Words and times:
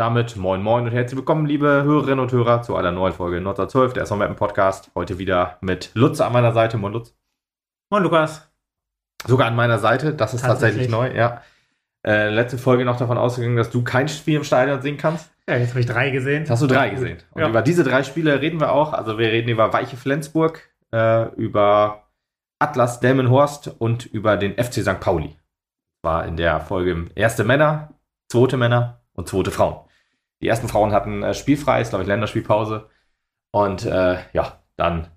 Damit 0.00 0.34
moin 0.34 0.62
moin 0.62 0.86
und 0.86 0.92
herzlich 0.92 1.18
willkommen, 1.18 1.44
liebe 1.44 1.82
Hörerinnen 1.84 2.20
und 2.20 2.32
Hörer, 2.32 2.62
zu 2.62 2.74
einer 2.74 2.90
neuen 2.90 3.12
Folge 3.12 3.36
1912, 3.36 3.92
der 3.92 4.04
SV 4.04 4.32
Podcast. 4.32 4.90
Heute 4.94 5.18
wieder 5.18 5.58
mit 5.60 5.90
Lutz 5.92 6.22
an 6.22 6.32
meiner 6.32 6.54
Seite. 6.54 6.78
Moin 6.78 6.94
Lutz. 6.94 7.14
Moin 7.90 8.02
Lukas. 8.02 8.50
Sogar 9.26 9.48
an 9.48 9.56
meiner 9.56 9.78
Seite, 9.78 10.14
das 10.14 10.32
ist 10.32 10.40
tatsächlich, 10.40 10.86
tatsächlich 10.86 11.12
neu, 11.12 11.14
ja. 11.14 11.42
Äh, 12.02 12.30
letzte 12.30 12.56
Folge 12.56 12.86
noch 12.86 12.96
davon 12.96 13.18
ausgegangen, 13.18 13.58
dass 13.58 13.68
du 13.68 13.84
kein 13.84 14.08
Spiel 14.08 14.36
im 14.36 14.44
Stadion 14.44 14.80
sehen 14.80 14.96
kannst. 14.96 15.30
Ja, 15.46 15.58
jetzt 15.58 15.72
habe 15.72 15.80
ich 15.80 15.86
drei 15.86 16.08
gesehen. 16.08 16.44
Jetzt 16.44 16.50
hast 16.50 16.62
du 16.62 16.66
drei 16.66 16.88
gesehen. 16.88 17.18
Und 17.32 17.42
ja. 17.42 17.50
über 17.50 17.60
diese 17.60 17.84
drei 17.84 18.02
Spiele 18.02 18.40
reden 18.40 18.58
wir 18.58 18.72
auch. 18.72 18.94
Also 18.94 19.18
wir 19.18 19.30
reden 19.30 19.50
über 19.50 19.70
Weiche 19.74 19.98
Flensburg, 19.98 20.62
äh, 20.94 21.28
über 21.34 22.04
Atlas 22.58 23.00
Delmenhorst 23.00 23.68
und 23.78 24.06
über 24.06 24.38
den 24.38 24.54
FC 24.54 24.76
St. 24.76 24.98
Pauli. 24.98 25.36
War 26.00 26.24
in 26.24 26.38
der 26.38 26.60
Folge 26.60 27.04
erste 27.14 27.44
Männer, 27.44 27.92
zweite 28.30 28.56
Männer 28.56 29.02
und 29.12 29.28
zweite 29.28 29.50
Frauen. 29.50 29.89
Die 30.40 30.48
ersten 30.48 30.68
Frauen 30.68 30.92
hatten 30.92 31.22
äh, 31.22 31.34
spielfrei, 31.34 31.80
ist 31.80 31.90
glaube 31.90 32.02
ich 32.02 32.08
Länderspielpause. 32.08 32.88
Und 33.52 33.84
äh, 33.84 34.18
ja, 34.32 34.60
dann 34.76 35.08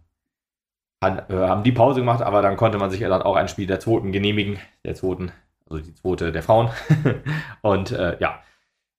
han, 1.03 1.19
äh, 1.29 1.35
haben 1.35 1.63
die 1.63 1.71
Pause 1.71 1.99
gemacht, 1.99 2.21
aber 2.21 2.41
dann 2.41 2.57
konnte 2.57 2.77
man 2.77 2.89
sich 2.89 3.01
dann 3.01 3.21
auch 3.21 3.35
ein 3.35 3.47
Spiel 3.47 3.67
der 3.67 3.79
zweiten 3.79 4.11
genehmigen, 4.11 4.59
der 4.85 4.95
zweiten, 4.95 5.31
also 5.69 5.83
die 5.83 5.93
zweite 5.93 6.31
der 6.31 6.43
Frauen. 6.43 6.69
und 7.61 7.91
äh, 7.91 8.17
ja, 8.19 8.41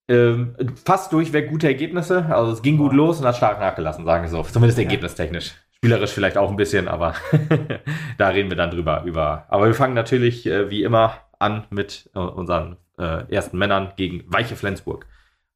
ähm, 0.08 0.54
fast 0.84 1.12
durchweg 1.12 1.48
gute 1.48 1.66
Ergebnisse. 1.66 2.26
Also 2.26 2.52
es 2.52 2.62
ging 2.62 2.76
gut 2.76 2.92
los 2.92 3.20
und 3.20 3.26
hat 3.26 3.36
stark 3.36 3.58
nachgelassen, 3.58 4.04
sagen 4.04 4.24
wir 4.24 4.30
so. 4.30 4.42
Zumindest 4.42 4.78
ergebnistechnisch. 4.78 5.54
Spielerisch 5.72 6.12
vielleicht 6.12 6.36
auch 6.36 6.50
ein 6.50 6.56
bisschen, 6.56 6.88
aber 6.88 7.14
da 8.18 8.28
reden 8.28 8.50
wir 8.50 8.56
dann 8.56 8.70
drüber. 8.70 9.02
Über. 9.04 9.46
Aber 9.48 9.66
wir 9.66 9.74
fangen 9.74 9.94
natürlich 9.94 10.46
äh, 10.46 10.70
wie 10.70 10.82
immer 10.82 11.14
an 11.38 11.64
mit 11.70 12.10
äh, 12.14 12.18
unseren 12.18 12.76
ersten 12.96 13.58
Männern 13.58 13.92
gegen 13.96 14.22
Weiche 14.32 14.54
Flensburg. 14.54 15.06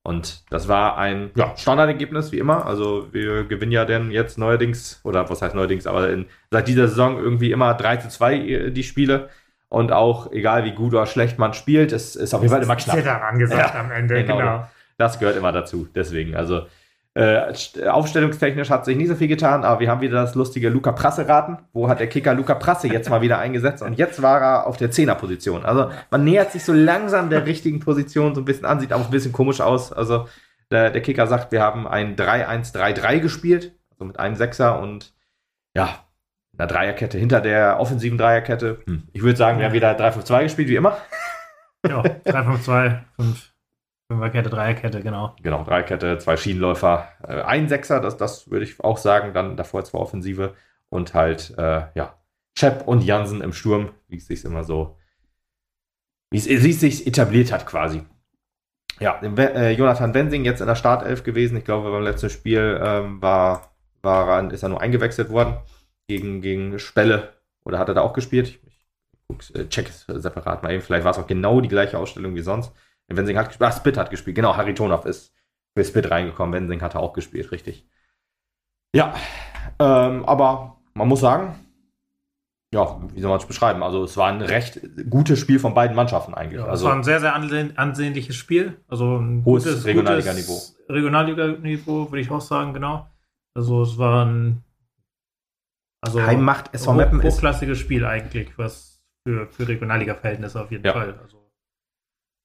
Und 0.09 0.43
das 0.49 0.69
war 0.69 0.97
ein 0.97 1.33
ja, 1.35 1.55
Standardergebnis, 1.55 2.33
wie 2.33 2.39
immer. 2.39 2.65
Also 2.65 3.13
wir 3.13 3.45
gewinnen 3.45 3.73
ja 3.73 3.85
denn 3.85 4.11
jetzt 4.11 4.39
neuerdings, 4.39 5.03
oder 5.05 5.29
was 5.29 5.43
heißt 5.43 5.55
neuerdings, 5.55 5.87
aber 5.87 6.09
in, 6.09 6.25
seit 6.51 6.67
dieser 6.67 6.89
Saison 6.89 7.19
irgendwie 7.19 7.53
immer 7.53 7.75
3 7.75 7.99
zu 7.99 8.09
2 8.09 8.35
äh, 8.37 8.71
die 8.71 8.85
Spiele. 8.85 9.29
Und 9.69 9.93
auch, 9.93 10.33
egal 10.33 10.65
wie 10.65 10.73
gut 10.73 10.95
oder 10.95 11.05
schlecht 11.05 11.39
man 11.39 11.53
spielt, 11.53 11.93
es 11.93 12.17
ist 12.17 12.33
auf 12.33 12.41
jeden 12.41 12.51
Fall 12.51 12.63
immer 12.63 12.77
knapp. 12.77 12.97
Das 12.97 13.05
ist 13.05 13.11
angesagt 13.11 13.75
ja, 13.75 13.81
am 13.81 13.93
Ende, 13.93 14.23
genau. 14.23 14.39
genau. 14.39 14.69
Das 14.97 15.19
gehört 15.19 15.37
immer 15.37 15.53
dazu. 15.53 15.87
Deswegen, 15.95 16.35
also 16.35 16.67
äh, 17.15 17.53
aufstellungstechnisch 17.89 18.71
hat 18.71 18.85
sich 18.85 18.97
nicht 18.97 19.09
so 19.09 19.17
viel 19.17 19.29
getan, 19.29 19.65
aber 19.65 19.81
wir 19.81 19.91
haben 19.91 20.01
wieder 20.01 20.21
das 20.21 20.35
lustige 20.35 20.69
Luca 20.69 20.93
Prasse-Raten. 20.93 21.59
Wo 21.73 21.89
hat 21.89 22.01
der 22.01 22.07
Kicker 22.07 22.35
Luca 22.35 22.55
Prasse 22.55 22.89
jetzt 22.89 23.11
mal 23.11 23.23
wieder 23.23 23.39
eingesetzt? 23.39 23.83
Und 23.83 23.99
jetzt 23.99 24.23
war 24.23 24.41
er 24.41 24.67
auf 24.67 24.77
der 24.77 24.91
Zehner-Position. 24.91 25.65
Also 25.65 25.91
man 26.11 26.23
nähert 26.23 26.53
sich 26.53 26.65
so 26.65 26.73
langsam 26.73 27.29
der 27.29 27.47
richtigen 27.47 27.81
Position 27.81 28.35
so 28.35 28.43
ein 28.43 28.45
bisschen 28.45 28.67
an, 28.67 28.79
sieht 28.79 28.93
auch 28.93 29.05
ein 29.05 29.11
bisschen 29.11 29.33
komisch 29.33 29.61
aus. 29.61 29.93
Also 29.93 30.29
der, 30.71 30.91
der 30.91 31.03
Kicker 31.03 31.27
sagt, 31.27 31.51
wir 31.51 31.63
haben 31.63 31.89
ein 31.89 32.15
3-1-3-3 32.15 33.19
gespielt, 33.21 33.73
also 33.91 34.05
mit 34.05 34.21
einem 34.21 34.37
Sechser 34.37 34.79
und 34.81 35.13
ja, 35.75 36.05
einer 36.57 36.67
Dreierkette 36.67 37.19
hinter 37.19 37.41
der 37.41 37.81
offensiven 37.81 38.19
Dreierkette. 38.19 38.79
Hm. 38.87 39.09
Ich 39.13 39.23
würde 39.23 39.37
sagen, 39.37 39.59
wir 39.59 39.67
haben 39.67 39.73
wieder 39.73 39.97
3-5-2 39.97 40.43
gespielt, 40.45 40.69
wie 40.69 40.77
immer. 40.77 40.99
Ja, 41.87 42.03
3-5-2, 42.03 42.99
5. 43.17 43.48
Fünferkette, 44.11 44.49
Dreierkette, 44.49 45.03
genau. 45.03 45.37
Genau, 45.43 45.65
Dreierkette, 45.65 46.19
zwei 46.19 46.37
Schienenläufer, 46.39 47.09
äh, 47.27 47.43
ein 47.43 47.69
Sechser, 47.69 48.01
das, 48.01 48.17
das 48.17 48.51
würde 48.51 48.65
ich 48.65 48.81
auch 48.81 48.97
sagen, 48.97 49.35
dann 49.35 49.57
davor 49.57 49.85
zwei 49.85 49.99
Offensive 49.99 50.55
und 50.89 51.13
halt, 51.13 51.55
äh, 51.59 51.83
ja, 51.95 52.19
Shep 52.59 52.89
und 52.89 53.05
Jansen 53.05 53.43
im 53.43 53.53
Sturm, 53.53 53.91
wie 54.09 54.17
es 54.17 54.27
sich 54.27 54.45
immer 54.45 54.65
so, 54.65 54.97
wie 56.31 56.39
es, 56.39 56.81
sich 56.81 57.07
etabliert 57.07 57.53
hat 57.53 57.67
quasi. 57.67 58.03
Ja, 58.99 59.21
äh, 59.23 59.73
Jonathan 59.73 60.13
Wensing 60.15 60.45
jetzt 60.45 60.61
in 60.61 60.67
der 60.67 60.75
Startelf 60.75 61.23
gewesen. 61.23 61.57
Ich 61.57 61.65
glaube, 61.65 61.91
beim 61.91 62.03
letzten 62.03 62.31
Spiel 62.31 62.81
ähm, 62.83 63.23
war, 63.23 63.77
war, 64.03 64.51
ist 64.51 64.63
er 64.63 64.71
nur 64.71 64.81
eingewechselt 64.81 65.31
worden 65.31 65.59
gegen, 66.09 66.41
gegen 66.41 66.79
Spelle. 66.79 67.35
Oder 67.65 67.79
hat 67.79 67.89
er 67.89 67.95
da 67.95 68.01
auch 68.01 68.13
gespielt? 68.13 68.49
Ich, 68.49 68.61
ich, 68.65 69.51
ich 69.51 69.55
äh, 69.55 69.69
check 69.69 69.89
es 69.89 70.05
separat 70.09 70.63
mal 70.63 70.73
eben. 70.73 70.83
Vielleicht 70.83 71.05
war 71.05 71.13
es 71.13 71.19
auch 71.19 71.29
genau 71.29 71.61
die 71.61 71.69
gleiche 71.69 71.99
Ausstellung 71.99 72.35
wie 72.35 72.41
sonst. 72.41 72.73
Wensing 73.09 73.37
hat 73.37 73.49
gespielt. 73.49 73.71
Ach, 73.71 73.77
Spit 73.77 73.97
hat 73.97 74.11
gespielt. 74.11 74.37
Genau, 74.37 74.57
Harry 74.57 74.75
Tonov 74.75 75.05
ist 75.07 75.35
für 75.77 75.85
Spit 75.85 76.11
reingekommen. 76.11 76.55
Wensing 76.55 76.83
hatte 76.83 76.99
auch 76.99 77.13
gespielt, 77.13 77.51
richtig. 77.53 77.87
Ja, 78.95 79.15
ähm, 79.79 80.25
aber 80.25 80.81
man 80.95 81.09
muss 81.09 81.21
sagen, 81.21 81.55
ja, 82.73 83.01
wie 83.15 83.21
soll 83.21 83.31
man 83.31 83.41
es 83.41 83.47
beschreiben? 83.47 83.83
Also 83.83 84.05
es 84.05 84.17
war 84.17 84.29
ein 84.29 84.43
recht 84.43 84.81
gutes 85.09 85.39
Spiel 85.39 85.59
von 85.59 85.75
beiden 85.75 85.97
Mannschaften 85.97 86.35
eigentlich. 86.35 86.61
Ja, 86.61 86.67
also, 86.67 86.85
es 86.85 86.91
war 86.91 86.97
ein 86.97 87.05
sehr, 87.05 87.21
sehr 87.21 87.35
ansehnliches 87.35 88.37
Spiel. 88.37 88.79
Also 88.89 89.17
ein 89.17 89.45
hohes 89.45 89.65
gutes, 89.65 89.85
Regionalliga-Niveau. 89.87 90.61
Regionalliga-Niveau, 90.89 92.11
würde 92.11 92.21
ich 92.21 92.31
auch 92.31 92.41
sagen, 92.41 92.75
genau. 92.75 93.09
Also 93.55 93.83
es 93.83 93.97
war 93.97 94.27
ein 94.27 94.63
also 96.01 96.23
Heimmacht 96.23 96.75
SV 96.75 96.93
Meppen 96.93 97.21
ist 97.21 97.37
hochklassiges 97.37 97.79
Spiel 97.79 98.05
eigentlich, 98.05 98.57
was 98.57 99.03
für, 99.27 99.49
für 99.49 99.67
Regionalliga-Verhältnisse 99.67 100.61
auf 100.61 100.71
jeden 100.71 100.85
ja. 100.85 100.93
Fall. 100.93 101.19
Also, 101.21 101.51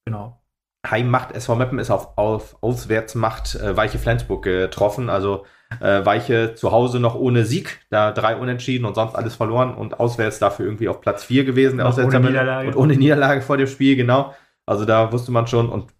genau. 0.05 0.42
Heimmacht 0.89 1.33
SV 1.33 1.55
Meppen 1.55 1.79
ist 1.79 1.91
auf, 1.91 2.17
auf 2.17 2.57
Auswärtsmacht 2.61 3.55
äh, 3.55 3.75
Weiche 3.75 3.99
Flensburg 3.99 4.43
getroffen. 4.43 5.09
Also 5.09 5.45
äh, 5.79 6.05
Weiche 6.05 6.55
zu 6.55 6.71
Hause 6.71 6.99
noch 6.99 7.15
ohne 7.15 7.45
Sieg, 7.45 7.79
da 7.89 8.11
drei 8.11 8.35
Unentschieden 8.35 8.85
und 8.85 8.95
sonst 8.95 9.15
alles 9.15 9.35
verloren 9.35 9.73
und 9.73 9.99
auswärts 9.99 10.39
dafür 10.39 10.65
irgendwie 10.65 10.89
auf 10.89 11.01
Platz 11.01 11.23
4 11.23 11.45
gewesen. 11.45 11.79
Und 11.79 11.97
ohne 11.97 12.19
Niederlage. 12.19 12.67
Und 12.67 12.75
ohne 12.75 12.95
Niederlage 12.95 13.41
vor 13.41 13.57
dem 13.57 13.67
Spiel, 13.67 13.95
genau. 13.95 14.33
Also 14.65 14.85
da 14.85 15.11
wusste 15.11 15.31
man 15.31 15.47
schon 15.47 15.69
und 15.69 15.91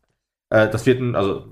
äh, 0.50 0.70
das 0.70 0.86
wird 0.86 1.00
ein, 1.00 1.16
also, 1.16 1.46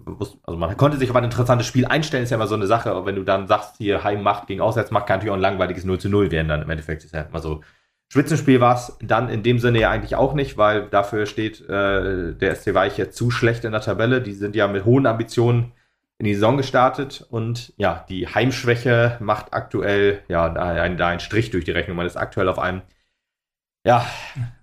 also 0.44 0.58
man 0.58 0.78
konnte 0.78 0.98
sich 0.98 1.10
auf 1.10 1.16
ein 1.16 1.24
interessantes 1.24 1.68
Spiel 1.68 1.86
einstellen, 1.86 2.24
ist 2.24 2.30
ja 2.30 2.36
immer 2.36 2.48
so 2.48 2.56
eine 2.56 2.68
Sache. 2.68 2.92
Aber 2.92 3.06
wenn 3.06 3.16
du 3.16 3.24
dann 3.24 3.48
sagst, 3.48 3.78
hier 3.78 4.04
Heimmacht 4.04 4.48
gegen 4.48 4.62
Auswärtsmacht, 4.62 5.08
kann 5.08 5.18
natürlich 5.18 5.32
auch 5.32 5.38
ein 5.38 5.42
langweiliges 5.42 5.86
0 5.86 6.00
zu 6.00 6.10
0 6.10 6.32
werden 6.32 6.50
dann 6.50 6.62
im 6.62 6.70
Endeffekt. 6.70 7.04
Ist 7.04 7.14
ja 7.14 7.22
immer 7.22 7.40
so 7.40 7.62
Spitzenspiel 8.12 8.60
war 8.60 8.76
es 8.76 8.98
dann 9.02 9.30
in 9.30 9.42
dem 9.42 9.58
Sinne 9.58 9.80
ja 9.80 9.90
eigentlich 9.90 10.18
auch 10.18 10.34
nicht, 10.34 10.58
weil 10.58 10.90
dafür 10.90 11.26
steht 11.26 11.62
äh, 11.70 12.34
der 12.34 12.56
SC 12.56 12.74
Weiche 12.74 13.10
zu 13.10 13.32
schlecht 13.32 13.64
in 13.64 13.72
der 13.72 13.80
Tabelle. 13.80 14.22
Die 14.22 14.34
sind 14.34 14.54
ja 14.54 14.68
mit 14.68 14.84
hohen 14.84 15.06
Ambitionen 15.06 15.72
in 16.18 16.26
die 16.26 16.34
Saison 16.34 16.58
gestartet 16.58 17.26
und 17.30 17.72
ja, 17.78 18.06
die 18.10 18.28
Heimschwäche 18.28 19.16
macht 19.22 19.54
aktuell 19.54 20.24
ja 20.28 20.50
da 20.50 20.74
einen, 20.74 21.22
Strich 21.22 21.52
durch 21.52 21.64
die 21.64 21.72
Rechnung. 21.72 21.96
Man 21.96 22.06
ist 22.06 22.18
aktuell 22.18 22.50
auf 22.50 22.60
einem, 22.60 22.82
ja, 23.88 24.06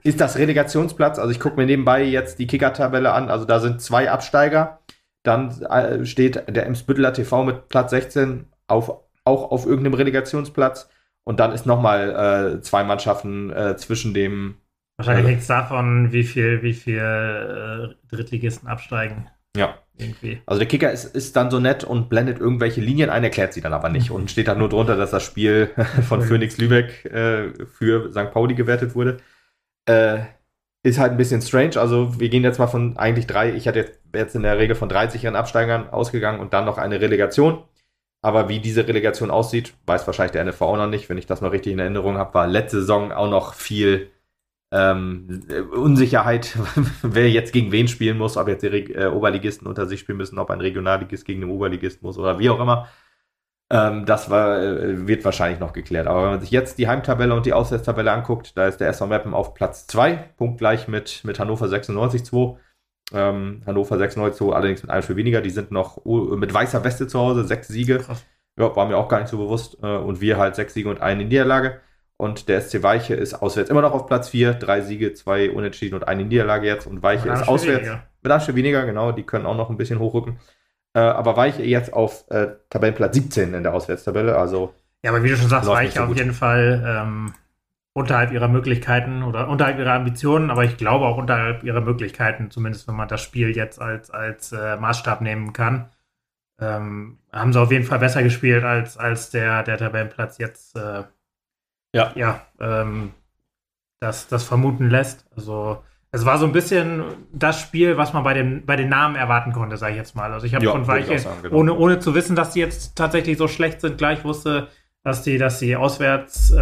ist 0.03 0.21
das 0.21 0.37
Relegationsplatz. 0.37 1.19
Also 1.19 1.31
ich 1.31 1.41
gucke 1.41 1.57
mir 1.57 1.65
nebenbei 1.65 2.05
jetzt 2.05 2.39
die 2.39 2.47
Kicker-Tabelle 2.47 3.13
an. 3.13 3.31
Also 3.31 3.47
da 3.47 3.61
sind 3.61 3.81
zwei 3.81 4.11
Absteiger. 4.11 4.81
Dann 5.23 5.63
äh, 5.63 6.05
steht 6.05 6.55
der 6.55 6.67
Emsbütteler 6.67 7.15
TV 7.15 7.45
mit 7.45 7.71
Platz 7.71 7.93
16 7.93 8.45
auf, 8.67 8.91
auch 9.25 9.51
auf 9.51 9.65
irgendeinem 9.65 9.95
Relegationsplatz. 9.95 10.91
Und 11.29 11.41
dann 11.41 11.53
ist 11.53 11.67
nochmal 11.67 12.57
äh, 12.57 12.63
zwei 12.63 12.85
Mannschaften 12.85 13.51
äh, 13.51 13.77
zwischen 13.77 14.15
dem. 14.15 14.55
Wahrscheinlich 14.97 15.27
hängt 15.27 15.43
es 15.43 15.47
davon, 15.47 16.11
wie 16.11 16.25
viel, 16.25 16.63
wie 16.63 16.73
viel 16.73 16.97
äh, 16.97 17.95
Drittligisten 18.11 18.67
absteigen. 18.67 19.29
Ja. 19.55 19.75
Irgendwie. 19.99 20.41
Also 20.47 20.59
der 20.61 20.69
Kicker 20.69 20.91
ist, 20.91 21.05
ist 21.15 21.37
dann 21.37 21.51
so 21.51 21.61
nett 21.61 21.85
und 21.85 22.09
blendet 22.09 22.39
irgendwelche 22.39 22.81
Linien 22.81 23.11
ein, 23.11 23.25
erklärt 23.25 23.53
sie 23.53 23.61
dann 23.61 23.75
aber 23.75 23.91
nicht 23.91 24.11
und 24.11 24.31
steht 24.31 24.49
dann 24.49 24.57
nur 24.57 24.71
drunter, 24.71 24.97
dass 24.97 25.11
das 25.11 25.23
Spiel 25.23 25.71
von 26.09 26.23
Phoenix 26.23 26.57
Lübeck 26.57 27.05
äh, 27.05 27.53
für 27.67 28.11
St. 28.11 28.33
Pauli 28.33 28.55
gewertet 28.55 28.95
wurde. 28.95 29.19
Äh, 29.85 30.21
ist 30.83 30.99
halt 30.99 31.13
ein 31.13 31.19
bisschen 31.19 31.43
strange. 31.43 31.77
Also 31.77 32.19
wir 32.19 32.31
gehen 32.31 32.43
jetzt 32.43 32.59
mal 32.59 32.69
von 32.69 32.97
eigentlich 32.97 33.27
drei, 33.27 33.53
ich 33.53 33.69
hatte 33.69 33.81
jetzt, 33.81 34.01
jetzt 34.15 34.35
in 34.35 34.45
der 34.45 34.57
Regel 34.57 34.77
von 34.77 34.89
drei 34.89 35.09
sicheren 35.09 35.37
Absteigern 35.37 35.91
ausgegangen 35.91 36.41
und 36.41 36.55
dann 36.55 36.65
noch 36.65 36.79
eine 36.79 37.03
Relegation. 37.03 37.65
Aber 38.21 38.49
wie 38.49 38.59
diese 38.59 38.87
Relegation 38.89 39.31
aussieht, 39.31 39.75
weiß 39.87 40.07
wahrscheinlich 40.07 40.33
der 40.33 40.45
NFV 40.45 40.63
auch 40.63 40.77
noch 40.77 40.89
nicht. 40.89 41.09
Wenn 41.09 41.19
ich 41.19 41.27
das 41.27 41.41
noch 41.41 41.53
richtig 41.53 41.73
in 41.73 41.79
Erinnerung 41.79 42.19
habe, 42.19 42.35
war 42.35 42.47
letzte 42.47 42.81
Saison 42.81 43.13
auch 43.13 43.31
noch 43.31 43.55
viel 43.55 44.11
ähm, 44.73 45.41
Unsicherheit, 45.73 46.59
wer 47.03 47.31
jetzt 47.31 47.53
gegen 47.53 47.73
wen 47.73 47.89
spielen 47.89 48.19
muss, 48.19 48.37
ob 48.37 48.49
jetzt 48.49 48.63
die 48.63 48.93
äh, 48.93 49.07
Oberligisten 49.07 49.67
unter 49.67 49.87
sich 49.87 50.01
spielen 50.01 50.19
müssen, 50.19 50.39
ob 50.39 50.51
ein 50.51 50.61
Regionalligist 50.61 51.25
gegen 51.25 51.41
den 51.43 51.51
Oberligist 51.51 52.03
muss 52.03 52.19
oder 52.19 52.39
wie 52.39 52.51
auch 52.51 52.61
immer. 52.61 52.89
Ähm, 53.71 54.07
das 54.07 54.31
war, 54.31 54.61
äh, 54.63 55.07
wird 55.07 55.25
wahrscheinlich 55.25 55.61
noch 55.61 55.73
geklärt. 55.73 56.07
Aber 56.07 56.23
wenn 56.23 56.31
man 56.31 56.41
sich 56.41 56.51
jetzt 56.51 56.79
die 56.79 56.89
Heimtabelle 56.89 57.35
und 57.35 57.47
die 57.47 57.53
Auswärtstabelle 57.53 58.11
anguckt, 58.13 58.57
da 58.57 58.67
ist 58.67 58.79
der 58.79 58.89
SV 58.89 59.07
Meppen 59.07 59.35
auf 59.35 59.55
Platz 59.55 59.87
2, 59.87 60.17
punktgleich 60.37 60.89
mit, 60.89 61.23
mit 61.25 61.39
Hannover 61.39 61.69
96 61.69 62.25
2. 62.25 62.59
Ähm, 63.13 63.63
Hannover 63.67 63.97
6-0 63.97 64.33
zu, 64.33 64.53
allerdings 64.53 64.83
mit 64.83 64.91
einem 64.91 65.03
Spiel 65.03 65.17
weniger. 65.17 65.41
Die 65.41 65.51
sind 65.51 65.71
noch 65.71 66.05
mit 66.05 66.53
weißer 66.53 66.85
Weste 66.85 67.07
zu 67.07 67.19
Hause, 67.19 67.45
sechs 67.45 67.69
Siege. 67.69 67.99
Krass. 67.99 68.25
Ja, 68.59 68.75
war 68.75 68.87
mir 68.87 68.97
auch 68.97 69.09
gar 69.09 69.21
nicht 69.21 69.29
so 69.29 69.39
bewusst. 69.39 69.79
Äh, 69.83 69.87
und 69.87 70.21
wir 70.21 70.37
halt 70.37 70.57
sechs 70.57 70.75
Siege 70.75 70.89
und 70.89 71.01
eine 71.01 71.25
Niederlage. 71.25 71.81
Und 72.17 72.49
der 72.49 72.61
SC 72.61 72.83
Weiche 72.83 73.15
ist 73.15 73.35
auswärts 73.35 73.71
immer 73.71 73.83
noch 73.83 73.93
auf 73.93 74.07
Platz 74.07 74.29
4. 74.31 74.55
Drei 74.55 74.81
Siege, 74.81 75.15
zwei 75.15 75.51
Unentschieden 75.51 75.95
und 75.95 76.09
eine 76.09 76.25
Niederlage 76.25 76.67
jetzt. 76.67 76.87
Und 76.87 77.03
Weiche 77.03 77.31
ist 77.31 77.47
auswärts. 77.47 77.87
Weniger. 77.87 78.03
Mit 78.23 78.33
einem 78.33 78.41
Spiel 78.41 78.57
weniger, 78.57 78.85
genau. 78.85 79.13
Die 79.13 79.23
können 79.23 79.47
auch 79.47 79.57
noch 79.57 79.71
ein 79.71 79.77
bisschen 79.77 80.01
hochrücken. 80.01 80.39
Äh, 80.95 81.01
aber 81.01 81.37
Weiche 81.37 81.63
jetzt 81.63 81.93
auf 81.93 82.25
äh, 82.31 82.49
Tabellenplatz 82.71 83.15
17 83.15 83.55
in 83.55 83.63
der 83.63 83.73
Auswärtstabelle. 83.73 84.37
Also 84.37 84.75
ja, 85.03 85.11
aber 85.13 85.23
wie 85.23 85.29
du 85.29 85.37
schon 85.37 85.49
sagst, 85.49 85.69
Weiche 85.69 85.99
so 85.99 86.05
auf 86.05 86.17
jeden 86.17 86.33
Fall 86.33 86.83
ähm, 86.85 87.35
unterhalb 87.99 88.33
ihrer 88.33 88.49
Möglichkeiten 88.49 89.23
oder 89.23 89.49
unterhalb 89.49 89.79
ihrer 89.79 89.93
Ambitionen, 89.93 90.51
aber 90.51 90.65
ich 90.65 90.77
glaube 90.77 91.05
auch 91.05 91.19
unterhalb 91.19 91.65
ihrer 91.65 91.81
Möglichkeiten, 91.81 92.51
zumindest 92.51 92.89
wenn 92.89 92.95
man 92.95 93.09
das 93.09 93.23
Spiel 93.23 93.55
jetzt 93.55 93.81
als, 93.81 94.11
als 94.11 94.53
äh, 94.53 94.77
Maßstab 94.77 95.21
nehmen 95.21 95.53
kann. 95.53 95.91
Ähm, 96.61 97.19
haben 97.33 97.53
sie 97.53 97.61
auf 97.61 97.71
jeden 97.71 97.85
Fall 97.85 97.99
besser 97.99 98.23
gespielt 98.23 98.65
als, 98.65 98.97
als 98.97 99.31
der, 99.31 99.63
der 99.63 99.79
Tabellenplatz 99.79 100.39
jetzt 100.39 100.77
äh, 100.77 101.05
ja, 101.95 102.13
ja 102.15 102.47
ähm, 102.61 103.13
das, 104.01 104.29
das 104.29 104.45
vermuten 104.45 104.91
lässt. 104.91 105.27
Also 105.37 105.83
es 106.11 106.25
war 106.25 106.39
so 106.39 106.47
ein 106.47 106.53
bisschen 106.53 107.05
das 107.33 107.61
Spiel, 107.61 107.97
was 107.97 108.13
man 108.13 108.25
bei 108.25 108.35
den, 108.35 108.65
bei 108.65 108.77
den 108.77 108.89
Namen 108.89 109.15
erwarten 109.17 109.53
konnte, 109.53 109.77
sage 109.77 109.93
ich 109.93 109.99
jetzt 109.99 110.17
mal. 110.17 110.33
Also 110.33 110.47
ich 110.47 110.55
habe 110.55 110.67
von 110.67 110.87
Weiche, 110.87 111.17
genau. 111.43 111.57
ohne, 111.57 111.75
ohne 111.75 111.99
zu 111.99 112.15
wissen, 112.15 112.35
dass 112.35 112.53
die 112.53 112.61
jetzt 112.61 112.97
tatsächlich 112.97 113.37
so 113.37 113.47
schlecht 113.47 113.81
sind, 113.81 113.99
gleich 113.99 114.25
wusste, 114.25 114.69
dass 115.05 115.23
die, 115.23 115.39
dass 115.39 115.59
die 115.59 115.77
auswärts 115.77 116.51
äh, 116.51 116.59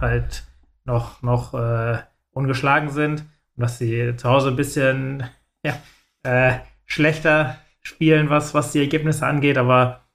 halt 0.00 0.44
noch, 0.86 1.22
noch 1.22 1.54
äh, 1.54 1.98
ungeschlagen 2.30 2.90
sind 2.90 3.20
und 3.56 3.62
dass 3.62 3.78
sie 3.78 4.14
zu 4.16 4.28
Hause 4.28 4.48
ein 4.48 4.56
bisschen 4.56 5.24
ja, 5.64 5.74
äh, 6.22 6.60
schlechter 6.84 7.58
spielen, 7.82 8.30
was, 8.30 8.54
was 8.54 8.72
die 8.72 8.80
Ergebnisse 8.80 9.26
angeht. 9.26 9.58
Aber 9.58 10.06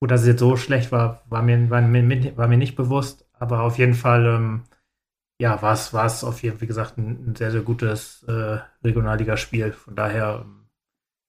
gut, 0.00 0.10
dass 0.10 0.22
es 0.22 0.28
jetzt 0.28 0.40
so 0.40 0.56
schlecht 0.56 0.92
war, 0.92 1.22
war 1.26 1.42
mir, 1.42 1.70
war 1.70 1.80
mir, 1.80 2.36
war 2.36 2.48
mir 2.48 2.58
nicht 2.58 2.76
bewusst. 2.76 3.26
Aber 3.32 3.62
auf 3.62 3.78
jeden 3.78 3.94
Fall, 3.94 4.26
ähm, 4.26 4.64
ja, 5.40 5.60
war 5.62 5.74
es, 5.74 6.24
auf 6.24 6.42
jeden 6.42 6.56
Fall, 6.56 6.62
wie 6.62 6.66
gesagt, 6.66 6.98
ein, 6.98 7.30
ein 7.30 7.36
sehr, 7.36 7.50
sehr 7.50 7.62
gutes 7.62 8.22
äh, 8.24 8.58
Regionalligaspiel. 8.82 9.72
Von 9.72 9.94
daher, 9.94 10.44
ähm, 10.44 10.68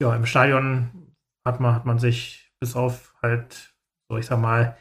ja, 0.01 0.15
im 0.15 0.25
Stadion 0.25 1.13
hat 1.45 1.59
man, 1.59 1.75
hat 1.75 1.85
man 1.85 1.99
sich 1.99 2.51
bis 2.59 2.75
auf 2.75 3.15
halt, 3.21 3.73
so 4.09 4.17
ich 4.17 4.25
sag 4.25 4.39
mal, 4.39 4.77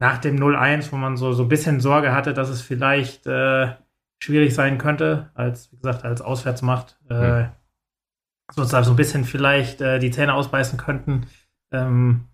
nach 0.00 0.18
dem 0.18 0.36
0-1, 0.36 0.90
wo 0.92 0.96
man 0.96 1.16
so, 1.16 1.32
so 1.32 1.42
ein 1.44 1.48
bisschen 1.48 1.80
Sorge 1.80 2.12
hatte, 2.12 2.34
dass 2.34 2.48
es 2.48 2.62
vielleicht 2.62 3.26
äh, 3.26 3.74
schwierig 4.22 4.54
sein 4.54 4.78
könnte, 4.78 5.30
als, 5.34 5.70
wie 5.72 5.76
gesagt, 5.76 6.04
als 6.04 6.22
Auswärtsmacht, 6.22 6.98
äh, 7.10 7.42
mhm. 7.42 7.48
sozusagen 8.52 8.84
so 8.84 8.92
ein 8.92 8.96
bisschen 8.96 9.24
vielleicht 9.24 9.80
äh, 9.82 9.98
die 9.98 10.10
Zähne 10.10 10.34
ausbeißen 10.34 10.78
könnten. 10.78 11.26
Ähm, 11.72 12.28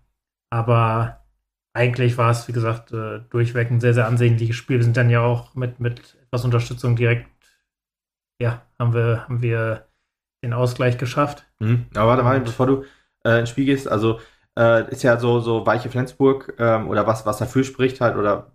aber 0.49 1.25
eigentlich 1.73 2.17
war 2.17 2.31
es, 2.31 2.47
wie 2.47 2.53
gesagt, 2.53 2.93
äh, 2.93 3.19
durchweg 3.29 3.69
ein 3.69 3.81
sehr, 3.81 3.93
sehr 3.93 4.07
ansehnliches 4.07 4.55
Spiel. 4.55 4.77
Wir 4.77 4.83
sind 4.83 4.97
dann 4.97 5.09
ja 5.09 5.21
auch 5.21 5.53
mit, 5.53 5.79
mit 5.81 6.17
etwas 6.23 6.45
Unterstützung 6.45 6.95
direkt, 6.95 7.29
ja, 8.41 8.61
haben 8.79 8.93
wir, 8.93 9.25
haben 9.25 9.41
wir 9.41 9.87
den 10.41 10.53
Ausgleich 10.53 10.97
geschafft. 10.97 11.45
Mhm. 11.59 11.87
Aber 11.95 12.07
warte 12.07 12.23
mal, 12.23 12.39
bevor 12.39 12.65
du 12.65 12.85
äh, 13.25 13.41
ins 13.41 13.49
Spiel 13.49 13.65
gehst, 13.65 13.89
also 13.89 14.19
äh, 14.57 14.89
ist 14.91 15.03
ja 15.03 15.19
so, 15.19 15.39
so 15.39 15.65
weiche 15.65 15.89
Flensburg 15.89 16.55
ähm, 16.59 16.89
oder 16.89 17.05
was, 17.07 17.25
was 17.25 17.37
dafür 17.37 17.63
spricht 17.63 18.01
halt 18.01 18.17
oder 18.17 18.51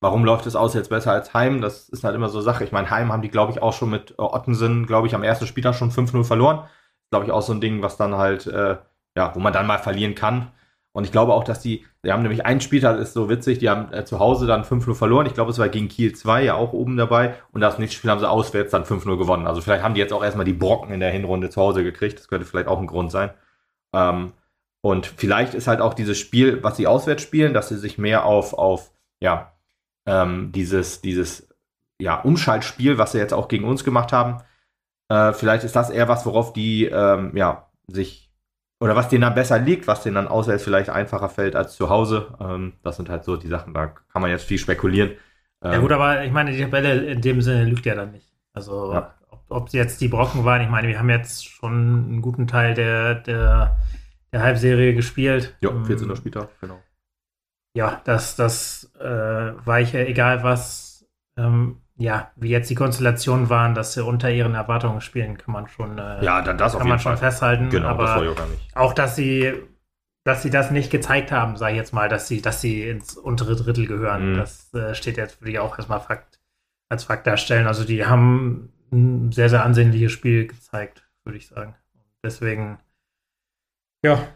warum 0.00 0.24
läuft 0.24 0.46
es 0.46 0.56
aus 0.56 0.74
jetzt 0.74 0.90
besser 0.90 1.12
als 1.12 1.34
Heim? 1.34 1.60
Das 1.60 1.88
ist 1.88 2.04
halt 2.04 2.14
immer 2.14 2.28
so 2.28 2.40
Sache. 2.40 2.64
Ich 2.64 2.72
meine, 2.72 2.90
Heim 2.90 3.12
haben 3.12 3.22
die, 3.22 3.30
glaube 3.30 3.52
ich, 3.52 3.62
auch 3.62 3.72
schon 3.72 3.90
mit 3.90 4.12
äh, 4.12 4.14
Ottensen, 4.22 4.86
glaube 4.86 5.06
ich, 5.06 5.14
am 5.14 5.22
ersten 5.22 5.46
Spieltag 5.46 5.74
schon 5.74 5.90
5-0 5.90 6.24
verloren. 6.24 6.68
Glaube 7.10 7.26
ich 7.26 7.32
auch 7.32 7.42
so 7.42 7.52
ein 7.52 7.60
Ding, 7.60 7.82
was 7.82 7.96
dann 7.96 8.16
halt, 8.16 8.46
äh, 8.46 8.76
ja, 9.16 9.34
wo 9.34 9.40
man 9.40 9.52
dann 9.52 9.66
mal 9.66 9.78
verlieren 9.78 10.14
kann. 10.14 10.50
Und 10.92 11.04
ich 11.04 11.12
glaube 11.12 11.34
auch, 11.34 11.44
dass 11.44 11.60
die, 11.60 11.86
die 12.04 12.12
haben 12.12 12.22
nämlich 12.22 12.44
einen 12.44 12.60
Spieltag, 12.60 12.98
ist 12.98 13.12
so 13.12 13.28
witzig, 13.30 13.58
die 13.58 13.68
haben 13.70 13.92
äh, 13.92 14.04
zu 14.04 14.18
Hause 14.18 14.46
dann 14.46 14.64
5-0 14.64 14.94
verloren. 14.94 15.26
Ich 15.26 15.34
glaube, 15.34 15.50
es 15.50 15.58
war 15.58 15.68
gegen 15.68 15.88
Kiel 15.88 16.14
2 16.14 16.44
ja 16.44 16.54
auch 16.54 16.72
oben 16.72 16.96
dabei. 16.96 17.36
Und 17.52 17.60
das 17.60 17.78
nächste 17.78 17.96
Spiel 17.96 18.10
haben 18.10 18.18
sie 18.18 18.28
auswärts 18.28 18.72
dann 18.72 18.84
5-0 18.84 19.16
gewonnen. 19.16 19.46
Also 19.46 19.60
vielleicht 19.60 19.84
haben 19.84 19.94
die 19.94 20.00
jetzt 20.00 20.12
auch 20.12 20.24
erstmal 20.24 20.44
die 20.44 20.52
Brocken 20.52 20.92
in 20.92 21.00
der 21.00 21.10
Hinrunde 21.10 21.50
zu 21.50 21.60
Hause 21.60 21.84
gekriegt. 21.84 22.18
Das 22.18 22.28
könnte 22.28 22.46
vielleicht 22.46 22.68
auch 22.68 22.80
ein 22.80 22.86
Grund 22.86 23.12
sein. 23.12 23.30
Ähm, 23.94 24.32
und 24.80 25.06
vielleicht 25.06 25.54
ist 25.54 25.66
halt 25.66 25.80
auch 25.80 25.94
dieses 25.94 26.18
Spiel, 26.18 26.62
was 26.62 26.76
sie 26.76 26.86
auswärts 26.86 27.22
spielen, 27.22 27.54
dass 27.54 27.68
sie 27.68 27.78
sich 27.78 27.98
mehr 27.98 28.24
auf, 28.24 28.54
auf 28.54 28.92
ja, 29.20 29.52
ähm, 30.06 30.52
dieses, 30.52 31.00
dieses 31.00 31.48
ja, 32.00 32.20
Umschaltspiel, 32.20 32.98
was 32.98 33.12
sie 33.12 33.18
jetzt 33.18 33.34
auch 33.34 33.48
gegen 33.48 33.64
uns 33.64 33.82
gemacht 33.84 34.12
haben, 34.12 34.40
äh, 35.08 35.32
vielleicht 35.32 35.64
ist 35.64 35.74
das 35.74 35.90
eher 35.90 36.08
was, 36.08 36.26
worauf 36.26 36.52
die 36.52 36.84
ähm, 36.84 37.36
ja, 37.36 37.68
sich 37.88 38.30
oder 38.80 38.94
was 38.94 39.08
denen 39.08 39.22
dann 39.22 39.34
besser 39.34 39.58
liegt, 39.58 39.88
was 39.88 40.04
denen 40.04 40.14
dann 40.14 40.28
auswärts 40.28 40.62
vielleicht 40.62 40.90
einfacher 40.90 41.28
fällt 41.28 41.56
als 41.56 41.74
zu 41.74 41.90
Hause. 41.90 42.34
Ähm, 42.40 42.74
das 42.84 42.96
sind 42.96 43.08
halt 43.08 43.24
so 43.24 43.36
die 43.36 43.48
Sachen, 43.48 43.74
da 43.74 43.88
kann 43.88 44.22
man 44.22 44.30
jetzt 44.30 44.44
viel 44.44 44.58
spekulieren. 44.58 45.12
ja 45.64 45.78
gut, 45.78 45.90
aber 45.90 46.24
ich 46.24 46.30
meine, 46.30 46.52
die 46.52 46.60
Tabelle 46.60 47.04
in 47.04 47.20
dem 47.20 47.40
Sinne 47.40 47.64
lügt 47.64 47.86
ja 47.86 47.96
dann 47.96 48.12
nicht. 48.12 48.32
Also 48.52 48.92
ja. 48.92 49.14
ob, 49.30 49.42
ob 49.48 49.68
jetzt 49.70 50.00
die 50.00 50.08
Brocken 50.08 50.44
waren, 50.44 50.62
ich 50.62 50.68
meine, 50.68 50.86
wir 50.86 50.98
haben 51.00 51.10
jetzt 51.10 51.48
schon 51.48 51.72
einen 51.72 52.22
guten 52.22 52.46
Teil 52.46 52.74
der, 52.74 53.16
der 53.16 53.76
der 54.32 54.42
Halbserie 54.42 54.94
gespielt. 54.94 55.56
Ja, 55.60 55.70
14. 55.84 56.08
Ähm, 56.08 56.16
Spieltag, 56.16 56.48
genau. 56.60 56.80
Ja, 57.74 58.00
das, 58.04 58.36
das 58.36 58.90
äh, 58.98 59.04
war 59.04 59.80
ich 59.80 59.92
ja, 59.92 60.00
egal 60.00 60.42
was, 60.42 61.06
ähm, 61.36 61.80
ja, 61.96 62.30
wie 62.36 62.48
jetzt 62.48 62.70
die 62.70 62.74
Konstellationen 62.74 63.50
waren, 63.50 63.74
dass 63.74 63.94
sie 63.94 64.04
unter 64.04 64.30
ihren 64.30 64.54
Erwartungen 64.54 65.00
spielen, 65.00 65.36
kann 65.36 65.52
man 65.52 65.68
schon, 65.68 65.98
äh, 65.98 66.24
ja, 66.24 66.42
dann 66.42 66.58
das 66.58 66.76
kann 66.76 66.88
man 66.88 66.98
schon 66.98 67.16
Fall. 67.16 67.30
festhalten. 67.30 67.70
Genau, 67.70 67.88
aber 67.88 68.04
das 68.04 68.16
war 68.16 68.24
ja 68.24 68.34
gar 68.34 68.46
nicht. 68.46 68.76
Auch, 68.76 68.92
dass 68.94 69.16
sie, 69.16 69.52
dass 70.24 70.42
sie 70.42 70.50
das 70.50 70.70
nicht 70.70 70.90
gezeigt 70.90 71.32
haben, 71.32 71.56
sage 71.56 71.72
ich 71.72 71.78
jetzt 71.78 71.92
mal, 71.92 72.08
dass 72.08 72.28
sie, 72.28 72.40
dass 72.40 72.60
sie 72.60 72.88
ins 72.88 73.16
untere 73.16 73.56
Drittel 73.56 73.86
gehören. 73.86 74.32
Mhm. 74.32 74.36
Das 74.36 74.72
äh, 74.74 74.94
steht 74.94 75.16
jetzt, 75.16 75.40
würde 75.40 75.50
ich 75.50 75.58
auch 75.58 75.76
erstmal 75.76 76.00
Fakt, 76.00 76.40
als 76.88 77.04
Fakt 77.04 77.26
darstellen. 77.26 77.66
Also 77.66 77.84
die 77.84 78.06
haben 78.06 78.72
ein 78.92 79.32
sehr, 79.32 79.50
sehr 79.50 79.64
ansehnliches 79.64 80.12
Spiel 80.12 80.46
gezeigt, 80.46 81.08
würde 81.24 81.38
ich 81.38 81.48
sagen. 81.48 81.74
Deswegen 82.24 82.78
ja. 84.02 84.28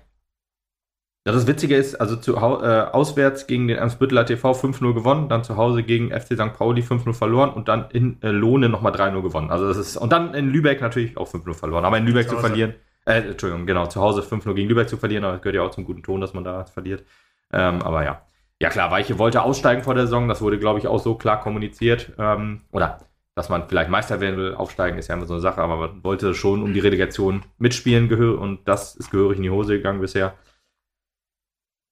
Ja, 1.25 1.33
das 1.33 1.47
Witzige 1.47 1.77
ist, 1.77 1.95
also 2.01 2.17
zu, 2.17 2.35
äh, 2.35 2.39
auswärts 2.39 3.47
gegen 3.47 3.69
den 3.69 3.79
Erzbütteler 3.79 4.27
TV 4.27 4.53
5-0 4.55 4.93
gewonnen, 4.93 5.29
dann 5.29 5.45
zu 5.45 5.57
Hause 5.57 5.85
gegen 5.85 6.11
FC 6.11 6.35
St. 6.35 6.53
Pauli 6.53 6.83
5-0 6.83 7.13
verloren 7.13 7.51
und 7.51 7.69
dann 7.69 7.89
in 7.93 8.21
äh, 8.23 8.31
Lohne 8.31 8.69
nochmal 8.69 8.93
3-0 8.93 9.23
gewonnen. 9.23 9.51
Also 9.53 9.69
das 9.69 9.77
ist, 9.77 9.97
und 9.97 10.11
dann 10.11 10.35
in 10.35 10.51
Lübeck 10.51 10.81
natürlich 10.81 11.17
auch 11.17 11.29
5-0 11.29 11.55
verloren. 11.55 11.85
Aber 11.85 11.97
in 11.99 12.07
Lübeck 12.07 12.29
zu, 12.29 12.35
zu 12.35 12.41
verlieren, 12.41 12.75
äh, 13.07 13.21
Entschuldigung, 13.21 13.67
genau, 13.67 13.87
zu 13.87 14.01
Hause 14.01 14.23
5-0 14.23 14.53
gegen 14.55 14.69
Lübeck 14.69 14.89
zu 14.89 14.97
verlieren, 14.97 15.23
aber 15.23 15.35
das 15.35 15.43
gehört 15.43 15.55
ja 15.55 15.63
auch 15.63 15.71
zum 15.71 15.85
guten 15.85 16.03
Ton, 16.03 16.21
dass 16.21 16.35
man 16.35 16.43
da 16.43 16.65
verliert. 16.65 17.05
Ähm, 17.53 17.83
aber 17.83 18.05
ja. 18.05 18.23
Ja 18.61 18.71
klar, 18.71 18.91
Weiche 18.91 19.19
wollte 19.19 19.43
aussteigen 19.43 19.83
vor 19.83 19.95
der 19.95 20.05
Saison, 20.05 20.29
das 20.29 20.41
wurde, 20.41 20.59
glaube 20.59 20.81
ich, 20.81 20.89
auch 20.89 21.01
so 21.01 21.15
klar 21.15 21.41
kommuniziert. 21.41 22.13
Ähm, 22.19 22.63
oder 22.73 22.99
dass 23.35 23.49
man 23.49 23.69
vielleicht 23.69 23.91
Meister 23.91 24.21
werden 24.21 24.37
will, 24.37 24.55
aufsteigen 24.55 24.99
ist 24.99 25.09
ja 25.09 25.15
immer 25.15 25.27
so 25.27 25.35
eine 25.35 25.41
Sache, 25.41 25.63
aber 25.63 25.77
man 25.77 26.05
wollte 26.05 26.35
schon 26.35 26.63
um 26.63 26.75
die 26.75 26.81
Relegation 26.81 27.43
mitspielen 27.59 28.13
und 28.37 28.69
das 28.69 28.95
ist 28.95 29.11
gehörig 29.11 29.39
in 29.39 29.43
die 29.43 29.51
Hose 29.51 29.77
gegangen 29.77 30.01
bisher. 30.01 30.35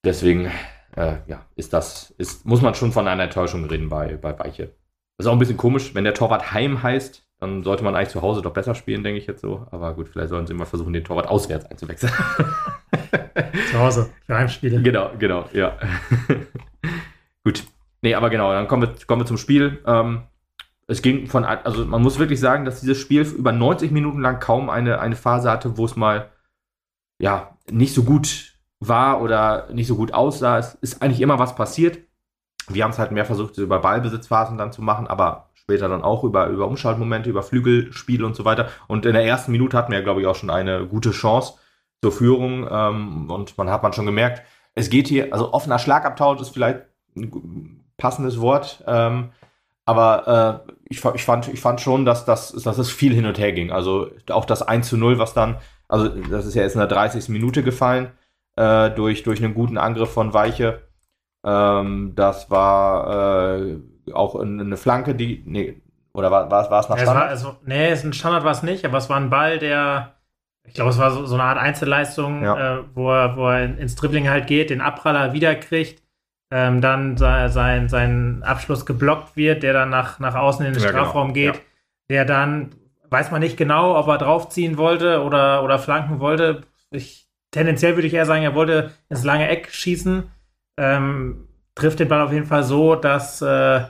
Deswegen, 0.05 0.51
äh, 0.97 1.17
ja, 1.27 1.47
ist 1.57 1.73
das, 1.73 2.11
ist, 2.19 2.45
muss 2.47 2.63
man 2.63 2.75
schon 2.75 2.93
von 2.93 3.09
einer 3.09 3.23
Enttäuschung 3.23 3.65
reden 3.65 3.89
bei, 3.89 4.17
bei 4.17 4.39
Weiche. 4.39 4.75
Das 5.17 5.27
ist 5.27 5.27
auch 5.27 5.33
ein 5.33 5.39
bisschen 5.39 5.57
komisch, 5.57 5.95
wenn 5.95 6.05
der 6.05 6.15
Torwart 6.15 6.53
Heim 6.53 6.83
heißt, 6.83 7.27
dann 7.41 7.63
sollte 7.63 7.85
man 7.85 7.97
eigentlich 7.97 8.11
zu 8.11 8.23
Hause 8.23 8.43
doch 8.43 8.53
besser 8.53 8.75
spielen, 8.75 9.03
denke 9.03 9.19
ich 9.19 9.27
jetzt 9.27 9.41
so. 9.41 9.67
Aber 9.71 9.95
gut, 9.95 10.09
vielleicht 10.09 10.29
sollen 10.29 10.47
sie 10.47 10.53
mal 10.53 10.67
versuchen, 10.67 10.93
den 10.93 11.05
Torwart 11.05 11.27
auswärts 11.27 11.67
einzuwechseln. 11.67 12.13
zu 13.71 13.79
Hause, 13.79 14.11
für 14.27 14.37
Heimspiele. 14.37 14.83
Genau, 14.83 15.11
genau, 15.19 15.47
ja. 15.53 15.79
gut. 17.45 17.65
Nee, 18.03 18.15
aber 18.15 18.31
genau, 18.31 18.53
dann 18.53 18.69
kommen 18.69 18.83
wir, 18.83 19.07
kommen 19.07 19.23
wir 19.23 19.27
zum 19.27 19.39
Spiel. 19.39 19.83
Ähm, 19.87 20.23
es 20.91 21.03
ging 21.03 21.29
von, 21.29 21.45
also 21.45 21.85
man 21.85 22.03
muss 22.03 22.19
wirklich 22.19 22.41
sagen, 22.41 22.65
dass 22.65 22.81
dieses 22.81 22.99
Spiel 22.99 23.23
über 23.23 23.53
90 23.53 23.93
Minuten 23.93 24.21
lang 24.21 24.41
kaum 24.41 24.69
eine, 24.69 24.99
eine 24.99 25.15
Phase 25.15 25.49
hatte, 25.49 25.79
wo 25.79 25.85
es 25.85 25.95
mal, 25.95 26.31
ja, 27.21 27.57
nicht 27.71 27.95
so 27.95 28.03
gut 28.03 28.55
war 28.81 29.23
oder 29.23 29.69
nicht 29.73 29.87
so 29.87 29.95
gut 29.95 30.13
aussah. 30.13 30.59
Es 30.59 30.75
ist 30.81 31.01
eigentlich 31.01 31.21
immer 31.21 31.39
was 31.39 31.55
passiert. 31.55 32.01
Wir 32.69 32.83
haben 32.83 32.91
es 32.91 32.99
halt 32.99 33.13
mehr 33.13 33.25
versucht, 33.25 33.57
über 33.59 33.79
Ballbesitzphasen 33.79 34.59
dann 34.59 34.73
zu 34.73 34.83
machen, 34.83 35.07
aber 35.07 35.51
später 35.55 35.89
dann 35.89 36.03
auch 36.03 36.25
über, 36.25 36.49
über 36.49 36.67
Umschaltmomente, 36.67 37.31
über 37.31 37.45
Flügelspiele 37.45 38.27
und 38.27 38.35
so 38.35 38.45
weiter. 38.45 38.69
Und 38.89 39.07
in 39.07 39.13
der 39.13 39.25
ersten 39.25 39.53
Minute 39.53 39.77
hatten 39.77 39.93
wir, 39.93 40.03
glaube 40.03 40.23
ich, 40.23 40.27
auch 40.27 40.35
schon 40.35 40.51
eine 40.51 40.87
gute 40.87 41.13
Chance 41.13 41.55
zur 42.03 42.11
Führung. 42.11 42.67
Ähm, 42.69 43.31
und 43.31 43.57
man 43.57 43.71
hat 43.71 43.85
man 43.85 43.93
schon 43.93 44.07
gemerkt, 44.07 44.43
es 44.75 44.91
geht 44.91 45.07
hier, 45.07 45.33
also 45.33 45.53
offener 45.53 45.79
Schlagabtausch 45.79 46.41
ist 46.41 46.51
vielleicht 46.51 46.81
ein 47.17 47.85
passendes 47.97 48.41
Wort. 48.41 48.83
Ähm, 48.89 49.31
aber 49.85 50.65
äh, 50.67 50.73
ich, 50.89 51.05
ich, 51.05 51.25
fand, 51.25 51.49
ich 51.49 51.61
fand 51.61 51.81
schon, 51.81 52.05
dass, 52.05 52.25
das, 52.25 52.53
dass 52.53 52.79
es 52.79 52.91
viel 52.91 53.15
hin 53.15 53.27
und 53.27 53.39
her 53.39 53.53
ging. 53.53 53.71
Also 53.71 54.11
auch 54.31 54.45
das 54.45 54.63
1 54.63 54.89
zu 54.89 54.97
0, 54.97 55.19
was 55.19 55.35
dann, 55.35 55.59
also 55.89 56.09
das 56.09 56.47
ist 56.47 56.55
ja 56.55 56.63
jetzt 56.63 56.75
in 56.75 56.81
der 56.81 56.89
30. 56.89 57.29
Minute 57.29 57.63
gefallen, 57.63 58.13
äh, 58.57 58.91
durch, 58.91 59.23
durch 59.23 59.43
einen 59.43 59.55
guten 59.55 59.79
Angriff 59.79 60.13
von 60.13 60.35
Weiche. 60.35 60.83
Ähm, 61.45 62.13
das 62.15 62.51
war 62.51 63.57
äh, 63.59 63.79
auch 64.13 64.35
eine 64.35 64.77
Flanke, 64.77 65.15
die, 65.15 65.43
nee, 65.47 65.83
oder 66.13 66.31
war, 66.31 66.51
war, 66.51 66.71
war 66.71 66.81
es 66.81 66.89
nach 66.89 66.99
Standard? 66.99 67.29
Ja, 67.29 67.33
es 67.33 67.45
war, 67.45 67.51
also, 67.51 67.61
nee, 67.65 67.91
ein 67.91 68.13
Standard 68.13 68.45
war 68.45 68.53
es 68.53 68.63
nicht, 68.63 68.85
aber 68.85 68.99
es 68.99 69.09
war 69.09 69.17
ein 69.17 69.31
Ball, 69.31 69.59
der, 69.59 70.17
ich 70.65 70.75
glaube, 70.75 70.91
es 70.91 70.99
war 70.99 71.11
so, 71.13 71.25
so 71.25 71.35
eine 71.35 71.45
Art 71.45 71.59
Einzelleistung, 71.59 72.43
ja. 72.43 72.79
äh, 72.79 72.85
wo, 72.95 73.11
er, 73.11 73.37
wo 73.37 73.49
er 73.49 73.79
ins 73.79 73.95
Dribbling 73.95 74.29
halt 74.29 74.47
geht, 74.47 74.71
den 74.71 74.81
Abpraller 74.81 75.33
wiederkriegt 75.33 76.03
ähm, 76.51 76.81
dann 76.81 77.17
sein, 77.17 77.89
sein 77.89 78.43
Abschluss 78.43 78.85
geblockt 78.85 79.37
wird, 79.37 79.63
der 79.63 79.73
dann 79.73 79.91
nach, 79.91 80.19
nach 80.19 80.35
außen 80.35 80.67
in 80.67 80.73
den 80.73 80.83
ja, 80.83 80.91
genau. 80.91 81.03
Strafraum 81.03 81.33
genau. 81.33 81.53
geht, 81.53 81.63
ja. 81.63 81.63
der 82.11 82.25
dann, 82.25 82.75
weiß 83.09 83.31
man 83.31 83.41
nicht 83.41 83.57
genau, 83.57 83.97
ob 83.97 84.09
er 84.09 84.19
draufziehen 84.19 84.77
wollte 84.77 85.23
oder, 85.23 85.63
oder 85.63 85.79
flanken 85.79 86.19
wollte. 86.19 86.63
Ich, 86.91 87.29
tendenziell 87.53 87.97
würde 87.97 88.09
ich 88.09 88.15
eher 88.15 88.27
sagen, 88.27 88.43
er 88.43 88.55
wollte 88.55 88.91
ins 89.09 89.25
lange 89.25 89.49
Eck 89.49 89.71
schießen. 89.71 90.25
Ähm, 90.77 91.49
trifft 91.75 92.01
den 92.01 92.09
Ball 92.09 92.23
auf 92.23 92.33
jeden 92.33 92.47
Fall 92.47 92.65
so, 92.65 92.97
dass, 92.97 93.43
äh, 93.43 93.81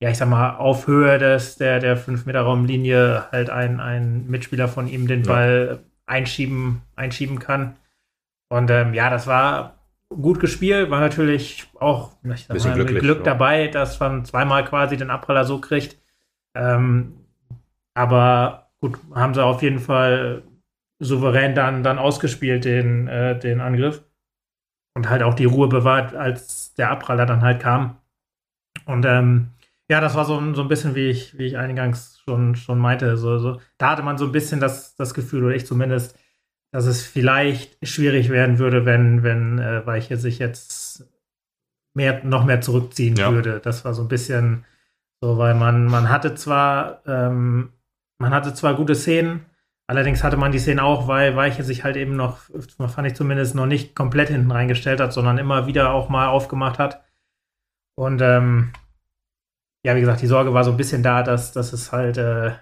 ja, 0.00 0.10
ich 0.10 0.18
sag 0.18 0.28
mal, 0.28 0.56
auf 0.56 0.86
Höhe 0.86 1.18
des, 1.18 1.56
der, 1.56 1.78
der 1.78 1.96
5-Meter-Raumlinie 1.96 3.26
halt 3.30 3.50
ein, 3.50 3.80
ein 3.80 4.26
Mitspieler 4.28 4.68
von 4.68 4.88
ihm 4.88 5.06
den 5.06 5.22
Ball 5.22 5.80
einschieben, 6.06 6.82
einschieben 6.96 7.38
kann. 7.38 7.76
Und 8.48 8.70
ähm, 8.70 8.94
ja, 8.94 9.10
das 9.10 9.26
war 9.26 9.77
gut 10.10 10.40
gespielt, 10.40 10.90
war 10.90 11.00
natürlich 11.00 11.68
auch 11.78 12.12
ich 12.22 12.48
mal, 12.48 12.74
glücklich, 12.74 13.00
Glück 13.00 13.18
ja. 13.18 13.24
dabei, 13.24 13.68
dass 13.68 14.00
man 14.00 14.24
zweimal 14.24 14.64
quasi 14.64 14.96
den 14.96 15.10
Abpraller 15.10 15.44
so 15.44 15.60
kriegt. 15.60 15.98
Ähm, 16.54 17.14
aber 17.94 18.70
gut, 18.80 18.98
haben 19.14 19.34
sie 19.34 19.44
auf 19.44 19.62
jeden 19.62 19.80
Fall 19.80 20.42
souverän 20.98 21.54
dann, 21.54 21.82
dann 21.82 21.98
ausgespielt, 21.98 22.64
den, 22.64 23.08
äh, 23.08 23.38
den 23.38 23.60
Angriff. 23.60 24.02
Und 24.94 25.08
halt 25.08 25.22
auch 25.22 25.34
die 25.34 25.44
Ruhe 25.44 25.68
bewahrt, 25.68 26.14
als 26.14 26.74
der 26.74 26.90
Abpraller 26.90 27.26
dann 27.26 27.42
halt 27.42 27.60
kam. 27.60 27.98
Und 28.84 29.04
ähm, 29.04 29.50
ja, 29.88 30.00
das 30.00 30.14
war 30.16 30.24
so, 30.24 30.54
so 30.54 30.62
ein 30.62 30.68
bisschen, 30.68 30.94
wie 30.94 31.08
ich, 31.08 31.38
wie 31.38 31.46
ich 31.46 31.56
eingangs 31.56 32.20
schon, 32.24 32.56
schon 32.56 32.78
meinte. 32.78 33.16
So, 33.16 33.38
so, 33.38 33.60
da 33.78 33.90
hatte 33.90 34.02
man 34.02 34.18
so 34.18 34.26
ein 34.26 34.32
bisschen 34.32 34.60
das, 34.60 34.96
das 34.96 35.14
Gefühl, 35.14 35.44
oder 35.44 35.54
ich 35.54 35.66
zumindest, 35.66 36.18
dass 36.70 36.86
es 36.86 37.02
vielleicht 37.02 37.76
schwierig 37.86 38.28
werden 38.28 38.58
würde, 38.58 38.84
wenn, 38.84 39.22
wenn 39.22 39.58
äh, 39.58 39.86
Weiche 39.86 40.16
sich 40.16 40.38
jetzt 40.38 41.06
mehr, 41.94 42.22
noch 42.24 42.44
mehr 42.44 42.60
zurückziehen 42.60 43.16
ja. 43.16 43.32
würde. 43.32 43.60
Das 43.60 43.84
war 43.84 43.94
so 43.94 44.02
ein 44.02 44.08
bisschen 44.08 44.64
so, 45.20 45.38
weil 45.38 45.54
man, 45.54 45.86
man 45.86 46.08
hatte 46.08 46.34
zwar, 46.34 47.02
ähm, 47.06 47.72
man 48.18 48.32
hatte 48.32 48.54
zwar 48.54 48.74
gute 48.74 48.94
Szenen, 48.94 49.46
allerdings 49.86 50.22
hatte 50.22 50.36
man 50.36 50.52
die 50.52 50.58
Szenen 50.58 50.80
auch, 50.80 51.08
weil 51.08 51.36
Weiche 51.36 51.64
sich 51.64 51.84
halt 51.84 51.96
eben 51.96 52.16
noch, 52.16 52.40
fand 52.88 53.06
ich 53.06 53.14
zumindest, 53.14 53.54
noch 53.54 53.66
nicht 53.66 53.94
komplett 53.94 54.28
hinten 54.28 54.50
reingestellt 54.50 55.00
hat, 55.00 55.12
sondern 55.12 55.38
immer 55.38 55.66
wieder 55.66 55.92
auch 55.92 56.08
mal 56.08 56.28
aufgemacht 56.28 56.78
hat. 56.78 57.02
Und 57.96 58.20
ähm, 58.22 58.72
ja, 59.84 59.96
wie 59.96 60.00
gesagt, 60.00 60.22
die 60.22 60.26
Sorge 60.26 60.54
war 60.54 60.64
so 60.64 60.70
ein 60.70 60.76
bisschen 60.76 61.02
da, 61.02 61.22
dass, 61.22 61.52
dass 61.52 61.72
es 61.72 61.90
halt 61.90 62.18
äh, 62.18 62.52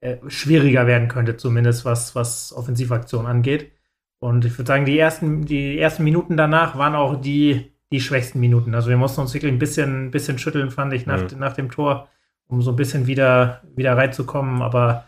äh, 0.00 0.16
schwieriger 0.28 0.86
werden 0.86 1.08
könnte, 1.08 1.36
zumindest 1.36 1.84
was, 1.84 2.14
was 2.14 2.52
Offensivaktion 2.52 3.26
angeht. 3.26 3.72
Und 4.20 4.44
ich 4.44 4.56
würde 4.58 4.68
sagen, 4.68 4.84
die 4.84 4.98
ersten, 4.98 5.44
die 5.44 5.78
ersten 5.78 6.04
Minuten 6.04 6.36
danach 6.36 6.76
waren 6.76 6.94
auch 6.94 7.20
die, 7.20 7.72
die 7.92 8.00
schwächsten 8.00 8.40
Minuten. 8.40 8.74
Also 8.74 8.90
wir 8.90 8.96
mussten 8.96 9.20
uns 9.20 9.34
wirklich 9.34 9.52
ein 9.52 9.58
bisschen, 9.58 10.10
bisschen 10.10 10.38
schütteln, 10.38 10.70
fand 10.70 10.92
ich, 10.92 11.06
nach, 11.06 11.30
mhm. 11.30 11.38
nach 11.38 11.52
dem 11.52 11.70
Tor, 11.70 12.08
um 12.46 12.62
so 12.62 12.70
ein 12.70 12.76
bisschen 12.76 13.06
wieder, 13.06 13.62
wieder 13.74 13.96
reinzukommen. 13.96 14.62
Aber 14.62 15.04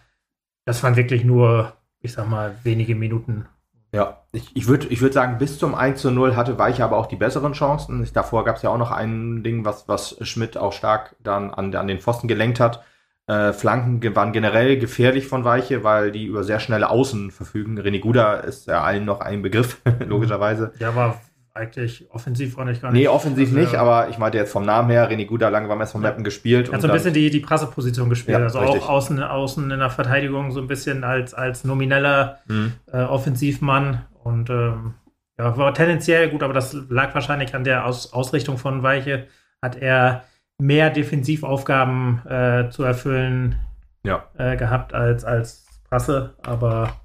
das 0.65 0.83
waren 0.83 0.97
wirklich 0.97 1.25
nur, 1.25 1.73
ich 2.01 2.13
sag 2.13 2.29
mal, 2.29 2.57
wenige 2.63 2.95
Minuten. 2.95 3.47
Ja, 3.93 4.23
ich, 4.33 4.55
ich 4.55 4.69
würde 4.69 4.87
ich 4.87 5.01
würd 5.01 5.13
sagen, 5.13 5.39
bis 5.39 5.59
zum 5.59 5.75
1 5.75 6.01
zu 6.01 6.13
0 6.13 6.37
hatte 6.37 6.59
Weiche 6.59 6.85
aber 6.85 6.97
auch 6.97 7.07
die 7.07 7.17
besseren 7.17 7.55
Chancen. 7.55 8.09
Davor 8.13 8.45
gab 8.45 8.57
es 8.57 8.63
ja 8.63 8.71
auch 8.71 8.79
noch 8.79 8.93
ein 8.93 9.43
Ding, 9.43 9.65
was, 9.65 9.89
was 9.89 10.17
Schmidt 10.23 10.57
auch 10.57 10.73
stark 10.73 11.17
dann 11.21 11.51
an, 11.51 11.75
an 11.75 11.89
den 11.89 11.99
Pfosten 11.99 12.29
gelenkt 12.29 12.61
hat. 12.61 12.85
Äh, 13.31 13.53
Flanken 13.53 14.17
waren 14.17 14.33
generell 14.33 14.77
gefährlich 14.77 15.29
von 15.29 15.45
Weiche, 15.45 15.85
weil 15.85 16.11
die 16.11 16.25
über 16.25 16.43
sehr 16.43 16.59
schnelle 16.59 16.91
Außen 16.91 17.31
verfügen. 17.31 17.79
René 17.79 18.01
Guda 18.01 18.35
ist 18.35 18.67
ja 18.67 18.83
allen 18.83 19.05
noch 19.05 19.21
ein 19.21 19.41
Begriff, 19.41 19.81
logischerweise. 20.05 20.73
Der 20.81 20.97
war 20.97 21.21
eigentlich 21.55 22.11
offensiv 22.11 22.57
war 22.57 22.65
nicht 22.65 22.83
gar 22.83 22.91
nicht. 22.91 23.03
Nee, 23.03 23.07
offensiv 23.07 23.51
also, 23.51 23.61
nicht, 23.61 23.75
aber 23.77 24.09
ich 24.09 24.19
meinte 24.19 24.37
jetzt 24.37 24.51
vom 24.51 24.65
Namen 24.65 24.91
her, 24.91 25.09
René 25.09 25.27
Guda 25.27 25.49
lange 25.49 25.69
beim 25.69 25.81
SV 25.81 25.99
Mappen 25.99 26.25
gespielt. 26.25 26.71
Er 26.71 26.75
hat 26.75 26.81
so 26.81 26.89
ein 26.89 26.93
bisschen 26.93 27.15
die, 27.15 27.31
die 27.31 27.39
Prasseposition 27.39 28.09
gespielt, 28.09 28.39
ja, 28.39 28.43
also 28.43 28.59
richtig. 28.59 28.83
auch 28.83 28.89
außen, 28.89 29.23
außen 29.23 29.71
in 29.71 29.79
der 29.79 29.91
Verteidigung 29.91 30.51
so 30.51 30.61
ein 30.61 30.67
bisschen 30.67 31.05
als, 31.05 31.33
als 31.33 31.63
nomineller 31.63 32.39
mhm. 32.49 32.73
äh, 32.93 33.03
Offensivmann 33.03 34.07
und 34.25 34.51
ähm, 34.51 34.95
ja, 35.39 35.57
war 35.57 35.73
tendenziell 35.73 36.31
gut, 36.31 36.43
aber 36.43 36.53
das 36.53 36.77
lag 36.89 37.15
wahrscheinlich 37.15 37.55
an 37.55 37.63
der 37.63 37.87
Aus 37.87 38.13
Ausrichtung 38.13 38.59
von 38.59 38.83
Weiche. 38.83 39.29
Hat 39.63 39.77
er 39.77 40.25
mehr 40.61 40.91
Defensivaufgaben 40.91 42.27
äh, 42.27 42.71
zu 42.71 42.83
erfüllen 42.83 43.57
ja. 44.05 44.25
äh, 44.37 44.57
gehabt 44.57 44.95
als, 44.95 45.25
als 45.25 45.67
Prasse, 45.89 46.35
aber 46.43 47.01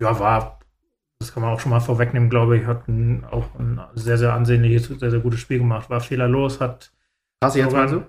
ja, 0.00 0.18
war, 0.18 0.58
das 1.18 1.32
kann 1.32 1.42
man 1.42 1.52
auch 1.52 1.60
schon 1.60 1.70
mal 1.70 1.80
vorwegnehmen, 1.80 2.30
glaube 2.30 2.58
ich, 2.58 2.66
hat 2.66 2.88
ein, 2.88 3.24
auch 3.30 3.54
ein 3.58 3.80
sehr, 3.94 4.18
sehr 4.18 4.32
ansehnliches, 4.32 4.86
sehr, 4.86 5.10
sehr 5.10 5.20
gutes 5.20 5.40
Spiel 5.40 5.58
gemacht, 5.58 5.90
war 5.90 6.00
fehlerlos, 6.00 6.60
hat 6.60 6.92
Prasse 7.40 7.58
jetzt 7.60 7.72
mal 7.72 7.88
so? 7.88 8.02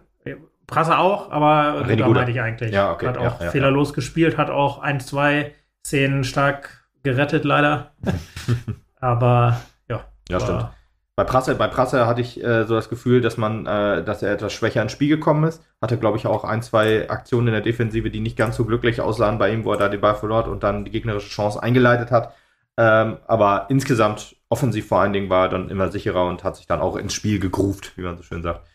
Prasse 0.68 0.98
auch, 0.98 1.32
aber 1.32 1.84
da 1.96 2.08
meinte 2.08 2.32
ich 2.32 2.42
eigentlich. 2.42 2.72
Ja, 2.72 2.92
okay. 2.92 3.08
Hat 3.08 3.18
auch 3.20 3.40
ja, 3.40 3.52
fehlerlos 3.52 3.90
ja. 3.90 3.96
gespielt, 3.96 4.38
hat 4.38 4.50
auch 4.50 4.80
ein, 4.80 5.00
zwei 5.00 5.54
Szenen 5.86 6.24
stark 6.24 6.88
gerettet, 7.04 7.46
leider. 7.46 7.92
Aber 9.00 9.62
ja. 9.88 10.06
Ja, 10.28 10.40
stimmt. 10.40 10.70
Bei 11.18 11.24
Prasse, 11.24 11.56
bei 11.56 11.68
Prasse 11.70 12.08
hatte 12.08 12.20
ich 12.20 12.44
äh, 12.44 12.66
so 12.66 12.76
das 12.76 12.90
Gefühl, 12.90 13.22
dass 13.22 13.38
man, 13.38 13.66
äh, 13.66 14.04
dass 14.04 14.22
er 14.22 14.34
etwas 14.34 14.52
schwächer 14.52 14.82
ins 14.82 14.92
Spiel 14.92 15.08
gekommen 15.08 15.46
ist. 15.46 15.64
Hatte, 15.82 15.98
glaube 15.98 16.18
ich, 16.18 16.28
auch 16.28 16.44
ein, 16.44 16.62
zwei 16.62 17.10
Aktionen 17.10 17.48
in 17.48 17.54
der 17.54 17.62
Defensive, 17.62 18.10
die 18.12 18.20
nicht 18.20 18.36
ganz 18.36 18.58
so 18.58 18.66
glücklich 18.66 19.00
aussahen 19.00 19.38
bei 19.38 19.54
ihm, 19.54 19.64
wo 19.64 19.72
er 19.72 19.78
da 19.78 19.88
den 19.88 20.02
Ball 20.02 20.16
verlor 20.16 20.48
und 20.50 20.64
dann 20.64 20.84
die 20.84 20.92
gegnerische 20.92 21.30
Chance 21.30 21.64
eingeleitet 21.64 22.12
hat. 22.12 22.34
Ähm, 22.78 23.20
aber 23.28 23.68
insgesamt 23.70 24.36
offensiv 24.50 24.88
vor 24.90 25.00
allen 25.00 25.14
Dingen 25.14 25.30
war 25.30 25.46
er 25.46 25.50
dann 25.50 25.70
immer 25.70 25.90
sicherer 25.90 26.26
und 26.28 26.44
hat 26.44 26.58
sich 26.58 26.68
dann 26.68 26.82
auch 26.82 26.98
ins 26.98 27.14
Spiel 27.14 27.40
gegruft, 27.40 27.98
wie 27.98 28.02
man 28.02 28.18
so 28.18 28.24
schön 28.24 28.44
sagt. 28.44 28.68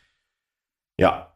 Ja, 0.98 1.29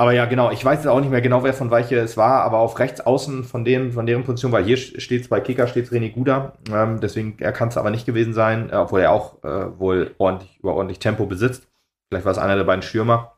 aber 0.00 0.12
ja, 0.12 0.24
genau, 0.24 0.50
ich 0.50 0.64
weiß 0.64 0.78
jetzt 0.78 0.86
auch 0.86 0.98
nicht 0.98 1.10
mehr 1.10 1.20
genau, 1.20 1.44
wer 1.44 1.52
von 1.52 1.70
Weiche 1.70 1.98
es 1.98 2.16
war, 2.16 2.40
aber 2.40 2.56
auf 2.56 2.78
rechts 2.78 3.02
außen 3.02 3.44
von 3.44 3.66
dem, 3.66 3.92
von 3.92 4.06
deren 4.06 4.24
Position, 4.24 4.50
weil 4.50 4.64
hier 4.64 4.78
steht 4.78 5.20
es 5.20 5.28
bei 5.28 5.40
Kicker, 5.40 5.66
steht 5.66 5.84
es 5.84 5.92
René 5.92 6.10
Guda, 6.10 6.54
ähm, 6.72 7.00
deswegen 7.00 7.36
er 7.38 7.52
kann 7.52 7.68
es 7.68 7.76
aber 7.76 7.90
nicht 7.90 8.06
gewesen 8.06 8.32
sein, 8.32 8.70
äh, 8.70 8.76
obwohl 8.76 9.00
er 9.02 9.12
auch 9.12 9.44
äh, 9.44 9.78
wohl 9.78 10.14
ordentlich, 10.16 10.58
über 10.58 10.74
ordentlich 10.74 11.00
Tempo 11.00 11.26
besitzt. 11.26 11.68
Vielleicht 12.08 12.24
war 12.24 12.32
es 12.32 12.38
einer 12.38 12.56
der 12.56 12.64
beiden 12.64 12.80
Stürmer, 12.80 13.36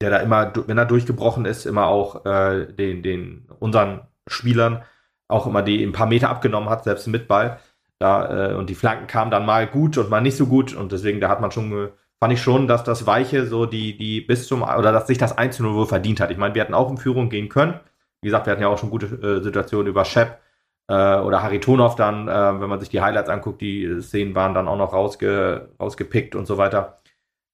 der 0.00 0.10
da 0.10 0.18
immer, 0.18 0.52
wenn 0.68 0.78
er 0.78 0.86
durchgebrochen 0.86 1.44
ist, 1.44 1.66
immer 1.66 1.88
auch 1.88 2.24
äh, 2.24 2.72
den, 2.72 3.02
den 3.02 3.48
unseren 3.58 4.02
Spielern 4.28 4.84
auch 5.26 5.48
immer 5.48 5.62
die 5.62 5.82
ein 5.82 5.90
paar 5.90 6.06
Meter 6.06 6.30
abgenommen 6.30 6.70
hat, 6.70 6.84
selbst 6.84 7.08
mit 7.08 7.26
Ball. 7.26 7.58
Da, 7.98 8.52
äh, 8.52 8.54
und 8.54 8.70
die 8.70 8.76
Flanken 8.76 9.08
kamen 9.08 9.32
dann 9.32 9.44
mal 9.44 9.66
gut 9.66 9.98
und 9.98 10.08
mal 10.08 10.20
nicht 10.20 10.36
so 10.36 10.46
gut 10.46 10.72
und 10.72 10.92
deswegen, 10.92 11.20
da 11.20 11.28
hat 11.28 11.40
man 11.40 11.50
schon 11.50 11.90
fand 12.24 12.32
ich 12.32 12.40
schon, 12.40 12.66
dass 12.66 12.84
das 12.84 13.06
Weiche 13.06 13.44
so 13.44 13.66
die, 13.66 13.98
die 13.98 14.22
bis 14.22 14.48
zum, 14.48 14.62
oder 14.62 14.92
dass 14.92 15.06
sich 15.06 15.18
das 15.18 15.36
1 15.36 15.60
0 15.60 15.74
wohl 15.74 15.84
verdient 15.84 16.20
hat. 16.20 16.30
Ich 16.30 16.38
meine, 16.38 16.54
wir 16.54 16.62
hätten 16.62 16.72
auch 16.72 16.90
in 16.90 16.96
Führung 16.96 17.28
gehen 17.28 17.50
können. 17.50 17.78
Wie 18.22 18.28
gesagt, 18.28 18.46
wir 18.46 18.52
hatten 18.52 18.62
ja 18.62 18.68
auch 18.68 18.78
schon 18.78 18.88
gute 18.88 19.04
äh, 19.04 19.42
Situationen 19.42 19.88
über 19.88 20.06
Shep 20.06 20.40
äh, 20.88 20.94
oder 21.18 21.42
Haritonov 21.42 21.96
dann, 21.96 22.26
äh, 22.26 22.60
wenn 22.62 22.70
man 22.70 22.80
sich 22.80 22.88
die 22.88 23.02
Highlights 23.02 23.28
anguckt, 23.28 23.60
die 23.60 24.00
Szenen 24.00 24.34
waren 24.34 24.54
dann 24.54 24.68
auch 24.68 24.78
noch 24.78 24.94
rausge, 24.94 25.68
rausgepickt 25.78 26.34
und 26.34 26.46
so 26.46 26.56
weiter. 26.56 26.96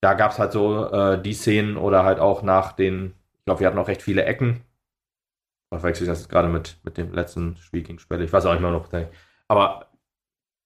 Da 0.01 0.15
gab 0.15 0.31
es 0.31 0.39
halt 0.39 0.53
so 0.53 0.87
äh, 0.87 1.21
die 1.21 1.35
Szenen 1.35 1.77
oder 1.77 2.05
halt 2.05 2.21
auch 2.21 2.45
nach 2.45 2.71
den, 2.71 3.15
ich 3.39 3.45
glaube, 3.47 3.59
wir 3.59 3.67
hatten 3.67 3.79
auch 3.79 3.89
recht 3.89 4.03
viele 4.03 4.23
Ecken. 4.23 4.61
Oder 5.73 5.81
verwechsel 5.81 6.05
ich 6.05 6.11
das 6.11 6.29
gerade 6.29 6.47
mit, 6.47 6.79
mit 6.85 6.97
dem 6.97 7.13
letzten 7.13 7.57
Spiel 7.57 7.83
gegen 7.83 7.99
Spelle? 7.99 8.23
Ich 8.23 8.33
weiß 8.33 8.47
auch 8.47 8.53
nicht 8.53 8.63
mehr 8.63 8.71
noch. 8.71 8.89
Aber 9.49 9.87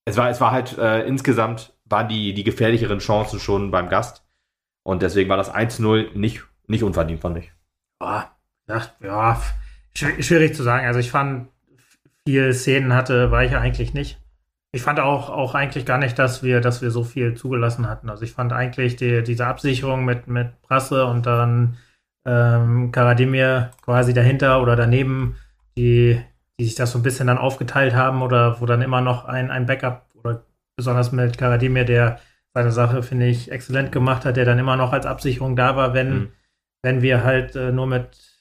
es 0.05 0.19
war, 0.19 0.29
es 0.29 0.43
war 0.43 0.51
halt 0.51 0.77
äh, 0.77 1.07
insgesamt 1.07 1.74
waren 1.95 2.09
die, 2.09 2.35
die 2.35 2.43
gefährlicheren 2.43 2.99
Chancen 2.99 3.39
schon 3.39 3.71
beim 3.71 3.89
Gast. 3.89 4.27
Und 4.83 5.01
deswegen 5.01 5.31
war 5.31 5.37
das 5.37 5.55
1-0 5.55 6.13
nicht, 6.15 6.43
nicht 6.67 6.83
unverdient, 6.83 7.21
fand 7.21 7.39
ich. 7.39 7.53
Oh, 8.01 8.21
ja, 8.69 8.83
ja, 9.01 9.41
schwierig 9.95 10.57
zu 10.57 10.65
sagen. 10.65 10.87
Also 10.87 10.99
ich 10.99 11.13
fand, 11.13 11.49
viele 12.27 12.53
Szenen 12.53 12.93
hatte, 12.93 13.31
war 13.31 13.45
ich 13.45 13.57
eigentlich 13.57 13.95
nicht. 13.95 14.21
Ich 14.73 14.83
fand 14.83 14.99
auch, 14.99 15.31
auch 15.31 15.55
eigentlich 15.55 15.87
gar 15.87 15.99
nicht, 15.99 16.19
dass 16.19 16.43
wir, 16.43 16.61
dass 16.61 16.83
wir 16.83 16.91
so 16.91 17.05
viel 17.05 17.35
zugelassen 17.35 17.89
hatten. 17.89 18.11
Also 18.11 18.25
ich 18.25 18.33
fand 18.33 18.53
eigentlich 18.53 18.97
die, 18.97 19.23
diese 19.23 19.47
Absicherung 19.47 20.05
mit, 20.05 20.27
mit 20.27 20.61
Prasse 20.63 21.07
und 21.07 21.27
dann 21.27 21.77
ähm, 22.27 22.91
Karademir 22.91 23.71
quasi 23.83 24.13
dahinter 24.15 24.61
oder 24.61 24.75
daneben, 24.75 25.37
die, 25.77 26.21
die 26.59 26.65
sich 26.65 26.75
das 26.75 26.91
so 26.91 26.99
ein 26.99 27.05
bisschen 27.05 27.29
dann 27.29 27.39
aufgeteilt 27.39 27.95
haben 27.95 28.21
oder 28.21 28.61
wo 28.61 28.67
dann 28.67 28.83
immer 28.83 29.01
noch 29.01 29.27
ein, 29.27 29.53
ein 29.53 29.67
Backup 29.67 30.04
besonders 30.77 31.13
mit 31.13 31.39
Karademir, 31.39 31.85
der 31.85 32.21
seine 32.53 32.73
Sache, 32.73 33.03
finde 33.03 33.27
ich, 33.27 33.51
exzellent 33.51 33.93
gemacht 33.93 34.25
hat, 34.25 34.37
der 34.37 34.45
dann 34.45 34.59
immer 34.59 34.77
noch 34.77 34.93
als 34.93 35.07
Absicherung 35.07 35.57
da 35.57 35.77
war, 35.77 35.93
wenn, 35.93 36.15
mhm. 36.15 36.33
wenn 36.83 37.03
wir 37.03 37.25
halt 37.25 37.57
äh, 37.57 37.73
nur 37.73 37.87
mit 37.87 38.35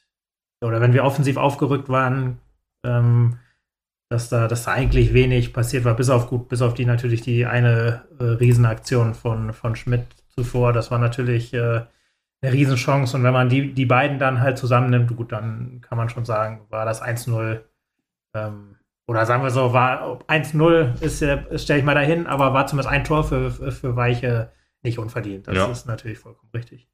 oder 0.64 0.80
wenn 0.80 0.94
wir 0.94 1.04
offensiv 1.04 1.38
aufgerückt 1.38 1.90
waren, 1.90 2.40
ähm, 2.86 3.40
dass 4.10 4.30
da, 4.30 4.48
dass 4.48 4.66
da 4.66 4.72
eigentlich 4.72 5.14
wenig 5.14 5.54
passiert 5.54 5.86
war, 5.86 5.96
bis 5.96 6.10
auf 6.10 6.28
gut, 6.28 6.48
bis 6.48 6.62
auf 6.62 6.74
die 6.74 6.86
natürlich 6.86 7.22
die 7.22 7.46
eine 7.46 8.04
äh, 8.20 8.24
Riesenaktion 8.24 9.14
von, 9.16 9.54
von 9.54 9.76
Schmidt 9.76 10.06
zuvor. 10.30 10.72
Das 10.72 10.92
war 10.92 11.00
natürlich 11.00 11.54
äh, 11.54 11.82
eine 12.42 12.54
Riesenchance. 12.54 13.18
Und 13.18 13.24
wenn 13.24 13.34
man 13.34 13.50
die, 13.50 13.74
die 13.74 13.86
beiden 13.86 14.20
dann 14.20 14.40
halt 14.40 14.58
zusammennimmt, 14.58 15.16
gut, 15.16 15.32
dann 15.32 15.82
kann 15.82 15.98
man 15.98 16.10
schon 16.10 16.26
sagen, 16.26 16.62
war 16.70 16.86
das 16.86 17.02
1-0 17.02 17.62
ähm, 18.36 18.76
oder 19.06 19.26
sagen 19.26 19.44
wir 19.44 19.52
so, 19.52 19.74
war 19.74 20.20
1-0 20.28 21.02
ist, 21.02 21.18
stelle 21.62 21.80
ich 21.80 21.86
mal 21.86 21.96
dahin, 21.96 22.26
aber 22.26 22.54
war 22.54 22.68
zumindest 22.68 22.94
ein 22.94 23.04
Tor 23.04 23.24
für, 23.24 23.52
für, 23.52 23.96
Weiche 23.96 24.52
nicht 24.82 24.98
unverdient. 24.98 25.48
Das 25.48 25.56
ja. 25.56 25.70
ist 25.70 25.86
natürlich 25.88 26.20
vollkommen 26.20 26.52
richtig. 26.54 26.88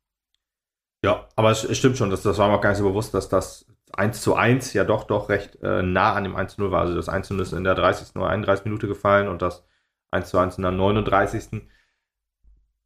Ja, 1.03 1.27
aber 1.35 1.51
es, 1.51 1.63
es, 1.63 1.77
stimmt 1.77 1.97
schon, 1.97 2.09
das, 2.09 2.23
das 2.23 2.37
war 2.37 2.49
mir 2.49 2.55
auch 2.55 2.61
gar 2.61 2.69
nicht 2.69 2.79
so 2.79 2.87
bewusst, 2.87 3.13
dass 3.13 3.29
das 3.29 3.67
1 3.93 4.21
zu 4.21 4.35
1 4.35 4.73
ja 4.73 4.83
doch 4.83 5.05
doch 5.05 5.29
recht 5.29 5.61
äh, 5.61 5.81
nah 5.81 6.13
an 6.13 6.23
dem 6.23 6.35
1 6.35 6.55
zu 6.55 6.61
0 6.61 6.71
war. 6.71 6.81
Also 6.81 6.95
das 6.95 7.09
1 7.09 7.27
zu 7.27 7.35
0 7.35 7.43
ist 7.43 7.53
in 7.53 7.63
der 7.63 7.75
30. 7.75 8.15
oder 8.15 8.27
31. 8.27 8.65
Minute 8.65 8.87
gefallen 8.87 9.27
und 9.27 9.41
das 9.41 9.63
1 10.11 10.29
zu 10.29 10.37
1 10.37 10.57
in 10.57 10.63
der 10.63 10.71
39. 10.71 11.61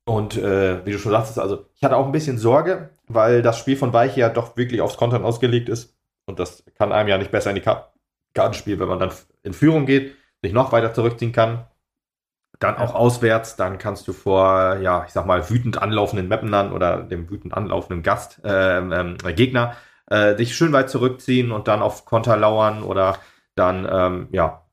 Und 0.06 0.38
äh, 0.38 0.86
wie 0.86 0.92
du 0.92 1.00
schon 1.00 1.14
sagtest, 1.14 1.40
also 1.40 1.66
ich 1.76 1.84
hatte 1.84 1.96
auch 1.96 2.06
ein 2.06 2.12
bisschen 2.12 2.38
Sorge, 2.38 2.90
weil 3.08 3.42
das 3.42 3.58
Spiel 3.58 3.78
von 3.78 3.94
Weiche 3.94 4.20
ja 4.20 4.30
doch 4.30 4.58
wirklich 4.58 4.82
aufs 4.82 4.98
Kontern 4.98 5.24
ausgelegt 5.24 5.70
ist. 5.70 5.98
Und 6.26 6.40
das 6.40 6.64
kann 6.78 6.92
einem 6.92 7.10
ja 7.10 7.18
nicht 7.18 7.32
besser 7.32 7.50
in 7.50 7.56
die 7.56 7.62
Karten 7.62 7.93
spielen, 8.54 8.80
wenn 8.80 8.88
man 8.88 9.00
dann 9.00 9.12
in 9.44 9.54
Führung 9.54 9.86
geht, 9.86 10.16
sich 10.42 10.54
noch 10.54 10.72
weiter 10.72 10.94
zurückziehen 10.94 11.32
kann. 11.32 11.66
Dann 12.60 12.78
auch 12.78 12.96
auswärts, 12.96 13.56
dann 13.56 13.78
kannst 13.78 14.08
du 14.08 14.14
vor, 14.14 14.78
ja, 14.78 15.04
ich 15.06 15.12
sag 15.12 15.26
mal, 15.26 15.50
wütend 15.50 15.82
anlaufenden 15.82 16.28
Mappenern 16.28 16.72
oder 16.72 17.04
dem 17.04 17.30
wütend 17.30 17.54
anlaufenden 17.54 18.04
Gast, 18.04 18.44
äh, 18.46 18.78
ähm, 18.78 19.18
Gegner, 19.36 19.76
äh, 20.10 20.36
dich 20.36 20.56
schön 20.56 20.72
weit 20.72 20.90
zurückziehen 20.90 21.52
und 21.52 21.68
dann 21.68 21.82
auf 21.82 22.06
Konter 22.06 22.38
lauern 22.38 22.84
oder 22.84 23.18
dann, 23.56 23.88
ähm, 23.90 24.28
ja, 24.32 24.66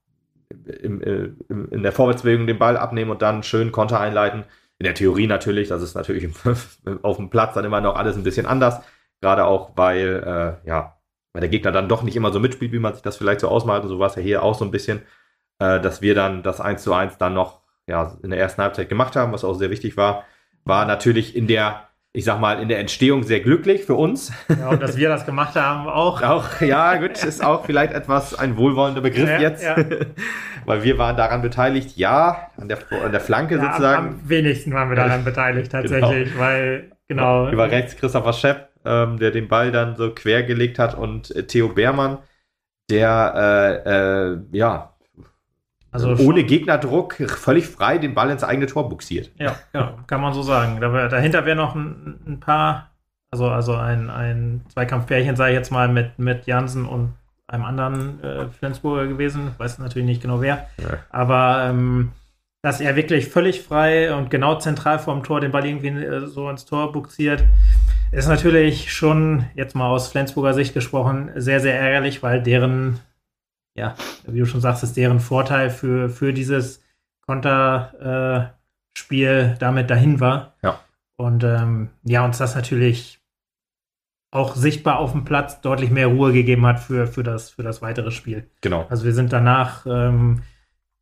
im, 0.82 1.02
äh, 1.02 1.30
im, 1.48 1.68
in 1.70 1.82
der 1.82 1.92
Vorwärtsbewegung 1.92 2.46
den 2.46 2.58
Ball 2.58 2.76
abnehmen 2.76 3.10
und 3.10 3.22
dann 3.22 3.42
schön 3.42 3.72
Konter 3.72 4.00
einleiten. 4.00 4.44
In 4.78 4.84
der 4.84 4.94
Theorie 4.94 5.26
natürlich, 5.26 5.68
das 5.68 5.82
ist 5.82 5.94
natürlich 5.94 6.28
auf 7.02 7.16
dem 7.16 7.30
Platz 7.30 7.54
dann 7.54 7.64
immer 7.64 7.80
noch 7.80 7.96
alles 7.96 8.16
ein 8.16 8.24
bisschen 8.24 8.46
anders. 8.46 8.80
Gerade 9.20 9.44
auch, 9.44 9.72
weil, 9.76 10.58
äh, 10.64 10.68
ja, 10.68 10.99
weil 11.32 11.40
der 11.40 11.50
Gegner 11.50 11.72
dann 11.72 11.88
doch 11.88 12.02
nicht 12.02 12.16
immer 12.16 12.32
so 12.32 12.40
mitspielt, 12.40 12.72
wie 12.72 12.78
man 12.78 12.94
sich 12.94 13.02
das 13.02 13.16
vielleicht 13.16 13.40
so 13.40 13.48
ausmalt. 13.48 13.82
Und 13.82 13.88
so 13.88 13.98
war 13.98 14.08
es 14.08 14.16
ja 14.16 14.22
hier 14.22 14.42
auch 14.42 14.54
so 14.54 14.64
ein 14.64 14.70
bisschen, 14.70 15.02
äh, 15.58 15.80
dass 15.80 16.02
wir 16.02 16.14
dann 16.14 16.42
das 16.42 16.60
1 16.60 16.82
zu 16.82 16.92
1 16.92 17.18
dann 17.18 17.34
noch 17.34 17.60
ja, 17.86 18.16
in 18.22 18.30
der 18.30 18.38
ersten 18.38 18.62
Halbzeit 18.62 18.88
gemacht 18.88 19.16
haben, 19.16 19.32
was 19.32 19.44
auch 19.44 19.54
sehr 19.54 19.70
wichtig 19.70 19.96
war. 19.96 20.24
War 20.64 20.86
natürlich 20.86 21.36
in 21.36 21.46
der 21.46 21.90
ich 22.12 22.24
sag 22.24 22.40
mal, 22.40 22.60
in 22.60 22.68
der 22.68 22.80
Entstehung 22.80 23.22
sehr 23.22 23.40
glücklich 23.40 23.84
für 23.84 23.94
uns. 23.94 24.32
Ja, 24.48 24.70
und 24.70 24.82
dass 24.82 24.96
wir 24.96 25.08
das 25.08 25.26
gemacht 25.26 25.54
haben 25.54 25.88
auch. 25.88 26.22
auch 26.22 26.60
ja, 26.60 26.96
gut, 26.96 27.22
ist 27.22 27.44
auch 27.44 27.64
vielleicht 27.64 27.92
etwas 27.92 28.36
ein 28.36 28.56
wohlwollender 28.56 29.00
Begriff 29.00 29.28
ja, 29.28 29.38
jetzt. 29.38 29.62
Ja. 29.62 29.76
Weil 30.64 30.82
wir 30.82 30.98
waren 30.98 31.16
daran 31.16 31.40
beteiligt, 31.40 31.96
ja, 31.96 32.50
an 32.56 32.68
der, 32.68 32.78
an 33.04 33.12
der 33.12 33.20
Flanke 33.20 33.56
ja, 33.56 33.62
sozusagen. 33.62 34.08
Am, 34.08 34.28
wenigsten 34.28 34.74
waren 34.74 34.88
wir 34.88 34.96
daran 34.96 35.24
beteiligt 35.24 35.70
tatsächlich, 35.70 36.32
genau. 36.32 36.40
weil, 36.40 36.90
genau. 37.08 37.48
Über 37.48 37.70
rechts 37.70 37.96
Christopher 37.96 38.32
Schepp, 38.32 38.69
ähm, 38.84 39.18
der 39.18 39.30
den 39.30 39.48
Ball 39.48 39.72
dann 39.72 39.96
so 39.96 40.10
quer 40.10 40.42
gelegt 40.42 40.78
hat 40.78 40.96
und 40.96 41.34
äh, 41.34 41.46
Theo 41.46 41.68
Beermann, 41.68 42.18
der, 42.90 43.82
äh, 43.86 44.32
äh, 44.32 44.38
ja, 44.52 44.94
also 45.92 46.14
ohne 46.18 46.44
Gegnerdruck 46.44 47.14
völlig 47.14 47.66
frei 47.66 47.98
den 47.98 48.14
Ball 48.14 48.30
ins 48.30 48.44
eigene 48.44 48.66
Tor 48.66 48.88
buxiert. 48.88 49.32
Ja, 49.38 49.56
ja 49.72 49.96
kann 50.06 50.20
man 50.20 50.32
so 50.32 50.42
sagen. 50.42 50.80
dahinter 50.80 51.44
wäre 51.44 51.56
noch 51.56 51.74
ein, 51.74 52.20
ein, 52.26 52.40
paar, 52.40 52.90
also, 53.30 53.48
also 53.48 53.74
ein, 53.74 54.08
ein 54.08 54.60
Zweikampfpärchen, 54.72 55.34
sage 55.34 55.50
ich 55.50 55.58
jetzt 55.58 55.72
mal, 55.72 55.88
mit, 55.88 56.18
mit 56.18 56.46
Jansen 56.46 56.86
und 56.86 57.14
einem 57.48 57.64
anderen 57.64 58.22
äh, 58.22 58.48
Flensburger 58.50 59.08
gewesen. 59.08 59.50
Weiß 59.58 59.78
natürlich 59.80 60.06
nicht 60.06 60.22
genau 60.22 60.40
wer. 60.40 60.68
Ja. 60.80 60.98
Aber 61.10 61.64
ähm, 61.68 62.12
dass 62.62 62.80
er 62.80 62.94
wirklich 62.94 63.28
völlig 63.28 63.62
frei 63.62 64.14
und 64.14 64.30
genau 64.30 64.56
zentral 64.56 64.98
vorm 64.98 65.24
Tor 65.24 65.40
den 65.40 65.50
Ball 65.50 65.66
irgendwie 65.66 65.88
äh, 65.88 66.26
so 66.26 66.48
ins 66.48 66.66
Tor 66.66 66.92
buxiert, 66.92 67.44
ist 68.12 68.28
natürlich 68.28 68.92
schon, 68.92 69.46
jetzt 69.54 69.74
mal 69.74 69.88
aus 69.88 70.08
Flensburger 70.08 70.54
Sicht 70.54 70.74
gesprochen, 70.74 71.30
sehr, 71.36 71.60
sehr 71.60 71.78
ärgerlich, 71.78 72.22
weil 72.22 72.42
deren 72.42 73.00
ja, 73.74 73.94
wie 74.26 74.38
du 74.38 74.46
schon 74.46 74.60
sagst, 74.60 74.82
ist 74.82 74.96
deren 74.96 75.20
Vorteil 75.20 75.70
für, 75.70 76.08
für 76.08 76.32
dieses 76.32 76.82
Konterspiel 77.26 78.54
äh, 79.54 79.58
damit 79.58 79.90
dahin 79.90 80.20
war. 80.20 80.54
Ja. 80.62 80.80
Und 81.16 81.44
ähm, 81.44 81.90
ja, 82.04 82.24
uns 82.24 82.38
das 82.38 82.54
natürlich 82.54 83.20
auch 84.32 84.54
sichtbar 84.54 84.98
auf 84.98 85.12
dem 85.12 85.24
Platz 85.24 85.60
deutlich 85.60 85.90
mehr 85.90 86.06
Ruhe 86.06 86.32
gegeben 86.32 86.64
hat 86.66 86.80
für, 86.80 87.06
für, 87.06 87.22
das, 87.22 87.50
für 87.50 87.62
das 87.62 87.82
weitere 87.82 88.10
Spiel. 88.10 88.48
Genau. 88.60 88.86
Also 88.88 89.04
wir 89.04 89.12
sind 89.12 89.32
danach, 89.32 89.86
ähm, 89.86 90.42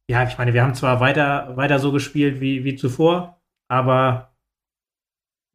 ja, 0.09 0.27
ich 0.27 0.39
meine, 0.39 0.55
wir 0.55 0.63
haben 0.63 0.75
zwar 0.75 1.01
weiter, 1.01 1.57
weiter 1.57 1.79
so 1.79 1.93
gespielt 1.93 2.41
wie, 2.41 2.65
wie 2.65 2.77
zuvor, 2.77 3.41
aber 3.69 4.28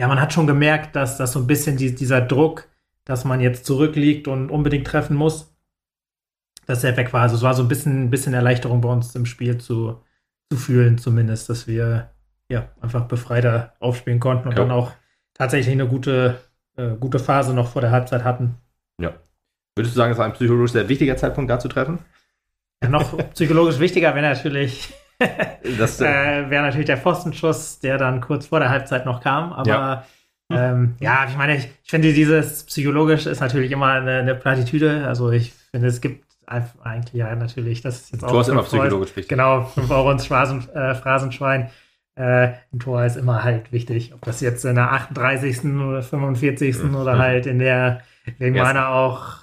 ja, 0.03 0.09
man 0.09 0.19
hat 0.19 0.33
schon 0.33 0.47
gemerkt, 0.47 0.97
dass, 0.97 1.15
dass 1.15 1.31
so 1.31 1.39
ein 1.39 1.47
bisschen 1.47 1.77
die, 1.77 1.95
dieser 1.95 2.19
Druck, 2.19 2.67
dass 3.05 3.23
man 3.23 3.39
jetzt 3.39 3.65
zurückliegt 3.65 4.27
und 4.27 4.49
unbedingt 4.49 4.85
treffen 4.85 5.15
muss, 5.15 5.55
dass 6.65 6.83
er 6.83 6.97
weg 6.97 7.13
war. 7.13 7.21
Also 7.21 7.37
es 7.37 7.41
war 7.41 7.53
so 7.53 7.61
ein 7.61 7.69
bisschen, 7.69 8.09
bisschen 8.09 8.33
Erleichterung 8.33 8.81
bei 8.81 8.89
uns 8.89 9.15
im 9.15 9.25
Spiel 9.25 9.59
zu, 9.59 10.01
zu 10.51 10.57
fühlen, 10.57 10.97
zumindest, 10.97 11.47
dass 11.47 11.67
wir 11.67 12.09
ja 12.49 12.67
einfach 12.81 13.05
befreiter 13.05 13.75
aufspielen 13.79 14.19
konnten 14.19 14.49
und 14.49 14.57
ja. 14.57 14.59
dann 14.59 14.71
auch 14.71 14.91
tatsächlich 15.33 15.71
eine 15.71 15.87
gute, 15.87 16.37
äh, 16.75 16.97
gute 16.99 17.19
Phase 17.19 17.53
noch 17.53 17.69
vor 17.69 17.81
der 17.81 17.91
Halbzeit 17.91 18.25
hatten. 18.25 18.55
Ja. 18.99 19.13
Würdest 19.77 19.95
du 19.95 19.99
sagen, 19.99 20.11
es 20.11 20.17
war 20.17 20.25
ein 20.25 20.33
psychologisch 20.33 20.73
sehr 20.73 20.89
wichtiger 20.89 21.15
Zeitpunkt, 21.15 21.49
da 21.49 21.59
zu 21.59 21.69
treffen? 21.69 21.99
Ja, 22.83 22.89
noch 22.89 23.17
psychologisch 23.35 23.79
wichtiger 23.79 24.13
wäre 24.15 24.33
natürlich, 24.33 24.93
das, 25.77 26.01
äh, 26.01 26.05
äh, 26.05 26.49
wäre 26.49 26.63
natürlich 26.63 26.87
der 26.87 26.97
Pfostenschuss, 26.97 27.79
der 27.79 27.97
dann 27.97 28.21
kurz 28.21 28.47
vor 28.47 28.59
der 28.59 28.69
Halbzeit 28.69 29.05
noch 29.05 29.21
kam. 29.21 29.53
Aber 29.53 29.69
ja, 29.69 30.05
ähm, 30.51 30.95
ja 30.99 31.25
ich 31.29 31.37
meine, 31.37 31.57
ich, 31.57 31.69
ich, 31.83 31.89
finde, 31.89 32.13
dieses 32.13 32.63
psychologisch 32.63 33.25
ist 33.25 33.39
natürlich 33.39 33.71
immer 33.71 33.87
eine, 33.87 34.19
eine 34.19 34.35
Plattitüde. 34.35 35.07
Also 35.07 35.31
ich 35.31 35.53
finde, 35.71 35.87
es 35.87 36.01
gibt 36.01 36.25
eigentlich 36.45 37.13
ja 37.13 37.33
natürlich, 37.35 37.81
das 37.81 38.01
ist 38.01 38.13
jetzt 38.13 38.23
auch. 38.23 38.29
Tor 38.29 38.41
ist 38.41 38.49
immer 38.49 38.63
psychologisch 38.63 39.15
wichtig. 39.15 39.29
Genau, 39.29 39.63
5 39.63 39.89
Euro 39.91 40.11
ins 40.11 40.27
Phrasen, 40.27 40.67
äh, 40.73 40.95
Phrasenschwein. 40.95 41.69
Äh, 42.15 42.53
ein 42.71 42.79
Tor 42.79 43.03
ist 43.05 43.15
immer 43.15 43.43
halt 43.43 43.71
wichtig. 43.71 44.13
Ob 44.13 44.21
das 44.21 44.41
jetzt 44.41 44.65
in 44.65 44.75
der 44.75 44.91
38. 44.91 45.63
oder 45.65 46.03
45. 46.03 46.83
Mhm. 46.83 46.95
oder 46.95 47.17
halt 47.17 47.45
in 47.45 47.59
der, 47.59 48.01
wegen 48.37 48.55
meiner 48.55 48.89
auch 48.89 49.37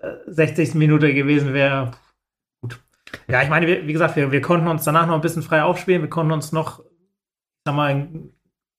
äh, 0.00 0.12
60. 0.26 0.74
Minute 0.74 1.12
gewesen 1.12 1.52
wäre. 1.52 1.92
Ja, 3.28 3.42
ich 3.42 3.48
meine, 3.48 3.66
wie, 3.66 3.86
wie 3.86 3.92
gesagt, 3.92 4.16
wir, 4.16 4.32
wir 4.32 4.40
konnten 4.40 4.68
uns 4.68 4.84
danach 4.84 5.06
noch 5.06 5.14
ein 5.14 5.20
bisschen 5.20 5.42
frei 5.42 5.62
aufspielen. 5.62 6.02
Wir 6.02 6.10
konnten 6.10 6.32
uns 6.32 6.52
noch, 6.52 6.82
sag 7.64 7.74
mal, 7.74 8.08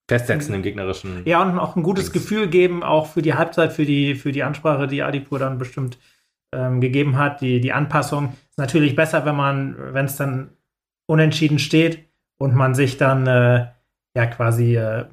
festsetzen 0.08 0.53
im 0.53 0.62
gegnerischen. 0.62 1.23
Ja, 1.25 1.41
und 1.41 1.58
auch 1.58 1.75
ein 1.75 1.84
gutes 1.84 2.12
Dings. 2.12 2.23
Gefühl 2.23 2.47
geben, 2.47 2.84
auch 2.84 3.08
für 3.08 3.21
die 3.21 3.34
Halbzeit, 3.34 3.73
für 3.73 3.86
die, 3.86 4.15
für 4.15 4.31
die 4.31 4.43
Ansprache, 4.43 4.88
die 4.88 5.01
Adipur 5.01 5.39
dann 5.39 5.58
bestimmt 5.58 5.97
ähm, 6.53 6.79
gegeben 6.81 7.17
hat, 7.17 7.41
die, 7.41 7.60
die 7.60 7.73
Anpassung. 7.73 8.34
Ist 8.49 8.58
natürlich 8.58 8.95
besser, 8.95 9.25
wenn 9.25 9.36
man, 9.36 9.93
wenn 9.93 10.05
es 10.05 10.15
dann 10.15 10.51
unentschieden 11.08 11.60
steht 11.60 12.08
und 12.38 12.55
man 12.55 12.75
sich 12.75 12.97
dann 12.97 13.27
äh, 13.27 13.67
ja 14.15 14.25
quasi 14.27 14.75
äh, 14.75 15.05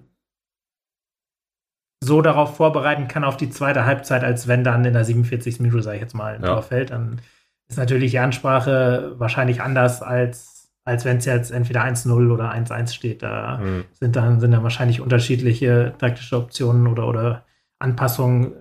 so 2.03 2.21
darauf 2.21 2.57
vorbereiten 2.57 3.09
kann 3.09 3.25
auf 3.25 3.37
die 3.37 3.51
zweite 3.51 3.87
Halbzeit, 3.87 4.25
als 4.25 4.49
wenn 4.49 4.65
dann 4.65 4.85
in 4.85 4.93
der 4.93 5.05
47. 5.05 5.61
Minute, 5.61 5.83
sage 5.83 5.97
ich 5.97 6.03
jetzt 6.03 6.15
mal, 6.15 6.35
ein 6.35 6.43
ja. 6.43 6.49
Tor 6.49 6.63
fällt. 6.63 6.91
Dann 6.91 7.21
ist 7.69 7.79
natürlich 7.79 8.11
die 8.11 8.19
Ansprache 8.19 9.15
wahrscheinlich 9.17 9.63
anders, 9.63 10.03
als, 10.03 10.73
als 10.85 11.05
wenn 11.05 11.19
es 11.19 11.25
jetzt 11.25 11.51
entweder 11.51 11.83
1-0 11.85 12.31
oder 12.31 12.53
1-1 12.53 12.93
steht. 12.93 13.23
Da 13.23 13.59
mhm. 13.59 13.85
sind 13.93 14.17
dann 14.17 14.41
sind 14.41 14.51
dann 14.53 14.63
wahrscheinlich 14.63 15.01
unterschiedliche 15.01 15.95
taktische 15.99 16.37
Optionen 16.37 16.87
oder, 16.87 17.07
oder 17.07 17.45
Anpassungen 17.79 18.53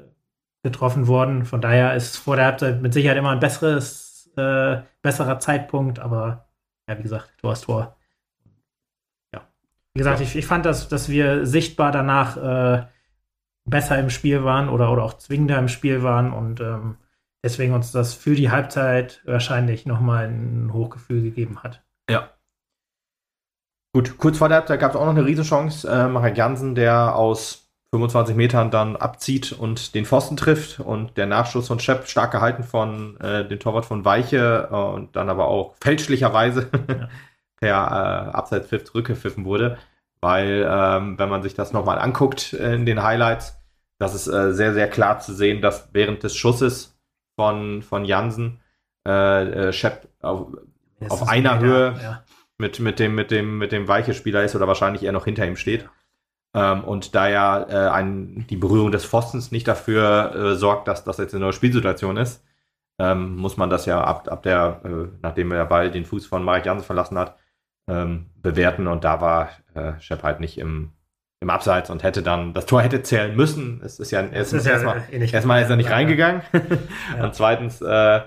getroffen 0.63 1.07
worden. 1.07 1.45
Von 1.45 1.61
daher 1.61 1.95
ist 1.95 2.17
vor 2.17 2.35
der 2.35 2.45
Halbzeit 2.45 2.81
mit 2.81 2.93
Sicherheit 2.93 3.17
immer 3.17 3.31
ein 3.31 3.39
besseres, 3.39 4.31
äh, 4.37 4.77
besserer 5.01 5.39
Zeitpunkt, 5.39 5.99
aber 5.99 6.45
ja, 6.87 6.97
wie 6.97 7.03
gesagt, 7.03 7.33
Tor 7.39 7.53
ist 7.53 7.61
Tor. 7.61 7.95
Ja. 9.33 9.41
Wie 9.93 9.99
gesagt, 9.99 10.19
ja. 10.19 10.25
ich, 10.25 10.35
ich 10.35 10.45
fand, 10.45 10.65
dass, 10.65 10.87
dass 10.87 11.09
wir 11.09 11.45
sichtbar 11.45 11.91
danach 11.91 12.37
äh, 12.37 12.85
besser 13.65 13.97
im 13.99 14.09
Spiel 14.09 14.43
waren 14.43 14.69
oder, 14.69 14.91
oder 14.91 15.03
auch 15.03 15.15
zwingender 15.15 15.57
im 15.57 15.67
Spiel 15.67 16.03
waren 16.03 16.33
und 16.33 16.59
ähm, 16.59 16.97
deswegen 17.43 17.73
uns 17.73 17.91
das 17.91 18.13
für 18.13 18.35
die 18.35 18.51
Halbzeit 18.51 19.21
wahrscheinlich 19.25 19.85
nochmal 19.85 20.27
ein 20.27 20.71
Hochgefühl 20.73 21.21
gegeben 21.21 21.63
hat. 21.63 21.83
Ja. 22.09 22.29
Gut, 23.93 24.17
kurz 24.17 24.37
vor 24.37 24.47
der 24.47 24.57
Halbzeit 24.57 24.79
gab 24.79 24.91
es 24.91 24.97
auch 24.97 25.05
noch 25.05 25.15
eine 25.15 25.25
Riesenchance. 25.25 25.89
Äh, 25.89 26.07
Marek 26.07 26.37
Jansen, 26.37 26.75
der 26.75 27.15
aus 27.15 27.61
25 27.93 28.37
Metern 28.37 28.71
dann 28.71 28.95
abzieht 28.95 29.51
und 29.51 29.95
den 29.95 30.05
Pfosten 30.05 30.37
trifft 30.37 30.79
und 30.79 31.17
der 31.17 31.25
Nachschuss 31.25 31.67
von 31.67 31.79
Schepp 31.79 32.07
stark 32.07 32.31
gehalten 32.31 32.63
von 32.63 33.19
äh, 33.19 33.45
dem 33.45 33.59
Torwart 33.59 33.85
von 33.85 34.05
Weiche 34.05 34.69
äh, 34.71 34.75
und 34.75 35.15
dann 35.17 35.29
aber 35.29 35.47
auch 35.47 35.75
fälschlicherweise 35.81 36.69
ja. 36.87 37.09
per 37.59 37.69
äh, 37.69 38.31
Abseitspfiff 38.31 38.85
zurückgepfiffen 38.85 39.43
wurde, 39.43 39.77
weil 40.21 40.65
ähm, 40.69 41.19
wenn 41.19 41.27
man 41.27 41.43
sich 41.43 41.53
das 41.53 41.73
nochmal 41.73 41.99
anguckt 41.99 42.53
in 42.53 42.85
den 42.85 43.03
Highlights, 43.03 43.61
das 43.99 44.15
ist 44.15 44.27
äh, 44.27 44.53
sehr, 44.53 44.73
sehr 44.73 44.89
klar 44.89 45.19
zu 45.19 45.33
sehen, 45.33 45.61
dass 45.61 45.89
während 45.91 46.23
des 46.23 46.35
Schusses 46.35 46.90
von, 47.35 47.81
von 47.81 48.05
Jansen 48.05 48.59
äh, 49.07 49.69
äh 49.69 49.73
Schepp 49.73 50.07
auf, 50.21 50.47
auf 51.09 51.27
einer 51.27 51.59
Höhe 51.59 51.95
ja. 52.01 52.23
mit, 52.57 52.79
mit, 52.79 52.99
dem, 52.99 53.15
mit, 53.15 53.31
dem, 53.31 53.57
mit 53.57 53.71
dem 53.71 53.87
Weiche-Spieler 53.87 54.43
ist 54.43 54.55
oder 54.55 54.67
wahrscheinlich 54.67 55.03
eher 55.03 55.11
noch 55.11 55.25
hinter 55.25 55.45
ihm 55.45 55.55
steht. 55.55 55.89
Ähm, 56.53 56.83
und 56.83 57.15
da 57.15 57.29
ja 57.29 57.63
äh, 57.69 57.89
ein, 57.91 58.45
die 58.49 58.57
Berührung 58.57 58.91
des 58.91 59.05
Pfostens 59.05 59.51
nicht 59.51 59.67
dafür 59.67 60.35
äh, 60.35 60.55
sorgt, 60.55 60.87
dass 60.87 61.03
das 61.03 61.17
jetzt 61.17 61.33
eine 61.33 61.43
neue 61.43 61.53
Spielsituation 61.53 62.17
ist, 62.17 62.43
ähm, 62.99 63.37
muss 63.37 63.57
man 63.57 63.69
das 63.69 63.85
ja 63.85 64.03
ab, 64.03 64.27
ab 64.29 64.43
der, 64.43 64.81
äh, 64.83 65.07
nachdem 65.21 65.49
der 65.49 65.65
Ball 65.65 65.91
den 65.91 66.05
Fuß 66.05 66.27
von 66.27 66.43
Marek 66.43 66.65
Jansen 66.65 66.85
verlassen 66.85 67.17
hat, 67.17 67.37
ähm, 67.87 68.29
bewerten. 68.35 68.87
Und 68.87 69.03
da 69.03 69.21
war 69.21 69.49
äh, 69.73 69.99
Shep 69.99 70.23
halt 70.23 70.39
nicht 70.39 70.57
im, 70.57 70.91
im 71.41 71.49
Abseits 71.49 71.89
und 71.89 72.03
hätte 72.03 72.21
dann, 72.21 72.53
das 72.53 72.67
Tor 72.67 72.81
hätte 72.81 73.01
zählen 73.01 73.35
müssen. 73.35 73.81
Es 73.83 73.99
ist 73.99 74.11
ja, 74.11 74.21
erstens, 74.21 74.61
ist 74.61 74.67
ja 74.67 74.73
erstmal, 74.73 75.03
eh 75.11 75.25
erstmal 75.25 75.61
ist 75.63 75.69
er 75.69 75.75
nicht 75.75 75.89
reingegangen. 75.89 76.43
ja. 77.17 77.23
Und 77.23 77.35
zweitens, 77.35 77.81
äh, 77.81 78.21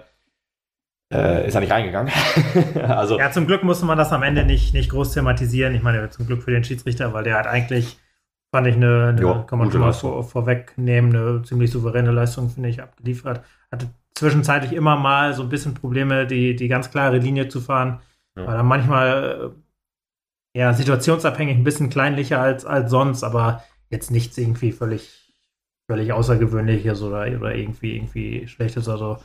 äh, 1.12 1.46
ist 1.46 1.54
er 1.54 1.60
nicht 1.60 1.72
reingegangen. 1.72 2.12
also, 2.82 3.16
ja, 3.18 3.30
zum 3.30 3.46
Glück 3.46 3.62
musste 3.62 3.86
man 3.86 3.96
das 3.96 4.12
am 4.12 4.24
Ende 4.24 4.44
nicht, 4.44 4.74
nicht 4.74 4.90
groß 4.90 5.12
thematisieren. 5.12 5.74
Ich 5.76 5.82
meine, 5.82 6.10
zum 6.10 6.26
Glück 6.26 6.42
für 6.42 6.50
den 6.50 6.64
Schiedsrichter, 6.64 7.12
weil 7.12 7.22
der 7.22 7.38
hat 7.38 7.46
eigentlich, 7.46 7.98
fand 8.52 8.66
ich, 8.66 8.74
eine, 8.74 9.08
eine 9.10 9.20
jo, 9.20 9.44
kann 9.44 9.60
man 9.60 9.70
schon 9.70 9.80
mal 9.80 9.92
vor, 9.92 10.24
vorwegnehmen, 10.24 11.14
eine 11.14 11.42
ziemlich 11.42 11.70
souveräne 11.70 12.10
Leistung, 12.10 12.50
finde 12.50 12.68
ich, 12.68 12.82
abgeliefert. 12.82 13.44
Hatte 13.70 13.86
zwischenzeitlich 14.16 14.72
immer 14.72 14.96
mal 14.96 15.34
so 15.34 15.44
ein 15.44 15.48
bisschen 15.48 15.74
Probleme, 15.74 16.26
die, 16.26 16.56
die 16.56 16.66
ganz 16.66 16.90
klare 16.90 17.18
Linie 17.18 17.48
zu 17.48 17.60
fahren. 17.60 18.00
War 18.34 18.56
dann 18.56 18.66
manchmal 18.66 19.52
äh, 19.54 19.63
ja, 20.54 20.72
situationsabhängig 20.72 21.56
ein 21.56 21.64
bisschen 21.64 21.90
kleinlicher 21.90 22.40
als, 22.40 22.64
als 22.64 22.90
sonst, 22.90 23.24
aber 23.24 23.64
jetzt 23.90 24.10
nichts 24.10 24.38
irgendwie 24.38 24.72
völlig, 24.72 25.32
völlig 25.90 26.12
Außergewöhnliches 26.12 27.02
oder, 27.02 27.22
oder 27.22 27.54
irgendwie, 27.54 27.96
irgendwie 27.96 28.46
Schlechtes. 28.46 28.88
Also 28.88 29.18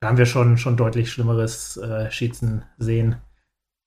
da 0.00 0.08
haben 0.08 0.18
wir 0.18 0.26
schon, 0.26 0.58
schon 0.58 0.76
deutlich 0.76 1.10
schlimmeres 1.10 1.78
äh, 1.78 2.10
Schießen 2.10 2.64
sehen. 2.76 3.16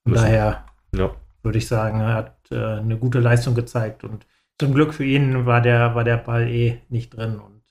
Von 0.04 0.14
Müssen. 0.14 0.24
daher 0.24 0.66
ja. 0.96 1.16
würde 1.44 1.58
ich 1.58 1.68
sagen, 1.68 2.00
er 2.00 2.14
hat 2.14 2.38
äh, 2.52 2.80
eine 2.80 2.98
gute 2.98 3.20
Leistung 3.20 3.54
gezeigt 3.54 4.04
und 4.04 4.26
zum 4.60 4.74
Glück 4.74 4.94
für 4.94 5.06
ihn 5.06 5.46
war 5.46 5.62
der, 5.62 5.94
war 5.94 6.04
der 6.04 6.18
Ball 6.18 6.48
eh 6.48 6.82
nicht 6.90 7.16
drin 7.16 7.40
und 7.40 7.62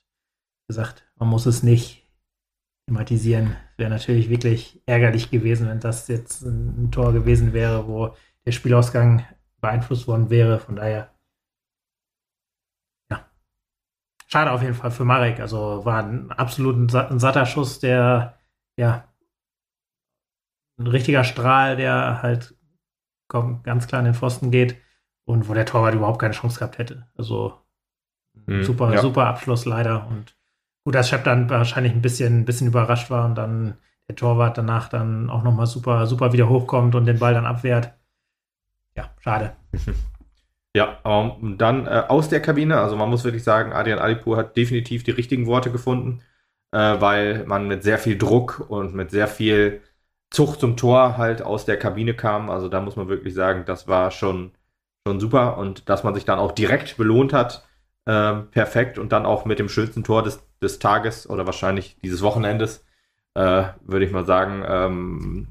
gesagt, 0.69 1.05
man 1.15 1.27
muss 1.27 1.45
es 1.45 1.63
nicht 1.63 2.07
thematisieren. 2.87 3.57
Wäre 3.75 3.89
natürlich 3.89 4.29
wirklich 4.29 4.81
ärgerlich 4.85 5.29
gewesen, 5.29 5.67
wenn 5.67 5.81
das 5.81 6.07
jetzt 6.07 6.43
ein, 6.43 6.85
ein 6.85 6.91
Tor 6.91 7.11
gewesen 7.11 7.51
wäre, 7.51 7.87
wo 7.87 8.15
der 8.47 8.53
Spielausgang 8.53 9.25
beeinflusst 9.61 10.07
worden 10.07 10.29
wäre. 10.29 10.57
Von 10.57 10.77
daher 10.77 11.11
schade 14.27 14.51
auf 14.51 14.61
jeden 14.61 14.75
Fall 14.75 14.91
für 14.91 15.05
Marek. 15.05 15.39
Also 15.39 15.83
war 15.85 16.03
ein 16.03 16.31
absolut 16.31 16.93
ein 16.93 17.19
satter 17.19 17.45
Schuss, 17.45 17.79
der 17.79 18.37
ja 18.77 19.07
ein 20.79 20.87
richtiger 20.87 21.23
Strahl, 21.23 21.75
der 21.75 22.21
halt 22.21 22.55
komm, 23.27 23.63
ganz 23.63 23.87
klar 23.87 23.99
in 23.99 24.05
den 24.05 24.13
Pfosten 24.13 24.51
geht 24.51 24.77
und 25.25 25.49
wo 25.49 25.53
der 25.53 25.65
Torwart 25.65 25.95
überhaupt 25.95 26.19
keine 26.19 26.33
Chance 26.33 26.59
gehabt 26.59 26.77
hätte. 26.77 27.07
Also 27.15 27.59
hm, 28.45 28.63
super, 28.63 28.93
ja. 28.93 29.01
super 29.01 29.25
Abschluss 29.25 29.65
leider. 29.65 30.07
Und 30.07 30.37
gut, 30.85 30.95
dass 30.95 31.09
Shep 31.09 31.23
dann 31.23 31.49
wahrscheinlich 31.49 31.93
ein 31.93 32.01
bisschen, 32.01 32.41
ein 32.41 32.45
bisschen 32.45 32.67
überrascht 32.67 33.09
war 33.09 33.25
und 33.25 33.35
dann 33.35 33.77
der 34.07 34.15
Torwart 34.15 34.57
danach 34.57 34.87
dann 34.87 35.29
auch 35.29 35.43
nochmal 35.43 35.65
super, 35.65 36.05
super 36.05 36.31
wieder 36.31 36.47
hochkommt 36.47 36.95
und 36.95 37.05
den 37.05 37.19
Ball 37.19 37.33
dann 37.33 37.45
abwehrt. 37.45 37.93
Ja, 38.97 39.11
schade. 39.19 39.55
Ja, 40.75 40.99
ähm, 41.05 41.57
dann 41.57 41.87
äh, 41.87 42.03
aus 42.07 42.29
der 42.29 42.39
Kabine, 42.39 42.79
also 42.79 42.95
man 42.95 43.09
muss 43.09 43.23
wirklich 43.23 43.43
sagen, 43.43 43.73
Adrian 43.73 43.97
Alipur 43.97 44.37
hat 44.37 44.55
definitiv 44.55 45.03
die 45.03 45.09
richtigen 45.11 45.47
Worte 45.47 45.71
gefunden, 45.71 46.21
äh, 46.71 46.77
weil 46.77 47.45
man 47.47 47.67
mit 47.67 47.81
sehr 47.81 47.97
viel 47.97 48.15
Druck 48.15 48.65
und 48.69 48.93
mit 48.93 49.09
sehr 49.09 49.27
viel 49.27 49.81
Zucht 50.29 50.59
zum 50.59 50.77
Tor 50.77 51.17
halt 51.17 51.41
aus 51.41 51.65
der 51.65 51.79
Kabine 51.79 52.13
kam. 52.13 52.51
Also 52.51 52.69
da 52.69 52.79
muss 52.79 52.95
man 52.95 53.07
wirklich 53.07 53.33
sagen, 53.33 53.63
das 53.65 53.87
war 53.87 54.11
schon, 54.11 54.51
schon 55.07 55.19
super 55.19 55.57
und 55.57 55.89
dass 55.89 56.03
man 56.03 56.13
sich 56.13 56.25
dann 56.25 56.37
auch 56.37 56.51
direkt 56.51 56.97
belohnt 56.97 57.33
hat, 57.33 57.65
äh, 58.05 58.33
perfekt 58.35 58.99
und 58.99 59.11
dann 59.11 59.25
auch 59.25 59.45
mit 59.45 59.57
dem 59.57 59.69
schönsten 59.69 60.03
Tor 60.03 60.21
des, 60.21 60.43
des 60.61 60.77
Tages 60.77 61.27
oder 61.27 61.47
wahrscheinlich 61.47 61.97
dieses 62.03 62.21
Wochenendes, 62.21 62.85
äh, 63.33 63.63
würde 63.81 64.05
ich 64.05 64.11
mal 64.11 64.25
sagen, 64.25 64.63
ähm, 64.67 65.47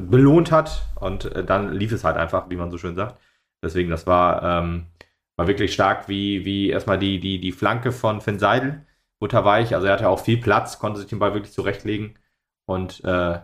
belohnt 0.00 0.50
hat 0.50 0.82
und 0.96 1.24
äh, 1.34 1.44
dann 1.44 1.72
lief 1.72 1.92
es 1.92 2.04
halt 2.04 2.16
einfach, 2.16 2.50
wie 2.50 2.56
man 2.56 2.70
so 2.70 2.78
schön 2.78 2.94
sagt. 2.94 3.16
Deswegen, 3.62 3.90
das 3.90 4.06
war, 4.06 4.42
ähm, 4.42 4.86
war 5.36 5.46
wirklich 5.46 5.72
stark, 5.72 6.08
wie, 6.08 6.44
wie 6.44 6.70
erstmal 6.70 6.98
die, 6.98 7.20
die, 7.20 7.40
die 7.40 7.52
Flanke 7.52 7.92
von 7.92 8.20
Finn 8.20 8.38
Seidel, 8.38 8.84
butterweich. 9.20 9.74
Also 9.74 9.86
er 9.86 9.94
hatte 9.94 10.08
auch 10.08 10.20
viel 10.20 10.38
Platz, 10.38 10.78
konnte 10.78 11.00
sich 11.00 11.08
den 11.08 11.18
Ball 11.18 11.34
wirklich 11.34 11.52
zurechtlegen. 11.52 12.18
Und, 12.66 13.04
äh, 13.04 13.38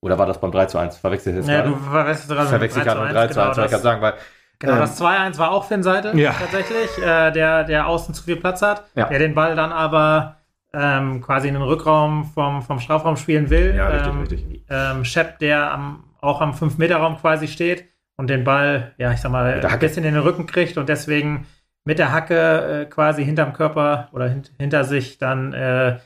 oder 0.00 0.18
war 0.18 0.26
das 0.26 0.40
beim 0.40 0.52
3 0.52 0.66
zu 0.66 0.78
1? 0.78 0.96
Verwechselt 0.98 1.36
jetzt 1.36 1.48
ja, 1.48 1.62
gerade? 1.62 1.70
du 1.70 1.76
verwechselst 1.76 2.28
gerade 2.28 2.48
Verwechselt 2.48 2.84
gerade 2.84 3.00
mit 3.00 3.12
3 3.12 3.26
zu 3.28 3.42
1, 3.42 3.54
genau, 3.54 3.64
ich 3.64 3.70
gerade 3.70 3.82
sagen, 3.82 4.02
weil. 4.02 4.14
Genau, 4.60 4.72
ähm, 4.74 4.80
das 4.80 5.00
2-1 5.00 5.38
war 5.38 5.50
auch 5.52 5.64
Finn 5.64 5.82
Seidel, 5.82 6.18
ja. 6.18 6.32
tatsächlich, 6.32 6.98
äh, 6.98 7.30
der, 7.30 7.64
der 7.64 7.86
außen 7.86 8.12
zu 8.14 8.24
viel 8.24 8.36
Platz 8.36 8.62
hat, 8.62 8.84
ja. 8.94 9.06
der 9.06 9.18
den 9.20 9.34
Ball 9.34 9.54
dann 9.54 9.70
aber 9.70 10.37
ähm, 10.72 11.20
quasi 11.20 11.48
in 11.48 11.54
den 11.54 11.62
Rückraum 11.62 12.24
vom, 12.24 12.62
vom 12.62 12.80
Strafraum 12.80 13.16
spielen 13.16 13.50
will. 13.50 13.74
Ja, 13.74 13.88
richtig, 13.88 14.12
ähm, 14.12 14.20
richtig. 14.20 14.64
Ähm, 14.68 15.04
Shep, 15.04 15.38
der 15.38 15.72
am, 15.72 16.04
auch 16.20 16.40
am 16.40 16.52
5-Meter-Raum 16.52 17.18
quasi 17.18 17.48
steht, 17.48 17.88
und 18.18 18.28
den 18.28 18.44
Ball, 18.44 18.92
ja, 18.98 19.12
ich 19.12 19.20
sag 19.20 19.30
mal, 19.32 19.64
ein 19.64 19.78
bisschen 19.78 20.04
in 20.04 20.14
den 20.14 20.22
Rücken 20.22 20.46
kriegt 20.46 20.76
und 20.76 20.88
deswegen 20.88 21.46
mit 21.84 21.98
der 21.98 22.12
Hacke 22.12 22.82
äh, 22.82 22.84
quasi 22.86 23.24
hinterm 23.24 23.52
Körper 23.54 24.08
oder 24.12 24.28
hint 24.28 24.52
hinter 24.58 24.84
sich 24.84 25.18
dann 25.18 25.54
äh, 25.54 25.98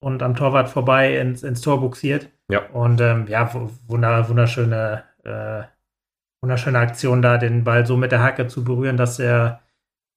und 0.00 0.22
am 0.22 0.34
Torwart 0.34 0.68
vorbei 0.68 1.16
ins, 1.16 1.42
ins 1.42 1.62
Tor 1.62 1.80
buxiert. 1.80 2.28
Ja. 2.50 2.66
Und 2.72 3.00
ähm, 3.00 3.26
ja, 3.28 3.50
wunder, 3.86 4.28
wunderschöne, 4.28 5.04
äh, 5.22 5.62
wunderschöne 6.42 6.78
Aktion 6.78 7.22
da, 7.22 7.38
den 7.38 7.64
Ball 7.64 7.86
so 7.86 7.96
mit 7.96 8.12
der 8.12 8.22
Hacke 8.22 8.48
zu 8.48 8.64
berühren, 8.64 8.98
dass 8.98 9.18
er 9.18 9.60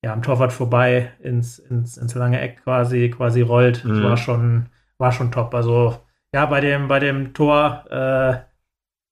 ja 0.04 0.14
am 0.14 0.22
Torwart 0.22 0.54
vorbei 0.54 1.12
ins, 1.20 1.60
ins, 1.60 1.98
ins 1.98 2.16
lange 2.16 2.40
Eck 2.40 2.64
quasi, 2.64 3.10
quasi 3.10 3.42
rollt. 3.42 3.84
Mhm. 3.84 3.90
Das 3.90 4.04
war 4.04 4.18
schon, 4.18 4.66
war 4.98 5.12
schon 5.12 5.32
top. 5.32 5.54
Also 5.54 5.98
ja, 6.34 6.46
bei 6.46 6.62
dem, 6.62 6.88
bei 6.88 7.00
dem 7.00 7.34
Tor 7.34 7.86
äh, 7.90 8.38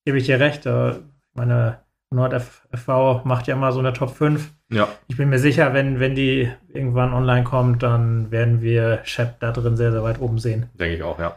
gebe 0.05 0.17
ich 0.17 0.25
dir 0.25 0.39
recht. 0.39 0.65
Äh, 0.65 0.95
meine 1.33 1.79
NordFV 2.11 3.23
macht 3.25 3.47
ja 3.47 3.55
immer 3.55 3.71
so 3.71 3.79
eine 3.79 3.93
Top 3.93 4.15
5. 4.15 4.51
Ja. 4.69 4.87
Ich 5.07 5.17
bin 5.17 5.29
mir 5.29 5.39
sicher, 5.39 5.73
wenn, 5.73 5.99
wenn 5.99 6.15
die 6.15 6.51
irgendwann 6.69 7.13
online 7.13 7.43
kommt, 7.43 7.83
dann 7.83 8.31
werden 8.31 8.61
wir 8.61 9.01
Shep 9.03 9.39
da 9.39 9.51
drin 9.51 9.75
sehr, 9.75 9.91
sehr 9.91 10.03
weit 10.03 10.19
oben 10.19 10.39
sehen. 10.39 10.69
Denke 10.73 10.95
ich 10.95 11.03
auch, 11.03 11.19
ja. 11.19 11.35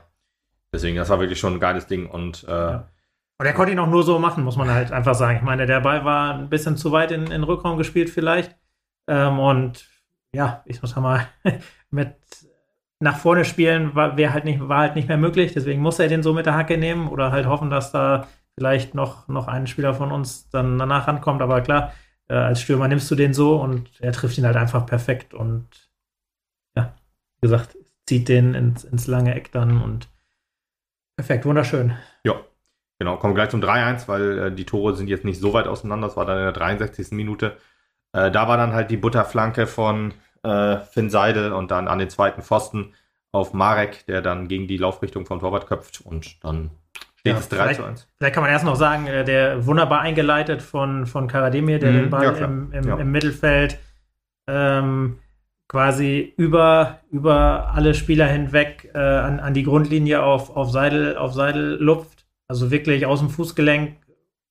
Deswegen, 0.72 0.96
das 0.96 1.08
war 1.08 1.20
wirklich 1.20 1.38
schon 1.38 1.54
ein 1.54 1.61
geiles 1.61 1.87
Ding 1.87 2.06
und 2.06 2.44
äh, 2.46 2.50
ja. 2.50 2.88
Und 3.40 3.46
er 3.46 3.52
konnte 3.52 3.72
ihn 3.72 3.78
auch 3.78 3.88
nur 3.88 4.02
so 4.02 4.18
machen, 4.18 4.42
muss 4.42 4.56
man 4.56 4.68
halt 4.68 4.90
einfach 4.90 5.14
sagen. 5.14 5.37
Ich 5.37 5.44
meine, 5.44 5.64
der 5.66 5.80
Ball 5.80 6.04
war 6.04 6.34
ein 6.34 6.48
bisschen 6.48 6.76
zu 6.76 6.90
weit 6.90 7.12
in, 7.12 7.26
den 7.26 7.44
Rückraum 7.44 7.78
gespielt 7.78 8.11
vielleicht. 8.11 8.56
Ähm, 9.09 9.38
und 9.38 9.88
ja, 10.33 10.62
ich 10.66 10.81
muss 10.83 10.94
mal 10.97 11.27
mit 11.90 12.14
nach 13.01 13.18
vorne 13.18 13.44
spielen 13.44 13.94
war, 13.94 14.16
halt 14.16 14.44
nicht, 14.44 14.61
war 14.61 14.81
halt 14.81 14.97
nicht 14.97 15.09
mehr 15.09 15.16
möglich. 15.16 15.53
Deswegen 15.55 15.81
muss 15.81 15.99
er 15.99 16.09
den 16.09 16.23
so 16.23 16.33
mit 16.33 16.47
der 16.47 16.55
Hacke 16.55 16.79
nehmen 16.79 17.09
oder 17.09 17.33
halt 17.33 17.47
hoffen, 17.47 17.71
dass 17.71 17.92
da 17.92 18.27
vielleicht 18.55 18.94
noch, 18.94 19.29
noch 19.29 19.47
ein 19.47 19.66
Spieler 19.66 19.94
von 19.94 20.11
uns 20.11 20.51
dann 20.51 20.79
danach 20.79 21.07
rankommt. 21.07 21.42
Aber 21.42 21.61
klar, 21.61 21.92
äh, 22.29 22.35
als 22.35 22.61
Stürmer 22.61 22.88
nimmst 22.88 23.11
du 23.11 23.14
den 23.14 23.35
so 23.35 23.61
und 23.61 23.88
er 24.01 24.12
trifft 24.12 24.37
ihn 24.38 24.47
halt 24.47 24.57
einfach 24.57 24.85
perfekt 24.87 25.33
und 25.33 25.90
ja, 26.77 26.94
wie 27.40 27.47
gesagt, 27.47 27.77
zieht 28.07 28.29
den 28.29 28.55
ins, 28.55 28.85
ins 28.85 29.07
lange 29.07 29.35
Eck 29.35 29.53
dann 29.53 29.81
und 29.81 30.09
perfekt, 31.16 31.44
wunderschön. 31.44 31.97
Ja, 32.25 32.40
genau. 32.99 33.16
Kommen 33.16 33.35
gleich 33.35 33.51
zum 33.51 33.62
3-1, 33.62 34.09
weil 34.09 34.38
äh, 34.38 34.53
die 34.53 34.64
Tore 34.64 34.97
sind 34.97 35.09
jetzt 35.09 35.25
nicht 35.25 35.40
so 35.40 35.53
weit 35.53 35.66
auseinander. 35.66 36.09
Das 36.09 36.16
war 36.16 36.27
dann 36.27 36.38
in 36.38 36.44
der 36.44 36.53
63. 36.53 37.12
Minute. 37.12 37.57
Äh, 38.18 38.31
da 38.31 38.48
war 38.48 38.57
dann 38.57 38.72
halt 38.72 38.90
die 38.90 38.96
Butterflanke 38.96 39.66
von 39.66 40.14
äh, 40.42 40.78
Finn 40.78 41.11
Seidel 41.11 41.52
und 41.52 41.70
dann 41.70 41.88
an 41.88 41.98
den 41.98 42.11
zweiten 42.11 42.42
Pfosten 42.42 42.94
auf 43.33 43.52
Marek, 43.52 44.07
der 44.07 44.22
dann 44.22 44.48
gegen 44.48 44.66
die 44.66 44.78
Laufrichtung 44.78 45.26
vom 45.26 45.40
Torwart 45.40 45.66
köpft 45.66 46.00
und 46.00 46.42
dann 46.42 46.70
Steht 47.18 47.33
ja, 47.33 47.38
es 47.40 47.48
3 47.48 47.74
zu 47.74 47.85
1. 47.85 48.09
Vielleicht 48.16 48.35
kann 48.35 48.44
man 48.44 48.52
erst 48.52 48.64
noch 48.64 48.76
sagen, 48.76 49.07
äh, 49.09 49.24
der 49.24 49.66
wunderbar 49.66 50.00
eingeleitet 50.00 50.62
von, 50.62 51.07
von 51.07 51.26
Karademir, 51.26 51.81
der 51.81 51.90
mhm, 51.90 51.96
den 51.96 52.11
Ball 52.11 52.24
ja, 52.24 52.44
im, 52.44 52.72
im, 52.72 52.88
ja. 52.88 52.96
im, 52.96 53.11
Mittelfeld 53.11 53.78
ähm, 54.46 55.18
quasi 55.66 56.33
über, 56.37 57.00
über 57.11 57.72
alle 57.74 57.94
Spieler 57.94 58.26
hinweg 58.26 58.90
äh, 58.94 58.98
an, 58.98 59.40
an 59.40 59.52
die 59.52 59.64
Grundlinie 59.64 60.22
auf, 60.22 60.57
auf, 60.57 60.70
Seidel, 60.70 61.16
auf 61.16 61.35
Seidel 61.35 61.76
lupft. 61.83 62.24
Also 62.46 62.70
wirklich 62.70 63.04
aus 63.04 63.18
dem 63.18 63.31
Fußgelenk 63.31 63.96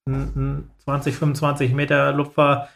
ein, 0.05 0.69
20, 0.83 1.15
25 1.15 1.73
Meter 1.73 2.11
Lupfer 2.11 2.67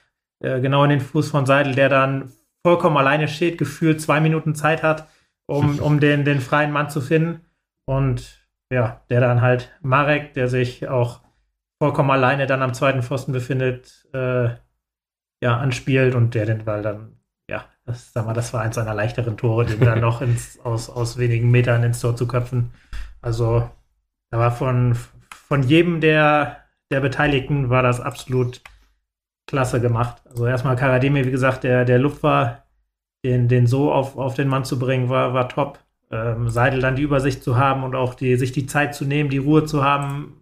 äh, 0.41 0.59
genau 0.59 0.83
in 0.83 0.89
den 0.89 1.01
Fuß 1.01 1.29
von 1.29 1.45
Seidel, 1.45 1.75
der 1.75 1.89
dann 1.89 2.31
vollkommen 2.65 2.97
alleine 2.97 3.27
steht, 3.27 3.57
gefühlt 3.57 4.01
zwei 4.01 4.19
Minuten 4.19 4.55
Zeit 4.55 4.83
hat, 4.83 5.07
um, 5.47 5.79
um 5.79 5.99
den, 5.99 6.25
den 6.25 6.39
freien 6.39 6.71
Mann 6.71 6.89
zu 6.89 7.01
finden. 7.01 7.41
Und 7.85 8.47
ja, 8.71 9.01
der 9.09 9.19
dann 9.19 9.41
halt 9.41 9.71
Marek, 9.81 10.33
der 10.33 10.47
sich 10.47 10.87
auch 10.87 11.21
vollkommen 11.81 12.11
alleine 12.11 12.45
dann 12.47 12.61
am 12.61 12.73
zweiten 12.73 13.01
Pfosten 13.01 13.33
befindet, 13.33 14.07
äh, 14.13 14.49
ja, 15.43 15.57
anspielt 15.57 16.15
und 16.15 16.35
der 16.35 16.45
den 16.45 16.63
Ball 16.63 16.83
dann, 16.83 17.19
ja, 17.49 17.65
das, 17.85 18.13
sag 18.13 18.25
mal, 18.25 18.33
das 18.33 18.53
war 18.53 18.61
eins 18.61 18.75
seiner 18.75 18.93
leichteren 18.93 19.35
Tore, 19.35 19.65
den 19.65 19.79
dann 19.79 19.99
noch 20.01 20.21
ins, 20.21 20.59
aus, 20.59 20.89
aus 20.89 21.17
wenigen 21.17 21.49
Metern 21.49 21.83
ins 21.83 21.99
Tor 21.99 22.15
zu 22.15 22.27
köpfen. 22.27 22.71
Also, 23.21 23.69
da 24.29 24.39
war 24.39 24.51
von, 24.51 24.95
von 25.31 25.63
jedem 25.63 26.01
der, 26.01 26.57
der 26.91 27.01
Beteiligten 27.01 27.69
war 27.69 27.81
das 27.83 27.99
absolut 27.99 28.61
klasse 29.47 29.81
gemacht. 29.81 30.21
Also 30.29 30.45
erstmal 30.45 30.75
Karademi, 30.75 31.25
wie 31.25 31.31
gesagt, 31.31 31.63
der, 31.63 31.85
der 31.85 31.99
Lupfer, 31.99 32.63
den, 33.23 33.47
den 33.47 33.67
so 33.67 33.91
auf, 33.91 34.17
auf 34.17 34.33
den 34.33 34.47
Mann 34.47 34.65
zu 34.65 34.79
bringen, 34.79 35.09
war, 35.09 35.33
war 35.33 35.49
top 35.49 35.79
ähm, 36.11 36.49
Seidel 36.49 36.81
dann 36.81 36.95
die 36.95 37.03
Übersicht 37.03 37.43
zu 37.43 37.57
haben 37.57 37.83
und 37.83 37.95
auch 37.95 38.13
die, 38.13 38.35
sich 38.35 38.51
die 38.51 38.65
Zeit 38.65 38.95
zu 38.95 39.05
nehmen, 39.05 39.29
die 39.29 39.37
Ruhe 39.37 39.65
zu 39.65 39.83
haben, 39.83 40.41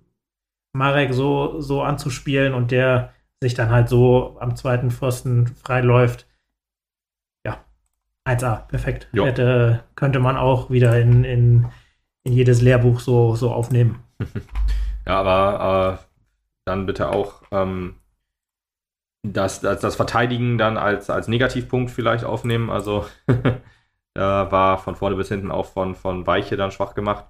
Marek 0.74 1.14
so, 1.14 1.60
so 1.62 1.82
anzuspielen 1.82 2.54
und 2.54 2.72
der 2.72 3.14
sich 3.42 3.54
dann 3.54 3.70
halt 3.70 3.90
so 3.90 4.38
am 4.40 4.56
zweiten 4.56 4.92
Pfosten 4.92 5.48
freiläuft. 5.48 6.28
Ja, 7.46 7.64
1A, 8.26 8.68
perfekt. 8.68 9.08
Hätte, 9.14 9.84
könnte 9.96 10.20
man 10.20 10.38
auch 10.38 10.70
wieder 10.70 11.00
in, 11.00 11.24
in, 11.24 11.68
in 12.24 12.34
jedes 12.34 12.62
Lehrbuch 12.62 13.00
so, 13.00 13.36
so 13.36 13.52
aufnehmen. 13.52 14.04
ja, 15.08 15.20
aber 15.20 16.00
äh, 16.00 16.06
dann 16.66 16.86
bitte 16.86 17.10
auch 17.10 17.44
ähm, 17.52 17.96
das, 19.24 19.62
das, 19.62 19.82
das, 19.82 19.96
Verteidigen 19.96 20.58
dann 20.58 20.78
als, 20.78 21.10
als 21.10 21.28
Negativpunkt 21.28 21.92
vielleicht 21.92 22.24
aufnehmen. 22.24 22.70
Also 22.70 23.06
da 24.14 24.52
war 24.52 24.78
von 24.78 24.96
vorne 24.96 25.16
bis 25.16 25.28
hinten 25.28 25.52
auch 25.52 25.66
von, 25.66 25.96
von 25.96 26.26
Weiche 26.26 26.58
dann 26.58 26.72
schwach 26.72 26.96
gemacht. 26.96 27.26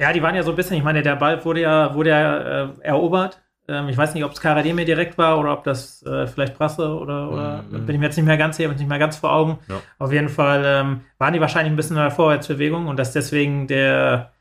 Ja, 0.00 0.12
die 0.12 0.22
waren 0.22 0.34
ja 0.34 0.42
so 0.42 0.50
ein 0.50 0.56
bisschen, 0.56 0.76
ich 0.76 0.84
meine, 0.84 1.02
der 1.02 1.16
Ball 1.16 1.44
wurde 1.44 1.62
ja, 1.62 1.94
wurde 1.94 2.10
ja 2.10 2.64
äh, 2.64 2.68
erobert. 2.80 3.42
Ähm, 3.68 3.88
ich 3.88 3.96
weiß 3.96 4.14
nicht, 4.14 4.24
ob 4.24 4.32
es 4.32 4.40
Karademir 4.40 4.84
direkt 4.84 5.16
war 5.16 5.38
oder 5.38 5.52
ob 5.52 5.64
das 5.64 6.02
äh, 6.04 6.26
vielleicht 6.26 6.54
Prasse 6.54 6.88
oder, 6.94 7.30
oder 7.30 7.62
mm 7.62 7.86
bin 7.86 7.94
ich 7.94 8.00
mir 8.00 8.06
jetzt 8.06 8.16
nicht 8.16 8.26
mehr 8.26 8.36
ganz 8.36 8.56
sicher, 8.56 8.68
bin 8.68 8.78
nicht 8.78 8.88
mehr 8.88 8.98
ganz 8.98 9.16
vor 9.16 9.32
Augen. 9.32 9.58
Ja. 9.68 9.80
Auf 9.98 10.12
jeden 10.12 10.28
Fall 10.28 10.62
ähm, 10.64 11.00
waren 11.18 11.32
die 11.32 11.40
wahrscheinlich 11.40 11.72
ein 11.72 11.76
bisschen 11.76 11.96
in 11.96 12.02
der 12.02 12.10
Vorwärtsbewegung 12.10 12.88
und 12.88 12.98
dass 12.98 13.12
deswegen 13.12 13.66
der, 13.66 14.32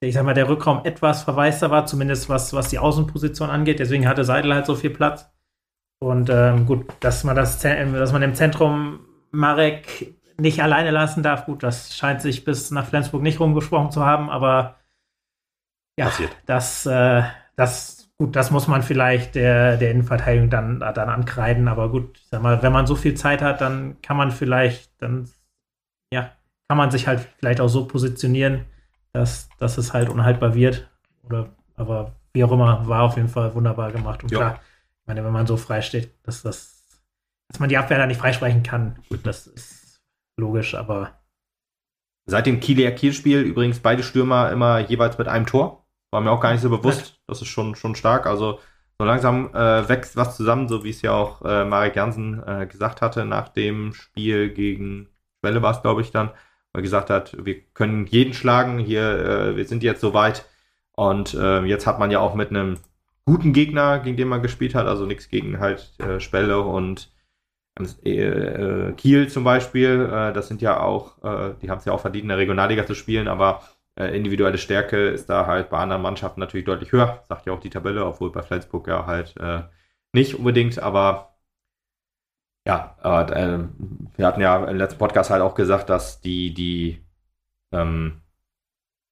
ich 0.00 0.14
sag 0.14 0.24
mal, 0.24 0.34
der 0.34 0.48
Rückraum 0.48 0.82
etwas 0.84 1.24
verwaister 1.24 1.70
war, 1.70 1.86
zumindest 1.86 2.28
was, 2.28 2.52
was 2.54 2.68
die 2.68 2.78
Außenposition 2.78 3.50
angeht. 3.50 3.80
Deswegen 3.80 4.08
hatte 4.08 4.24
Seidel 4.24 4.54
halt 4.54 4.66
so 4.66 4.74
viel 4.74 4.90
Platz. 4.90 5.30
Und 6.02 6.30
ähm, 6.30 6.66
gut, 6.66 6.86
dass 7.00 7.24
man 7.24 7.36
das, 7.36 7.58
dass 7.58 8.12
man 8.12 8.22
im 8.22 8.34
Zentrum 8.34 9.00
Marek 9.30 10.14
nicht 10.38 10.62
alleine 10.62 10.90
lassen 10.90 11.22
darf, 11.22 11.44
gut, 11.44 11.62
das 11.62 11.94
scheint 11.94 12.22
sich 12.22 12.44
bis 12.44 12.70
nach 12.70 12.86
Flensburg 12.86 13.22
nicht 13.22 13.38
rumgesprochen 13.38 13.90
zu 13.90 14.04
haben, 14.04 14.30
aber 14.30 14.76
ja, 15.98 16.06
Passiert. 16.06 16.34
das, 16.46 16.86
äh, 16.86 17.22
das, 17.56 18.10
gut, 18.16 18.34
das 18.34 18.50
muss 18.50 18.66
man 18.66 18.82
vielleicht 18.82 19.34
der, 19.34 19.76
der 19.76 19.90
Innenverteidigung 19.90 20.48
dann, 20.48 20.80
dann 20.80 21.10
ankreiden, 21.10 21.68
aber 21.68 21.90
gut, 21.90 22.18
sag 22.30 22.42
mal, 22.42 22.62
wenn 22.62 22.72
man 22.72 22.86
so 22.86 22.96
viel 22.96 23.14
Zeit 23.14 23.42
hat, 23.42 23.60
dann 23.60 24.00
kann 24.00 24.16
man 24.16 24.30
vielleicht, 24.30 24.90
dann, 25.02 25.28
ja, 26.10 26.32
kann 26.68 26.78
man 26.78 26.90
sich 26.90 27.06
halt 27.06 27.20
vielleicht 27.38 27.60
auch 27.60 27.68
so 27.68 27.86
positionieren, 27.86 28.64
dass, 29.12 29.50
dass 29.58 29.76
es 29.76 29.92
halt 29.92 30.08
unhaltbar 30.08 30.54
wird. 30.54 30.88
Oder, 31.22 31.50
aber 31.76 32.12
wie 32.32 32.44
auch 32.44 32.52
immer, 32.52 32.88
war 32.88 33.02
auf 33.02 33.16
jeden 33.16 33.28
Fall 33.28 33.54
wunderbar 33.54 33.90
gemacht. 33.90 34.22
Und 34.22 34.30
ja. 34.32 34.38
klar, 34.38 34.60
meine, 35.10 35.24
wenn 35.24 35.32
man 35.32 35.46
so 35.46 35.56
frei 35.56 35.82
steht, 35.82 36.14
dass 36.22 36.42
das, 36.42 36.86
dass 37.48 37.58
man 37.58 37.68
die 37.68 37.76
Abwehr 37.76 37.98
da 37.98 38.06
nicht 38.06 38.20
freisprechen 38.20 38.62
kann, 38.62 39.02
gut, 39.08 39.26
das 39.26 39.48
ist 39.48 40.00
logisch, 40.38 40.74
aber. 40.74 41.20
Seit 42.26 42.46
dem 42.46 42.60
Kieler 42.60 42.92
Kiel-Spiel 42.92 43.40
übrigens 43.40 43.80
beide 43.80 44.04
Stürmer 44.04 44.52
immer 44.52 44.78
jeweils 44.78 45.18
mit 45.18 45.26
einem 45.26 45.46
Tor. 45.46 45.84
War 46.12 46.20
mir 46.20 46.30
auch 46.30 46.40
gar 46.40 46.52
nicht 46.52 46.60
so 46.60 46.70
bewusst. 46.70 47.20
Das 47.26 47.42
ist 47.42 47.48
schon, 47.48 47.74
schon 47.74 47.96
stark. 47.96 48.26
Also 48.26 48.60
so 48.98 49.04
langsam 49.04 49.52
äh, 49.52 49.88
wächst 49.88 50.16
was 50.16 50.36
zusammen, 50.36 50.68
so 50.68 50.84
wie 50.84 50.90
es 50.90 51.02
ja 51.02 51.12
auch 51.12 51.42
äh, 51.42 51.64
Marek 51.64 51.96
Jansen 51.96 52.40
äh, 52.46 52.66
gesagt 52.66 53.02
hatte 53.02 53.24
nach 53.24 53.48
dem 53.48 53.94
Spiel 53.94 54.50
gegen 54.50 55.08
Schwelle 55.40 55.62
war 55.62 55.72
es, 55.72 55.82
glaube 55.82 56.02
ich, 56.02 56.12
dann, 56.12 56.28
wo 56.28 56.78
er 56.78 56.82
gesagt 56.82 57.10
hat, 57.10 57.36
wir 57.44 57.60
können 57.72 58.06
jeden 58.06 58.34
schlagen, 58.34 58.78
hier, 58.78 59.18
äh, 59.18 59.56
wir 59.56 59.64
sind 59.64 59.82
jetzt 59.82 60.00
so 60.00 60.14
weit. 60.14 60.44
Und 60.92 61.34
äh, 61.34 61.64
jetzt 61.64 61.86
hat 61.86 61.98
man 61.98 62.10
ja 62.10 62.20
auch 62.20 62.34
mit 62.34 62.50
einem 62.50 62.76
guten 63.24 63.52
Gegner, 63.52 64.00
gegen 64.00 64.16
den 64.16 64.28
man 64.28 64.42
gespielt 64.42 64.74
hat, 64.74 64.86
also 64.86 65.06
nichts 65.06 65.28
gegen 65.28 65.60
halt 65.60 65.92
äh, 65.98 66.20
Spelle 66.20 66.60
und 66.60 67.12
äh, 68.04 68.10
äh, 68.10 68.92
Kiel 68.94 69.28
zum 69.28 69.44
Beispiel, 69.44 70.08
äh, 70.12 70.32
das 70.32 70.48
sind 70.48 70.62
ja 70.62 70.80
auch, 70.80 71.22
äh, 71.22 71.54
die 71.62 71.70
haben 71.70 71.78
es 71.78 71.84
ja 71.84 71.92
auch 71.92 72.00
verdient, 72.00 72.24
in 72.24 72.28
der 72.28 72.38
Regionalliga 72.38 72.86
zu 72.86 72.94
spielen, 72.94 73.28
aber 73.28 73.62
äh, 73.96 74.16
individuelle 74.16 74.58
Stärke 74.58 75.08
ist 75.08 75.30
da 75.30 75.46
halt 75.46 75.70
bei 75.70 75.78
anderen 75.78 76.02
Mannschaften 76.02 76.40
natürlich 76.40 76.66
deutlich 76.66 76.92
höher, 76.92 77.22
sagt 77.28 77.46
ja 77.46 77.52
auch 77.52 77.60
die 77.60 77.70
Tabelle, 77.70 78.04
obwohl 78.04 78.32
bei 78.32 78.42
Flensburg 78.42 78.88
ja 78.88 79.06
halt 79.06 79.34
nicht 80.12 80.34
unbedingt, 80.34 80.78
aber 80.80 81.36
ja, 82.66 82.96
wir 83.02 84.26
hatten 84.26 84.40
ja 84.40 84.64
im 84.64 84.76
letzten 84.76 84.98
Podcast 84.98 85.30
halt 85.30 85.42
auch 85.42 85.54
gesagt, 85.54 85.88
dass 85.88 86.20
die, 86.20 86.52
die 86.52 87.04
ähm, 87.72 88.20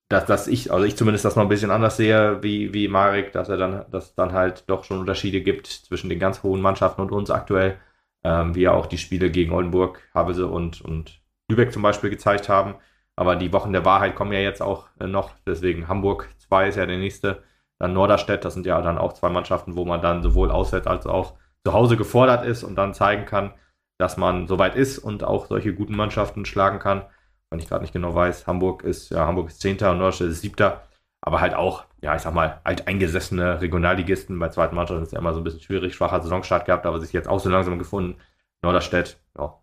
dass, 0.09 0.25
dass 0.27 0.49
ich, 0.49 0.73
also 0.73 0.85
ich 0.85 0.97
zumindest 0.97 1.25
das 1.25 1.37
noch 1.37 1.43
ein 1.43 1.49
bisschen 1.49 1.71
anders 1.71 1.97
sehe 1.97 2.43
wie, 2.43 2.73
wie 2.73 2.89
Marek, 2.89 3.33
dass 3.33 3.49
er 3.49 3.59
dann, 3.59 3.85
dass 3.91 4.15
dann 4.15 4.33
halt 4.33 4.65
doch 4.69 4.85
schon 4.85 5.01
Unterschiede 5.01 5.43
gibt 5.43 5.67
zwischen 5.67 6.09
den 6.09 6.19
ganz 6.19 6.43
hohen 6.43 6.63
Mannschaften 6.63 7.03
und 7.03 7.13
uns 7.13 7.31
aktuell, 7.31 7.79
ähm, 8.25 8.55
wie 8.55 8.63
ja 8.63 8.73
auch 8.73 8.87
die 8.87 8.99
Spiele 8.99 9.31
gegen 9.31 9.53
Oldenburg, 9.53 10.03
Havelse 10.15 10.47
und, 10.47 10.81
und 10.81 11.21
Lübeck 11.51 11.73
zum 11.73 11.83
Beispiel 11.83 12.11
gezeigt 12.11 12.49
haben. 12.49 12.77
Aber 13.17 13.37
die 13.37 13.53
Wochen 13.53 13.73
der 13.73 13.85
Wahrheit 13.85 14.15
kommen 14.15 14.33
ja 14.33 14.41
jetzt 14.41 14.63
auch 14.63 14.89
äh, 14.99 15.07
noch, 15.07 15.33
deswegen 15.47 15.89
Hamburg 15.89 16.29
2 16.39 16.69
ist 16.69 16.77
ja 16.77 16.87
der 16.87 16.99
nächste, 16.99 17.43
dann 17.79 17.93
Norderstedt, 17.93 18.45
das 18.45 18.55
sind 18.55 18.67
ja 18.67 18.81
dann 18.81 18.99
auch 18.99 19.13
zwei 19.13 19.29
Mannschaften, 19.29 19.77
wo 19.77 19.85
man 19.85 20.01
dann 20.01 20.23
sowohl 20.23 20.51
auswärts 20.51 20.87
als 20.87 21.07
auch 21.07 21.35
zu 21.65 21.73
Hause 21.75 21.97
gefordert 21.97 22.45
ist 22.45 22.65
und 22.65 22.77
dann 22.77 22.95
zeigen 22.95 23.27
kann, 23.27 23.53
dass 23.99 24.17
man 24.17 24.49
soweit 24.49 24.75
ist 24.75 24.99
und 24.99 25.23
auch 25.23 25.47
solche 25.47 25.75
guten 25.75 25.97
Mannschaften 25.97 26.45
schlagen 26.45 26.79
kann 26.79 27.05
wenn 27.51 27.59
ich 27.59 27.69
gerade 27.69 27.83
nicht 27.83 27.93
genau 27.93 28.15
weiß. 28.15 28.47
Hamburg 28.47 28.85
ist, 28.85 29.11
ja, 29.11 29.27
Hamburg 29.27 29.49
ist 29.49 29.61
Zehnter 29.61 29.91
und 29.93 29.99
Norderstedt 29.99 30.29
ist 30.29 30.43
Siebter. 30.43 30.83
Aber 31.21 31.41
halt 31.41 31.55
auch, 31.55 31.85
ja, 32.01 32.15
ich 32.15 32.23
sag 32.23 32.35
mal, 32.35 32.61
alteingesessene 32.65 33.61
Regionalligisten. 33.61 34.39
Bei 34.39 34.49
zweiten 34.51 34.77
Mannschaft 34.77 35.03
ist 35.03 35.13
ja 35.13 35.19
immer 35.19 35.35
so 35.35 35.41
ein 35.41 35.45
bisschen 35.45 35.61
schwierig, 35.61 35.95
schwacher 35.95 36.21
Saisonstart 36.21 36.67
gehabt, 36.67 36.87
aber 36.87 37.01
sich 37.01 37.13
jetzt 37.13 37.29
auch 37.29 37.41
so 37.41 37.49
langsam 37.51 37.79
gefunden. 37.79 38.21
Norderstedt, 38.63 39.19
ja, 39.37 39.55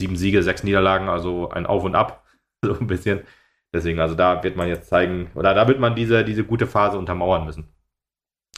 sieben 0.00 0.16
Siege, 0.16 0.42
sechs 0.42 0.62
Niederlagen, 0.62 1.08
also 1.08 1.50
ein 1.50 1.66
Auf 1.66 1.84
und 1.84 1.94
Ab, 1.94 2.24
so 2.64 2.78
ein 2.78 2.86
bisschen. 2.86 3.20
Deswegen, 3.72 4.00
also 4.00 4.14
da 4.14 4.42
wird 4.42 4.56
man 4.56 4.68
jetzt 4.68 4.88
zeigen, 4.88 5.30
oder 5.34 5.54
da 5.54 5.68
wird 5.68 5.78
man 5.78 5.94
diese, 5.94 6.24
diese 6.24 6.44
gute 6.44 6.66
Phase 6.66 6.98
untermauern 6.98 7.44
müssen. 7.44 7.68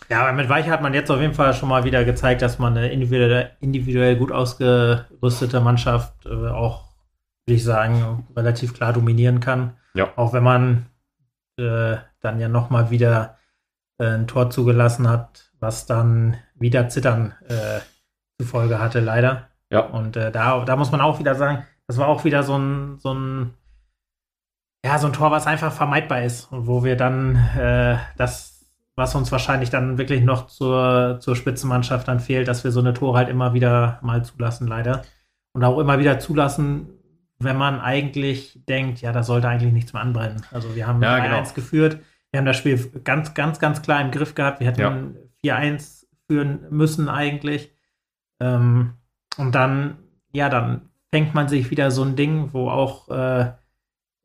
Ja, 0.08 0.32
mit 0.32 0.48
Weiche 0.48 0.70
hat 0.70 0.82
man 0.82 0.94
jetzt 0.94 1.10
auf 1.10 1.20
jeden 1.20 1.34
Fall 1.34 1.54
schon 1.54 1.68
mal 1.68 1.84
wieder 1.84 2.04
gezeigt, 2.04 2.42
dass 2.42 2.58
man 2.58 2.76
eine 2.76 2.90
individuell, 2.90 3.52
individuell 3.60 4.16
gut 4.16 4.32
ausgerüstete 4.32 5.60
Mannschaft 5.60 6.26
äh, 6.26 6.48
auch 6.48 6.91
würde 7.46 7.56
ich 7.56 7.64
sagen, 7.64 8.26
relativ 8.36 8.74
klar 8.74 8.92
dominieren 8.92 9.40
kann. 9.40 9.76
Ja. 9.94 10.08
Auch 10.16 10.32
wenn 10.32 10.42
man 10.44 10.86
äh, 11.58 11.96
dann 12.20 12.40
ja 12.40 12.48
nochmal 12.48 12.90
wieder 12.90 13.36
äh, 13.98 14.06
ein 14.06 14.26
Tor 14.26 14.50
zugelassen 14.50 15.08
hat, 15.08 15.52
was 15.60 15.86
dann 15.86 16.36
wieder 16.54 16.88
Zittern 16.88 17.34
äh, 17.48 17.80
zur 18.38 18.48
Folge 18.48 18.78
hatte, 18.78 19.00
leider. 19.00 19.48
Ja. 19.70 19.80
Und 19.80 20.16
äh, 20.16 20.30
da, 20.30 20.64
da 20.64 20.76
muss 20.76 20.92
man 20.92 21.00
auch 21.00 21.18
wieder 21.18 21.34
sagen, 21.34 21.66
das 21.86 21.98
war 21.98 22.08
auch 22.08 22.24
wieder 22.24 22.42
so 22.42 22.56
ein, 22.56 22.98
so 22.98 23.12
ein, 23.12 23.54
ja, 24.84 24.98
so 24.98 25.06
ein 25.06 25.12
Tor, 25.12 25.30
was 25.30 25.46
einfach 25.46 25.72
vermeidbar 25.72 26.22
ist 26.22 26.50
und 26.52 26.66
wo 26.66 26.84
wir 26.84 26.96
dann 26.96 27.36
äh, 27.56 27.96
das, 28.16 28.66
was 28.96 29.14
uns 29.14 29.32
wahrscheinlich 29.32 29.70
dann 29.70 29.98
wirklich 29.98 30.22
noch 30.22 30.46
zur, 30.46 31.18
zur 31.20 31.36
Spitzenmannschaft 31.36 32.06
dann 32.08 32.20
fehlt, 32.20 32.48
dass 32.48 32.64
wir 32.64 32.72
so 32.72 32.80
eine 32.80 32.94
Tore 32.94 33.18
halt 33.18 33.28
immer 33.28 33.54
wieder 33.54 33.98
mal 34.02 34.24
zulassen, 34.24 34.66
leider. 34.66 35.02
Und 35.54 35.64
auch 35.64 35.78
immer 35.78 35.98
wieder 35.98 36.18
zulassen, 36.18 36.88
wenn 37.44 37.56
man 37.56 37.80
eigentlich 37.80 38.60
denkt, 38.68 39.00
ja, 39.00 39.12
da 39.12 39.22
sollte 39.22 39.48
eigentlich 39.48 39.72
nichts 39.72 39.92
mehr 39.92 40.02
anbrennen. 40.02 40.42
Also 40.50 40.74
wir 40.74 40.86
haben 40.86 41.02
ja, 41.02 41.16
3-1 41.16 41.22
genau. 41.22 41.54
geführt, 41.54 41.98
wir 42.30 42.38
haben 42.38 42.46
das 42.46 42.56
Spiel 42.56 42.78
ganz, 43.04 43.34
ganz, 43.34 43.58
ganz 43.58 43.82
klar 43.82 44.00
im 44.00 44.10
Griff 44.10 44.34
gehabt. 44.34 44.60
Wir 44.60 44.66
hätten 44.66 45.16
ja. 45.42 45.58
4-1 45.58 46.06
führen 46.26 46.66
müssen 46.70 47.08
eigentlich. 47.08 47.70
Ähm, 48.40 48.94
und 49.36 49.54
dann, 49.54 49.98
ja, 50.32 50.48
dann 50.48 50.88
fängt 51.12 51.34
man 51.34 51.48
sich 51.48 51.70
wieder 51.70 51.90
so 51.90 52.02
ein 52.02 52.16
Ding, 52.16 52.52
wo 52.52 52.70
auch, 52.70 53.08
äh, 53.10 53.52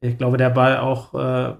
ich 0.01 0.17
glaube, 0.17 0.37
der 0.37 0.49
Ball 0.49 0.77
auch 0.77 1.13
äh, 1.13 1.55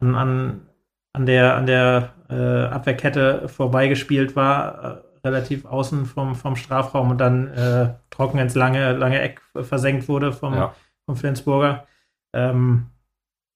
an, 0.00 0.66
an 1.14 1.26
der, 1.26 1.56
an 1.56 1.66
der 1.66 2.12
äh, 2.28 2.64
Abwehrkette 2.66 3.48
vorbeigespielt 3.48 4.36
war 4.36 4.84
äh, 4.84 5.11
relativ 5.24 5.64
außen 5.64 6.06
vom, 6.06 6.34
vom 6.34 6.56
Strafraum 6.56 7.10
und 7.10 7.18
dann 7.18 7.48
äh, 7.48 7.94
trocken 8.10 8.38
ins 8.38 8.54
lange, 8.54 8.92
lange 8.92 9.20
Eck 9.20 9.40
versenkt 9.54 10.08
wurde 10.08 10.32
vom, 10.32 10.54
ja. 10.54 10.74
vom 11.06 11.16
Flensburger. 11.16 11.86
Ähm, 12.34 12.86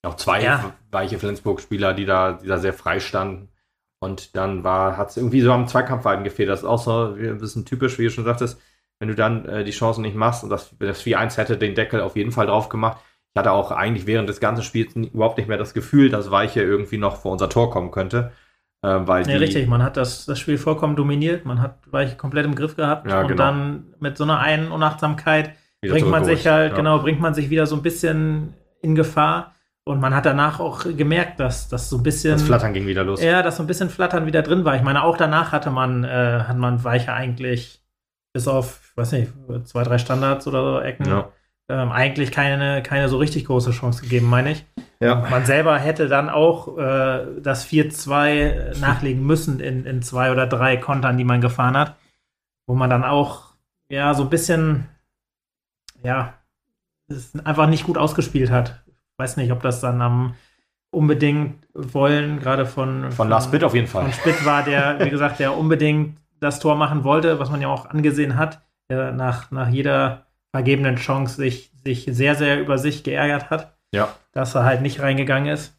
auch 0.05 0.17
zwei 0.17 0.43
ja. 0.43 0.73
weiche 0.91 1.19
Flensburg-Spieler, 1.19 1.95
die 1.95 2.05
da, 2.05 2.35
die 2.35 2.47
da 2.47 2.59
sehr 2.59 2.73
frei 2.73 3.01
standen. 3.01 3.49
Und 3.99 4.37
dann 4.37 4.63
hat 4.65 5.11
es 5.11 5.17
irgendwie 5.17 5.41
so 5.41 5.53
am 5.53 5.67
Zweikampfverhalten 5.67 6.25
gefehlt. 6.25 6.49
Das 6.49 6.61
ist 6.61 6.67
auch 6.67 6.79
so 6.79 7.15
ein 7.15 7.39
bisschen 7.39 7.65
typisch, 7.65 7.99
wie 7.99 8.05
du 8.05 8.11
schon 8.11 8.25
sagtest, 8.25 8.61
wenn 8.99 9.09
du 9.09 9.15
dann 9.15 9.45
äh, 9.47 9.65
die 9.65 9.73
Chancen 9.73 10.03
nicht 10.03 10.17
machst 10.17 10.45
und 10.45 10.51
das, 10.51 10.75
das 10.79 11.03
4-1 11.03 11.37
hätte 11.37 11.57
den 11.57 11.75
Deckel 11.75 12.01
auf 12.01 12.17
jeden 12.17 12.33
Fall 12.33 12.47
drauf 12.47 12.69
gemacht. 12.69 12.99
Ich 13.35 13.39
hatte 13.39 13.53
auch 13.53 13.71
eigentlich 13.71 14.07
während 14.07 14.29
des 14.29 14.41
ganzen 14.41 14.63
Spiels 14.63 14.95
überhaupt 14.95 15.39
nicht 15.39 15.49
mehr 15.49 15.59
das 15.59 15.75
Gefühl, 15.75 16.09
dass 16.09 16.31
Weiche 16.31 16.63
irgendwie 16.63 16.99
noch 16.99 17.17
vor 17.17 17.33
unser 17.33 17.51
Tor 17.51 17.71
kommen 17.71 17.91
könnte. 17.91 18.33
Äh, 18.87 19.07
weil 19.09 19.29
ja, 19.29 19.37
richtig, 19.39 19.67
man 19.67 19.83
hat 19.83 19.97
das, 19.97 20.27
das 20.27 20.39
Spiel 20.39 20.59
vollkommen 20.59 20.95
dominiert, 20.95 21.45
man 21.45 21.61
hat 21.61 21.79
Weiche 21.91 22.17
komplett 22.17 22.47
im 22.47 22.55
Griff 22.55 22.77
gehabt 22.77 23.11
ja, 23.11 23.23
und 23.23 23.29
genau. 23.29 23.43
dann 23.43 23.87
mit 23.99 24.17
so 24.17 24.23
einer 24.23 24.39
einen 24.39 24.71
Unachtsamkeit 24.71 25.55
wieder 25.83 25.95
bringt 25.95 26.09
man 26.09 26.25
sich 26.25 26.47
halt, 26.47 26.71
ja. 26.71 26.77
genau, 26.77 27.01
bringt 27.01 27.21
man 27.21 27.35
sich 27.35 27.51
wieder 27.51 27.67
so 27.67 27.75
ein 27.75 27.83
bisschen 27.83 28.55
in 28.83 28.95
Gefahr. 28.95 29.53
Und 29.85 30.01
man 30.01 30.15
hat 30.17 30.27
danach 30.27 30.59
auch 30.59 30.85
gemerkt, 30.97 31.39
dass 31.39 31.69
das 31.69 31.89
so 31.89 31.99
ein 31.99 32.03
bisschen. 32.03 32.33
Das 32.33 32.43
Flattern 32.43 32.73
ging 32.73 32.89
wieder 32.89 33.05
los. 33.05 33.23
Ja, 33.23 33.41
dass 33.43 33.57
so 33.57 33.63
ein 33.63 33.69
bisschen 33.69 33.89
Flattern 33.89 34.27
wieder 34.27 34.43
drin 34.43 34.65
war. 34.65 34.75
Ich 34.75 34.83
meine, 34.83 35.05
auch 35.05 35.17
danach 35.17 35.53
hatte 35.53 35.71
man, 35.71 36.03
äh, 36.03 36.41
hat 36.49 36.57
man 36.57 36.83
Weiche 36.83 37.13
eigentlich 37.13 37.81
bis 38.33 38.49
auf, 38.49 38.81
ich 38.91 38.97
weiß 38.97 39.13
nicht, 39.13 39.33
zwei, 39.65 39.85
drei 39.85 39.99
Standards 39.99 40.49
oder 40.49 40.63
so 40.63 40.81
Ecken, 40.81 41.07
ja 41.07 41.29
ähm, 41.69 41.91
eigentlich 41.91 42.31
keine, 42.33 42.83
keine 42.83 43.09
so 43.09 43.19
richtig 43.19 43.47
große 43.47 43.73
Chance 43.73 44.03
gegeben, 44.03 44.29
meine 44.29 44.53
ich. 44.53 44.65
Ja. 45.01 45.27
Man 45.31 45.45
selber 45.45 45.79
hätte 45.79 46.09
dann 46.09 46.31
auch 46.31 46.79
äh, 46.79 47.41
das 47.41 47.67
4-2 47.67 48.79
nachlegen 48.81 49.25
müssen 49.27 49.61
in, 49.61 49.85
in 49.85 50.03
zwei 50.03 50.33
oder 50.33 50.47
drei 50.47 50.77
Kontern, 50.77 51.19
die 51.19 51.25
man 51.25 51.41
gefahren 51.41 51.77
hat, 51.77 51.97
wo 52.67 52.75
man 52.75 52.89
dann 52.89 53.05
auch 53.05 53.55
ja 53.89 54.15
so 54.15 54.23
ein 54.23 54.31
bisschen 54.31 54.89
ja 56.03 56.35
einfach 57.45 57.69
nicht 57.69 57.85
gut 57.85 57.99
ausgespielt 57.99 58.51
hat. 58.51 58.83
Ich 58.87 59.19
weiß 59.19 59.37
nicht, 59.37 59.53
ob 59.53 59.63
das 59.63 59.81
dann 59.81 60.01
am, 60.01 60.35
unbedingt 60.91 61.67
wollen, 61.75 62.41
gerade 62.41 62.67
von, 62.67 63.03
von, 63.03 63.13
von 63.13 63.29
Lars 63.29 63.45
Spitt 63.45 63.65
auf 63.65 63.75
jeden 63.75 63.87
Fall. 63.87 64.05
Von 64.05 64.13
Spitt 64.13 64.45
war 64.45 64.63
der, 64.63 64.99
wie 65.05 65.11
gesagt, 65.11 65.41
der 65.41 65.57
unbedingt 65.57 66.19
das 66.41 66.59
Tor 66.61 66.77
machen 66.77 67.05
wollte, 67.05 67.39
was 67.39 67.51
man 67.51 67.61
ja 67.61 67.69
auch 67.69 67.87
angesehen 67.87 68.37
hat, 68.37 68.63
der 68.89 69.13
nach, 69.13 69.51
nach 69.51 69.69
jeder 69.69 70.26
vergebenen 70.53 70.97
Chance 70.97 71.37
sich, 71.37 71.71
sich 71.85 72.09
sehr, 72.11 72.35
sehr 72.35 72.61
über 72.61 72.79
sich 72.79 73.05
geärgert 73.05 73.51
hat, 73.51 73.77
ja. 73.93 74.15
dass 74.33 74.55
er 74.55 74.65
halt 74.65 74.83
nicht 74.83 75.01
reingegangen 75.01 75.53
ist. 75.53 75.77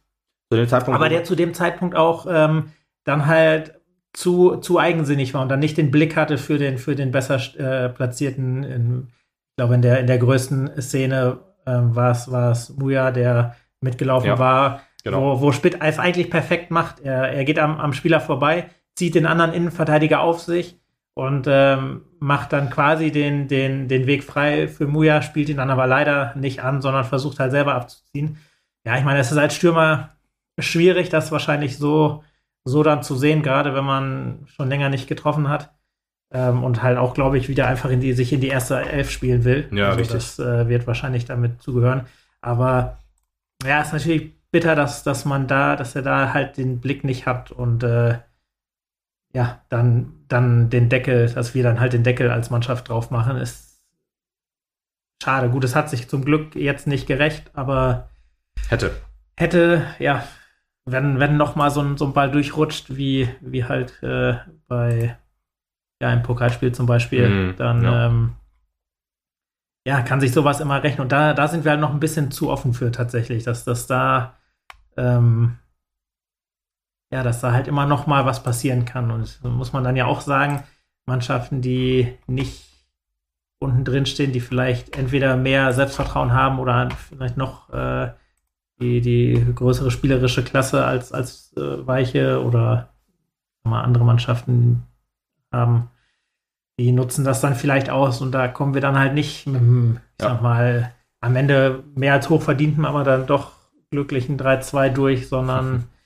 Aber 0.95 1.09
der 1.09 1.23
zu 1.23 1.35
dem 1.35 1.53
Zeitpunkt 1.53 1.95
auch 1.95 2.25
ähm, 2.29 2.71
dann 3.03 3.25
halt 3.25 3.79
zu, 4.13 4.55
zu 4.57 4.79
eigensinnig 4.79 5.33
war 5.33 5.41
und 5.41 5.49
dann 5.49 5.59
nicht 5.59 5.77
den 5.77 5.91
Blick 5.91 6.15
hatte 6.15 6.37
für 6.37 6.57
den, 6.57 6.77
für 6.77 6.95
den 6.95 7.11
besser 7.11 7.39
äh, 7.57 7.89
platzierten, 7.89 8.63
in, 8.63 9.07
ich 9.09 9.55
glaube, 9.57 9.75
in 9.75 9.81
der, 9.81 9.99
in 9.99 10.07
der 10.07 10.17
größten 10.17 10.81
Szene 10.81 11.39
äh, 11.65 11.71
war 11.71 12.51
es 12.51 12.69
Muja, 12.77 13.11
der 13.11 13.55
mitgelaufen 13.81 14.27
ja, 14.27 14.39
war, 14.39 14.81
genau. 15.03 15.37
wo, 15.37 15.41
wo 15.41 15.51
Spitt 15.51 15.77
es 15.81 15.99
eigentlich 15.99 16.29
perfekt 16.31 16.71
macht. 16.71 16.99
Er, 17.01 17.31
er 17.31 17.45
geht 17.45 17.59
am, 17.59 17.79
am 17.79 17.93
Spieler 17.93 18.19
vorbei, 18.19 18.69
zieht 18.95 19.15
den 19.15 19.25
anderen 19.25 19.53
Innenverteidiger 19.53 20.21
auf 20.21 20.39
sich 20.39 20.79
und 21.13 21.45
ähm, 21.47 22.06
macht 22.19 22.53
dann 22.53 22.69
quasi 22.69 23.11
den, 23.11 23.47
den, 23.47 23.87
den 23.87 24.07
Weg 24.07 24.23
frei 24.23 24.67
für 24.67 24.87
Muja, 24.87 25.21
spielt 25.21 25.49
ihn 25.49 25.57
dann 25.57 25.69
aber 25.69 25.87
leider 25.87 26.33
nicht 26.35 26.63
an, 26.63 26.81
sondern 26.81 27.05
versucht 27.05 27.39
halt 27.39 27.51
selber 27.51 27.75
abzuziehen. 27.75 28.37
Ja, 28.85 28.97
ich 28.97 29.03
meine, 29.03 29.19
es 29.19 29.31
ist 29.31 29.37
als 29.37 29.55
Stürmer 29.55 30.15
schwierig, 30.59 31.09
das 31.09 31.31
wahrscheinlich 31.31 31.77
so 31.77 32.23
so 32.67 32.83
dann 32.83 33.01
zu 33.01 33.15
sehen, 33.15 33.41
gerade 33.41 33.73
wenn 33.73 33.85
man 33.85 34.39
schon 34.45 34.69
länger 34.69 34.89
nicht 34.89 35.07
getroffen 35.07 35.49
hat. 35.49 35.71
Ähm, 36.29 36.63
und 36.63 36.83
halt 36.83 36.97
auch, 36.97 37.13
glaube 37.13 37.37
ich, 37.37 37.47
wieder 37.47 37.67
einfach 37.67 37.89
in 37.89 38.01
die, 38.01 38.11
sich 38.11 38.33
in 38.33 38.41
die 38.41 38.49
erste 38.49 38.77
Elf 38.81 39.09
spielen 39.09 39.45
will. 39.45 39.69
Ja, 39.71 39.87
also 39.87 39.99
richtig. 39.99 40.17
Das 40.17 40.39
äh, 40.39 40.67
wird 40.67 40.85
wahrscheinlich 40.85 41.23
damit 41.23 41.61
zugehören. 41.61 42.05
Aber 42.41 42.99
ja, 43.65 43.81
ist 43.81 43.93
natürlich 43.93 44.33
bitter, 44.51 44.75
dass, 44.75 45.03
dass 45.03 45.23
man 45.23 45.47
da, 45.47 45.77
dass 45.77 45.95
er 45.95 46.01
da 46.01 46.33
halt 46.33 46.57
den 46.57 46.81
Blick 46.81 47.05
nicht 47.05 47.25
hat 47.25 47.51
und 47.51 47.83
äh, 47.83 48.19
ja, 49.37 49.61
dann, 49.69 50.13
dann 50.29 50.71
den 50.71 50.89
Deckel, 50.89 51.31
dass 51.31 51.53
wir 51.53 51.61
dann 51.61 51.79
halt 51.79 51.93
den 51.93 52.03
Deckel 52.03 52.31
als 52.31 52.49
Mannschaft 52.49 52.89
drauf 52.89 53.11
machen, 53.11 53.37
ist 53.37 53.83
schade. 55.21 55.51
Gut, 55.51 55.63
es 55.63 55.75
hat 55.75 55.91
sich 55.91 56.09
zum 56.09 56.25
Glück 56.25 56.55
jetzt 56.55 56.87
nicht 56.87 57.05
gerecht, 57.05 57.51
aber 57.53 58.09
hätte. 58.67 58.99
Hätte, 59.35 59.85
ja, 59.99 60.27
wenn, 60.85 61.19
wenn 61.19 61.37
noch 61.37 61.55
mal 61.55 61.69
so 61.69 61.81
ein, 61.81 61.97
so 61.97 62.05
ein 62.05 62.13
Ball 62.13 62.31
durchrutscht, 62.31 62.97
wie, 62.97 63.29
wie 63.39 63.63
halt 63.65 64.01
äh, 64.01 64.37
bei 64.67 65.15
ja, 66.01 66.11
im 66.11 66.23
Pokalspiel 66.23 66.71
zum 66.71 66.87
Beispiel, 66.87 67.29
mm, 67.29 67.55
dann 67.57 67.83
ja. 67.83 68.07
Ähm, 68.07 68.35
ja. 69.85 70.01
kann 70.01 70.19
sich 70.19 70.31
sowas 70.31 70.61
immer 70.61 70.81
rechnen. 70.81 71.01
Und 71.01 71.11
da, 71.11 71.35
da 71.35 71.47
sind 71.47 71.63
wir 71.63 71.69
halt 71.73 71.81
noch 71.81 71.93
ein 71.93 71.99
bisschen 71.99 72.31
zu 72.31 72.49
offen 72.49 72.73
für 72.73 72.91
tatsächlich, 72.91 73.43
dass, 73.43 73.65
dass 73.65 73.85
da 73.85 74.33
ähm, 74.97 75.59
ja, 77.11 77.23
dass 77.23 77.41
da 77.41 77.51
halt 77.51 77.67
immer 77.67 77.85
noch 77.85 78.07
mal 78.07 78.25
was 78.25 78.43
passieren 78.43 78.85
kann. 78.85 79.11
Und 79.11 79.39
muss 79.43 79.73
man 79.73 79.83
dann 79.83 79.95
ja 79.95 80.05
auch 80.05 80.21
sagen, 80.21 80.63
Mannschaften, 81.05 81.61
die 81.61 82.13
nicht 82.27 82.63
unten 83.59 83.83
drin 83.83 84.05
stehen, 84.05 84.33
die 84.33 84.39
vielleicht 84.39 84.97
entweder 84.97 85.35
mehr 85.35 85.73
Selbstvertrauen 85.73 86.33
haben 86.33 86.59
oder 86.59 86.89
vielleicht 86.91 87.37
noch 87.37 87.69
äh, 87.71 88.11
die, 88.79 89.01
die 89.01 89.45
größere 89.55 89.89
spielerische 89.89 90.43
Klasse 90.43 90.85
als, 90.85 91.11
als 91.11 91.53
äh, 91.57 91.87
Weiche 91.87 92.43
oder 92.43 92.89
mal 93.63 93.81
andere 93.81 94.05
Mannschaften 94.05 94.83
haben, 95.51 95.89
die 96.79 96.91
nutzen 96.91 97.25
das 97.25 97.41
dann 97.41 97.55
vielleicht 97.55 97.89
aus 97.89 98.21
und 98.21 98.31
da 98.31 98.47
kommen 98.47 98.73
wir 98.73 98.81
dann 98.81 98.99
halt 98.99 99.13
nicht 99.13 99.47
mit 99.47 99.59
dem, 99.61 99.99
ich 100.17 100.23
ja. 100.23 100.29
sag 100.29 100.41
mal, 100.41 100.93
am 101.19 101.35
Ende 101.35 101.83
mehr 101.95 102.13
als 102.13 102.29
hochverdienten, 102.29 102.85
aber 102.85 103.03
dann 103.03 103.25
doch 103.25 103.53
glücklichen 103.89 104.37
3-2 104.37 104.89
durch, 104.89 105.27
sondern 105.27 105.85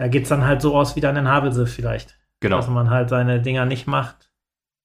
da 0.00 0.08
geht 0.08 0.22
es 0.22 0.30
dann 0.30 0.46
halt 0.46 0.62
so 0.62 0.74
aus 0.74 0.96
wie 0.96 1.00
dann 1.02 1.16
in 1.16 1.28
Havelse 1.28 1.66
vielleicht. 1.66 2.18
Genau. 2.40 2.56
Dass 2.56 2.68
man 2.68 2.88
halt 2.88 3.10
seine 3.10 3.42
Dinger 3.42 3.66
nicht 3.66 3.86
macht, 3.86 4.30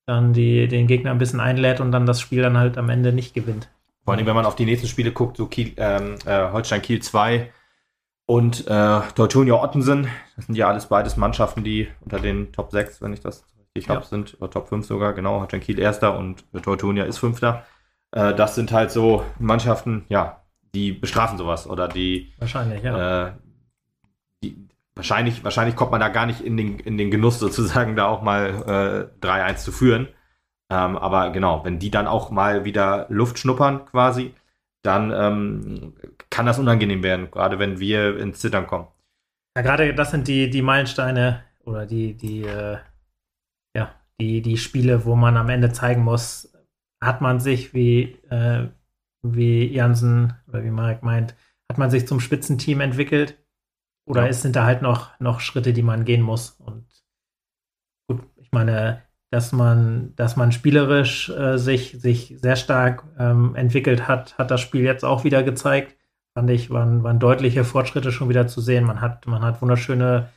dann 0.05 0.33
die, 0.33 0.67
den 0.67 0.87
Gegner 0.87 1.11
ein 1.11 1.19
bisschen 1.19 1.39
einlädt 1.39 1.79
und 1.79 1.93
dann 1.93 2.05
das 2.05 2.19
Spiel 2.19 2.41
dann 2.41 2.57
halt 2.57 2.77
am 2.77 2.89
Ende 2.89 3.13
nicht 3.13 3.33
gewinnt. 3.33 3.69
Vor 4.03 4.13
allem, 4.13 4.25
wenn 4.25 4.35
man 4.35 4.45
auf 4.45 4.57
die 4.57 4.65
nächsten 4.65 4.89
Spiele 4.89 5.13
guckt, 5.13 5.37
so 5.37 5.45
Kiel, 5.45 5.71
ähm, 5.77 6.15
äh, 6.25 6.51
Holstein 6.51 6.81
Kiel 6.81 7.01
2 7.01 7.49
und 8.25 8.67
äh, 8.67 8.99
Teutonia 9.15 9.53
Ottensen, 9.53 10.09
das 10.35 10.47
sind 10.47 10.55
ja 10.55 10.67
alles 10.67 10.87
beides 10.87 11.15
Mannschaften, 11.15 11.63
die 11.63 11.87
unter 12.01 12.19
den 12.19 12.51
Top 12.51 12.71
6, 12.71 13.01
wenn 13.01 13.13
ich 13.13 13.21
das 13.21 13.45
richtig 13.73 13.87
ja. 13.87 13.95
habe, 13.95 14.05
sind, 14.05 14.35
oder 14.41 14.49
Top 14.51 14.67
5 14.67 14.85
sogar, 14.85 15.13
genau, 15.13 15.39
Holstein 15.39 15.61
Kiel 15.61 15.79
erster 15.79 16.17
und 16.17 16.43
Teutonia 16.61 17.05
ist 17.05 17.19
fünfter. 17.19 17.65
Äh, 18.11 18.33
das 18.33 18.55
sind 18.55 18.73
halt 18.73 18.91
so 18.91 19.23
Mannschaften, 19.39 20.03
ja, 20.09 20.41
die 20.73 20.91
bestrafen 20.91 21.37
sowas 21.37 21.69
oder 21.69 21.87
die 21.87 22.33
wahrscheinlich, 22.37 22.83
ja. 22.83 23.27
Äh, 23.27 23.31
die, 23.31 23.44
wahrscheinlich, 24.95 25.43
wahrscheinlich 25.43 25.75
kommt 25.75 25.91
man 25.91 25.99
da 25.99 26.09
gar 26.09 26.25
nicht 26.25 26.41
in 26.41 26.57
den, 26.57 26.79
in 26.79 26.97
den 26.97 27.11
Genuss 27.11 27.39
sozusagen, 27.39 27.95
da 27.95 28.07
auch 28.07 28.21
mal 28.21 29.09
äh, 29.21 29.25
3-1 29.25 29.57
zu 29.57 29.71
führen. 29.71 30.07
Ähm, 30.71 30.97
aber 30.97 31.29
genau, 31.29 31.63
wenn 31.63 31.79
die 31.79 31.91
dann 31.91 32.07
auch 32.07 32.31
mal 32.31 32.65
wieder 32.65 33.05
Luft 33.09 33.37
schnuppern 33.37 33.85
quasi, 33.85 34.33
dann 34.83 35.11
ähm, 35.11 35.93
kann 36.29 36.45
das 36.45 36.59
unangenehm 36.59 37.03
werden, 37.03 37.29
gerade 37.29 37.59
wenn 37.59 37.79
wir 37.79 38.17
ins 38.17 38.39
Zittern 38.39 38.67
kommen. 38.67 38.87
Ja, 39.55 39.63
gerade 39.63 39.93
das 39.93 40.11
sind 40.11 40.27
die, 40.27 40.49
die 40.49 40.61
Meilensteine 40.61 41.43
oder 41.63 41.85
die, 41.85 42.15
die, 42.15 42.43
äh, 42.43 42.77
ja, 43.75 43.95
die, 44.19 44.41
die 44.41 44.57
Spiele, 44.57 45.05
wo 45.05 45.15
man 45.15 45.37
am 45.37 45.49
Ende 45.49 45.71
zeigen 45.71 46.03
muss, 46.03 46.51
hat 47.03 47.21
man 47.21 47.39
sich, 47.39 47.73
wie, 47.73 48.17
äh, 48.29 48.67
wie 49.23 49.67
Jansen 49.67 50.33
oder 50.47 50.63
wie 50.63 50.71
Marek 50.71 51.03
meint, 51.03 51.35
hat 51.71 51.77
man 51.77 51.89
sich 51.89 52.07
zum 52.07 52.19
Spitzenteam 52.19 52.81
entwickelt 52.81 53.37
oder 54.05 54.25
ja. 54.25 54.33
sind 54.33 54.55
da 54.55 54.65
halt 54.65 54.81
noch, 54.81 55.19
noch 55.19 55.39
Schritte, 55.39 55.73
die 55.73 55.83
man 55.83 56.05
gehen 56.05 56.21
muss? 56.21 56.51
Und 56.51 56.85
gut, 58.07 58.21
ich 58.37 58.51
meine, 58.51 59.01
dass 59.31 59.51
man, 59.51 60.13
dass 60.15 60.35
man 60.35 60.51
spielerisch 60.51 61.29
äh, 61.29 61.57
sich, 61.57 61.99
sich 61.99 62.35
sehr 62.39 62.55
stark 62.55 63.03
ähm, 63.17 63.55
entwickelt 63.55 64.07
hat, 64.07 64.37
hat 64.37 64.51
das 64.51 64.61
Spiel 64.61 64.81
jetzt 64.81 65.03
auch 65.03 65.23
wieder 65.23 65.43
gezeigt. 65.43 65.97
Fand 66.33 66.49
ich, 66.49 66.69
waren, 66.69 67.03
waren 67.03 67.19
deutliche 67.19 67.63
Fortschritte 67.63 68.11
schon 68.11 68.29
wieder 68.29 68.47
zu 68.47 68.61
sehen. 68.61 68.83
Man 68.85 69.01
hat, 69.01 69.25
man 69.25 69.41
hat 69.41 69.61
wunderschöne 69.61 70.29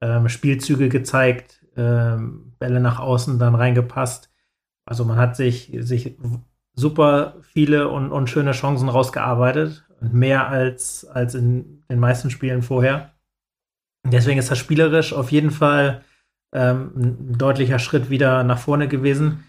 ähm, 0.00 0.28
Spielzüge 0.28 0.88
gezeigt, 0.88 1.64
ähm, 1.76 2.54
Bälle 2.58 2.80
nach 2.80 3.00
außen 3.00 3.38
dann 3.38 3.54
reingepasst. 3.54 4.30
Also 4.84 5.04
man 5.04 5.16
hat 5.16 5.36
sich, 5.36 5.72
sich 5.80 6.16
super 6.74 7.36
viele 7.42 7.88
und, 7.88 8.12
und 8.12 8.30
schöne 8.30 8.52
Chancen 8.52 8.88
rausgearbeitet 8.88 9.84
mehr 10.10 10.48
als, 10.48 11.04
als 11.04 11.34
in 11.34 11.82
den 11.88 11.98
meisten 11.98 12.30
Spielen 12.30 12.62
vorher. 12.62 13.12
Deswegen 14.04 14.38
ist 14.38 14.50
das 14.50 14.58
spielerisch 14.58 15.12
auf 15.12 15.30
jeden 15.30 15.50
Fall 15.50 16.02
ähm, 16.52 16.92
ein 16.96 17.38
deutlicher 17.38 17.78
Schritt 17.78 18.10
wieder 18.10 18.42
nach 18.42 18.58
vorne 18.58 18.88
gewesen. 18.88 19.44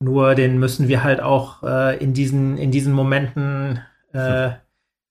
Nur 0.00 0.34
den 0.34 0.58
müssen 0.58 0.88
wir 0.88 1.02
halt 1.02 1.20
auch 1.20 1.62
äh, 1.62 1.96
in, 1.98 2.12
diesen, 2.12 2.58
in 2.58 2.70
diesen 2.70 2.92
Momenten 2.92 3.80
äh, 4.12 4.50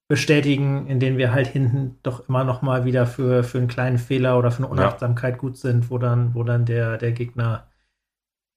bestätigen, 0.08 0.88
in 0.88 1.00
denen 1.00 1.18
wir 1.18 1.34
halt 1.34 1.48
hinten 1.48 1.98
doch 2.04 2.30
immer 2.30 2.44
noch 2.44 2.62
mal 2.62 2.86
wieder 2.86 3.08
für, 3.08 3.44
für 3.44 3.58
einen 3.58 3.68
kleinen 3.68 3.98
Fehler 3.98 4.38
oder 4.38 4.52
für 4.52 4.60
eine 4.60 4.68
Unachtsamkeit 4.68 5.36
ja. 5.36 5.40
gut 5.40 5.58
sind, 5.58 5.90
wo 5.90 5.98
dann, 5.98 6.36
wo 6.36 6.44
dann 6.44 6.66
der, 6.66 6.98
der 6.98 7.12
Gegner 7.12 7.68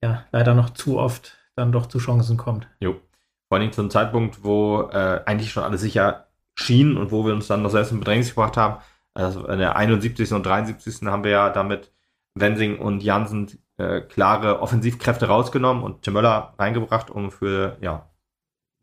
ja 0.03 0.25
leider 0.31 0.55
noch 0.55 0.71
zu 0.71 0.99
oft 0.99 1.39
dann 1.57 1.73
doch 1.73 1.87
zu 1.87 1.99
Chancen 1.99 2.37
kommt. 2.37 2.69
Jo. 2.81 3.01
Vor 3.49 3.59
allem 3.59 3.73
zum 3.73 3.91
Zeitpunkt, 3.91 4.45
wo 4.45 4.91
äh, 4.93 5.23
eigentlich 5.25 5.51
schon 5.51 5.65
alles 5.65 5.81
sicher 5.81 6.28
schien 6.59 6.97
und 6.97 7.11
wo 7.13 7.25
wir 7.25 7.33
uns 7.33 7.47
dann 7.47 7.63
noch 7.63 7.71
selbst 7.71 7.93
in 7.93 8.01
Bedrängnis 8.01 8.31
gebracht 8.31 8.57
haben. 8.57 8.83
Also 9.15 9.47
in 9.47 9.59
der 9.59 9.77
71. 9.77 10.33
und 10.33 10.45
73. 10.45 11.07
haben 11.07 11.25
wir 11.25 11.31
ja 11.31 11.51
damit 11.51 11.93
Wensing 12.35 12.79
und 12.79 13.03
Jansen 13.03 13.59
äh, 13.79 14.01
klare 14.01 14.61
Offensivkräfte 14.61 15.27
rausgenommen 15.27 15.83
und 15.83 16.03
Tim 16.03 16.15
Möller 16.15 16.55
reingebracht, 16.59 17.11
um 17.11 17.31
für 17.31 17.77
ja, 17.81 18.11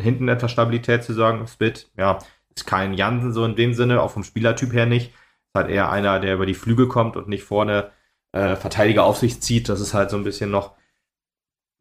hinten 0.02 0.28
etwas 0.28 0.52
Stabilität 0.52 1.04
zu 1.04 1.14
sorgen. 1.14 1.48
Spit, 1.48 1.90
ja, 1.98 2.20
ist 2.56 2.66
kein 2.66 2.94
Jansen 2.94 3.34
so 3.34 3.46
in 3.46 3.56
dem 3.56 3.74
Sinne, 3.74 4.02
auch 4.02 4.12
vom 4.12 4.24
Spielertyp 4.24 4.74
her 4.74 4.86
nicht. 4.86 5.10
Ist 5.10 5.56
halt 5.56 5.70
eher 5.70 5.92
einer, 5.92 6.20
der 6.20 6.36
über 6.36 6.46
die 6.46 6.54
Flügel 6.54 6.88
kommt 6.88 7.18
und 7.18 7.28
nicht 7.28 7.44
vorne 7.44 7.92
äh, 8.32 8.56
Verteidiger 8.56 9.04
auf 9.04 9.18
sich 9.18 9.42
zieht. 9.42 9.70
Das 9.70 9.82
ist 9.82 9.94
halt 9.94 10.10
so 10.10 10.18
ein 10.18 10.24
bisschen 10.24 10.52
noch, 10.52 10.76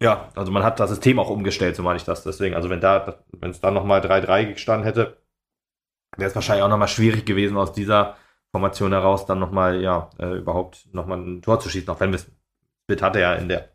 ja, 0.01 0.29
also 0.35 0.51
man 0.51 0.63
hat 0.63 0.79
das 0.79 0.89
System 0.89 1.19
auch 1.19 1.29
umgestellt, 1.29 1.75
so 1.75 1.83
meine 1.83 1.97
ich 1.97 2.03
das. 2.03 2.23
Deswegen, 2.23 2.55
also 2.55 2.69
wenn 2.69 2.81
da, 2.81 3.19
wenn 3.31 3.51
es 3.51 3.61
dann 3.61 3.73
nochmal 3.73 4.01
3-3 4.01 4.53
gestanden 4.53 4.85
hätte, 4.85 5.17
wäre 6.17 6.29
es 6.29 6.35
wahrscheinlich 6.35 6.63
auch 6.63 6.69
nochmal 6.69 6.87
schwierig 6.87 7.25
gewesen, 7.25 7.57
aus 7.57 7.73
dieser 7.73 8.15
Formation 8.51 8.91
heraus 8.91 9.25
dann 9.25 9.39
nochmal, 9.39 9.81
ja, 9.81 10.09
äh, 10.19 10.37
überhaupt 10.37 10.87
nochmal 10.93 11.19
ein 11.19 11.41
Tor 11.41 11.59
zu 11.59 11.69
schießen. 11.69 11.89
Auch 11.89 11.99
wenn 11.99 12.17
Split 12.17 13.01
hatte 13.01 13.19
ja 13.19 13.33
in 13.33 13.49
der 13.49 13.69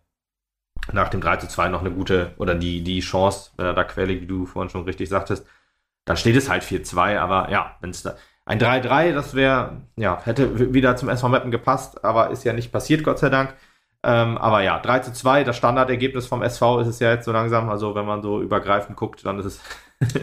nach 0.92 1.08
dem 1.08 1.20
3 1.20 1.36
zu 1.36 1.48
2 1.48 1.68
noch 1.68 1.80
eine 1.80 1.90
gute 1.90 2.32
oder 2.38 2.54
die, 2.54 2.82
die 2.82 3.00
Chance, 3.00 3.50
wenn 3.56 3.66
er 3.66 3.74
da 3.74 3.84
quälig, 3.84 4.22
wie 4.22 4.26
du 4.26 4.46
vorhin 4.46 4.70
schon 4.70 4.84
richtig 4.84 5.08
sagtest, 5.08 5.46
dann 6.04 6.16
steht 6.16 6.36
es 6.36 6.48
halt 6.48 6.62
4-2, 6.62 7.18
aber 7.18 7.50
ja, 7.50 7.76
wenn 7.80 7.90
es 7.90 8.02
da 8.02 8.16
ein 8.46 8.58
3-3, 8.58 9.12
das 9.12 9.34
wäre, 9.34 9.82
ja, 9.96 10.20
hätte 10.24 10.72
wieder 10.74 10.96
zum 10.96 11.08
SV 11.08 11.28
Meppen 11.28 11.50
gepasst, 11.50 12.04
aber 12.04 12.30
ist 12.30 12.44
ja 12.44 12.52
nicht 12.52 12.72
passiert, 12.72 13.04
Gott 13.04 13.18
sei 13.18 13.28
Dank. 13.28 13.54
Ähm, 14.02 14.38
aber 14.38 14.62
ja, 14.62 14.78
3 14.80 15.00
zu 15.00 15.12
2, 15.12 15.44
das 15.44 15.56
Standardergebnis 15.56 16.26
vom 16.26 16.42
SV 16.42 16.80
ist 16.80 16.88
es 16.88 16.98
ja 17.00 17.10
jetzt 17.12 17.26
so 17.26 17.32
langsam, 17.32 17.68
also 17.68 17.94
wenn 17.94 18.06
man 18.06 18.22
so 18.22 18.40
übergreifend 18.40 18.96
guckt, 18.96 19.24
dann 19.26 19.38
ist 19.38 19.44
es 19.44 19.60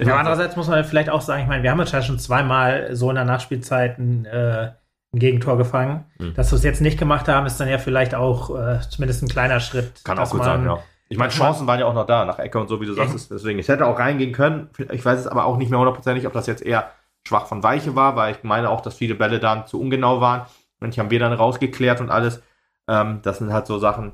ja, 0.03 0.17
andererseits 0.17 0.55
muss 0.55 0.67
man 0.67 0.83
vielleicht 0.83 1.09
auch 1.09 1.21
sagen, 1.21 1.43
ich 1.43 1.47
meine, 1.47 1.63
wir 1.63 1.71
haben 1.71 1.79
jetzt 1.79 1.93
ja 1.93 2.01
schon 2.01 2.19
zweimal 2.19 2.95
so 2.95 3.09
in 3.09 3.15
der 3.15 3.25
Nachspielzeit 3.25 3.99
ein, 3.99 4.25
äh, 4.25 4.71
ein 5.13 5.19
Gegentor 5.19 5.57
gefangen. 5.57 6.05
Mhm. 6.17 6.33
Dass 6.33 6.51
wir 6.51 6.57
es 6.57 6.63
jetzt 6.63 6.81
nicht 6.81 6.97
gemacht 6.97 7.27
haben, 7.27 7.45
ist 7.45 7.59
dann 7.59 7.69
ja 7.69 7.77
vielleicht 7.77 8.15
auch 8.15 8.55
äh, 8.55 8.79
zumindest 8.89 9.23
ein 9.23 9.27
kleiner 9.27 9.59
Schritt. 9.59 10.03
Kann 10.03 10.19
auch 10.19 10.29
gut 10.29 10.43
sein, 10.43 10.65
ja. 10.65 10.79
Ich 11.09 11.17
meine, 11.17 11.31
Chancen 11.31 11.67
waren 11.67 11.79
ja 11.79 11.85
auch 11.85 11.93
noch 11.93 12.05
da, 12.05 12.25
nach 12.25 12.37
Ecke 12.39 12.59
und 12.59 12.67
so, 12.67 12.81
wie 12.81 12.85
du 12.85 12.93
sagst. 12.93 13.31
Deswegen, 13.31 13.59
es 13.59 13.69
hätte 13.69 13.85
auch 13.85 13.97
reingehen 13.97 14.33
können. 14.33 14.69
Ich 14.91 15.05
weiß 15.05 15.19
es 15.19 15.27
aber 15.27 15.45
auch 15.45 15.57
nicht 15.57 15.69
mehr 15.69 15.79
hundertprozentig, 15.79 16.27
ob 16.27 16.33
das 16.33 16.47
jetzt 16.47 16.61
eher 16.61 16.91
schwach 17.25 17.45
von 17.45 17.63
Weiche 17.63 17.95
war, 17.95 18.15
weil 18.15 18.33
ich 18.33 18.43
meine 18.43 18.69
auch, 18.69 18.81
dass 18.81 18.95
viele 18.95 19.15
Bälle 19.15 19.39
dann 19.39 19.67
zu 19.67 19.79
ungenau 19.79 20.19
waren. 20.19 20.45
Manche 20.79 20.99
haben 20.99 21.09
wir 21.09 21.19
dann 21.19 21.33
rausgeklärt 21.33 22.01
und 22.01 22.09
alles. 22.09 22.41
Ähm, 22.89 23.19
das 23.23 23.37
sind 23.37 23.53
halt 23.53 23.67
so 23.67 23.79
Sachen. 23.79 24.13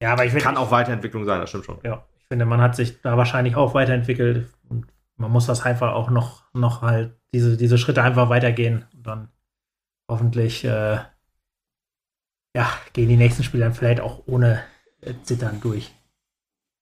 Ja, 0.00 0.12
aber 0.12 0.24
ich 0.24 0.30
finde. 0.30 0.44
Kann 0.44 0.56
auch 0.56 0.70
Weiterentwicklung 0.70 1.24
sein, 1.24 1.40
das 1.40 1.50
stimmt 1.50 1.66
schon. 1.66 1.78
Ja, 1.82 2.04
ich 2.13 2.13
finde, 2.34 2.46
man 2.46 2.60
hat 2.60 2.74
sich 2.74 3.00
da 3.00 3.16
wahrscheinlich 3.16 3.54
auch 3.54 3.74
weiterentwickelt 3.74 4.48
und 4.68 4.86
man 5.16 5.30
muss 5.30 5.46
das 5.46 5.62
einfach 5.62 5.92
auch 5.92 6.10
noch, 6.10 6.42
noch 6.52 6.82
halt 6.82 7.14
diese, 7.32 7.56
diese 7.56 7.78
Schritte 7.78 8.02
einfach 8.02 8.28
weitergehen 8.28 8.86
und 8.92 9.06
dann 9.06 9.28
hoffentlich 10.10 10.64
äh, 10.64 10.98
ja, 12.56 12.68
gehen 12.92 13.08
die 13.08 13.16
nächsten 13.16 13.44
Spiele 13.44 13.62
dann 13.62 13.74
vielleicht 13.74 14.00
auch 14.00 14.24
ohne 14.26 14.60
äh, 15.00 15.14
Zittern 15.22 15.60
durch. 15.60 15.94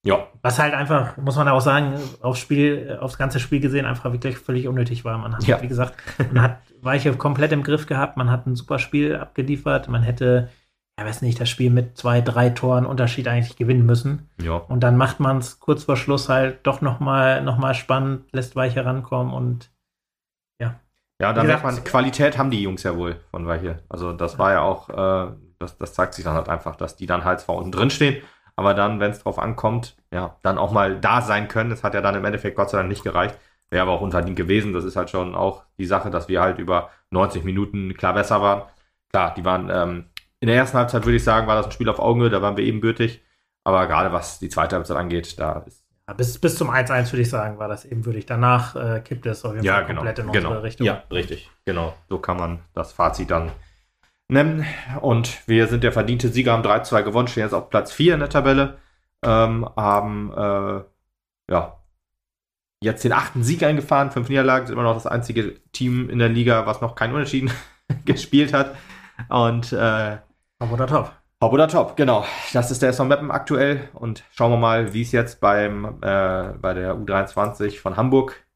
Ja. 0.07 0.27
Was 0.41 0.59
halt 0.59 0.73
einfach, 0.73 1.19
muss 1.19 1.37
man 1.37 1.49
auch 1.49 1.61
sagen, 1.61 2.01
aufs 2.23 2.41
Spiel, 2.41 2.97
aufs 2.99 3.19
ganze 3.19 3.39
Spiel 3.39 3.61
gesehen, 3.61 3.85
einfach 3.85 4.11
wirklich 4.11 4.39
völlig 4.39 4.67
unnötig 4.69 5.05
war. 5.05 5.19
Man 5.19 5.37
hat, 5.37 5.45
ja. 5.45 5.61
wie 5.61 5.69
gesagt, 5.69 5.97
man 6.33 6.43
hat 6.43 6.63
Weiche 6.81 7.13
komplett 7.13 7.53
im 7.53 7.63
Griff 7.63 7.85
gehabt, 7.85 8.17
man 8.17 8.31
hat 8.31 8.47
ein 8.47 8.57
super 8.57 8.79
Spiel 8.79 9.17
abgeliefert, 9.17 9.89
man 9.89 10.03
hätte, 10.03 10.49
ja 10.99 11.07
weiß 11.07 11.23
nicht, 11.23 11.41
das 11.41 11.49
Spiel 11.49 11.71
mit 11.71 11.97
zwei, 11.97 12.21
drei 12.21 12.51
Toren 12.51 12.87
Unterschied 12.87 13.29
eigentlich 13.29 13.57
gewinnen 13.57 13.87
müssen. 13.87 14.31
Ja. 14.41 14.55
Und 14.55 14.81
dann 14.81 14.97
macht 14.97 15.21
man 15.21 15.39
es 15.39 15.59
kurz 15.59 15.85
vor 15.85 15.97
Schluss 15.97 16.29
halt 16.29 16.67
doch 16.67 16.81
nochmal 16.81 17.43
noch 17.43 17.59
mal 17.59 17.75
spannend, 17.75 18.25
lässt 18.33 18.57
Weiche 18.57 18.85
rankommen 18.85 19.33
und 19.33 19.71
ja. 20.61 20.81
Ja, 21.21 21.33
da 21.33 21.45
merkt 21.45 21.65
man, 21.65 21.83
Qualität 21.85 22.37
haben 22.37 22.51
die 22.51 22.63
Jungs 22.63 22.83
ja 22.83 22.97
wohl 22.97 23.21
von 23.31 23.47
Weiche. 23.47 23.83
Also 23.89 24.13
das 24.13 24.39
war 24.39 24.53
ja 24.53 24.61
auch, 24.61 24.89
äh, 24.91 25.33
das, 25.59 25.79
das 25.79 25.95
zeigt 25.95 26.15
sich 26.15 26.25
dann 26.25 26.35
halt 26.35 26.49
einfach, 26.49 26.77
dass 26.77 26.97
die 26.97 27.07
dann 27.07 27.25
halt 27.25 27.41
zwar 27.41 27.57
unten 27.57 27.73
drin 27.73 27.91
stehen, 27.91 28.23
aber 28.57 28.75
dann, 28.75 29.01
wenn 29.01 29.13
es 29.13 29.23
drauf 29.23 29.39
ankommt, 29.39 29.97
ja, 30.13 30.37
dann 30.43 30.59
auch 30.59 30.73
mal 30.73 31.01
da 31.01 31.23
sein 31.23 31.49
können. 31.49 31.71
Das 31.71 31.83
hat 31.83 31.95
ja 31.95 32.01
dann 32.01 32.15
im 32.15 32.25
Endeffekt 32.25 32.57
Gott 32.57 32.71
sei 32.71 32.79
Dank 32.79 32.89
nicht 32.89 33.05
gereicht. 33.05 33.39
Wäre 33.71 33.83
aber 33.83 33.93
auch 33.93 34.03
unverdient 34.03 34.37
gewesen. 34.37 34.75
Das 34.75 34.85
ist 34.85 34.97
halt 34.97 35.09
schon 35.09 35.35
auch 35.35 35.65
die 35.79 35.87
Sache, 35.87 36.11
dass 36.11 36.29
wir 36.29 36.43
halt 36.43 36.59
über 36.59 36.91
90 37.11 37.45
Minuten 37.45 37.95
klar 37.95 38.13
besser 38.13 38.43
waren. 38.43 38.65
Klar, 39.11 39.33
die 39.35 39.45
waren 39.45 39.71
ähm, 39.73 40.05
in 40.43 40.49
der 40.49 40.57
ersten 40.57 40.77
Halbzeit, 40.77 41.05
würde 41.05 41.17
ich 41.17 41.23
sagen, 41.23 41.47
war 41.47 41.55
das 41.55 41.67
ein 41.67 41.73
Spiel 41.73 41.89
auf 41.89 42.01
Augenhöhe, 42.01 42.29
da 42.29 42.43
waren 42.43 42.57
wir 42.57 42.65
ebenbürtig. 42.65 43.23
Aber 43.63 43.87
gerade 43.87 44.13
was 44.13 44.41
die 44.41 44.49
zweite 44.49 44.75
Halbzeit 44.75 44.97
angeht, 44.97 45.39
da 45.39 45.61
ist. 45.69 45.85
Ja, 46.09 46.15
bis, 46.15 46.37
bis 46.37 46.57
zum 46.57 46.69
1-1 46.69 47.13
würde 47.13 47.23
ich 47.23 47.31
sagen, 47.31 47.61
war 47.61 47.69
das 47.69 47.85
ebenbürtig. 47.85 48.27
Danach 48.27 48.75
äh, 48.75 49.01
kippte 49.03 49.31
es 49.31 49.45
auf 49.45 49.53
jeden 49.55 49.65
ja, 49.65 49.75
Fall 49.75 49.87
genau, 49.87 50.01
komplett 50.01 50.19
in 50.19 50.33
genau. 50.33 50.49
unsere 50.49 50.65
Richtung. 50.65 50.85
Ja, 50.85 51.05
richtig. 51.13 51.49
Genau. 51.65 51.95
So 52.09 52.19
kann 52.19 52.39
man 52.39 52.59
das 52.75 52.93
Fazit 52.93 53.31
dann 53.31 53.53
nennen. 54.27 54.67
Und 55.01 55.47
wir 55.47 55.69
sind 55.69 55.85
der 55.85 55.93
verdiente 55.93 56.27
Sieger, 56.29 56.55
haben 56.55 56.65
3-2 56.65 57.05
gewonnen, 57.05 57.29
stehen 57.29 57.45
jetzt 57.45 57.55
auf 57.55 57.71
Platz 57.71 57.93
4 57.93 58.15
in 58.15 58.21
der 58.21 58.29
Tabelle. 58.29 58.79
Ähm, 59.23 59.69
haben 59.77 60.33
äh, 60.37 60.83
ja 61.53 61.79
jetzt 62.83 63.05
den 63.05 63.13
achten 63.13 63.45
Sieg 63.45 63.63
eingefahren, 63.63 64.11
fünf 64.11 64.29
Niederlagen, 64.29 64.67
sind 64.67 64.73
immer 64.73 64.83
noch 64.83 64.95
das 64.95 65.07
einzige 65.07 65.61
Team 65.71 66.11
in 66.11 66.19
der 66.19 66.31
Liga, 66.31 66.67
was 66.67 66.81
noch 66.81 66.97
kein 66.97 67.13
Unentschieden 67.13 67.53
gespielt 68.05 68.53
hat. 68.53 68.75
Und 69.29 69.73
äh, 69.73 70.17
Hop 70.63 70.71
oder 70.71 70.87
Top. 70.87 71.13
Hop 71.43 71.53
oder 71.53 71.67
Top, 71.67 71.97
genau. 71.97 72.25
Das 72.53 72.71
ist 72.71 72.83
der 72.83 72.91
SV 72.91 73.05
Meppen 73.05 73.33
aktuell. 73.33 73.89
Und 73.95 74.23
schauen 74.31 74.53
wir 74.53 74.59
mal, 74.59 74.95
wie 74.95 75.03
es 75.03 75.11
jetzt 75.11 75.41
beim, 75.41 75.85
äh, 76.01 76.53
bei 76.53 76.73
der 76.73 76.95
U23 76.95 77.81
von 77.81 77.97
Hamburg 77.97 78.47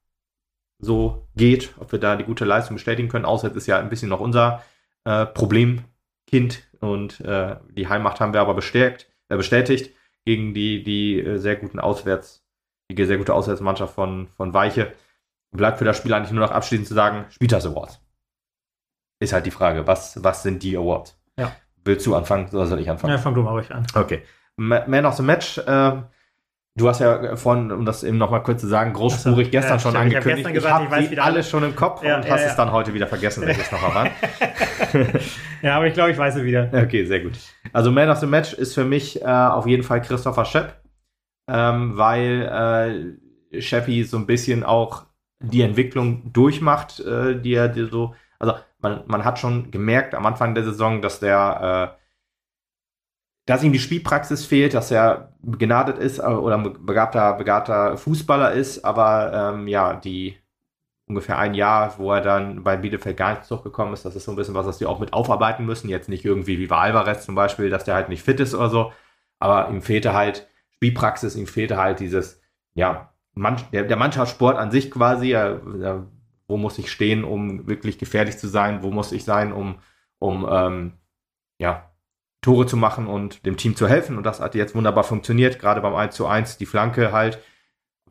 so 0.79 1.27
geht, 1.35 1.75
ob 1.81 1.91
wir 1.91 1.99
da 1.99 2.15
die 2.15 2.23
gute 2.23 2.45
Leistung 2.45 2.77
bestätigen 2.77 3.09
können. 3.09 3.25
Außer 3.25 3.49
jetzt 3.49 3.57
ist 3.57 3.67
ja 3.67 3.81
ein 3.81 3.89
bisschen 3.89 4.09
noch 4.09 4.21
unser 4.21 4.63
äh, 5.05 5.27
Problemkind 5.27 6.63
und 6.79 7.21
äh, 7.23 7.57
die 7.71 7.89
Heimmacht 7.89 8.21
haben 8.21 8.33
wir 8.33 8.41
aber 8.41 8.55
bestärkt, 8.55 9.11
äh, 9.29 9.37
bestätigt 9.37 9.93
gegen 10.25 10.55
die, 10.55 10.85
die 10.85 11.19
äh, 11.19 11.39
sehr 11.39 11.57
guten 11.57 11.81
Auswärts, 11.81 12.45
die 12.89 13.05
sehr 13.05 13.19
gute 13.19 13.35
Auswärtsmannschaft 13.35 13.97
von, 13.97 14.29
von 14.37 14.55
Weiche. 14.55 14.93
Bleibt 15.51 15.79
für 15.79 15.85
das 15.85 15.97
Spiel 15.97 16.15
eigentlich 16.15 16.31
nur 16.31 16.45
noch 16.45 16.53
abschließend 16.53 16.87
zu 16.87 16.95
sagen, 16.95 17.25
Spieltags 17.31 17.67
Awards. 17.67 18.01
Ist 19.19 19.33
halt 19.33 19.47
die 19.47 19.51
Frage, 19.51 19.89
was, 19.89 20.23
was 20.23 20.45
sind 20.45 20.63
die 20.63 20.77
Awards? 20.77 21.19
Ja. 21.37 21.51
Willst 21.87 22.07
du 22.07 22.15
anfangen 22.15 22.49
oder 22.53 22.67
soll 22.67 22.81
ich 22.81 22.91
anfangen? 22.91 23.13
Ja, 23.13 23.19
fang 23.19 23.35
du 23.35 23.43
mal 23.43 23.53
ruhig 23.53 23.73
an. 23.73 23.87
Okay. 23.95 24.23
Man 24.57 25.07
of 25.07 25.15
the 25.15 25.23
Match, 25.23 25.59
äh, 25.59 25.93
Du 26.79 26.87
hast 26.91 27.01
ja 27.01 27.37
vorhin, 27.37 27.73
um 27.73 27.87
das 27.87 28.05
eben 28.05 28.19
nochmal 28.19 28.43
kurz 28.43 28.61
zu 28.61 28.67
sagen, 28.67 28.93
großspurig 28.93 29.51
gestern 29.51 29.77
ja, 29.77 29.79
schon 29.79 29.93
stimmt. 29.93 30.15
angekündigt. 30.15 30.51
Ich 30.53 30.67
habe 30.67 30.91
hab 30.91 31.03
sie 31.03 31.19
alle 31.19 31.43
schon 31.43 31.65
im 31.65 31.75
Kopf 31.75 32.05
ja, 32.05 32.17
und 32.17 32.27
ja, 32.27 32.33
hast 32.33 32.45
es 32.45 32.55
dann 32.55 32.71
heute 32.71 32.93
wieder 32.93 33.07
vergessen, 33.07 33.47
welches 33.47 33.73
noch 33.73 33.83
war. 33.95 34.11
ja, 35.63 35.77
aber 35.77 35.87
ich 35.87 35.95
glaube, 35.95 36.11
ich 36.11 36.19
weiß 36.19 36.37
es 36.37 36.43
wieder. 36.43 36.71
Okay, 36.75 37.07
sehr 37.07 37.21
gut. 37.21 37.39
Also 37.73 37.91
Man 37.91 38.11
of 38.11 38.19
the 38.19 38.27
Match 38.27 38.53
ist 38.53 38.75
für 38.75 38.85
mich 38.85 39.23
äh, 39.23 39.25
auf 39.25 39.67
jeden 39.67 39.85
Fall 39.85 40.03
Christopher 40.03 40.45
Schepp, 40.45 40.75
ähm, 41.51 41.97
weil 41.97 43.17
äh, 43.51 44.05
so 44.05 44.19
ein 44.19 44.27
bisschen 44.27 44.63
auch 44.63 45.07
die 45.41 45.63
Entwicklung 45.63 46.31
durchmacht, 46.31 47.01
äh, 47.01 47.41
die 47.41 47.55
er 47.55 47.69
die 47.69 47.89
so, 47.91 48.15
also 48.39 48.53
man, 48.89 49.05
man 49.07 49.25
hat 49.25 49.39
schon 49.39 49.71
gemerkt 49.71 50.15
am 50.15 50.27
Anfang 50.27 50.55
der 50.55 50.65
Saison, 50.65 51.03
dass 51.03 51.21
der 51.21 51.97
äh, 51.97 52.03
dass 53.47 53.63
ihm 53.63 53.73
die 53.73 53.79
Spielpraxis 53.79 54.45
fehlt, 54.45 54.75
dass 54.75 54.91
er 54.91 55.33
begnadet 55.41 55.99
ist 55.99 56.19
äh, 56.19 56.23
oder 56.23 56.59
begabter, 56.59 57.35
begabter 57.35 57.97
Fußballer 57.97 58.53
ist, 58.53 58.85
aber 58.85 59.55
ähm, 59.55 59.69
ja, 59.69 59.95
die 59.95 60.37
ungefähr 61.09 61.39
ein 61.39 61.55
Jahr, 61.55 61.97
wo 61.99 62.13
er 62.13 62.21
dann 62.21 62.65
bei 62.65 62.77
Bielefeld 62.77 63.17
gar 63.17 63.31
nicht 63.31 63.45
zurückgekommen 63.45 63.93
ist, 63.93 64.05
das 64.05 64.17
ist 64.17 64.25
so 64.25 64.33
ein 64.33 64.37
bisschen 64.37 64.55
was, 64.55 64.67
was 64.67 64.79
die 64.79 64.87
auch 64.87 64.99
mit 64.99 65.13
aufarbeiten 65.13 65.65
müssen. 65.65 65.89
Jetzt 65.89 66.09
nicht 66.09 66.25
irgendwie 66.25 66.59
wie 66.59 66.67
bei 66.67 66.77
Alvarez 66.77 67.25
zum 67.25 67.37
Beispiel, 67.37 67.71
dass 67.71 67.85
der 67.85 67.95
halt 67.95 68.09
nicht 68.09 68.25
fit 68.25 68.41
ist 68.41 68.57
oder 68.57 68.69
so, 68.69 68.93
aber 69.39 69.71
ihm 69.71 69.83
fehlte 69.83 70.13
halt 70.13 70.49
Spielpraxis, 70.75 71.37
ihm 71.37 71.47
fehlte 71.47 71.77
halt 71.77 72.01
dieses, 72.01 72.41
ja, 72.75 73.13
Mann, 73.35 73.57
der, 73.73 73.85
der 73.85 73.97
Mannschaftssport 73.97 74.59
an 74.59 74.73
sich 74.73 74.91
quasi, 74.91 75.29
ja, 75.29 75.61
wo 76.49 76.57
muss 76.57 76.79
ich 76.79 76.91
stehen, 76.91 77.25
um 77.25 77.67
wirklich 77.67 77.99
gefährlich 77.99 78.39
zu 78.39 78.49
sein, 78.49 78.83
wo 78.83 78.91
muss 78.91 79.13
ich 79.13 79.25
sein, 79.25 79.53
um, 79.53 79.77
um 80.19 80.47
ähm, 80.51 80.93
ja, 81.59 81.91
Tore 82.41 82.67
zu 82.67 82.77
machen 82.77 83.09
und 83.09 83.45
dem 83.45 83.57
Team 83.57 83.75
zu 83.75 83.89
helfen. 83.89 84.17
Und 84.17 84.25
das 84.25 84.41
hat 84.41 84.55
jetzt 84.55 84.75
wunderbar 84.75 85.05
funktioniert, 85.05 85.59
gerade 85.59 85.81
beim 85.81 85.95
1 85.95 86.15
zu 86.15 86.27
1, 86.27 86.59
die 86.59 86.67
Flanke 86.67 87.13
halt. 87.13 87.41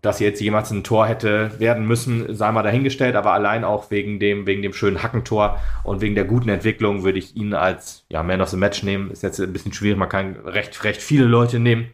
Dass 0.02 0.20
jetzt 0.20 0.42
jemals 0.42 0.70
ein 0.70 0.84
Tor 0.84 1.08
hätte 1.08 1.58
werden 1.60 1.88
müssen, 1.88 2.36
sei 2.36 2.52
mal 2.52 2.62
dahingestellt, 2.62 3.16
aber 3.16 3.32
allein 3.32 3.64
auch 3.64 3.90
wegen 3.90 4.20
dem, 4.20 4.46
wegen 4.46 4.62
dem 4.62 4.74
schönen 4.74 5.02
Hackentor 5.02 5.60
und 5.84 6.02
wegen 6.02 6.14
der 6.14 6.26
guten 6.26 6.50
Entwicklung 6.50 7.04
würde 7.04 7.18
ich 7.18 7.36
ihn 7.36 7.54
als 7.54 8.06
ja, 8.10 8.22
Man 8.22 8.42
of 8.42 8.50
the 8.50 8.58
Match 8.58 8.84
nehmen. 8.84 9.10
Ist 9.10 9.24
jetzt 9.24 9.40
ein 9.40 9.54
bisschen 9.54 9.74
schwierig, 9.74 9.98
man 9.98 10.10
kann 10.10 10.36
recht, 10.36 10.84
recht 10.84 11.02
viele 11.02 11.26
Leute 11.26 11.60
nehmen 11.60 11.88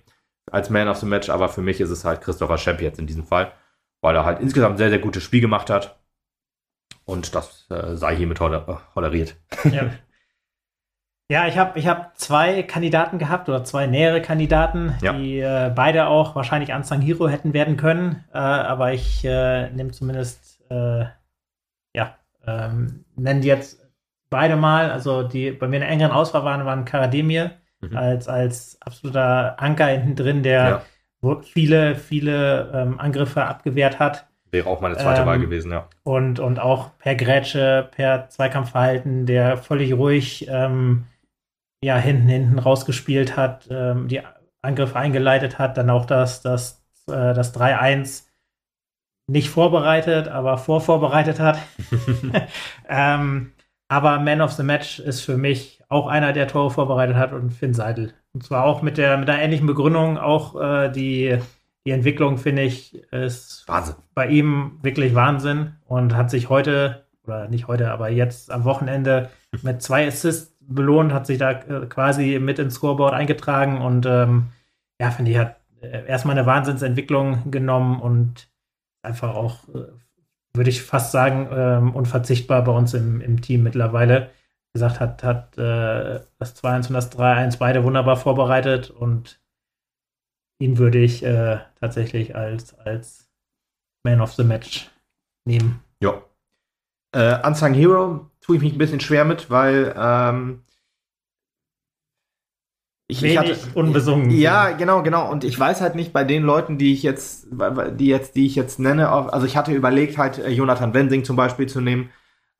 als 0.52 0.70
Man 0.70 0.90
of 0.90 0.98
the 0.98 1.06
Match, 1.06 1.30
aber 1.30 1.48
für 1.48 1.62
mich 1.62 1.80
ist 1.80 1.92
es 1.92 2.04
halt 2.04 2.22
Christopher 2.22 2.58
Schepp 2.58 2.82
jetzt 2.82 3.00
in 3.00 3.08
diesem 3.08 3.24
Fall, 3.24 3.54
weil 4.02 4.16
er 4.16 4.26
halt 4.26 4.42
insgesamt 4.42 4.76
ein 4.76 4.78
sehr, 4.78 4.90
sehr 4.90 5.00
gutes 5.00 5.24
Spiel 5.24 5.42
gemacht 5.42 5.70
hat. 5.70 6.01
Und 7.12 7.36
das 7.36 7.68
äh, 7.70 7.96
sei 7.96 8.16
hiermit 8.16 8.38
toleriert. 8.38 9.36
Ja. 9.66 9.92
Ja, 11.32 11.48
ich 11.48 11.58
habe 11.58 11.80
ich 11.80 11.88
hab 11.88 12.18
zwei 12.18 12.62
Kandidaten 12.62 13.18
gehabt 13.18 13.48
oder 13.48 13.64
zwei 13.64 13.88
nähere 13.88 14.22
Kandidaten, 14.22 14.96
ja. 15.02 15.14
die 15.14 15.40
äh, 15.40 15.72
beide 15.74 16.08
auch 16.08 16.36
wahrscheinlich 16.36 16.74
Unsung 16.74 17.00
Hero 17.00 17.30
hätten 17.30 17.54
werden 17.54 17.78
können. 17.78 18.26
Äh, 18.34 18.38
aber 18.38 18.92
ich 18.92 19.24
äh, 19.24 19.70
nehme 19.70 19.92
zumindest, 19.92 20.62
äh, 20.70 21.06
ja, 21.96 22.18
ähm, 22.46 23.06
nenne 23.16 23.40
die 23.40 23.48
jetzt 23.48 23.80
beide 24.30 24.58
mal. 24.58 24.92
Also 24.92 25.24
die 25.24 25.52
bei 25.52 25.70
mir 25.70 25.78
in 25.78 25.84
der 25.84 25.90
engeren 25.90 26.12
Auswahl 26.12 26.44
waren, 26.44 26.66
waren 26.66 26.84
Karademir 26.84 27.52
mhm. 27.80 27.96
als, 27.96 28.28
als 28.28 28.78
absoluter 28.82 29.58
Anker 29.58 29.86
hinten 29.86 30.18
drin, 30.18 30.44
der 30.44 30.84
ja. 31.22 31.42
viele, 31.44 31.96
viele 31.96 32.72
ähm, 32.74 33.00
Angriffe 33.00 33.46
abgewehrt 33.46 34.00
hat. 34.00 34.28
Wäre 34.52 34.70
auch 34.70 34.82
meine 34.82 34.98
zweite 34.98 35.22
ähm, 35.22 35.28
Wahl 35.28 35.40
gewesen, 35.40 35.72
ja. 35.72 35.88
Und, 36.04 36.40
und 36.40 36.60
auch 36.60 36.98
per 36.98 37.16
Grätsche, 37.16 37.90
per 37.92 38.30
Zweikampfverhalten, 38.30 39.26
der 39.26 39.58
völlig 39.58 39.94
ruhig 39.94 40.48
ähm, 40.50 41.06
ja, 41.84 41.98
hinten, 41.98 42.28
hinten 42.28 42.60
rausgespielt 42.60 43.38
hat, 43.38 43.68
ähm, 43.72 44.08
die 44.08 44.22
Angriffe 44.62 44.98
eingeleitet 44.98 45.58
hat, 45.58 45.78
dann 45.78 45.90
auch 45.90 46.06
das, 46.06 46.42
das, 46.42 46.84
äh, 47.08 47.34
das 47.34 47.56
3-1 47.56 48.26
nicht 49.28 49.50
vorbereitet, 49.50 50.28
aber 50.28 50.58
vorvorbereitet 50.58 51.40
hat. 51.40 51.58
ähm, 52.90 53.54
aber 53.88 54.20
Man 54.20 54.42
of 54.42 54.52
the 54.52 54.64
Match 54.64 55.00
ist 55.00 55.22
für 55.22 55.38
mich 55.38 55.82
auch 55.90 56.08
einer, 56.08 56.34
der 56.34 56.48
Tore 56.48 56.72
vorbereitet 56.72 57.16
hat 57.16 57.34
und 57.34 57.52
Finn 57.52 57.74
Seidel. 57.74 58.14
Und 58.34 58.44
zwar 58.44 58.64
auch 58.64 58.82
mit 58.82 58.98
der 58.98 59.18
mit 59.18 59.30
einer 59.30 59.42
ähnlichen 59.42 59.68
Begründung, 59.68 60.18
auch 60.18 60.60
äh, 60.62 60.90
die, 60.90 61.38
die 61.86 61.92
Entwicklung, 61.92 62.38
finde 62.38 62.64
ich, 62.64 62.96
ist 63.12 63.68
Wahnsinn. 63.68 63.96
bei 64.14 64.28
ihm 64.28 64.80
wirklich 64.82 65.16
Wahnsinn 65.16 65.74
und 65.86 66.16
hat 66.16 66.30
sich 66.30 66.50
heute, 66.50 67.06
oder 67.26 67.48
nicht 67.48 67.68
heute, 67.68 67.92
aber 67.92 68.10
jetzt 68.10 68.52
am 68.52 68.64
Wochenende 68.66 69.30
mit 69.64 69.82
zwei 69.82 70.08
Assists 70.08 70.56
belohnt, 70.60 71.12
hat 71.12 71.26
sich 71.26 71.38
da 71.38 71.52
äh, 71.52 71.86
quasi 71.88 72.40
mit 72.40 72.60
ins 72.60 72.76
Scoreboard 72.76 73.14
eingetragen 73.14 73.82
und 73.82 74.06
ähm, 74.06 74.50
ja, 75.00 75.10
finde 75.10 75.32
ich, 75.32 75.38
hat 75.38 75.58
äh, 75.82 76.06
erstmal 76.06 76.38
eine 76.38 76.46
Wahnsinnsentwicklung 76.46 77.50
genommen 77.50 78.00
und 78.00 78.50
einfach 79.02 79.36
auch, 79.36 79.68
äh, 79.70 79.88
würde 80.54 80.70
ich 80.70 80.84
fast 80.84 81.12
sagen, 81.12 81.50
ähm, 81.52 81.96
unverzichtbar 81.96 82.64
bei 82.64 82.72
uns 82.72 82.94
im, 82.94 83.22
im 83.22 83.42
Team 83.42 83.64
mittlerweile. 83.64 84.30
Wie 84.72 84.80
gesagt, 84.80 85.00
hat, 85.00 85.24
hat 85.24 85.58
äh, 85.58 86.20
das 86.38 86.64
2-1 86.64 86.88
und 86.88 86.94
das 86.94 87.12
3-1 87.12 87.58
beide 87.58 87.84
wunderbar 87.84 88.18
vorbereitet 88.18 88.92
und 88.92 89.40
ihn 90.62 90.78
würde 90.78 91.00
ich 91.00 91.24
äh, 91.24 91.60
tatsächlich 91.80 92.36
als, 92.36 92.78
als 92.80 93.30
Man 94.04 94.22
of 94.22 94.34
the 94.34 94.44
Match 94.44 94.90
nehmen. 95.46 95.82
Ja. 96.02 96.22
Äh, 97.14 97.46
Unsung 97.46 97.74
Hero 97.74 98.30
tue 98.42 98.56
ich 98.56 98.62
mich 98.62 98.74
ein 98.74 98.78
bisschen 98.78 99.00
schwer 99.00 99.26
mit, 99.26 99.50
weil 99.50 99.94
ähm, 99.98 100.64
ich, 103.08 103.22
ich 103.24 103.38
hatte, 103.38 103.58
unbesungen. 103.74 104.32
Ja, 104.32 104.72
genau, 104.72 105.04
genau. 105.04 105.30
Und 105.30 105.44
ich 105.44 105.60
weiß 105.60 105.82
halt 105.82 105.96
nicht 105.96 106.14
bei 106.14 106.24
den 106.24 106.44
Leuten, 106.44 106.78
die 106.78 106.94
ich 106.94 107.04
jetzt, 107.04 107.48
die 108.00 108.08
jetzt, 108.08 108.36
die 108.38 108.46
ich 108.46 108.56
jetzt 108.56 108.80
nenne, 108.80 109.10
also 109.10 109.46
ich 109.46 109.58
hatte 109.58 109.74
überlegt, 109.74 110.18
halt 110.18 110.40
äh, 110.40 110.50
Jonathan 110.50 110.94
Wensing 110.94 111.26
zum 111.26 111.36
Beispiel 111.36 111.68
zu 111.68 111.82
nehmen, 111.82 112.10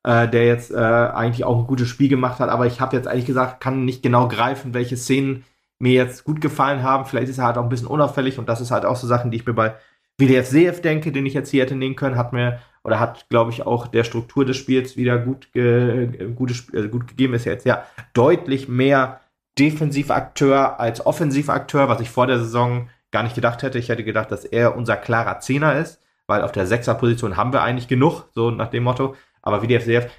äh, 0.02 0.28
der 0.28 0.46
jetzt 0.46 0.70
äh, 0.70 0.76
eigentlich 0.76 1.44
auch 1.44 1.58
ein 1.58 1.66
gutes 1.66 1.88
Spiel 1.88 2.08
gemacht 2.08 2.38
hat, 2.38 2.50
aber 2.50 2.66
ich 2.66 2.80
habe 2.80 2.96
jetzt 2.96 3.06
ehrlich 3.06 3.24
gesagt, 3.24 3.60
kann 3.62 3.86
nicht 3.86 4.02
genau 4.02 4.28
greifen, 4.28 4.74
welche 4.74 4.98
Szenen 4.98 5.44
mir 5.82 5.92
jetzt 5.92 6.22
gut 6.22 6.40
gefallen 6.40 6.82
haben. 6.84 7.04
Vielleicht 7.06 7.28
ist 7.28 7.38
er 7.38 7.44
halt 7.44 7.58
auch 7.58 7.64
ein 7.64 7.68
bisschen 7.68 7.88
unauffällig 7.88 8.38
und 8.38 8.48
das 8.48 8.60
ist 8.60 8.70
halt 8.70 8.84
auch 8.84 8.94
so 8.94 9.08
Sachen, 9.08 9.32
die 9.32 9.38
ich 9.38 9.46
mir 9.46 9.52
bei 9.52 9.74
WDF 10.16 10.80
denke, 10.80 11.10
den 11.10 11.26
ich 11.26 11.34
jetzt 11.34 11.50
hier 11.50 11.64
hätte 11.64 11.74
nehmen 11.74 11.96
können, 11.96 12.16
hat 12.16 12.32
mir 12.32 12.60
oder 12.84 13.00
hat, 13.00 13.28
glaube 13.28 13.50
ich, 13.50 13.66
auch 13.66 13.88
der 13.88 14.04
Struktur 14.04 14.44
des 14.44 14.56
Spiels 14.56 14.96
wieder 14.96 15.18
gut, 15.18 15.52
ge, 15.52 16.30
gutes, 16.34 16.72
äh, 16.72 16.88
gut 16.88 17.08
gegeben. 17.08 17.34
Ist 17.34 17.46
ja 17.46 17.52
jetzt 17.52 17.66
ja 17.66 17.84
deutlich 18.12 18.68
mehr 18.68 19.20
Defensivakteur 19.58 20.78
als 20.78 21.04
Offensivakteur, 21.04 21.88
was 21.88 22.00
ich 22.00 22.10
vor 22.10 22.28
der 22.28 22.38
Saison 22.38 22.88
gar 23.10 23.24
nicht 23.24 23.34
gedacht 23.34 23.62
hätte. 23.62 23.78
Ich 23.78 23.88
hätte 23.88 24.04
gedacht, 24.04 24.30
dass 24.30 24.44
er 24.44 24.76
unser 24.76 24.96
klarer 24.96 25.40
Zehner 25.40 25.76
ist, 25.76 26.00
weil 26.28 26.42
auf 26.42 26.52
der 26.52 26.66
Sechser-Position 26.66 27.36
haben 27.36 27.52
wir 27.52 27.62
eigentlich 27.62 27.88
genug, 27.88 28.28
so 28.32 28.52
nach 28.52 28.70
dem 28.70 28.84
Motto. 28.84 29.16
Aber 29.42 29.62
WDF 29.62 30.10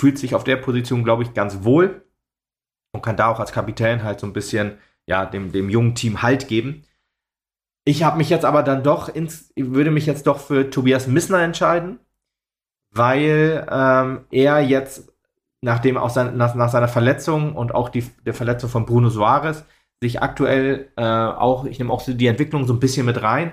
fühlt 0.00 0.18
sich 0.18 0.34
auf 0.34 0.44
der 0.44 0.56
Position, 0.56 1.04
glaube 1.04 1.24
ich, 1.24 1.34
ganz 1.34 1.62
wohl 1.62 2.05
und 2.96 3.02
kann 3.02 3.16
da 3.16 3.28
auch 3.28 3.40
als 3.40 3.52
Kapitän 3.52 4.02
halt 4.02 4.20
so 4.20 4.26
ein 4.26 4.32
bisschen 4.32 4.78
ja, 5.06 5.24
dem, 5.24 5.52
dem 5.52 5.70
jungen 5.70 5.94
Team 5.94 6.22
Halt 6.22 6.48
geben. 6.48 6.82
Ich 7.84 8.02
habe 8.02 8.18
mich 8.18 8.30
jetzt 8.30 8.44
aber 8.44 8.62
dann 8.64 8.82
doch 8.82 9.08
ins, 9.08 9.52
würde 9.56 9.92
mich 9.92 10.06
jetzt 10.06 10.26
doch 10.26 10.38
für 10.40 10.70
Tobias 10.70 11.06
Missner 11.06 11.42
entscheiden, 11.42 12.00
weil 12.90 13.64
ähm, 13.70 14.24
er 14.30 14.60
jetzt, 14.60 15.12
nachdem 15.62 15.96
auch 15.96 16.10
sein, 16.10 16.36
nach, 16.36 16.56
nach, 16.56 16.70
seiner 16.70 16.88
Verletzung 16.88 17.54
und 17.54 17.74
auch 17.74 17.88
die, 17.88 18.04
der 18.24 18.34
Verletzung 18.34 18.68
von 18.68 18.86
Bruno 18.86 19.08
Soares, 19.08 19.64
sich 20.02 20.20
aktuell 20.20 20.90
äh, 20.96 21.04
auch, 21.04 21.64
ich 21.64 21.78
nehme 21.78 21.92
auch 21.92 22.02
die 22.04 22.26
Entwicklung 22.26 22.66
so 22.66 22.72
ein 22.72 22.80
bisschen 22.80 23.06
mit 23.06 23.22
rein, 23.22 23.52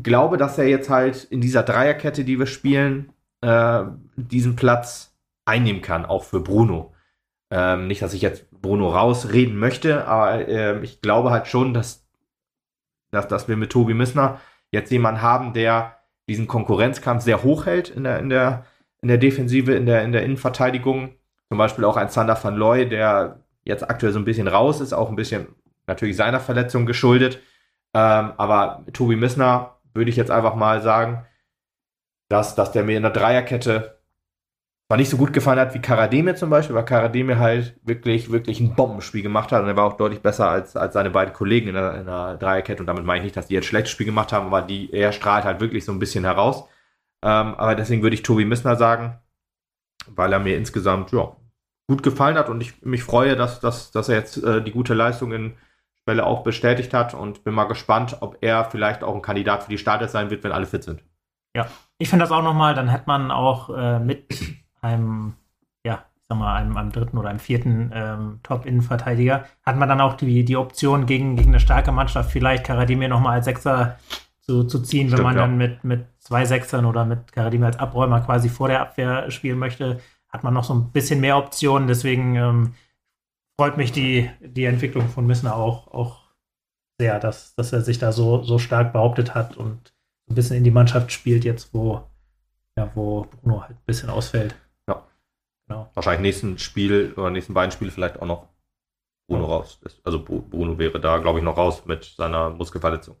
glaube, 0.00 0.36
dass 0.36 0.58
er 0.58 0.68
jetzt 0.68 0.88
halt 0.88 1.24
in 1.24 1.40
dieser 1.40 1.62
Dreierkette, 1.62 2.24
die 2.24 2.38
wir 2.38 2.46
spielen, 2.46 3.12
äh, 3.40 3.82
diesen 4.16 4.56
Platz 4.56 5.14
einnehmen 5.44 5.82
kann, 5.82 6.06
auch 6.06 6.24
für 6.24 6.40
Bruno. 6.40 6.93
Ähm, 7.50 7.86
nicht, 7.86 8.02
dass 8.02 8.14
ich 8.14 8.22
jetzt 8.22 8.50
Bruno 8.50 8.88
rausreden 8.88 9.56
möchte, 9.56 10.06
aber 10.06 10.48
äh, 10.48 10.80
ich 10.82 11.00
glaube 11.00 11.30
halt 11.30 11.46
schon, 11.46 11.74
dass 11.74 12.04
dass, 13.14 13.28
dass 13.28 13.48
wir 13.48 13.56
mit 13.56 13.70
Tobi 13.70 13.94
Missner 13.94 14.40
jetzt 14.70 14.90
jemanden 14.90 15.22
haben, 15.22 15.52
der 15.52 15.98
diesen 16.28 16.46
Konkurrenzkampf 16.46 17.22
sehr 17.22 17.42
hoch 17.42 17.66
hält 17.66 17.88
in 17.90 18.04
der, 18.04 18.18
in 18.18 18.28
der, 18.28 18.66
in 19.00 19.08
der 19.08 19.18
Defensive, 19.18 19.72
in 19.74 19.86
der, 19.86 20.02
in 20.02 20.12
der 20.12 20.22
Innenverteidigung. 20.22 21.14
Zum 21.48 21.58
Beispiel 21.58 21.84
auch 21.84 21.96
ein 21.96 22.08
Sander 22.08 22.42
van 22.42 22.56
Looy, 22.56 22.88
der 22.88 23.40
jetzt 23.64 23.88
aktuell 23.88 24.12
so 24.12 24.18
ein 24.18 24.24
bisschen 24.24 24.48
raus 24.48 24.80
ist, 24.80 24.92
auch 24.92 25.08
ein 25.08 25.16
bisschen 25.16 25.48
natürlich 25.86 26.16
seiner 26.16 26.40
Verletzung 26.40 26.86
geschuldet. 26.86 27.40
Ähm, 27.94 28.32
aber 28.36 28.84
Tobi 28.92 29.16
Missner 29.16 29.76
würde 29.92 30.10
ich 30.10 30.16
jetzt 30.16 30.30
einfach 30.30 30.56
mal 30.56 30.82
sagen, 30.82 31.24
dass, 32.28 32.54
dass 32.54 32.72
der 32.72 32.82
mir 32.82 32.96
in 32.96 33.02
der 33.02 33.12
Dreierkette 33.12 34.00
zwar 34.86 34.98
nicht 34.98 35.08
so 35.08 35.16
gut 35.16 35.32
gefallen 35.32 35.58
hat 35.58 35.74
wie 35.74 35.80
Karademir 35.80 36.36
zum 36.36 36.50
Beispiel, 36.50 36.76
weil 36.76 36.84
Karademir 36.84 37.38
halt 37.38 37.78
wirklich, 37.82 38.30
wirklich 38.30 38.60
ein 38.60 38.74
Bombenspiel 38.74 39.22
gemacht 39.22 39.50
hat 39.50 39.62
und 39.62 39.68
er 39.68 39.76
war 39.76 39.84
auch 39.84 39.96
deutlich 39.96 40.20
besser 40.20 40.48
als, 40.48 40.76
als 40.76 40.94
seine 40.94 41.10
beiden 41.10 41.32
Kollegen 41.32 41.68
in 41.68 41.74
der, 41.74 41.94
in 42.00 42.06
der 42.06 42.36
Dreierkette 42.36 42.82
und 42.82 42.86
damit 42.86 43.04
meine 43.04 43.18
ich 43.18 43.24
nicht, 43.24 43.36
dass 43.36 43.46
die 43.46 43.54
jetzt 43.54 43.66
schlechtes 43.66 43.90
Spiel 43.90 44.06
gemacht 44.06 44.32
haben, 44.32 44.46
aber 44.46 44.62
die, 44.62 44.92
er 44.92 45.12
strahlt 45.12 45.44
halt 45.44 45.60
wirklich 45.60 45.84
so 45.84 45.92
ein 45.92 45.98
bisschen 45.98 46.24
heraus. 46.24 46.68
Ähm, 47.22 47.54
aber 47.54 47.74
deswegen 47.74 48.02
würde 48.02 48.14
ich 48.14 48.22
Tobi 48.22 48.44
Missner 48.44 48.76
sagen, 48.76 49.18
weil 50.06 50.32
er 50.32 50.40
mir 50.40 50.56
insgesamt, 50.58 51.12
ja, 51.12 51.34
gut 51.88 52.02
gefallen 52.02 52.36
hat 52.36 52.48
und 52.50 52.60
ich 52.60 52.82
mich 52.82 53.02
freue, 53.02 53.36
dass, 53.36 53.60
dass, 53.60 53.90
dass 53.90 54.08
er 54.08 54.16
jetzt 54.16 54.42
äh, 54.42 54.62
die 54.62 54.72
gute 54.72 54.94
Leistung 54.94 55.32
in 55.32 55.54
Spelle 55.94 56.26
auch 56.26 56.42
bestätigt 56.42 56.92
hat 56.92 57.14
und 57.14 57.44
bin 57.44 57.54
mal 57.54 57.64
gespannt, 57.64 58.18
ob 58.20 58.36
er 58.42 58.64
vielleicht 58.66 59.02
auch 59.02 59.14
ein 59.14 59.22
Kandidat 59.22 59.62
für 59.62 59.70
die 59.70 59.78
Starter 59.78 60.08
sein 60.08 60.28
wird, 60.28 60.44
wenn 60.44 60.52
alle 60.52 60.66
fit 60.66 60.84
sind. 60.84 61.02
Ja, 61.56 61.66
ich 61.98 62.10
finde 62.10 62.24
das 62.24 62.32
auch 62.32 62.42
nochmal, 62.42 62.74
dann 62.74 62.88
hätte 62.88 63.04
man 63.06 63.30
auch 63.30 63.70
äh, 63.70 63.98
mit 64.00 64.26
einem, 64.84 65.34
ja, 65.84 66.04
ich 66.16 66.22
sag 66.28 66.38
mal, 66.38 66.54
einem, 66.56 66.76
einem 66.76 66.92
dritten 66.92 67.18
oder 67.18 67.30
einem 67.30 67.38
vierten 67.38 67.90
ähm, 67.94 68.40
Top-Innenverteidiger, 68.42 69.46
hat 69.64 69.76
man 69.76 69.88
dann 69.88 70.00
auch 70.00 70.14
die, 70.14 70.44
die 70.44 70.56
Option, 70.56 71.06
gegen, 71.06 71.36
gegen 71.36 71.50
eine 71.50 71.60
starke 71.60 71.92
Mannschaft 71.92 72.30
vielleicht 72.30 72.64
Karadimir 72.64 73.08
nochmal 73.08 73.34
als 73.34 73.46
Sechser 73.46 73.98
zu, 74.40 74.64
zu 74.64 74.80
ziehen, 74.80 75.08
Stimmt, 75.08 75.18
wenn 75.18 75.24
man 75.24 75.36
ja. 75.36 75.42
dann 75.42 75.56
mit, 75.56 75.84
mit 75.84 76.06
zwei 76.18 76.44
Sechsern 76.44 76.84
oder 76.84 77.04
mit 77.04 77.32
Karadimir 77.32 77.66
als 77.66 77.78
Abräumer 77.78 78.20
quasi 78.20 78.48
vor 78.48 78.68
der 78.68 78.80
Abwehr 78.80 79.30
spielen 79.30 79.58
möchte, 79.58 80.00
hat 80.28 80.44
man 80.44 80.52
noch 80.52 80.64
so 80.64 80.74
ein 80.74 80.90
bisschen 80.92 81.20
mehr 81.20 81.38
Optionen. 81.38 81.88
Deswegen 81.88 82.34
ähm, 82.36 82.74
freut 83.56 83.76
mich 83.76 83.92
die, 83.92 84.30
die 84.40 84.64
Entwicklung 84.64 85.08
von 85.08 85.26
Missner 85.26 85.56
auch, 85.56 85.88
auch 85.88 86.24
sehr, 86.98 87.18
dass, 87.20 87.54
dass 87.54 87.72
er 87.72 87.82
sich 87.82 87.98
da 87.98 88.12
so, 88.12 88.42
so 88.42 88.58
stark 88.58 88.92
behauptet 88.92 89.34
hat 89.34 89.56
und 89.56 89.94
ein 90.28 90.34
bisschen 90.34 90.56
in 90.56 90.64
die 90.64 90.70
Mannschaft 90.70 91.12
spielt 91.12 91.44
jetzt, 91.44 91.72
wo, 91.74 92.02
ja, 92.76 92.90
wo 92.94 93.26
Bruno 93.42 93.62
halt 93.62 93.72
ein 93.72 93.86
bisschen 93.86 94.10
ausfällt. 94.10 94.54
Wahrscheinlich 96.04 96.34
nächsten 96.34 96.58
Spiel 96.58 97.14
oder 97.16 97.30
nächsten 97.30 97.54
beiden 97.54 97.70
Spiele 97.70 97.90
vielleicht 97.90 98.20
auch 98.20 98.26
noch 98.26 98.48
Bruno 99.26 99.46
raus. 99.46 99.80
Also 100.04 100.22
Bruno 100.22 100.78
wäre 100.78 101.00
da, 101.00 101.18
glaube 101.18 101.38
ich, 101.38 101.44
noch 101.44 101.56
raus 101.56 101.86
mit 101.86 102.04
seiner 102.04 102.50
Muskelverletzung. 102.50 103.16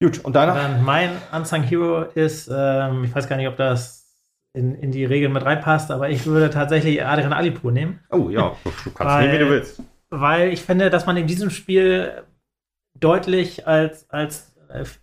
Gut, 0.00 0.24
und 0.24 0.34
deiner? 0.34 0.54
Dann 0.54 0.84
mein 0.84 1.10
Unsung 1.32 1.62
Hero 1.62 2.02
ist, 2.02 2.48
ähm, 2.52 3.04
ich 3.04 3.14
weiß 3.14 3.28
gar 3.28 3.36
nicht, 3.36 3.48
ob 3.48 3.56
das 3.56 4.16
in, 4.54 4.74
in 4.76 4.92
die 4.92 5.04
Regeln 5.04 5.32
mit 5.32 5.44
reinpasst, 5.44 5.90
aber 5.90 6.08
ich 6.08 6.24
würde 6.24 6.50
tatsächlich 6.50 7.04
Adrian 7.04 7.32
Alipur 7.32 7.72
nehmen. 7.72 8.00
Oh 8.10 8.30
ja, 8.30 8.56
du 8.64 8.90
kannst 8.90 8.98
weil, 9.00 9.26
nehmen, 9.26 9.34
wie 9.34 9.44
du 9.44 9.50
willst. 9.50 9.82
Weil 10.10 10.52
ich 10.52 10.62
finde, 10.62 10.88
dass 10.88 11.04
man 11.04 11.16
in 11.16 11.26
diesem 11.26 11.50
Spiel 11.50 12.22
deutlich 12.98 13.66
als, 13.66 14.08
als 14.08 14.54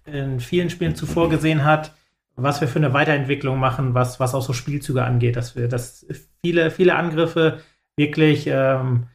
in 0.06 0.40
vielen 0.40 0.70
Spielen 0.70 0.96
zuvor 0.96 1.30
gesehen 1.30 1.64
hat, 1.64 1.94
was 2.36 2.62
wir 2.62 2.68
für 2.68 2.80
eine 2.80 2.94
Weiterentwicklung 2.94 3.60
machen, 3.60 3.94
was, 3.94 4.20
was 4.20 4.36
auch 4.36 4.42
so 4.42 4.54
Spielzüge 4.54 5.04
angeht, 5.04 5.36
dass 5.36 5.56
wir, 5.56 5.68
dass 5.68 6.06
viele, 6.44 6.72
viele 6.72 6.96
Angriffe 6.96 7.62
wirklich 7.98 8.46
ähm, 8.48 9.08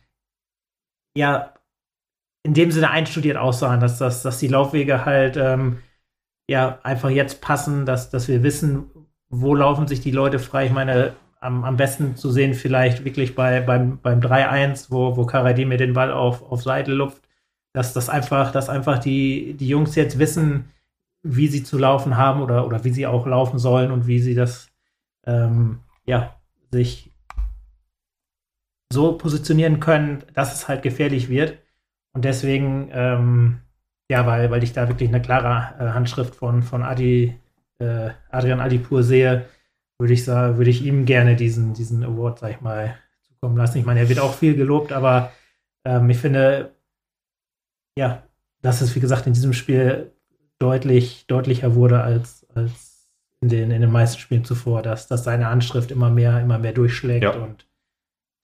ja 1.16 1.54
in 2.42 2.54
dem 2.54 2.70
Sinne 2.70 2.90
einstudiert 2.90 3.36
aussahen, 3.36 3.80
dass, 3.80 3.98
dass, 3.98 4.22
dass 4.22 4.38
die 4.38 4.48
Laufwege 4.48 5.04
halt 5.04 5.36
ähm, 5.36 5.78
ja 6.48 6.78
einfach 6.82 7.10
jetzt 7.10 7.40
passen, 7.42 7.84
dass, 7.84 8.10
dass 8.10 8.28
wir 8.28 8.42
wissen, 8.42 8.90
wo 9.28 9.54
laufen 9.54 9.86
sich 9.86 10.00
die 10.00 10.10
Leute 10.10 10.38
frei. 10.38 10.66
Ich 10.66 10.72
meine, 10.72 11.14
am, 11.40 11.64
am 11.64 11.76
besten 11.76 12.16
zu 12.16 12.30
sehen 12.30 12.54
vielleicht 12.54 13.04
wirklich 13.04 13.34
bei, 13.34 13.60
beim, 13.60 13.98
beim 14.00 14.20
3-1, 14.20 14.86
wo, 14.90 15.16
wo 15.16 15.26
Karadi 15.26 15.64
mir 15.64 15.76
den 15.76 15.92
Ball 15.92 16.12
auf, 16.12 16.42
auf 16.50 16.62
Seite 16.62 16.92
lupft, 16.92 17.22
dass 17.72 17.92
das 17.92 18.08
einfach, 18.08 18.52
dass 18.52 18.68
einfach 18.68 18.98
die, 18.98 19.54
die 19.54 19.68
Jungs 19.68 19.94
jetzt 19.94 20.18
wissen, 20.18 20.70
wie 21.22 21.48
sie 21.48 21.62
zu 21.62 21.78
laufen 21.78 22.16
haben 22.16 22.42
oder, 22.42 22.66
oder 22.66 22.84
wie 22.84 22.90
sie 22.90 23.06
auch 23.06 23.26
laufen 23.26 23.58
sollen 23.58 23.90
und 23.90 24.06
wie 24.06 24.20
sie 24.20 24.34
das 24.34 24.70
ähm, 25.26 25.80
ja, 26.06 26.40
sich 26.70 27.12
so 28.92 29.16
positionieren 29.16 29.80
können, 29.80 30.24
dass 30.34 30.54
es 30.54 30.68
halt 30.68 30.82
gefährlich 30.82 31.28
wird. 31.28 31.58
Und 32.12 32.24
deswegen, 32.24 32.90
ähm, 32.92 33.60
ja, 34.10 34.26
weil, 34.26 34.50
weil 34.50 34.64
ich 34.64 34.72
da 34.72 34.88
wirklich 34.88 35.08
eine 35.08 35.22
klare 35.22 35.74
äh, 35.78 35.92
Handschrift 35.92 36.34
von, 36.34 36.62
von 36.62 36.82
Adi, 36.82 37.38
äh, 37.78 38.10
Adrian 38.30 38.60
Adipur 38.60 39.02
sehe, 39.02 39.46
würde 39.98 40.14
ich 40.14 40.24
sagen, 40.24 40.56
würde 40.56 40.70
ich 40.70 40.84
ihm 40.84 41.04
gerne 41.04 41.36
diesen, 41.36 41.74
diesen 41.74 42.02
Award, 42.02 42.40
sag 42.40 42.50
ich 42.50 42.60
mal, 42.60 42.96
zukommen 43.22 43.56
lassen. 43.56 43.78
Ich 43.78 43.86
meine, 43.86 44.00
er 44.00 44.08
wird 44.08 44.18
auch 44.18 44.34
viel 44.34 44.56
gelobt, 44.56 44.92
aber 44.92 45.30
ähm, 45.84 46.10
ich 46.10 46.18
finde, 46.18 46.74
ja, 47.96 48.22
dass 48.62 48.80
es, 48.80 48.94
wie 48.96 49.00
gesagt, 49.00 49.26
in 49.26 49.34
diesem 49.34 49.52
Spiel 49.52 50.12
deutlich, 50.60 51.26
deutlicher 51.26 51.74
wurde 51.74 52.02
als, 52.02 52.46
als 52.54 53.10
in, 53.40 53.48
den, 53.48 53.70
in 53.70 53.80
den 53.80 53.90
meisten 53.90 54.20
Spielen 54.20 54.44
zuvor, 54.44 54.82
dass, 54.82 55.08
dass 55.08 55.24
seine 55.24 55.48
Anschrift 55.48 55.90
immer 55.90 56.10
mehr, 56.10 56.40
immer 56.40 56.58
mehr 56.58 56.72
durchschlägt 56.72 57.24
ja. 57.24 57.32
und 57.32 57.66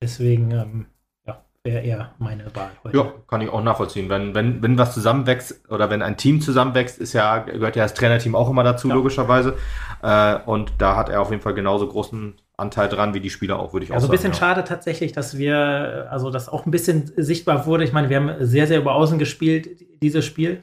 deswegen 0.02 0.50
ähm, 0.50 0.86
ja, 1.26 1.44
wäre 1.62 1.80
er 1.80 2.14
meine 2.18 2.44
Wahl 2.56 2.70
heute. 2.82 2.96
Ja, 2.96 3.12
kann 3.28 3.42
ich 3.42 3.50
auch 3.50 3.62
nachvollziehen. 3.62 4.08
Wenn, 4.08 4.34
wenn, 4.34 4.62
wenn 4.62 4.78
was 4.78 4.94
zusammenwächst 4.94 5.70
oder 5.70 5.90
wenn 5.90 6.02
ein 6.02 6.16
Team 6.16 6.40
zusammenwächst, 6.40 6.98
ist 6.98 7.12
ja, 7.12 7.38
gehört 7.38 7.76
ja 7.76 7.82
das 7.82 7.94
Trainerteam 7.94 8.34
auch 8.34 8.48
immer 8.48 8.64
dazu, 8.64 8.88
ja. 8.88 8.94
logischerweise. 8.94 9.56
Äh, 10.02 10.38
und 10.46 10.72
da 10.78 10.96
hat 10.96 11.10
er 11.10 11.20
auf 11.20 11.30
jeden 11.30 11.42
Fall 11.42 11.54
genauso 11.54 11.86
großen 11.86 12.34
Anteil 12.56 12.88
dran, 12.88 13.12
wie 13.12 13.20
die 13.20 13.28
Spieler 13.28 13.58
auch, 13.58 13.74
würde 13.74 13.84
ich 13.84 13.90
auch 13.90 13.96
also 13.96 14.06
sagen. 14.06 14.16
Also 14.16 14.26
ein 14.26 14.30
bisschen 14.30 14.32
ja. 14.32 14.54
schade 14.54 14.64
tatsächlich, 14.64 15.12
dass 15.12 15.36
wir, 15.36 16.08
also 16.10 16.30
das 16.30 16.48
auch 16.48 16.64
ein 16.64 16.70
bisschen 16.70 17.12
sichtbar 17.18 17.66
wurde. 17.66 17.84
Ich 17.84 17.92
meine, 17.92 18.08
wir 18.08 18.16
haben 18.16 18.32
sehr, 18.40 18.66
sehr 18.66 18.78
über 18.78 18.94
Außen 18.94 19.18
gespielt, 19.18 19.68
dieses 20.00 20.24
Spiel. 20.24 20.62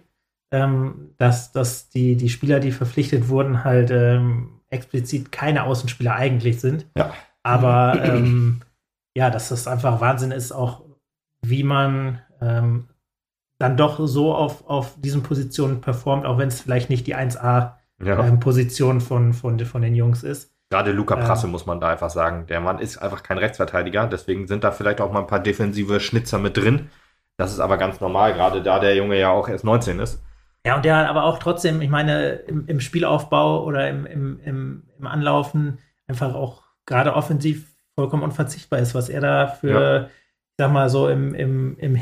Ähm, 0.54 1.16
dass, 1.18 1.52
dass 1.52 1.90
die, 1.90 2.16
die 2.16 2.30
Spieler, 2.30 2.60
die 2.60 2.72
verpflichtet 2.72 3.28
wurden, 3.28 3.64
halt 3.64 3.90
ähm, 3.90 4.62
explizit 4.70 5.32
keine 5.32 5.64
Außenspieler 5.64 6.16
eigentlich 6.16 6.62
sind. 6.62 6.86
Ja. 6.96 7.12
Aber 7.42 8.00
ähm, 8.04 8.62
ja, 9.16 9.32
dass 9.32 9.50
das 9.50 9.68
einfach 9.68 10.00
Wahnsinn 10.00 10.32
ist, 10.32 10.52
auch 10.52 10.84
wie 11.42 11.64
man 11.64 12.22
ähm, 12.40 12.88
dann 13.58 13.78
doch 13.78 14.00
so 14.08 14.36
auf, 14.36 14.68
auf 14.68 14.94
diesen 15.02 15.24
Positionen 15.24 15.82
performt, 15.82 16.26
auch 16.26 16.38
wenn 16.38 16.50
es 16.50 16.62
vielleicht 16.62 16.90
nicht 16.90 17.08
die 17.08 17.16
1A-Position 17.16 18.90
ja. 18.90 18.94
ähm, 18.94 19.02
von, 19.02 19.34
von, 19.34 19.60
von 19.60 19.82
den 19.82 19.96
Jungs 19.96 20.22
ist. 20.22 20.54
Gerade 20.70 20.92
Luca 20.92 21.16
Prasse 21.16 21.48
ähm, 21.48 21.52
muss 21.52 21.66
man 21.66 21.80
da 21.80 21.90
einfach 21.90 22.12
sagen. 22.12 22.46
Der 22.46 22.60
Mann 22.60 22.78
ist 22.78 23.00
einfach 23.00 23.24
kein 23.24 23.40
Rechtsverteidiger, 23.40 24.06
deswegen 24.06 24.48
sind 24.48 24.64
da 24.64 24.72
vielleicht 24.72 25.02
auch 25.02 25.12
mal 25.12 25.22
ein 25.22 25.28
paar 25.28 25.40
defensive 25.40 26.00
Schnitzer 26.00 26.38
mit 26.38 26.58
drin. 26.58 26.90
Das 27.38 27.52
ist 27.52 27.60
aber 27.60 27.78
ganz 27.78 28.00
normal, 28.00 28.34
gerade 28.34 28.62
da 28.62 28.80
der 28.80 28.96
Junge 28.96 29.20
ja 29.20 29.32
auch 29.32 29.50
erst 29.50 29.64
19 29.64 30.00
ist. 30.00 30.22
Ja, 30.66 30.78
und 30.78 30.86
der 30.86 31.10
aber 31.10 31.26
auch 31.26 31.40
trotzdem, 31.40 31.82
ich 31.82 31.90
meine, 31.90 32.34
im, 32.48 32.68
im 32.68 32.80
Spielaufbau 32.80 33.66
oder 33.66 33.90
im, 33.90 34.06
im, 34.06 34.40
im, 34.46 34.84
Anlaufen 35.08 35.80
einfach 36.08 36.34
auch 36.34 36.64
gerade 36.86 37.14
offensiv 37.16 37.76
vollkommen 37.96 38.24
unverzichtbar 38.24 38.80
ist, 38.80 38.96
was 38.96 39.10
er 39.10 39.20
da 39.20 39.48
für, 39.48 39.70
ja. 39.70 40.04
ich 40.06 40.56
sag 40.58 40.72
mal 40.72 40.90
so, 40.90 41.10
im, 41.10 41.36
im, 41.36 41.78
im 41.78 42.00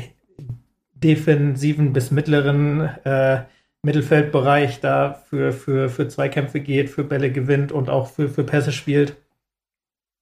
defensiven 0.94 1.92
bis 1.92 2.12
mittleren 2.12 2.82
äh, 3.04 3.42
Mittelfeldbereich 3.82 4.80
da 4.80 5.12
für, 5.12 5.52
für, 5.52 5.88
für 5.88 6.06
Zweikämpfe 6.06 6.60
geht, 6.60 6.88
für 6.88 7.02
Bälle 7.02 7.32
gewinnt 7.32 7.72
und 7.72 7.90
auch 7.90 8.08
für, 8.08 8.28
für 8.28 8.44
Pässe 8.44 8.70
spielt. 8.70 9.16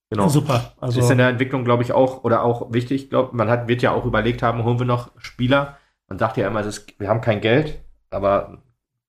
Genau. 0.09 0.29
Super. 0.29 0.73
Also 0.81 1.01
ist 1.01 1.11
in 1.11 1.19
der 1.19 1.29
Entwicklung, 1.29 1.65
glaube 1.65 1.83
ich, 1.83 1.93
auch 1.93 2.25
oder 2.25 2.43
auch 2.43 2.73
wichtig. 2.73 3.05
Ich 3.05 3.11
glaube, 3.11 3.37
man 3.37 3.49
hat, 3.49 3.69
wird 3.69 3.83
ja 3.83 3.93
auch 3.93 4.07
überlegt 4.07 4.43
haben, 4.43 4.65
holen 4.65 4.79
wir 4.79 4.87
noch 4.87 5.13
Spieler. 5.19 5.79
Man 6.09 6.19
sagt 6.19 6.37
ja 6.37 6.49
immer, 6.49 6.65
ist, 6.65 6.99
wir 6.99 7.09
haben 7.09 7.21
kein 7.21 7.41
Geld, 7.41 7.81
aber 8.11 8.63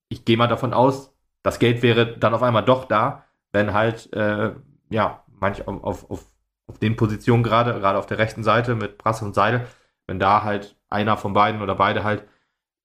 ich 0.09 0.25
gehe 0.25 0.37
mal 0.37 0.47
davon 0.47 0.73
aus, 0.73 1.13
das 1.43 1.59
Geld 1.59 1.81
wäre 1.81 2.17
dann 2.17 2.33
auf 2.33 2.43
einmal 2.43 2.65
doch 2.65 2.85
da, 2.85 3.25
wenn 3.51 3.73
halt, 3.73 4.11
äh, 4.13 4.53
ja, 4.89 5.23
manch 5.27 5.67
auf, 5.67 6.09
auf, 6.09 6.25
auf 6.67 6.79
den 6.79 6.95
Positionen 6.95 7.43
gerade, 7.43 7.73
gerade 7.73 7.97
auf 7.99 8.05
der 8.05 8.19
rechten 8.19 8.43
Seite 8.43 8.75
mit 8.75 8.97
Brasse 8.97 9.25
und 9.25 9.35
Seidel, 9.35 9.67
wenn 10.07 10.19
da 10.19 10.43
halt 10.43 10.75
einer 10.89 11.17
von 11.17 11.33
beiden 11.33 11.61
oder 11.61 11.75
beide 11.75 12.03
halt 12.03 12.25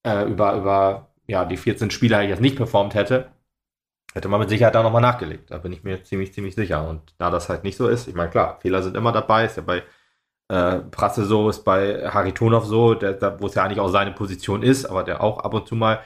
äh, 0.05 0.25
über, 0.25 0.55
über 0.57 1.11
ja, 1.27 1.45
die 1.45 1.57
14 1.57 1.91
Spieler 1.91 2.23
jetzt 2.23 2.41
nicht 2.41 2.57
performt 2.57 2.95
hätte, 2.95 3.33
hätte 4.15 4.29
man 4.29 4.41
mit 4.41 4.49
Sicherheit 4.49 4.75
da 4.75 4.83
nochmal 4.83 5.03
nachgelegt. 5.03 5.51
Da 5.51 5.59
bin 5.59 5.73
ich 5.73 5.85
mir 5.85 6.03
ziemlich, 6.05 6.33
ziemlich 6.33 6.55
sicher. 6.55 6.89
Und 6.89 7.15
da 7.19 7.31
das 7.31 7.49
halt 7.49 7.65
nicht 7.65 7.77
so 7.77 7.89
ist, 7.89 8.09
ich 8.09 8.15
meine, 8.15 8.31
klar, 8.31 8.59
Fehler 8.61 8.83
sind 8.83 8.97
immer 8.97 9.13
dabei, 9.13 9.45
ist 9.45 9.57
ja 9.57 9.63
bei 9.63 9.83
äh, 10.49 10.79
Prasse 10.91 11.25
so, 11.25 11.49
ist 11.49 11.65
bei 11.65 12.09
Haritonov 12.09 12.67
so, 12.67 12.97
wo 13.39 13.47
es 13.47 13.55
ja 13.55 13.65
eigentlich 13.65 13.81
auch 13.81 13.89
seine 13.89 14.13
Position 14.13 14.63
ist, 14.63 14.87
aber 14.87 15.05
der 15.05 15.23
auch 15.23 15.41
ab 15.41 15.55
und 15.55 15.67
zu 15.67 15.75
mal 15.75 16.01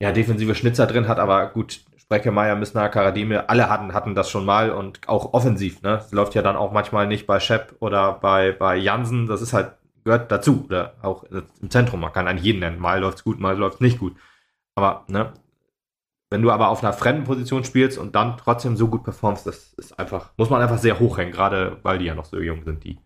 ja, 0.00 0.12
defensive 0.12 0.54
Schnitzer 0.54 0.86
drin 0.86 1.08
hat, 1.08 1.18
aber 1.18 1.48
gut, 1.48 1.80
Sprechemeyer, 1.96 2.56
Missner, 2.56 2.88
Karadime, 2.88 3.48
alle 3.48 3.68
hatten, 3.68 3.92
hatten 3.92 4.14
das 4.14 4.30
schon 4.30 4.44
mal 4.44 4.70
und 4.70 5.08
auch 5.08 5.34
offensiv, 5.34 5.82
ne? 5.82 5.96
Es 6.06 6.12
läuft 6.12 6.34
ja 6.34 6.42
dann 6.42 6.56
auch 6.56 6.72
manchmal 6.72 7.06
nicht 7.06 7.26
bei 7.26 7.40
Shep 7.40 7.74
oder 7.80 8.14
bei, 8.14 8.52
bei 8.52 8.76
Jansen, 8.76 9.26
das 9.26 9.42
ist 9.42 9.52
halt, 9.52 9.72
gehört 10.04 10.30
dazu, 10.32 10.64
oder 10.66 10.94
auch 11.02 11.24
im 11.24 11.70
Zentrum, 11.70 12.00
man 12.00 12.12
kann 12.12 12.28
eigentlich 12.28 12.46
jeden 12.46 12.60
nennen, 12.60 12.78
mal 12.78 13.00
läuft's 13.00 13.24
gut, 13.24 13.40
mal 13.40 13.56
läuft's 13.58 13.80
nicht 13.80 13.98
gut. 13.98 14.16
Aber, 14.74 15.04
ne, 15.08 15.32
wenn 16.30 16.42
du 16.42 16.50
aber 16.50 16.68
auf 16.68 16.82
einer 16.82 16.92
fremden 16.92 17.24
Position 17.24 17.64
spielst 17.64 17.98
und 17.98 18.14
dann 18.14 18.36
trotzdem 18.38 18.76
so 18.76 18.88
gut 18.88 19.02
performst, 19.02 19.46
das 19.46 19.72
ist 19.74 19.98
einfach, 19.98 20.30
muss 20.36 20.50
man 20.50 20.62
einfach 20.62 20.78
sehr 20.78 21.00
hoch 21.00 21.18
hängen, 21.18 21.32
gerade 21.32 21.78
weil 21.82 21.98
die 21.98 22.04
ja 22.06 22.14
noch 22.14 22.26
so 22.26 22.38
jung 22.38 22.64
sind, 22.64 22.84
die 22.84 22.98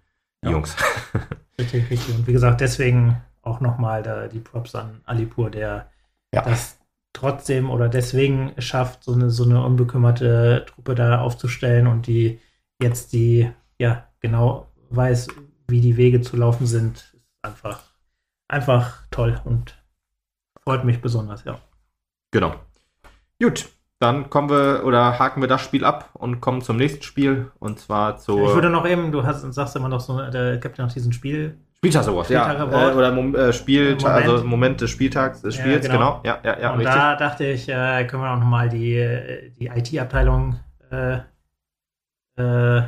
ja. 0.42 0.50
Jungs. 0.50 0.76
Richtig, 1.58 1.90
richtig. 1.90 2.16
Und 2.16 2.26
wie 2.26 2.32
gesagt, 2.32 2.60
deswegen 2.60 3.22
auch 3.42 3.60
nochmal 3.60 4.02
die 4.32 4.40
Props 4.40 4.74
an 4.74 5.02
Alipur, 5.04 5.50
der 5.50 5.90
ja. 6.34 6.42
das 6.42 6.78
trotzdem 7.12 7.70
oder 7.70 7.88
deswegen 7.88 8.54
schafft, 8.58 9.04
so 9.04 9.12
eine, 9.12 9.30
so 9.30 9.44
eine 9.44 9.64
unbekümmerte 9.64 10.64
Truppe 10.66 10.94
da 10.94 11.20
aufzustellen 11.20 11.86
und 11.86 12.06
die 12.06 12.40
jetzt 12.80 13.12
die, 13.12 13.50
ja, 13.78 14.08
genau 14.20 14.72
weiß, 14.90 15.28
wie 15.68 15.80
die 15.80 15.96
Wege 15.96 16.20
zu 16.20 16.36
laufen 16.36 16.66
sind, 16.66 16.96
ist 16.96 17.14
einfach, 17.42 17.82
einfach 18.48 19.06
toll 19.10 19.40
und 19.44 19.76
freut 20.64 20.84
mich 20.84 21.00
besonders, 21.00 21.44
ja. 21.44 21.60
Genau. 22.30 22.54
Gut, 23.40 23.68
dann 24.02 24.30
kommen 24.30 24.50
wir 24.50 24.82
oder 24.84 25.18
haken 25.18 25.40
wir 25.40 25.48
das 25.48 25.60
Spiel 25.60 25.84
ab 25.84 26.10
und 26.14 26.40
kommen 26.40 26.60
zum 26.60 26.76
nächsten 26.76 27.02
Spiel 27.02 27.52
und 27.60 27.78
zwar 27.78 28.16
zu. 28.16 28.44
Ich 28.44 28.54
würde 28.54 28.68
noch 28.68 28.86
eben, 28.86 29.12
du 29.12 29.24
hast, 29.24 29.40
sagst 29.52 29.76
immer 29.76 29.88
noch 29.88 30.00
so, 30.00 30.20
der 30.30 30.56
gibt 30.56 30.76
ja 30.78 30.84
noch 30.84 30.92
diesen 30.92 31.12
Spiel. 31.12 31.56
Spieltags 31.76 32.08
Award, 32.08 32.30
ja. 32.30 32.52
Äh, 32.52 32.94
oder 32.94 33.16
äh, 33.16 33.52
Spiel, 33.52 33.96
Moment. 33.96 34.04
also 34.04 34.44
Moment 34.44 34.80
des 34.80 34.90
Spieltags, 34.90 35.42
des 35.42 35.54
Spiels, 35.54 35.86
ja, 35.86 35.92
genau. 35.92 36.20
genau. 36.22 36.36
Ja, 36.36 36.38
ja, 36.42 36.60
ja. 36.60 36.72
Und 36.72 36.80
richtig. 36.80 36.94
da 36.94 37.16
dachte 37.16 37.44
ich, 37.44 37.68
äh, 37.68 38.04
können 38.06 38.22
wir 38.22 38.32
auch 38.32 38.38
nochmal 38.38 38.68
die, 38.68 39.52
die 39.58 39.66
IT-Abteilung 39.66 40.58
äh, 40.90 41.18
äh, 42.36 42.82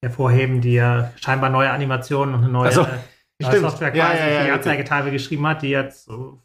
hervorheben, 0.00 0.60
die 0.60 0.74
ja 0.74 1.12
scheinbar 1.20 1.50
neue 1.50 1.70
Animationen 1.70 2.34
und 2.34 2.44
eine 2.44 2.52
neue, 2.52 2.72
so, 2.72 2.86
neue 3.40 3.60
Software 3.60 3.90
quasi 3.90 4.18
ja, 4.18 4.26
ja, 4.26 4.32
ja, 4.32 4.38
für 4.38 4.44
die 4.46 4.52
Anzeigetafel 4.52 5.10
geschrieben 5.10 5.46
hat, 5.46 5.62
die 5.62 5.70
jetzt 5.70 6.04
so, 6.04 6.40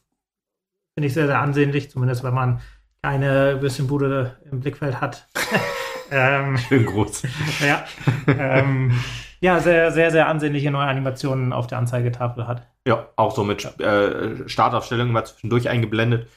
finde 0.95 1.07
ich 1.07 1.13
sehr, 1.13 1.27
sehr 1.27 1.39
ansehnlich, 1.39 1.91
zumindest 1.91 2.23
wenn 2.23 2.33
man 2.33 2.59
keine 3.03 3.61
Würstchenbude 3.61 4.37
im 4.49 4.61
Blickfeld 4.61 5.01
hat. 5.01 5.27
ähm, 6.11 6.57
Schön 6.57 6.85
groß. 6.85 7.23
ja. 7.67 7.83
Ähm, 8.27 8.93
ja, 9.41 9.59
sehr, 9.59 9.91
sehr, 9.91 10.09
sehr 10.09 10.29
ansehnliche 10.29 10.71
neue 10.71 10.87
Animationen 10.87 11.51
auf 11.51 11.67
der 11.67 11.79
Anzeigetafel 11.79 12.47
hat. 12.47 12.65
Ja, 12.87 13.09
auch 13.17 13.35
so 13.35 13.43
mit 13.43 13.65
äh, 13.81 14.47
Startaufstellungen 14.47 15.11
mal 15.11 15.25
zwischendurch 15.25 15.67
eingeblendet. 15.67 16.29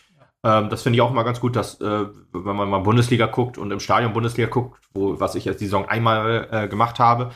Ähm, 0.42 0.68
das 0.68 0.82
finde 0.82 0.96
ich 0.96 1.02
auch 1.02 1.12
mal 1.12 1.22
ganz 1.22 1.40
gut, 1.40 1.54
dass, 1.54 1.80
äh, 1.80 2.06
wenn 2.32 2.56
man 2.56 2.68
mal 2.68 2.80
Bundesliga 2.80 3.26
guckt 3.26 3.58
und 3.58 3.70
im 3.70 3.78
Stadion 3.78 4.12
Bundesliga 4.12 4.48
guckt, 4.48 4.80
wo, 4.92 5.20
was 5.20 5.36
ich 5.36 5.44
jetzt 5.44 5.60
die 5.60 5.66
Saison 5.66 5.88
einmal 5.88 6.48
äh, 6.50 6.66
gemacht 6.66 6.98
habe, 6.98 7.30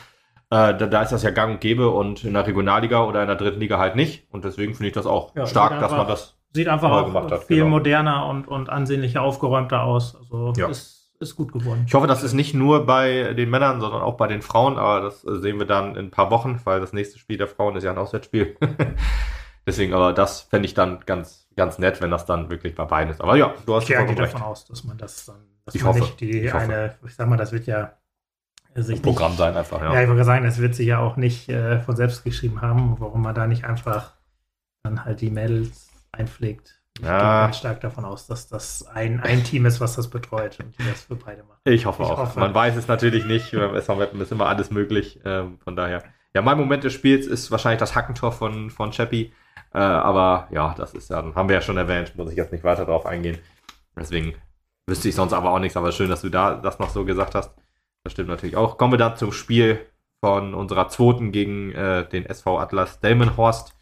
äh, 0.49 0.75
da, 0.75 0.87
da, 0.87 1.01
ist 1.03 1.13
das 1.13 1.23
ja 1.23 1.31
gang 1.31 1.53
und 1.53 1.61
gäbe 1.61 1.89
und 1.89 2.25
in 2.25 2.33
der 2.33 2.45
Regionalliga 2.45 3.05
oder 3.05 3.21
in 3.21 3.27
der 3.27 3.37
dritten 3.37 3.61
Liga 3.61 3.77
halt 3.77 3.95
nicht. 3.95 4.27
Und 4.29 4.43
deswegen 4.43 4.73
finde 4.73 4.87
ich 4.87 4.93
das 4.93 5.05
auch 5.05 5.33
ja, 5.35 5.47
stark, 5.47 5.79
dass 5.79 5.91
man 5.91 6.05
das 6.05 6.40
Sieht 6.53 6.67
einfach 6.67 6.91
auch 6.91 7.13
hat, 7.13 7.43
viel 7.45 7.57
genau. 7.57 7.69
moderner 7.69 8.25
und, 8.25 8.47
und 8.47 8.69
ansehnlicher, 8.69 9.21
aufgeräumter 9.21 9.83
aus. 9.83 10.15
Also 10.15 10.53
ja. 10.57 10.67
ist, 10.67 11.15
ist 11.19 11.35
gut 11.35 11.53
geworden. 11.53 11.85
Ich 11.87 11.93
hoffe, 11.93 12.07
das 12.07 12.23
ist 12.23 12.33
nicht 12.33 12.53
nur 12.53 12.85
bei 12.85 13.33
den 13.33 13.49
Männern, 13.49 13.79
sondern 13.79 14.01
auch 14.01 14.17
bei 14.17 14.27
den 14.27 14.41
Frauen, 14.41 14.77
aber 14.77 15.01
das 15.01 15.23
äh, 15.23 15.39
sehen 15.39 15.59
wir 15.59 15.65
dann 15.65 15.95
in 15.95 16.07
ein 16.07 16.11
paar 16.11 16.29
Wochen, 16.29 16.59
weil 16.65 16.81
das 16.81 16.91
nächste 16.91 17.19
Spiel 17.19 17.37
der 17.37 17.47
Frauen 17.47 17.75
ist 17.77 17.83
ja 17.83 17.91
ein 17.91 17.97
Auswärtsspiel. 17.97 18.57
Deswegen, 19.65 19.93
aber 19.93 20.11
das 20.11 20.41
fände 20.41 20.65
ich 20.65 20.73
dann 20.73 21.01
ganz, 21.05 21.47
ganz 21.55 21.77
nett, 21.77 22.01
wenn 22.01 22.11
das 22.11 22.25
dann 22.25 22.49
wirklich 22.49 22.75
bei 22.75 22.85
beiden 22.85 23.11
ist. 23.11 23.21
Aber 23.21 23.37
ja, 23.37 23.53
du 23.65 23.75
hast 23.75 23.87
ja, 23.87 24.03
geht 24.03 24.19
davon 24.19 24.41
aus, 24.41 24.65
dass 24.65 24.83
man 24.83 24.97
das 24.97 25.25
dann, 25.25 25.37
dass 25.65 25.75
ich 25.75 25.83
man 25.83 25.93
hoffe, 25.93 26.01
nicht 26.01 26.19
die 26.19 26.41
ich 26.41 26.53
eine, 26.53 26.95
ich 27.05 27.15
sag 27.15 27.29
mal, 27.29 27.37
das 27.37 27.51
wird 27.51 27.67
ja 27.67 27.93
sich 28.75 29.01
Programm 29.01 29.31
nicht, 29.31 29.39
sein 29.39 29.55
einfach, 29.55 29.81
ja. 29.81 29.93
Ja, 29.93 30.01
ich 30.01 30.09
wollte 30.09 30.23
sagen, 30.23 30.45
das 30.45 30.57
wird 30.57 30.75
sich 30.75 30.87
ja 30.87 30.99
auch 30.99 31.15
nicht 31.15 31.49
äh, 31.49 31.79
von 31.81 31.95
selbst 31.95 32.23
geschrieben 32.23 32.61
haben, 32.61 32.95
warum 32.99 33.21
man 33.21 33.35
da 33.35 33.45
nicht 33.45 33.65
einfach 33.65 34.13
dann 34.83 35.05
halt 35.05 35.21
die 35.21 35.29
Mädels 35.29 35.90
einpflegt. 36.11 36.81
Ich 36.99 37.05
ja. 37.05 37.17
gehe 37.17 37.47
ganz 37.47 37.57
stark 37.57 37.81
davon 37.81 38.05
aus, 38.05 38.27
dass 38.27 38.47
das 38.47 38.85
ein, 38.85 39.21
ein 39.21 39.43
Team 39.43 39.65
ist, 39.65 39.79
was 39.79 39.95
das 39.95 40.09
betreut 40.09 40.59
und 40.59 40.77
die 40.77 40.83
das 40.87 41.03
für 41.03 41.15
beide 41.15 41.43
macht. 41.43 41.59
Ich 41.63 41.85
hoffe 41.85 42.03
ich 42.03 42.09
auch. 42.09 42.17
Hoffe. 42.17 42.39
Man 42.39 42.53
weiß 42.53 42.75
es 42.75 42.87
natürlich 42.87 43.25
nicht. 43.25 43.51
Beim 43.51 43.73
SV 43.75 43.99
Weppen 43.99 44.21
ist 44.21 44.31
immer 44.31 44.47
alles 44.47 44.71
möglich. 44.71 45.19
Ähm, 45.23 45.57
von 45.63 45.75
daher. 45.75 46.03
Ja, 46.33 46.41
mein 46.41 46.57
Moment 46.57 46.83
des 46.83 46.93
Spiels 46.93 47.27
ist 47.27 47.51
wahrscheinlich 47.51 47.79
das 47.79 47.95
Hackentor 47.95 48.31
von, 48.31 48.69
von 48.69 48.91
Chappie. 48.91 49.33
Äh, 49.73 49.79
aber 49.79 50.47
ja, 50.51 50.75
das 50.77 50.93
ist 50.93 51.09
ja, 51.09 51.23
haben 51.35 51.49
wir 51.49 51.55
ja 51.55 51.61
schon 51.61 51.77
erwähnt, 51.77 52.15
muss 52.15 52.29
ich 52.29 52.37
jetzt 52.37 52.51
nicht 52.51 52.63
weiter 52.63 52.85
darauf 52.85 53.05
eingehen. 53.05 53.37
Deswegen 53.97 54.35
wüsste 54.87 55.09
ich 55.09 55.15
sonst 55.15 55.33
aber 55.33 55.51
auch 55.51 55.59
nichts. 55.59 55.77
Aber 55.77 55.91
schön, 55.91 56.09
dass 56.09 56.21
du 56.21 56.29
da 56.29 56.55
das 56.55 56.79
noch 56.79 56.89
so 56.89 57.05
gesagt 57.05 57.35
hast. 57.35 57.53
Das 58.03 58.13
stimmt 58.13 58.29
natürlich 58.29 58.57
auch. 58.57 58.77
Kommen 58.77 58.93
wir 58.93 58.97
dann 58.97 59.17
zum 59.17 59.31
Spiel 59.31 59.85
von 60.19 60.53
unserer 60.53 60.89
zweiten 60.89 61.31
gegen 61.31 61.71
äh, 61.71 62.07
den 62.07 62.25
SV 62.25 62.59
Atlas 62.59 62.99
Delmenhorst. 62.99 63.75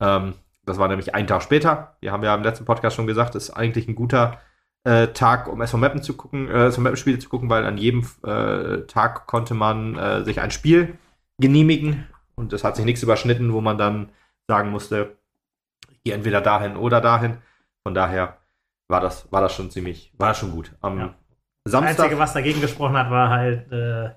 Ähm, 0.00 0.34
das 0.68 0.78
war 0.78 0.88
nämlich 0.88 1.14
ein 1.14 1.26
Tag 1.26 1.42
später. 1.42 1.96
Wir 2.00 2.12
haben 2.12 2.22
ja 2.22 2.34
im 2.34 2.42
letzten 2.42 2.64
Podcast 2.64 2.96
schon 2.96 3.06
gesagt, 3.06 3.34
ist 3.34 3.50
eigentlich 3.50 3.88
ein 3.88 3.94
guter 3.94 4.40
äh, 4.84 5.08
Tag, 5.08 5.48
um 5.48 5.60
SV 5.60 5.78
Mappen 5.78 6.02
zu 6.02 6.16
gucken, 6.16 6.48
äh, 6.48 6.66
SV 6.66 6.82
Mappen 6.82 6.96
Spiele 6.96 7.18
zu 7.18 7.28
gucken, 7.28 7.50
weil 7.50 7.64
an 7.64 7.78
jedem 7.78 8.06
äh, 8.24 8.86
Tag 8.86 9.26
konnte 9.26 9.54
man 9.54 9.96
äh, 9.96 10.24
sich 10.24 10.40
ein 10.40 10.50
Spiel 10.50 10.98
genehmigen 11.38 12.06
und 12.36 12.52
es 12.52 12.64
hat 12.64 12.76
sich 12.76 12.84
nichts 12.84 13.02
überschnitten, 13.02 13.52
wo 13.52 13.60
man 13.60 13.78
dann 13.78 14.10
sagen 14.46 14.70
musste, 14.70 15.16
ich 15.90 16.02
gehe 16.04 16.14
entweder 16.14 16.40
dahin 16.40 16.76
oder 16.76 17.00
dahin. 17.00 17.38
Von 17.82 17.94
daher 17.94 18.38
war 18.88 19.00
das, 19.00 19.30
war 19.32 19.40
das 19.40 19.54
schon 19.54 19.70
ziemlich, 19.70 20.12
war 20.18 20.28
das 20.28 20.38
schon 20.38 20.50
gut. 20.50 20.72
Am 20.80 20.98
ja. 20.98 21.14
Samstag. 21.64 21.96
Das 21.96 22.04
Einzige, 22.04 22.20
was 22.20 22.32
dagegen 22.32 22.60
gesprochen 22.60 22.96
hat, 22.96 23.10
war 23.10 23.30
halt 23.30 23.70
äh, 23.72 24.10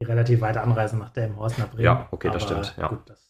die 0.00 0.06
relativ 0.06 0.40
weite 0.40 0.60
Anreise 0.60 0.96
nach 0.98 1.10
Delmenhorst 1.10 1.58
nach 1.58 1.68
Bremen. 1.68 1.84
Ja, 1.84 2.08
okay, 2.10 2.30
das 2.30 2.42
stimmt. 2.42 2.74
Ja. 2.76 2.88
Gut, 2.88 3.08
das 3.08 3.27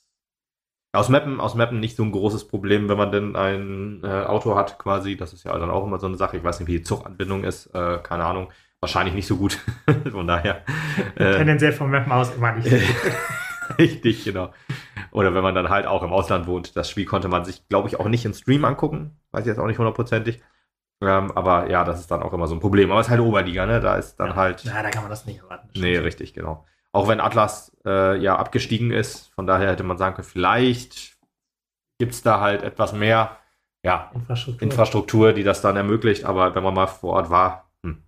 aus 0.93 1.09
Mappen, 1.09 1.41
aus 1.41 1.55
Mappen 1.55 1.81
nicht 1.81 1.97
so 1.97 2.03
ein 2.03 2.13
großes 2.13 2.49
Problem, 2.49 2.89
wenn 2.89 2.97
man 2.97 3.13
denn 3.13 3.37
ein 3.37 4.01
äh, 4.03 4.25
Auto 4.25 4.57
hat, 4.57 4.79
quasi. 4.79 5.17
Das 5.17 5.33
ist 5.33 5.45
ja 5.45 5.57
dann 5.59 5.71
auch 5.71 5.87
immer 5.87 5.99
so 5.99 6.07
eine 6.07 6.17
Sache. 6.17 6.37
Ich 6.39 6.45
weiß 6.45 6.61
nicht, 6.61 6.69
wie 6.69 6.79
die 6.79 6.83
Zuganbindung 6.83 7.45
ist. 7.45 7.67
Äh, 7.75 7.99
keine 8.03 8.25
Ahnung. 8.25 8.49
Wahrscheinlich 8.81 9.15
nicht 9.15 9.27
so 9.27 9.37
gut. 9.37 9.59
von 10.11 10.27
daher. 10.27 10.65
Äh, 11.17 11.37
Tendenziell 11.37 11.73
von 11.73 11.91
Mappen 11.91 12.13
aus 12.13 12.35
immer 12.35 12.53
nicht 12.53 12.69
so 12.69 12.77
gut. 12.77 13.13
Richtig, 13.79 14.25
genau. 14.25 14.53
Oder 15.11 15.35
wenn 15.35 15.43
man 15.43 15.55
dann 15.55 15.69
halt 15.69 15.87
auch 15.87 16.03
im 16.03 16.13
Ausland 16.13 16.47
wohnt. 16.47 16.77
Das 16.77 16.89
Spiel 16.89 17.05
konnte 17.05 17.29
man 17.29 17.45
sich, 17.45 17.69
glaube 17.69 17.89
ich, 17.89 18.01
auch 18.01 18.09
nicht 18.09 18.25
im 18.25 18.33
Stream 18.33 18.65
angucken. 18.65 19.19
Weiß 19.31 19.43
ich 19.43 19.49
jetzt 19.49 19.59
auch 19.59 19.67
nicht 19.67 19.79
hundertprozentig. 19.79 20.41
Ähm, 21.01 21.31
aber 21.33 21.71
ja, 21.71 21.85
das 21.85 22.01
ist 22.01 22.11
dann 22.11 22.23
auch 22.23 22.33
immer 22.33 22.47
so 22.47 22.55
ein 22.55 22.61
Problem. 22.61 22.91
Aber 22.91 23.01
es 23.01 23.07
ist 23.07 23.11
halt 23.11 23.21
Oberliga, 23.21 23.67
ne? 23.67 23.81
Da 23.81 23.97
ist 23.97 24.17
dann 24.17 24.31
ja. 24.31 24.37
halt. 24.37 24.65
Ja, 24.65 24.83
da 24.83 24.91
kann 24.91 25.03
man 25.03 25.11
das 25.11 25.27
nicht 25.27 25.41
erwarten. 25.41 25.69
Nee, 25.77 25.99
richtig, 25.99 26.33
genau. 26.33 26.65
Auch 26.93 27.09
wenn 27.09 27.21
Atlas 27.21 27.77
äh, 27.85 28.19
ja 28.19 28.37
abgestiegen 28.37 28.91
ist, 28.91 29.29
von 29.35 29.47
daher 29.47 29.71
hätte 29.71 29.85
man 29.85 29.99
sagen 29.99 30.15
können, 30.15 30.29
vielleicht 30.29 31.19
gibt 31.99 32.13
es 32.13 32.23
da 32.23 32.41
halt 32.41 32.63
etwas 32.63 32.93
mehr 32.93 33.39
ja, 33.85 34.11
Infrastruktur. 34.15 34.63
Infrastruktur, 34.63 35.33
die 35.33 35.43
das 35.43 35.61
dann 35.61 35.77
ermöglicht. 35.77 36.25
Aber 36.25 36.55
wenn 36.55 36.63
man 36.63 36.75
mal 36.75 36.87
vor 36.87 37.15
Ort 37.15 37.31
war, 37.31 37.71
hm, 37.85 37.99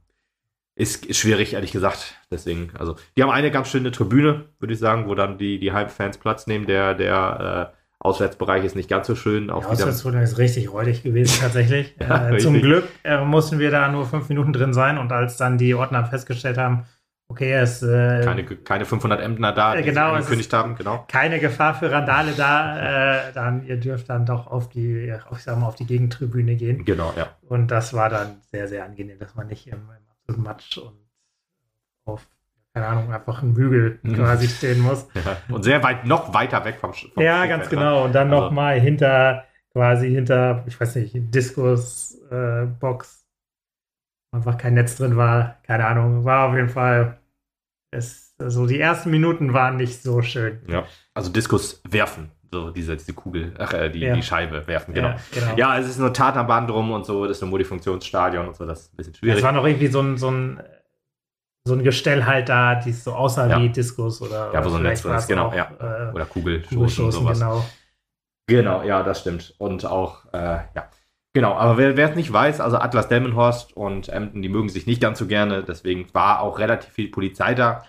ist, 0.77 1.07
ist, 1.07 1.19
schwierig, 1.19 1.55
ehrlich 1.55 1.73
gesagt. 1.73 2.17
Deswegen, 2.31 2.73
also, 2.79 2.97
die 3.17 3.23
haben 3.23 3.31
eine 3.31 3.51
ganz 3.51 3.69
schöne 3.69 3.93
Tribüne, 3.93 4.47
würde 4.59 4.75
ich 4.75 4.81
sagen, 4.81 5.07
wo 5.09 5.15
dann 5.15 5.39
die, 5.39 5.59
die 5.59 5.73
Heimfans 5.73 6.19
Platz 6.19 6.47
nehmen. 6.47 6.67
Der, 6.67 6.95
der 6.95 7.73
äh, 7.73 7.77
Auswärtsbereich 8.01 8.65
ist 8.65 8.77
nicht 8.77 8.89
ganz 8.89 9.07
so 9.07 9.15
schön. 9.15 9.51
Auch 9.51 9.61
der 9.61 9.71
Auswärtsbereich 9.71 10.25
ist 10.25 10.39
richtig 10.39 10.73
räudig 10.73 11.03
gewesen, 11.03 11.39
tatsächlich. 11.41 11.95
ja, 12.01 12.31
äh, 12.31 12.39
zum 12.39 12.61
Glück 12.61 12.85
äh, 13.05 13.23
mussten 13.25 13.59
wir 13.59 13.71
da 13.71 13.89
nur 13.89 14.07
fünf 14.07 14.29
Minuten 14.29 14.53
drin 14.53 14.73
sein 14.73 14.99
und 14.99 15.13
als 15.13 15.37
dann 15.37 15.59
die 15.59 15.75
Ordner 15.75 16.05
festgestellt 16.05 16.59
haben, 16.59 16.87
okay, 17.31 17.53
es 17.53 17.83
äh, 17.83 18.23
keine, 18.25 18.45
keine 18.45 18.85
500 18.85 19.21
Ämter 19.21 19.53
da, 19.53 19.77
die 19.77 19.83
genau, 19.83 20.13
angekündigt 20.13 20.53
haben, 20.53 20.75
genau. 20.75 21.05
Keine 21.09 21.39
Gefahr 21.39 21.75
für 21.75 21.91
Randale 21.91 22.33
da, 22.33 23.29
äh, 23.29 23.33
dann 23.33 23.65
ihr 23.65 23.79
dürft 23.79 24.11
dann 24.11 24.27
doch 24.27 24.49
auf 24.49 24.69
die, 24.69 25.13
auf, 25.29 25.39
ich 25.39 25.45
sag 25.45 25.59
mal, 25.59 25.67
auf 25.67 25.77
die 25.77 25.87
Gegentribüne 25.87 26.57
gehen. 26.57 26.85
Genau, 26.85 27.15
ja. 27.17 27.29
Und 27.49 27.69
das 27.69 27.95
war 27.95 28.11
dann 28.11 28.41
sehr, 28.51 28.69
sehr 28.69 28.85
angenehm, 28.85 29.19
dass 29.19 29.35
man 29.37 29.47
nicht 29.47 29.69
im, 29.69 29.79
im 30.29 30.37
absoluten 30.37 30.43
Matsch 30.43 30.79
und 30.79 30.99
auf 32.05 32.27
keine 32.73 32.87
Ahnung, 32.87 33.13
einfach 33.13 33.43
ein 33.43 33.55
Bügel 33.55 33.99
mhm. 34.03 34.15
quasi 34.15 34.49
stehen 34.49 34.81
muss. 34.81 35.09
Ja, 35.15 35.37
und 35.55 35.65
sehr 35.65 35.83
weit, 35.83 36.07
noch 36.07 36.33
weiter 36.33 36.65
weg 36.65 36.77
vom, 36.81 36.93
vom 36.93 37.23
Ja, 37.23 37.47
ganz 37.47 37.69
genau. 37.69 38.05
Und 38.05 38.15
dann 38.15 38.33
also, 38.33 38.45
nochmal 38.45 38.79
hinter, 38.79 39.45
quasi 39.73 40.09
hinter, 40.09 40.63
ich 40.67 40.81
weiß 40.81 40.95
nicht, 40.95 41.17
Diskus-Box, 41.35 43.25
äh, 44.33 44.37
einfach 44.37 44.57
kein 44.57 44.75
Netz 44.75 44.97
drin 44.97 45.17
war. 45.17 45.57
Keine 45.65 45.87
Ahnung. 45.87 46.25
War 46.25 46.49
auf 46.49 46.55
jeden 46.55 46.69
Fall, 46.69 47.19
es, 47.91 48.35
also 48.39 48.67
die 48.67 48.81
ersten 48.81 49.11
Minuten 49.11 49.53
waren 49.53 49.77
nicht 49.77 50.03
so 50.03 50.23
schön. 50.23 50.61
Ja, 50.69 50.85
also 51.15 51.31
Diskus 51.31 51.83
werfen. 51.89 52.31
So, 52.53 52.71
diese, 52.71 52.97
diese 52.97 53.13
Kugel, 53.13 53.55
ach, 53.59 53.73
äh, 53.75 53.91
die, 53.91 54.01
ja. 54.01 54.13
die 54.13 54.25
Scheibe 54.25 54.67
werfen, 54.67 54.93
genau. 54.93 55.11
Ja, 55.11 55.17
genau. 55.33 55.57
ja, 55.57 55.79
es 55.79 55.87
ist 55.87 56.01
nur 56.01 56.13
Tatanbahn 56.13 56.67
drum 56.67 56.91
und 56.91 57.07
so, 57.07 57.25
das 57.25 57.37
ist 57.37 57.45
ein 57.45 57.49
Multifunktionsstadion 57.49 58.49
und 58.49 58.57
so, 58.57 58.67
das 58.67 58.81
ist 58.81 58.93
ein 58.93 58.97
bisschen 58.97 59.15
schwierig. 59.15 59.39
Es 59.39 59.45
war 59.45 59.53
noch 59.53 59.65
irgendwie 59.65 59.87
so 59.87 60.01
ein, 60.01 60.17
so 60.17 60.33
ein 60.33 60.61
so 61.65 61.75
ein 61.75 61.85
Gestell 61.85 62.25
halt 62.25 62.49
da, 62.49 62.75
die 62.75 62.93
so 62.93 63.13
aussah 63.13 63.47
ja. 63.47 63.61
wie 63.61 63.69
Diskus 63.69 64.21
oder. 64.23 64.53
Ja, 64.53 64.65
wo 64.65 64.69
so 64.69 64.77
ein 64.77 64.83
Netz 64.83 65.05
ist, 65.05 65.29
genau, 65.29 65.49
auch, 65.49 65.55
ja. 65.55 65.71
Äh, 65.79 66.13
oder 66.13 66.25
Kugelstoßen, 66.25 67.05
und 67.05 67.13
sowas. 67.13 67.39
Genau. 67.39 67.65
Genau, 68.47 68.83
ja, 68.83 69.03
das 69.05 69.21
stimmt. 69.21 69.55
Und 69.59 69.85
auch, 69.85 70.25
äh, 70.33 70.59
ja. 70.75 70.91
Genau, 71.33 71.55
aber 71.55 71.79
wer, 71.79 72.11
es 72.11 72.17
nicht 72.17 72.33
weiß, 72.33 72.61
also 72.61 72.79
Atlas 72.79 73.09
Delmenhorst 73.09 73.77
und 73.77 74.09
Emden, 74.09 74.43
die 74.43 74.49
mögen 74.49 74.69
sich 74.69 74.87
nicht 74.87 75.01
ganz 75.01 75.19
so 75.19 75.27
gerne, 75.27 75.63
deswegen 75.63 76.07
war 76.13 76.41
auch 76.41 76.59
relativ 76.59 76.93
viel 76.93 77.09
Polizei 77.09 77.55
da. 77.55 77.85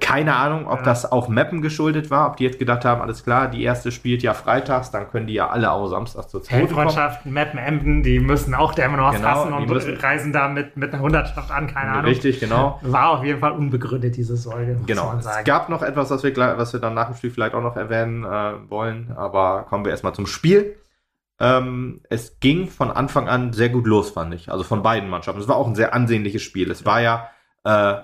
Keine 0.00 0.36
Ahnung, 0.36 0.68
ob 0.68 0.78
ja. 0.78 0.84
das 0.84 1.10
auch 1.10 1.28
Mappen 1.28 1.60
geschuldet 1.60 2.08
war, 2.10 2.28
ob 2.28 2.36
die 2.36 2.44
jetzt 2.44 2.58
gedacht 2.58 2.84
haben, 2.84 3.02
alles 3.02 3.24
klar, 3.24 3.48
die 3.48 3.62
erste 3.62 3.90
spielt 3.90 4.22
ja 4.22 4.32
freitags, 4.32 4.90
dann 4.90 5.10
können 5.10 5.26
die 5.26 5.34
ja 5.34 5.50
alle 5.50 5.70
auch 5.72 5.88
samstags 5.88 6.28
zur 6.28 6.42
zweiten 6.42 6.68
Freundschaften, 6.68 7.32
Mappen, 7.32 7.58
Emden, 7.58 8.02
die 8.04 8.20
müssen 8.20 8.54
auch 8.54 8.78
immer 8.78 9.12
genau, 9.12 9.26
hassen 9.26 9.52
und 9.52 10.02
reisen 10.02 10.32
da 10.32 10.48
mit, 10.48 10.76
mit 10.76 10.94
einer 10.94 11.02
Hundertschaft 11.02 11.50
an, 11.50 11.66
keine 11.66 11.90
Ahnung. 11.90 12.04
Richtig, 12.04 12.40
genau. 12.40 12.78
War 12.82 13.10
auf 13.10 13.24
jeden 13.24 13.40
Fall 13.40 13.52
unbegründet, 13.52 14.16
diese 14.16 14.36
Säule. 14.36 14.78
Genau. 14.86 15.12
Es 15.18 15.44
gab 15.44 15.68
noch 15.68 15.82
etwas, 15.82 16.10
was 16.10 16.22
wir, 16.22 16.34
was 16.36 16.72
wir 16.72 16.80
dann 16.80 16.94
nach 16.94 17.08
dem 17.08 17.16
Spiel 17.16 17.30
vielleicht 17.30 17.54
auch 17.54 17.62
noch 17.62 17.76
erwähnen 17.76 18.24
äh, 18.24 18.70
wollen, 18.70 19.12
aber 19.16 19.66
kommen 19.68 19.84
wir 19.84 19.90
erstmal 19.90 20.14
zum 20.14 20.26
Spiel. 20.26 20.76
Ähm, 21.42 22.02
es 22.08 22.38
ging 22.38 22.68
von 22.68 22.92
Anfang 22.92 23.28
an 23.28 23.52
sehr 23.52 23.68
gut 23.68 23.88
los, 23.88 24.10
fand 24.10 24.32
ich. 24.32 24.48
Also 24.48 24.62
von 24.62 24.82
beiden 24.84 25.10
Mannschaften. 25.10 25.40
Es 25.40 25.48
war 25.48 25.56
auch 25.56 25.66
ein 25.66 25.74
sehr 25.74 25.92
ansehnliches 25.92 26.40
Spiel. 26.40 26.70
Es 26.70 26.86
war 26.86 27.00
ja, 27.00 27.30
äh, 27.64 27.94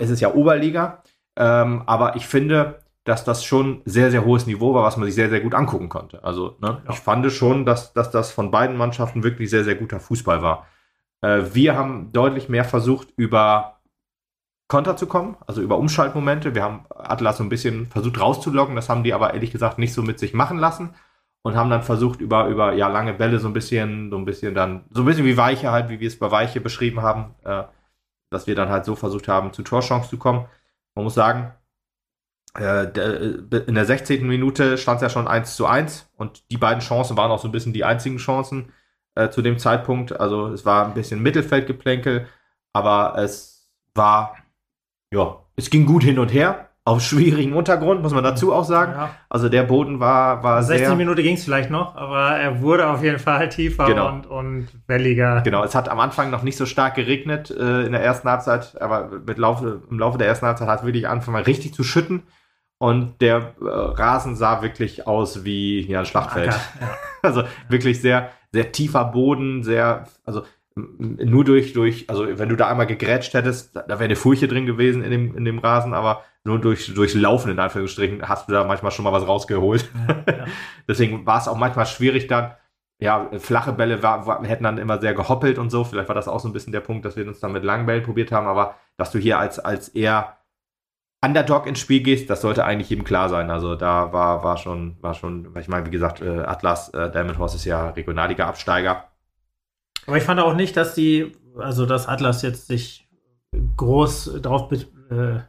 es 0.00 0.10
ist 0.10 0.20
ja 0.20 0.34
Oberliga. 0.34 1.04
Ähm, 1.36 1.84
aber 1.86 2.16
ich 2.16 2.26
finde, 2.26 2.82
dass 3.04 3.24
das 3.24 3.44
schon 3.44 3.82
sehr, 3.84 4.10
sehr 4.10 4.24
hohes 4.24 4.46
Niveau 4.46 4.74
war, 4.74 4.82
was 4.82 4.96
man 4.96 5.06
sich 5.06 5.14
sehr, 5.14 5.30
sehr 5.30 5.40
gut 5.40 5.54
angucken 5.54 5.88
konnte. 5.88 6.24
Also 6.24 6.56
ne, 6.60 6.82
ja. 6.84 6.90
ich 6.90 6.98
fand 6.98 7.30
schon, 7.30 7.64
dass, 7.64 7.92
dass 7.92 8.10
das 8.10 8.32
von 8.32 8.50
beiden 8.50 8.76
Mannschaften 8.76 9.22
wirklich 9.22 9.50
sehr, 9.50 9.62
sehr 9.62 9.76
guter 9.76 10.00
Fußball 10.00 10.42
war. 10.42 10.66
Äh, 11.20 11.42
wir 11.52 11.76
haben 11.76 12.10
deutlich 12.12 12.48
mehr 12.48 12.64
versucht, 12.64 13.08
über 13.16 13.78
Konter 14.66 14.96
zu 14.96 15.06
kommen, 15.06 15.36
also 15.46 15.62
über 15.62 15.78
Umschaltmomente. 15.78 16.56
Wir 16.56 16.64
haben 16.64 16.86
Atlas 16.90 17.36
so 17.36 17.44
ein 17.44 17.50
bisschen 17.50 17.86
versucht 17.86 18.18
rauszulocken, 18.18 18.74
das 18.74 18.88
haben 18.88 19.04
die 19.04 19.14
aber 19.14 19.34
ehrlich 19.34 19.52
gesagt 19.52 19.78
nicht 19.78 19.92
so 19.92 20.02
mit 20.02 20.18
sich 20.18 20.34
machen 20.34 20.58
lassen 20.58 20.90
und 21.44 21.56
haben 21.56 21.68
dann 21.68 21.82
versucht, 21.82 22.22
über, 22.22 22.48
über 22.48 22.72
ja, 22.72 22.88
lange 22.88 23.12
Bälle 23.12 23.38
so 23.38 23.48
ein 23.48 23.52
bisschen, 23.52 24.10
so 24.10 24.16
ein 24.16 24.24
bisschen 24.24 24.54
dann, 24.54 24.84
so 24.90 25.02
ein 25.02 25.04
bisschen 25.04 25.26
wie 25.26 25.36
Weiche 25.36 25.70
halt, 25.70 25.90
wie 25.90 26.00
wir 26.00 26.08
es 26.08 26.18
bei 26.18 26.30
Weiche 26.30 26.60
beschrieben 26.60 27.02
haben, 27.02 27.34
äh, 27.44 27.64
dass 28.30 28.46
wir 28.46 28.54
dann 28.54 28.70
halt 28.70 28.86
so 28.86 28.96
versucht 28.96 29.28
haben, 29.28 29.52
zu 29.52 29.62
Torchance 29.62 30.08
zu 30.08 30.16
kommen. 30.16 30.46
Man 30.94 31.04
muss 31.04 31.14
sagen, 31.14 31.52
äh, 32.58 32.84
in 32.84 33.74
der 33.74 33.84
16. 33.84 34.26
Minute 34.26 34.78
stand 34.78 34.96
es 34.96 35.02
ja 35.02 35.10
schon 35.10 35.28
1 35.28 35.54
zu 35.54 35.66
1 35.66 36.10
und 36.16 36.50
die 36.50 36.56
beiden 36.56 36.80
Chancen 36.80 37.16
waren 37.18 37.30
auch 37.30 37.40
so 37.40 37.48
ein 37.48 37.52
bisschen 37.52 37.74
die 37.74 37.84
einzigen 37.84 38.16
Chancen 38.16 38.72
äh, 39.14 39.28
zu 39.28 39.42
dem 39.42 39.58
Zeitpunkt. 39.58 40.18
Also 40.18 40.48
es 40.48 40.64
war 40.64 40.86
ein 40.86 40.94
bisschen 40.94 41.22
Mittelfeldgeplänkel, 41.22 42.26
aber 42.72 43.18
es 43.18 43.70
war, 43.94 44.36
ja, 45.12 45.44
es 45.56 45.68
ging 45.68 45.84
gut 45.84 46.04
hin 46.04 46.18
und 46.18 46.32
her 46.32 46.70
auf 46.86 47.00
schwierigem 47.00 47.56
Untergrund, 47.56 48.02
muss 48.02 48.12
man 48.12 48.22
dazu 48.22 48.52
auch 48.52 48.64
sagen. 48.64 48.92
Ja. 48.92 49.10
Also 49.30 49.48
der 49.48 49.62
Boden 49.62 50.00
war, 50.00 50.42
war 50.42 50.62
16 50.62 50.86
sehr... 50.86 50.96
Minuten 50.96 51.22
ging 51.22 51.36
es 51.36 51.44
vielleicht 51.44 51.70
noch, 51.70 51.96
aber 51.96 52.36
er 52.36 52.60
wurde 52.60 52.88
auf 52.88 53.02
jeden 53.02 53.18
Fall 53.18 53.48
tiefer 53.48 53.86
genau. 53.86 54.08
und, 54.08 54.26
und 54.26 54.68
welliger. 54.86 55.40
Genau, 55.40 55.64
es 55.64 55.74
hat 55.74 55.88
am 55.88 55.98
Anfang 55.98 56.30
noch 56.30 56.42
nicht 56.42 56.58
so 56.58 56.66
stark 56.66 56.94
geregnet 56.94 57.50
äh, 57.50 57.86
in 57.86 57.92
der 57.92 58.02
ersten 58.02 58.28
Halbzeit, 58.28 58.80
aber 58.82 59.10
mit 59.26 59.38
Laufe, 59.38 59.80
im 59.90 59.98
Laufe 59.98 60.18
der 60.18 60.26
ersten 60.26 60.44
Halbzeit 60.44 60.68
hat 60.68 60.80
es 60.80 60.84
wirklich 60.84 61.08
angefangen 61.08 61.42
richtig 61.42 61.72
zu 61.72 61.84
schütten. 61.84 62.24
Und 62.76 63.22
der 63.22 63.54
äh, 63.62 63.66
Rasen 63.66 64.36
sah 64.36 64.60
wirklich 64.60 65.06
aus 65.06 65.44
wie 65.44 65.86
ja, 65.86 66.00
ein 66.00 66.06
Schlachtfeld. 66.06 66.54
Ja. 66.80 66.98
Also 67.22 67.44
wirklich 67.70 68.02
sehr, 68.02 68.30
sehr 68.52 68.72
tiefer 68.72 69.06
Boden, 69.06 69.62
sehr, 69.62 70.06
also 70.26 70.42
nur 70.76 71.44
durch, 71.44 71.72
durch, 71.72 72.10
also 72.10 72.26
wenn 72.38 72.50
du 72.50 72.56
da 72.56 72.68
einmal 72.68 72.86
gegrätscht 72.86 73.32
hättest, 73.32 73.74
da, 73.74 73.88
wäre 73.88 74.04
eine 74.04 74.16
Furche 74.16 74.48
drin 74.48 74.66
gewesen 74.66 75.02
in 75.02 75.10
dem, 75.10 75.34
in 75.34 75.46
dem 75.46 75.58
Rasen, 75.58 75.94
aber 75.94 76.24
nur 76.44 76.60
durch, 76.60 76.92
durch 76.94 77.14
Laufen 77.14 77.50
in 77.50 77.58
Anführungsstrichen 77.58 78.28
hast 78.28 78.48
du 78.48 78.52
da 78.52 78.64
manchmal 78.64 78.92
schon 78.92 79.04
mal 79.04 79.12
was 79.12 79.26
rausgeholt. 79.26 79.90
Ja, 80.08 80.32
ja. 80.32 80.44
Deswegen 80.88 81.24
war 81.26 81.38
es 81.38 81.48
auch 81.48 81.56
manchmal 81.56 81.86
schwierig 81.86 82.26
dann. 82.26 82.52
Ja, 83.00 83.28
flache 83.38 83.72
Bälle 83.72 84.02
war, 84.02 84.26
war, 84.26 84.44
hätten 84.44 84.64
dann 84.64 84.78
immer 84.78 85.00
sehr 85.00 85.14
gehoppelt 85.14 85.58
und 85.58 85.70
so. 85.70 85.84
Vielleicht 85.84 86.08
war 86.08 86.14
das 86.14 86.28
auch 86.28 86.40
so 86.40 86.48
ein 86.48 86.52
bisschen 86.52 86.72
der 86.72 86.80
Punkt, 86.80 87.04
dass 87.04 87.16
wir 87.16 87.26
uns 87.26 87.40
dann 87.40 87.52
mit 87.52 87.64
langen 87.64 87.86
Bällen 87.86 88.04
probiert 88.04 88.30
haben, 88.30 88.46
aber 88.46 88.76
dass 88.96 89.10
du 89.10 89.18
hier 89.18 89.38
als, 89.38 89.58
als 89.58 89.88
eher 89.88 90.36
Underdog 91.24 91.66
ins 91.66 91.80
Spiel 91.80 92.02
gehst, 92.02 92.28
das 92.28 92.42
sollte 92.42 92.64
eigentlich 92.64 92.90
jedem 92.90 93.04
klar 93.04 93.30
sein. 93.30 93.50
Also 93.50 93.74
da 93.74 94.12
war, 94.12 94.44
war 94.44 94.58
schon, 94.58 94.96
war 95.00 95.14
schon, 95.14 95.48
ich 95.58 95.68
meine, 95.68 95.86
wie 95.86 95.90
gesagt, 95.90 96.20
äh, 96.20 96.40
Atlas, 96.40 96.90
äh, 96.90 97.10
Diamond 97.10 97.38
Horse 97.38 97.56
ist 97.56 97.64
ja 97.64 97.90
Regionalliga-Absteiger. 97.90 99.04
Aber 100.06 100.16
ich 100.18 100.22
fand 100.22 100.40
auch 100.40 100.54
nicht, 100.54 100.76
dass 100.76 100.94
die, 100.94 101.32
also 101.56 101.86
dass 101.86 102.06
Atlas 102.06 102.42
jetzt 102.42 102.66
sich 102.66 103.08
groß 103.76 104.40
drauf 104.42 104.70
äh, 105.10 105.40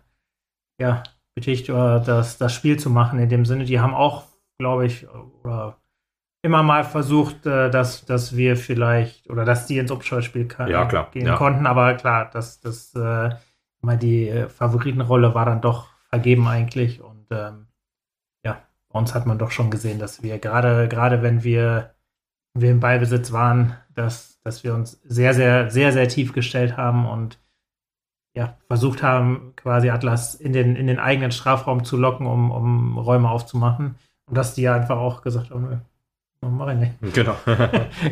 ja, 0.80 1.04
betätigt, 1.36 1.70
oder 1.70 2.00
das, 2.00 2.38
das 2.38 2.54
Spiel 2.54 2.78
zu 2.78 2.90
machen 2.90 3.20
in 3.20 3.30
dem 3.30 3.46
Sinne. 3.46 3.66
Die 3.66 3.80
haben 3.80 3.94
auch, 3.94 4.26
glaube 4.58 4.86
ich, 4.86 5.08
oder 5.44 5.78
immer 6.46 6.64
mal 6.64 6.84
versucht, 6.84 7.46
äh, 7.46 7.70
dass, 7.70 8.06
dass 8.06 8.38
wir 8.38 8.56
vielleicht 8.56 9.30
oder 9.30 9.46
dass 9.46 9.66
die 9.66 9.80
ins 9.80 9.92
Umschaltspiel 9.92 10.48
ja, 10.68 10.86
gehen 11.12 11.26
ja. 11.26 11.36
konnten, 11.36 11.66
aber 11.66 11.96
klar, 11.96 12.30
dass 12.30 12.62
das 12.62 12.94
äh, 12.96 13.32
mal 13.82 13.98
die 13.98 14.30
äh, 14.30 14.48
Favoritenrolle 14.48 15.34
war 15.34 15.46
dann 15.46 15.62
doch 15.62 15.88
vergeben 16.10 16.48
eigentlich 16.48 17.02
und 17.02 17.26
ähm, 17.32 17.66
ja, 18.44 18.62
bei 18.90 19.00
uns 19.00 19.16
hat 19.16 19.26
man 19.26 19.40
doch 19.40 19.50
schon 19.50 19.72
gesehen, 19.72 19.98
dass 19.98 20.22
wir 20.22 20.38
gerade 20.38 20.88
gerade 20.88 21.24
wenn 21.24 21.44
wir 21.44 21.96
wir 22.54 22.72
im 22.72 22.80
Ballbesitz 22.80 23.32
waren, 23.32 23.76
dass 23.96 24.40
dass 24.44 24.64
wir 24.64 24.76
uns 24.76 25.02
sehr 25.04 25.34
sehr 25.34 25.72
sehr 25.72 25.92
sehr 25.92 26.08
tief 26.08 26.32
gestellt 26.32 26.78
haben 26.78 27.08
und 27.08 27.40
ja, 28.36 28.58
versucht 28.68 29.02
haben, 29.02 29.54
quasi 29.56 29.90
Atlas 29.90 30.36
in 30.36 30.54
den, 30.54 30.76
in 30.76 30.88
den 30.88 31.00
eigenen 31.00 31.32
Strafraum 31.32 31.86
zu 31.86 31.98
locken, 31.98 32.28
um, 32.28 32.52
um 32.52 32.98
Räume 32.98 33.30
aufzumachen. 33.30 33.96
Und 34.28 34.38
dass 34.38 34.54
die 34.54 34.68
einfach 34.68 34.98
auch 34.98 35.22
gesagt 35.22 35.52
haben, 35.52 35.82
oh, 36.42 36.48
mach 36.48 36.68
ich 36.70 36.78
nicht. 36.78 36.94
Genau. 37.14 37.36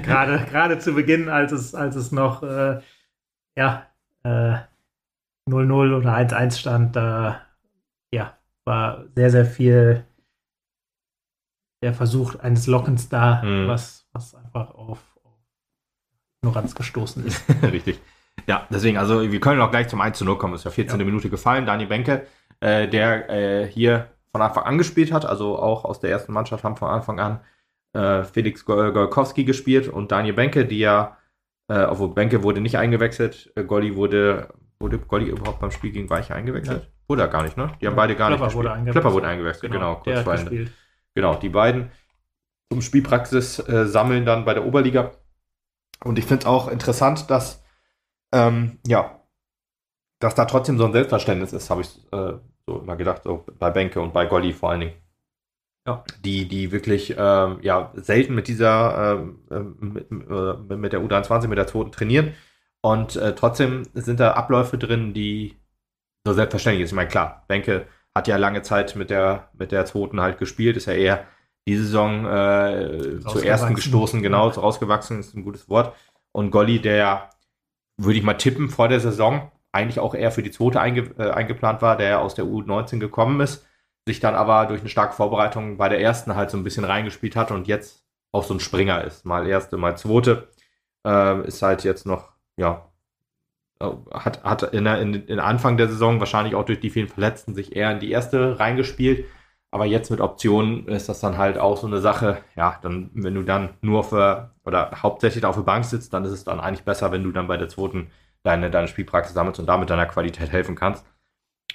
gerade, 0.02 0.40
gerade 0.46 0.80
zu 0.80 0.94
Beginn, 0.94 1.28
als 1.30 1.52
es, 1.52 1.76
als 1.76 1.96
es 1.96 2.12
noch 2.12 2.42
äh, 2.42 2.80
ja, 3.58 3.86
äh, 4.24 4.58
0-0 5.50 5.98
oder 5.98 6.16
1-1 6.16 6.58
stand, 6.58 6.96
da 6.96 7.42
ja, 8.14 8.38
war 8.64 9.04
sehr, 9.16 9.30
sehr 9.30 9.46
viel 9.46 10.06
der 11.84 11.94
Versuch 11.94 12.36
eines 12.36 12.66
Lockens 12.68 13.10
da, 13.10 13.44
mhm. 13.44 13.68
was, 13.68 14.08
was 14.14 14.36
einfach 14.36 14.74
auf, 14.74 15.00
auf 15.24 15.38
Ignoranz 16.42 16.76
gestoßen 16.76 17.26
ist. 17.26 17.44
Richtig. 17.62 18.00
Ja, 18.48 18.68
deswegen, 18.70 18.98
also 18.98 19.32
wir 19.32 19.40
können 19.40 19.62
auch 19.62 19.72
gleich 19.72 19.88
zum 19.88 20.02
1 20.02 20.18
zu 20.18 20.26
0 20.26 20.38
kommen. 20.38 20.54
Ist 20.54 20.66
ja 20.66 20.72
14. 20.72 21.00
Ja. 21.00 21.06
Minute 21.06 21.30
gefallen. 21.30 21.66
Dani 21.66 21.86
Benke, 21.86 22.26
äh, 22.60 22.88
der 22.88 23.30
äh, 23.30 23.68
hier 23.68 24.10
von 24.32 24.42
Anfang 24.42 24.64
an 24.64 24.78
gespielt 24.78 25.12
hat, 25.12 25.26
also 25.26 25.58
auch 25.58 25.86
aus 25.86 26.00
der 26.00 26.10
ersten 26.10 26.34
Mannschaft 26.34 26.64
haben 26.64 26.76
von 26.76 26.90
Anfang 26.90 27.20
an 27.20 27.40
äh, 27.94 28.24
Felix 28.24 28.66
Golkowski 28.66 29.44
gespielt 29.44 29.88
und 29.88 30.12
Daniel 30.12 30.34
Benke, 30.34 30.66
die 30.66 30.80
ja, 30.80 31.18
äh, 31.68 31.84
obwohl 31.84 32.10
Benke 32.10 32.44
wurde 32.44 32.60
nicht 32.60 32.78
eingewechselt, 32.78 33.52
äh, 33.56 33.64
Golli 33.64 33.96
wurde, 33.96 34.50
wurde 34.80 34.98
Golli 34.98 35.30
überhaupt 35.30 35.60
beim 35.60 35.72
Spiel 35.72 35.92
gegen 35.92 36.10
Weiche 36.10 36.36
eingewechselt? 36.36 36.84
Ja. 36.84 36.90
Wurde 37.08 37.22
er 37.22 37.28
gar 37.28 37.44
nicht, 37.44 37.58
ne? 37.58 37.72
Die 37.82 37.88
haben 37.88 37.96
beide 37.96 38.16
gar 38.16 38.30
Klopper 38.30 38.46
nicht 38.46 38.56
gespielt. 38.56 38.76
Wurde 38.76 38.92
Klepper 38.92 39.14
wurde 39.14 39.28
eingewechselt, 39.28 39.72
genau. 39.72 40.02
genau 40.04 40.24
kurz 40.24 40.42
vor 40.42 40.58
Genau, 41.16 41.36
die 41.36 41.50
beiden 41.50 41.92
zum 42.72 42.82
Spielpraxis 42.82 43.60
äh, 43.60 43.86
sammeln 43.86 44.26
dann 44.26 44.46
bei 44.46 44.56
der 44.56 44.66
Oberliga. 44.66 45.12
Und 46.04 46.18
ich 46.18 46.26
finde 46.26 46.42
es 46.42 46.46
auch 46.48 46.68
interessant, 46.68 47.30
dass, 47.30 47.63
ähm, 48.34 48.80
ja, 48.86 49.20
dass 50.20 50.36
da 50.36 50.46
trotzdem 50.46 50.78
so 50.78 50.86
ein 50.86 50.94
Selbstverständnis 50.94 51.54
ist, 51.54 51.70
habe 51.70 51.82
ich 51.82 51.98
äh, 52.12 52.34
so 52.66 52.80
immer 52.80 52.96
gedacht, 52.96 53.24
so 53.24 53.46
bei 53.60 53.70
Benke 53.70 54.02
und 54.02 54.14
bei 54.14 54.26
Golli 54.26 54.54
vor 54.54 54.72
allen 54.72 54.82
Dingen. 54.82 54.94
Ja. 55.86 56.04
Die, 56.24 56.48
die 56.48 56.72
wirklich 56.72 57.14
ähm, 57.18 57.60
ja, 57.62 57.92
selten 57.96 58.36
mit 58.36 58.48
dieser, 58.48 59.22
ähm 59.52 59.78
mit, 59.80 60.10
äh, 60.12 60.76
mit, 60.76 60.94
der 60.94 61.02
U23, 61.02 61.48
mit 61.48 61.58
der 61.58 61.68
zweiten 61.68 61.92
trainieren. 61.92 62.34
Und 62.82 63.16
äh, 63.18 63.36
trotzdem 63.36 63.84
sind 63.94 64.20
da 64.20 64.32
Abläufe 64.34 64.78
drin, 64.78 65.14
die 65.14 65.58
so 66.26 66.34
selbstverständlich 66.34 66.88
sind. 66.88 66.96
Ich 66.96 66.96
meine, 66.96 67.10
klar, 67.10 67.44
Benke 67.48 67.88
hat 68.16 68.28
ja 68.28 68.38
lange 68.38 68.62
Zeit 68.62 68.96
mit 68.96 69.10
der, 69.10 69.50
mit 69.58 69.72
der 69.72 69.86
zweiten 69.86 70.22
halt 70.22 70.38
gespielt, 70.38 70.78
ist 70.78 70.86
ja 70.86 70.94
eher 70.94 71.26
die 71.68 71.78
Saison 71.78 72.26
äh, 72.26 73.20
zur 73.22 73.44
ersten 73.44 73.74
gestoßen, 73.76 74.22
genau, 74.22 74.50
ja. 74.50 74.56
rausgewachsen 74.56 75.20
ist 75.20 75.34
ein 75.34 75.44
gutes 75.44 75.70
Wort. 75.70 75.96
Und 76.32 76.52
Golli, 76.52 76.80
der, 76.80 77.30
würde 77.98 78.18
ich 78.18 78.24
mal 78.24 78.34
tippen, 78.34 78.70
vor 78.70 78.88
der 78.88 79.00
Saison 79.00 79.52
eigentlich 79.72 80.00
auch 80.00 80.14
eher 80.14 80.32
für 80.32 80.44
die 80.44 80.52
zweite 80.52 80.80
einge, 80.80 81.12
äh, 81.18 81.32
eingeplant 81.32 81.82
war, 81.82 81.98
der 81.98 82.22
aus 82.22 82.36
der 82.36 82.46
U19 82.46 83.00
gekommen 83.00 83.42
ist, 83.42 83.66
sich 84.06 84.20
dann 84.20 84.36
aber 84.36 84.68
durch 84.68 84.82
eine 84.82 84.90
starke 84.90 85.16
Vorbereitung 85.16 85.78
bei 85.78 85.90
der 85.90 86.00
ersten 86.00 86.36
halt 86.36 86.52
so 86.52 86.58
ein 86.58 86.64
bisschen 86.64 86.86
reingespielt 86.86 87.36
hat 87.36 87.52
und 87.52 87.68
jetzt 87.68 88.06
auch 88.32 88.44
so 88.44 88.54
ein 88.54 88.60
Springer 88.60 89.04
ist. 89.04 89.26
Mal 89.26 89.48
erste, 89.48 89.78
mal 89.78 89.98
zweite. 89.98 90.48
Äh, 91.06 91.48
ist 91.48 91.62
halt 91.62 91.84
jetzt 91.84 92.06
noch, 92.06 92.32
ja, 92.56 92.90
äh, 93.80 93.90
hat, 94.12 94.44
hat 94.44 94.64
in, 94.74 94.86
in, 94.86 95.14
in 95.14 95.40
Anfang 95.40 95.78
der 95.78 95.88
Saison 95.88 96.20
wahrscheinlich 96.20 96.56
auch 96.56 96.66
durch 96.66 96.80
die 96.80 96.90
vielen 96.90 97.08
Verletzten 97.08 97.56
sich 97.56 97.76
eher 97.76 97.92
in 97.92 98.00
die 98.00 98.12
erste 98.12 98.60
reingespielt. 98.60 99.26
Aber 99.74 99.86
jetzt 99.86 100.12
mit 100.12 100.22
Optionen 100.22 100.88
ist 100.88 101.10
das 101.10 101.20
dann 101.20 101.40
halt 101.40 101.58
auch 101.58 101.78
so 101.78 101.88
eine 101.88 102.00
Sache, 102.00 102.38
ja, 102.56 102.78
dann, 102.84 103.10
wenn 103.16 103.34
du 103.34 103.42
dann 103.42 103.70
nur 103.82 104.04
für 104.04 104.52
oder 104.64 104.92
hauptsächlich 105.02 105.44
auf 105.46 105.56
der 105.56 105.64
Bank 105.64 105.84
sitzt, 105.84 106.14
dann 106.14 106.24
ist 106.26 106.32
es 106.32 106.44
dann 106.44 106.60
eigentlich 106.60 106.86
besser, 106.86 107.12
wenn 107.12 107.24
du 107.24 107.32
dann 107.32 107.48
bei 107.48 107.58
der 107.58 107.70
zweiten 107.70 108.12
deine, 108.44 108.70
deine 108.70 108.88
Spielpraxis 108.88 109.34
sammelst 109.34 109.60
und 109.60 109.66
damit 109.66 109.90
deiner 109.90 110.06
Qualität 110.06 110.52
helfen 110.52 110.76
kannst. 110.76 111.04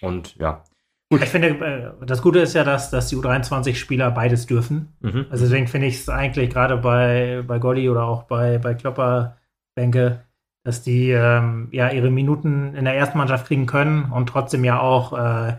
Und 0.01 0.37
ja. 0.37 0.63
Gut. 1.11 1.25
Ich 1.25 1.29
finde, 1.29 1.49
äh, 1.49 2.07
das 2.07 2.23
Gute 2.23 2.39
ist 2.39 2.55
ja, 2.55 2.63
dass, 2.63 2.91
dass 2.91 3.09
die 3.09 3.17
U23-Spieler 3.17 4.13
beides 4.13 4.47
dürfen. 4.47 4.93
Mhm. 5.01 5.27
Also 5.31 5.47
deswegen 5.47 5.67
finde 5.67 5.89
ich 5.89 5.97
es 5.97 6.09
eigentlich 6.09 6.51
gerade 6.51 6.77
bei, 6.77 7.43
bei 7.49 7.59
Golli 7.59 7.89
oder 7.89 8.05
auch 8.05 8.23
bei, 8.25 8.59
bei 8.59 8.75
Klopper, 8.75 9.39
denke, 9.77 10.23
dass 10.63 10.83
die 10.83 11.11
ähm, 11.11 11.67
ja 11.73 11.91
ihre 11.91 12.13
Minuten 12.13 12.77
in 12.77 12.85
der 12.85 12.95
ersten 12.95 13.19
Mannschaft 13.19 13.49
kriegen 13.49 13.67
können 13.67 14.13
und 14.13 14.29
trotzdem 14.29 14.63
ja 14.63 14.79
auch 14.79 15.19
äh, 15.19 15.55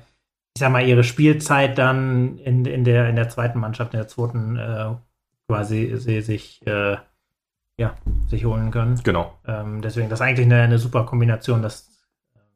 ich 0.60 0.62
sag 0.62 0.74
mal, 0.74 0.86
ihre 0.86 1.06
Spielzeit 1.06 1.78
dann 1.78 2.38
in, 2.40 2.66
in, 2.66 2.84
der, 2.84 3.08
in 3.08 3.16
der 3.16 3.30
zweiten 3.30 3.60
Mannschaft, 3.60 3.94
in 3.94 4.00
der 4.02 4.10
zweiten 4.10 4.58
äh, 4.58 4.90
quasi 5.48 5.94
sie 5.96 6.20
sich, 6.20 6.68
äh, 6.68 6.98
ja, 7.78 7.96
sich 8.28 8.44
holen 8.44 8.70
können. 8.70 9.00
Genau. 9.02 9.40
Ähm, 9.48 9.82
deswegen, 9.82 10.10
das 10.10 10.20
ist 10.20 10.26
eigentlich 10.26 10.48
eine, 10.48 10.62
eine 10.62 10.78
super 10.78 11.06
Kombination, 11.06 11.62
dass, 11.62 11.90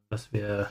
dass 0.10 0.34
wir 0.34 0.68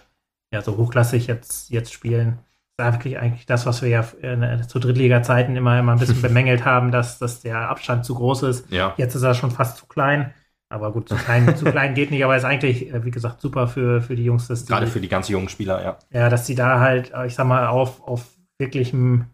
ja 0.52 0.60
so 0.60 0.76
hochklassig 0.76 1.26
jetzt, 1.26 1.70
jetzt 1.70 1.90
spielen. 1.90 2.40
Das 2.76 2.88
ist 2.88 2.94
wirklich 2.96 3.18
eigentlich 3.18 3.46
das, 3.46 3.64
was 3.64 3.80
wir 3.80 3.88
ja 3.88 4.02
in, 4.20 4.68
zu 4.68 4.78
Drittliga-Zeiten 4.78 5.56
immer, 5.56 5.78
immer 5.78 5.92
ein 5.92 6.00
bisschen 6.00 6.20
bemängelt 6.22 6.66
haben, 6.66 6.90
dass, 6.90 7.18
dass 7.18 7.40
der 7.40 7.70
Abstand 7.70 8.04
zu 8.04 8.14
groß 8.14 8.42
ist. 8.42 8.70
Ja. 8.70 8.92
Jetzt 8.98 9.14
ist 9.14 9.22
er 9.22 9.32
schon 9.32 9.50
fast 9.50 9.78
zu 9.78 9.86
klein. 9.86 10.34
Aber 10.72 10.90
gut, 10.90 11.08
zu 11.08 11.16
klein, 11.16 11.54
zu 11.56 11.66
klein 11.66 11.94
geht 11.94 12.10
nicht, 12.10 12.24
aber 12.24 12.36
ist 12.36 12.44
eigentlich, 12.44 12.92
äh, 12.92 13.04
wie 13.04 13.10
gesagt, 13.10 13.40
super 13.40 13.68
für, 13.68 14.00
für 14.00 14.16
die 14.16 14.24
Jungs. 14.24 14.48
Dass 14.48 14.64
die, 14.64 14.72
Gerade 14.72 14.86
für 14.86 15.00
die 15.00 15.08
ganz 15.08 15.28
jungen 15.28 15.48
Spieler, 15.48 15.82
ja. 15.82 15.98
Ja, 16.10 16.28
dass 16.30 16.46
die 16.46 16.54
da 16.54 16.80
halt, 16.80 17.12
äh, 17.12 17.26
ich 17.26 17.34
sag 17.34 17.46
mal, 17.46 17.66
auf, 17.66 18.02
auf 18.06 18.26
wirklichem, 18.58 19.26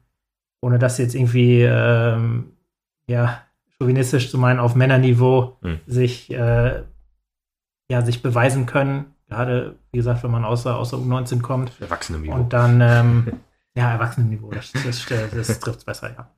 ohne 0.61 0.79
das 0.79 0.99
jetzt 0.99 1.15
irgendwie, 1.15 1.63
ähm, 1.63 2.53
ja, 3.09 3.43
chauvinistisch 3.79 4.31
zu 4.31 4.39
meinen, 4.39 4.59
auf 4.59 4.75
Männerniveau 4.75 5.57
hm. 5.63 5.81
sich, 5.87 6.31
äh, 6.33 6.83
ja, 7.91 8.03
sich 8.03 8.21
beweisen 8.21 8.67
können. 8.67 9.15
Gerade, 9.29 9.77
wie 9.93 9.99
gesagt, 9.99 10.25
wenn 10.25 10.33
man 10.33 10.45
außer, 10.45 10.77
außer 10.77 10.97
U19 10.97 11.41
kommt. 11.41 11.73
Erwachsenenniveau. 11.81 12.35
Und 12.35 12.53
dann, 12.53 12.81
ähm, 12.81 13.33
ja, 13.77 13.93
Erwachsenenniveau, 13.93 14.51
das, 14.51 14.73
das, 14.73 15.07
das, 15.07 15.31
das 15.31 15.61
trifft 15.61 15.79
es 15.79 15.85
besser, 15.85 16.11
ja. 16.11 16.31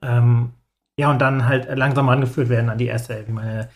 Ähm, 0.00 0.52
ja, 0.98 1.10
und 1.10 1.20
dann 1.20 1.46
halt 1.46 1.68
langsam 1.76 2.08
angeführt 2.08 2.48
werden 2.48 2.70
an 2.70 2.78
die 2.78 2.86
erste 2.86 3.14
Elf. 3.14 3.28
Ich 3.28 3.34
meine, 3.34 3.68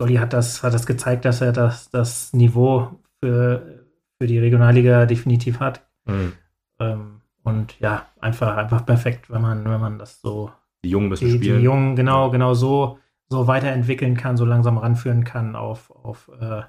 Golli 0.00 0.14
hat 0.14 0.32
das, 0.32 0.62
hat 0.62 0.72
das 0.72 0.86
gezeigt, 0.86 1.26
dass 1.26 1.42
er 1.42 1.52
das, 1.52 1.90
das 1.90 2.32
Niveau 2.32 2.88
für, 3.22 3.84
für 4.18 4.26
die 4.26 4.38
Regionalliga 4.38 5.04
definitiv 5.04 5.60
hat. 5.60 5.86
Mhm. 6.06 6.32
Ähm, 6.78 7.20
und 7.42 7.78
ja, 7.80 8.06
einfach, 8.18 8.56
einfach 8.56 8.86
perfekt, 8.86 9.30
wenn 9.30 9.42
man, 9.42 9.62
wenn 9.66 9.78
man 9.78 9.98
das 9.98 10.22
so. 10.22 10.52
Die 10.82 10.88
Jungen 10.88 11.10
müssen 11.10 11.26
die, 11.26 11.32
spielen. 11.32 11.58
Die 11.58 11.64
Jungen, 11.64 11.96
genau, 11.96 12.30
genau 12.30 12.54
so, 12.54 12.98
so 13.28 13.46
weiterentwickeln 13.46 14.16
kann, 14.16 14.38
so 14.38 14.46
langsam 14.46 14.78
ranführen 14.78 15.24
kann 15.24 15.54
auf, 15.54 15.90
auf, 15.90 16.30
äh, 16.40 16.62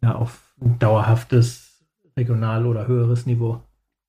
ja, 0.00 0.14
auf 0.14 0.54
dauerhaftes 0.56 1.84
Regional- 2.16 2.66
oder 2.66 2.86
höheres 2.86 3.26
Niveau. 3.26 3.60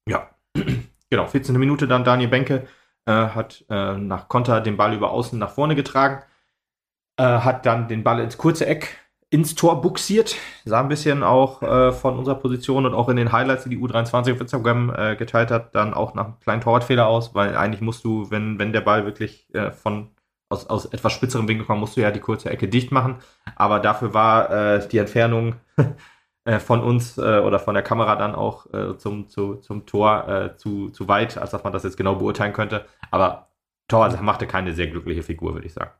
Ja, 0.08 0.30
genau. 1.10 1.26
14. 1.26 1.58
Minute 1.58 1.88
dann 1.88 2.04
Daniel 2.04 2.30
Benke 2.30 2.68
äh, 3.08 3.12
hat 3.12 3.66
äh, 3.68 3.98
nach 3.98 4.28
Konter 4.28 4.62
den 4.62 4.78
Ball 4.78 4.94
über 4.94 5.10
außen 5.10 5.40
nach 5.40 5.50
vorne 5.50 5.74
getragen 5.74 6.22
äh, 7.22 7.42
hat 7.42 7.68
dann 7.68 7.88
den 7.88 8.04
Ball 8.04 8.20
ins 8.20 8.38
kurze 8.38 8.66
Eck 8.66 8.98
ins 9.30 9.54
Tor 9.54 9.80
buxiert. 9.82 10.36
Sah 10.66 10.82
ein 10.82 10.90
bisschen 10.90 11.22
auch 11.22 11.62
äh, 11.62 11.92
von 11.92 12.18
unserer 12.18 12.36
Position 12.36 12.86
und 12.86 12.96
auch 12.96 13.10
in 13.10 13.16
den 13.16 13.32
Highlights, 13.32 13.64
die 13.64 13.70
die 13.70 13.78
U23 13.78 14.34
auf 14.34 14.42
Instagram 14.42 14.94
äh, 14.96 15.16
geteilt 15.16 15.52
hat, 15.52 15.76
dann 15.76 15.94
auch 15.94 16.16
nach 16.16 16.26
einem 16.26 16.40
kleinen 16.40 16.62
Torwartfehler 16.62 17.08
aus, 17.08 17.36
weil 17.36 17.56
eigentlich 17.56 17.82
musst 17.82 18.04
du, 18.04 18.32
wenn, 18.32 18.58
wenn 18.58 18.74
der 18.74 18.82
Ball 18.82 19.06
wirklich 19.06 19.48
äh, 19.54 19.72
von 19.72 20.10
aus, 20.50 20.66
aus 20.68 20.86
etwas 20.86 21.14
spitzerem 21.14 21.48
Winkel 21.48 21.66
kommt, 21.66 21.80
musst 21.80 21.96
du 21.96 22.02
ja 22.02 22.12
die 22.12 22.20
kurze 22.20 22.50
Ecke 22.50 22.68
dicht 22.68 22.92
machen. 22.92 23.18
Aber 23.56 23.80
dafür 23.80 24.14
war 24.16 24.50
äh, 24.50 24.88
die 24.88 24.98
Entfernung 24.98 25.56
äh, 26.46 26.60
von 26.60 26.82
uns 26.82 27.20
oder 27.20 27.60
von 27.60 27.76
der 27.76 27.84
Kamera 27.84 28.16
dann 28.16 28.34
auch 28.34 28.66
zum, 28.98 29.30
zu, 29.30 29.56
zum 29.56 29.86
Tor 29.86 30.56
zu, 30.58 30.90
zu 30.90 31.08
weit, 31.08 31.38
als 31.38 31.52
dass 31.52 31.64
man 31.64 31.72
das 31.72 31.84
jetzt 31.84 31.98
genau 31.98 32.16
beurteilen 32.16 32.52
könnte. 32.52 32.86
Aber 33.12 33.48
Torwart 33.88 34.20
machte 34.22 34.48
keine 34.48 34.74
sehr 34.74 34.88
glückliche 34.88 35.24
Figur, 35.24 35.54
würde 35.54 35.68
ich 35.68 35.74
sagen. 35.74 35.92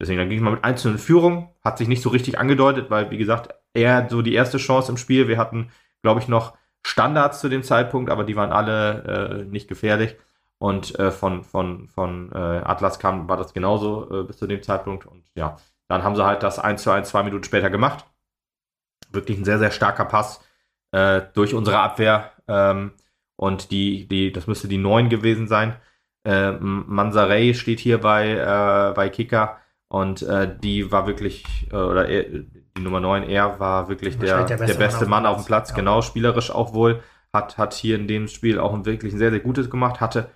Deswegen, 0.00 0.18
dann 0.18 0.30
ging 0.30 0.38
es 0.38 0.44
mal 0.44 0.52
mit 0.52 0.64
einzelnen 0.64 0.98
Führung, 0.98 1.54
hat 1.62 1.76
sich 1.76 1.86
nicht 1.86 2.02
so 2.02 2.08
richtig 2.08 2.38
angedeutet, 2.38 2.90
weil, 2.90 3.10
wie 3.10 3.18
gesagt, 3.18 3.54
er 3.74 4.08
so 4.08 4.22
die 4.22 4.34
erste 4.34 4.56
Chance 4.56 4.90
im 4.90 4.96
Spiel. 4.96 5.28
Wir 5.28 5.36
hatten, 5.36 5.70
glaube 6.02 6.20
ich, 6.20 6.28
noch 6.28 6.56
Standards 6.82 7.40
zu 7.40 7.50
dem 7.50 7.62
Zeitpunkt, 7.62 8.10
aber 8.10 8.24
die 8.24 8.34
waren 8.34 8.50
alle 8.50 9.42
äh, 9.42 9.44
nicht 9.44 9.68
gefährlich. 9.68 10.16
Und 10.58 10.98
äh, 10.98 11.10
von, 11.10 11.44
von, 11.44 11.88
von 11.88 12.32
äh, 12.32 12.38
Atlas 12.38 12.98
kam, 12.98 13.28
war 13.28 13.36
das 13.36 13.52
genauso 13.52 14.22
äh, 14.22 14.24
bis 14.24 14.38
zu 14.38 14.46
dem 14.46 14.62
Zeitpunkt. 14.62 15.06
Und 15.06 15.24
ja, 15.34 15.56
dann 15.88 16.02
haben 16.02 16.16
sie 16.16 16.24
halt 16.24 16.42
das 16.42 16.58
1 16.58 16.82
zu 16.82 16.90
1 16.90 17.08
zwei 17.10 17.22
Minuten 17.22 17.44
später 17.44 17.68
gemacht. 17.68 18.06
Wirklich 19.10 19.38
ein 19.38 19.44
sehr, 19.44 19.58
sehr 19.58 19.70
starker 19.70 20.06
Pass 20.06 20.42
äh, 20.92 21.22
durch 21.34 21.54
unsere 21.54 21.78
Abwehr. 21.78 22.32
Ähm, 22.48 22.92
und 23.36 23.70
die, 23.70 24.08
die, 24.08 24.32
das 24.32 24.46
müsste 24.46 24.68
die 24.68 24.78
9 24.78 25.10
gewesen 25.10 25.46
sein. 25.46 25.76
Äh, 26.24 26.52
Manzarey 26.52 27.54
steht 27.54 27.80
hier 27.80 27.98
bei, 27.98 28.92
bei 28.94 29.08
Kicker 29.08 29.59
und 29.92 30.22
äh, 30.22 30.48
die 30.62 30.92
war 30.92 31.08
wirklich, 31.08 31.44
äh, 31.72 31.76
oder 31.76 32.08
er, 32.08 32.22
die 32.22 32.80
Nummer 32.80 33.00
9, 33.00 33.24
er 33.24 33.58
war 33.58 33.88
wirklich 33.88 34.16
der, 34.18 34.44
der 34.44 34.56
beste, 34.56 34.66
der 34.66 34.84
beste 34.84 35.06
Mann, 35.06 35.26
auf 35.26 35.38
dem 35.38 35.46
Platz. 35.46 35.70
Ja. 35.70 35.76
genau, 35.76 36.00
spielerisch 36.00 36.52
auch 36.52 36.72
wohl. 36.74 37.02
Hat, 37.32 37.58
hat 37.58 37.74
hier 37.74 37.96
in 37.96 38.06
dem 38.06 38.28
Spiel 38.28 38.60
auch 38.60 38.72
ein 38.72 38.86
wirklich 38.86 39.12
ein 39.12 39.18
sehr, 39.18 39.30
sehr 39.30 39.40
gutes 39.40 39.68
gemacht. 39.68 40.00
Hatte 40.00 40.30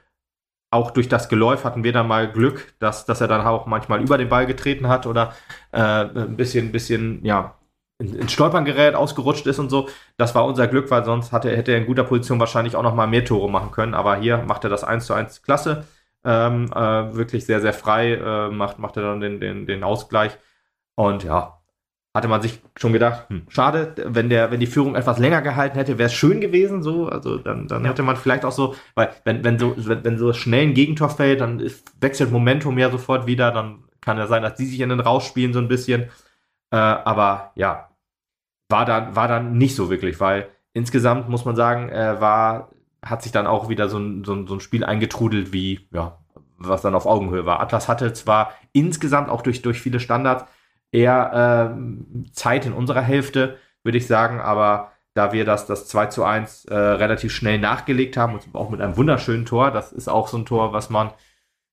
auch 0.73 0.91
durch 0.91 1.09
das 1.09 1.29
Geläuf 1.29 1.65
hatten 1.65 1.85
wir 1.85 1.93
dann 1.93 2.09
mal 2.09 2.31
Glück, 2.31 2.75
dass, 2.81 3.07
dass 3.07 3.21
er 3.21 3.29
dann 3.29 3.47
auch 3.47 3.67
manchmal 3.67 4.03
über 4.03 4.19
den 4.19 4.29
Ball 4.29 4.47
getreten 4.47 4.89
hat 4.89 5.07
oder 5.07 5.33
äh, 5.71 5.81
ein 5.81 6.37
bisschen, 6.37 6.73
bisschen, 6.73 7.25
ja, 7.25 7.55
ins 8.01 8.33
Stolpern 8.33 8.65
gerät, 8.65 8.97
ausgerutscht 8.97 9.47
ist 9.47 9.61
und 9.61 9.71
so. 9.71 9.89
Das 10.17 10.35
war 10.35 10.47
unser 10.47 10.67
Glück, 10.67 10.91
weil 10.91 11.05
sonst 11.05 11.31
hatte, 11.31 11.57
hätte 11.57 11.71
er 11.71 11.79
in 11.79 11.87
guter 11.87 12.03
Position 12.03 12.41
wahrscheinlich 12.41 12.75
auch 12.75 12.83
noch 12.83 12.97
mal 12.97 13.07
mehr 13.07 13.25
Tore 13.25 13.49
machen 13.49 13.71
können. 13.71 13.95
Aber 13.95 14.17
hier 14.17 14.39
macht 14.39 14.65
er 14.65 14.71
das 14.71 14.83
1 14.83 15.07
zu 15.07 15.15
1 15.15 15.43
klasse 15.43 15.85
ähm, 16.25 16.71
äh, 16.73 17.15
wirklich 17.15 17.47
sehr, 17.47 17.61
sehr 17.61 17.73
frei, 17.73 18.15
äh, 18.15 18.51
macht, 18.51 18.79
macht 18.79 18.97
er 18.97 19.03
dann 19.03 19.21
den, 19.21 19.41
den, 19.41 19.67
den 19.67 19.85
Ausgleich. 19.85 20.39
Und 20.97 21.25
ja, 21.25 21.61
hatte 22.15 22.29
man 22.29 22.41
sich 22.41 22.61
schon 22.77 22.93
gedacht, 22.93 23.29
hm, 23.29 23.43
schade, 23.49 23.95
wenn 24.07 24.29
der, 24.29 24.51
wenn 24.53 24.61
die 24.61 24.69
Führung 24.69 24.95
etwas 24.95 25.19
länger 25.19 25.43
gehalten 25.43 25.77
hätte, 25.77 25.99
wäre 25.99 26.07
es 26.07 26.15
schön 26.15 26.41
gewesen, 26.41 26.83
so, 26.83 27.09
also 27.09 27.39
dann, 27.39 27.67
dann 27.67 27.83
ja. 27.83 27.91
hätte 27.91 28.05
man 28.05 28.17
vielleicht 28.17 28.45
auch 28.45 28.53
so, 28.53 28.77
weil 28.95 29.11
wenn, 29.25 29.43
wenn 29.43 29.59
so, 29.59 29.75
wenn, 29.77 30.05
wenn 30.05 30.17
so 30.17 30.33
schnell 30.33 30.69
ein 30.69 30.75
Gegentor 30.75 31.11
fällt, 31.11 31.41
dann 31.41 31.59
ist, 31.59 31.93
wechselt 32.01 32.31
Momentum 32.31 32.79
ja 32.79 32.91
sofort 32.91 33.27
wieder, 33.27 33.51
dann 33.51 33.85
kann 34.01 34.17
ja 34.17 34.29
sein, 34.29 34.43
dass 34.43 34.55
die 34.55 34.67
sich 34.67 34.81
in 34.81 34.91
den 34.91 35.01
rausspielen 35.01 35.53
so 35.53 35.59
ein 35.59 35.67
bisschen, 35.67 36.03
äh, 36.71 36.77
aber 36.77 37.53
ja, 37.57 37.91
war 38.69 38.85
dann, 38.85 39.17
war 39.17 39.27
dann 39.27 39.59
nicht 39.59 39.75
so 39.75 39.91
wirklich, 39.91 40.21
weil 40.21 40.49
insgesamt 40.73 41.29
muss 41.29 41.45
man 41.45 41.57
sagen, 41.57 41.89
äh, 41.89 42.21
war 42.21 42.71
hat 43.05 43.23
sich 43.23 43.33
dann 43.33 43.47
auch 43.47 43.69
wieder 43.69 43.89
so 43.89 43.99
ein, 43.99 44.25
so 44.25 44.35
ein, 44.35 44.47
so 44.47 44.55
ein 44.55 44.61
Spiel 44.61 44.85
eingetrudelt, 44.85 45.53
wie, 45.53 45.89
ja, 45.93 46.19
was 46.57 46.83
dann 46.83 46.95
auf 46.95 47.07
Augenhöhe 47.07 47.47
war. 47.47 47.61
Atlas 47.61 47.89
hatte 47.89 48.13
zwar 48.13 48.53
insgesamt 48.73 49.29
auch 49.29 49.43
durch, 49.43 49.63
durch 49.63 49.81
viele 49.81 50.01
Standards 50.01 50.45
eher 50.93 51.75
äh, 51.77 52.33
Zeit 52.33 52.67
in 52.67 52.73
unserer 52.73 53.03
Hälfte, 53.03 53.59
würde 53.83 53.99
ich 53.99 54.07
sagen, 54.07 54.41
aber 54.41 54.93
da 55.15 55.33
wir 55.33 55.45
das, 55.45 55.67
das 55.67 55.87
2 55.89 56.07
zu 56.07 56.25
1 56.25 56.67
äh, 56.67 56.75
relativ 56.75 57.33
schnell 57.33 57.59
nachgelegt 57.59 58.17
haben, 58.17 58.35
und 58.35 58.55
auch 58.55 58.71
mit 58.71 58.81
einem 58.81 58.97
wunderschönen 58.97 59.45
Tor, 59.45 59.71
das 59.71 59.93
ist 59.93 60.09
auch 60.09 60.29
so 60.29 60.39
ein 60.39 60.47
Tor, 60.47 60.73
was 60.73 60.91
man 60.91 61.11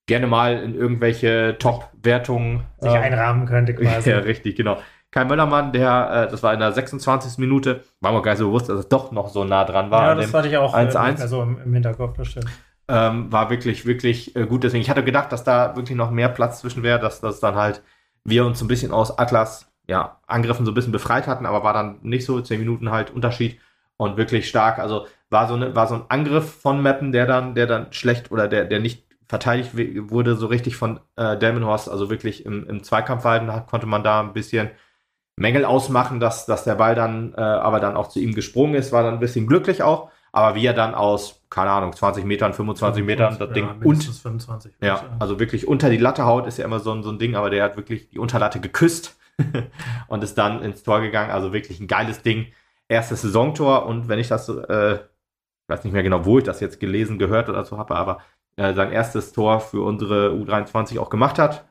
gerne 0.08 0.28
mal 0.28 0.58
in 0.62 0.76
irgendwelche 0.76 1.56
Top-Wertungen 1.58 2.64
sich 2.80 2.92
äh, 2.92 2.98
einrahmen 2.98 3.46
könnte 3.46 3.74
quasi. 3.76 4.10
ja, 4.10 4.20
richtig, 4.20 4.56
genau. 4.56 4.78
Kai 5.12 5.26
Möllermann, 5.26 5.74
der, 5.74 6.28
äh, 6.28 6.32
das 6.32 6.42
war 6.42 6.54
in 6.54 6.60
der 6.60 6.72
26. 6.72 7.38
Minute, 7.38 7.84
war 8.00 8.12
mir 8.14 8.22
gar 8.22 8.32
nicht 8.32 8.40
so 8.40 8.48
bewusst, 8.48 8.70
dass 8.70 8.80
es 8.80 8.90
doch 8.90 9.12
noch 9.12 9.30
so 9.30 9.44
nah 9.44 9.66
dran 9.66 9.92
war. 9.92 10.08
Ja, 10.08 10.16
das 10.16 10.34
hatte 10.34 10.48
ich 10.48 10.58
auch 10.58 10.74
1 10.74 10.96
-1. 10.96 11.22
Also 11.22 11.42
im, 11.44 11.60
im 11.62 11.74
Hinterkopf, 11.74 12.16
das 12.18 12.30
stimmt. 12.30 12.48
Ähm, 12.88 13.32
war 13.32 13.50
wirklich, 13.50 13.86
wirklich 13.86 14.36
äh, 14.36 14.46
gut. 14.46 14.64
Deswegen, 14.64 14.82
ich 14.82 14.90
hatte 14.90 15.04
gedacht, 15.04 15.32
dass 15.32 15.44
da 15.44 15.76
wirklich 15.76 15.98
noch 15.98 16.12
mehr 16.12 16.30
Platz 16.30 16.62
zwischen 16.62 16.84
wäre, 16.84 17.00
dass 17.00 17.22
das 17.22 17.40
dann 17.40 17.56
halt 17.56 17.82
wir 18.24 18.46
uns 18.46 18.60
so 18.60 18.66
ein 18.66 18.68
bisschen 18.68 18.92
aus 18.92 19.18
Atlas 19.18 19.72
ja, 19.88 20.20
Angriffen 20.28 20.66
so 20.66 20.72
ein 20.72 20.76
bisschen 20.76 20.92
befreit 20.92 21.28
hatten, 21.28 21.46
aber 21.46 21.64
war 21.64 21.74
dann 21.74 22.00
nicht 22.02 22.26
so, 22.26 22.40
10 22.40 22.60
Minuten 22.60 22.92
halt 22.92 23.12
Unterschied 23.12 23.60
und 23.98 24.16
wirklich 24.16 24.48
stark. 24.48 24.80
Also 24.80 25.06
war 25.30 25.48
so, 25.48 25.56
eine, 25.56 25.76
war 25.76 25.88
so 25.88 25.96
ein 25.96 26.04
Angriff 26.08 26.62
von 26.62 26.82
Mappen, 26.82 27.12
der 27.12 27.26
dann, 27.26 27.56
der 27.56 27.68
dann 27.68 27.92
schlecht 27.92 28.32
oder 28.32 28.48
der, 28.48 28.66
der 28.66 28.80
nicht 28.80 29.06
verteidigt 29.28 29.72
wurde, 30.10 30.36
so 30.36 30.48
richtig 30.48 30.76
von 30.76 31.00
äh, 31.16 31.38
Delmenhorst, 31.38 31.90
also 31.90 32.10
wirklich 32.10 32.46
im, 32.46 32.68
im 32.68 32.84
Zweikampfverhalten 32.84 33.50
konnte 33.66 33.86
man 33.86 34.04
da 34.04 34.22
ein 34.22 34.34
bisschen 34.34 34.70
Mängel 35.42 35.66
ausmachen, 35.66 36.20
dass, 36.20 36.46
dass 36.46 36.64
der 36.64 36.76
Ball 36.76 36.96
dann 36.96 37.34
äh, 37.36 37.42
aber 37.42 37.80
dann 37.80 37.98
auch 37.98 38.08
zu 38.08 38.20
ihm 38.20 38.34
gesprungen 38.34 38.76
ist, 38.76 38.92
war 38.92 39.04
dann 39.04 39.16
ein 39.16 39.20
bisschen 39.20 39.48
glücklich 39.48 39.84
auch. 39.84 40.10
Aber 40.32 40.56
wie 40.56 40.66
er 40.66 40.74
dann 40.74 40.96
aus, 40.96 41.42
keine 41.50 41.72
Ahnung, 41.72 41.94
20 41.94 42.24
Metern, 42.24 42.54
25 42.54 43.04
Metern 43.04 43.38
das 43.38 43.50
ja, 43.50 43.54
Ding 43.54 43.68
und 43.84 44.02
25. 44.02 44.72
Ja, 44.80 45.04
also 45.20 45.40
wirklich 45.40 45.68
unter 45.68 45.90
die 45.90 45.98
Latte 45.98 46.26
haut, 46.26 46.48
ist 46.48 46.58
ja 46.58 46.64
immer 46.64 46.80
so 46.80 46.94
ein, 46.94 47.04
so 47.04 47.10
ein 47.10 47.20
Ding, 47.20 47.36
aber 47.36 47.50
der 47.50 47.66
hat 47.66 47.76
wirklich 47.76 48.10
die 48.10 48.20
Unterlatte 48.20 48.62
geküsst 48.62 49.18
und 50.08 50.24
ist 50.24 50.38
dann 50.38 50.62
ins 50.62 50.84
Tor 50.84 51.02
gegangen. 51.02 51.32
Also 51.32 51.52
wirklich 51.52 51.82
ein 51.82 51.88
geiles 51.88 52.22
Ding. 52.22 52.48
Erstes 52.88 53.24
Saisontor 53.24 53.86
und 53.86 54.08
wenn 54.08 54.20
ich 54.20 54.30
das, 54.30 54.48
äh, 54.48 54.96
ich 54.96 55.70
weiß 55.70 55.84
nicht 55.84 55.94
mehr 55.94 56.04
genau, 56.04 56.24
wo 56.24 56.38
ich 56.38 56.46
das 56.46 56.62
jetzt 56.62 56.80
gelesen, 56.80 57.20
gehört 57.20 57.50
oder 57.50 57.66
so 57.66 57.78
habe, 57.78 57.96
aber 57.96 58.20
äh, 58.56 58.74
sein 58.74 58.92
erstes 58.92 59.34
Tor 59.34 59.60
für 59.60 59.82
unsere 59.82 60.30
U23 60.32 61.00
auch 61.00 61.10
gemacht 61.10 61.40
hat. 61.40 61.66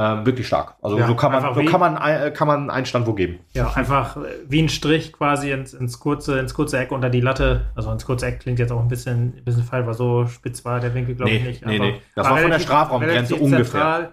Ähm, 0.00 0.24
wirklich 0.24 0.46
stark. 0.46 0.76
Also 0.80 0.96
ja, 0.96 1.08
so 1.08 1.16
kann 1.16 1.32
man, 1.32 1.54
so 1.54 1.64
kann 1.64 1.80
man, 1.80 1.96
äh, 1.96 2.30
kann 2.30 2.46
man 2.46 2.70
einen 2.70 2.86
Stand 2.86 3.08
wo 3.08 3.14
geben. 3.14 3.40
Ja, 3.52 3.72
einfach 3.74 4.16
äh, 4.16 4.28
wie 4.48 4.62
ein 4.62 4.68
Strich 4.68 5.12
quasi 5.12 5.50
ins, 5.50 5.74
ins, 5.74 5.98
kurze, 5.98 6.38
ins 6.38 6.54
kurze 6.54 6.78
Eck 6.78 6.92
unter 6.92 7.10
die 7.10 7.20
Latte. 7.20 7.64
Also 7.74 7.90
ins 7.90 8.06
kurze 8.06 8.26
Eck 8.26 8.38
klingt 8.38 8.60
jetzt 8.60 8.70
auch 8.70 8.80
ein 8.80 8.86
bisschen, 8.86 9.38
ein 9.38 9.44
bisschen 9.44 9.64
falsch, 9.64 9.86
weil 9.88 9.94
so 9.94 10.24
spitz 10.26 10.64
war 10.64 10.78
der 10.78 10.94
Winkel, 10.94 11.16
glaube 11.16 11.32
nee, 11.32 11.38
ich, 11.38 11.44
nicht. 11.44 11.66
Nee, 11.66 11.80
nee. 11.80 12.00
Das 12.14 12.26
war, 12.26 12.34
war 12.34 12.42
von 12.42 12.50
der 12.52 12.60
Strafraumgrenze 12.60 13.34
ungefähr. 13.34 13.64
Zentral. 13.64 14.12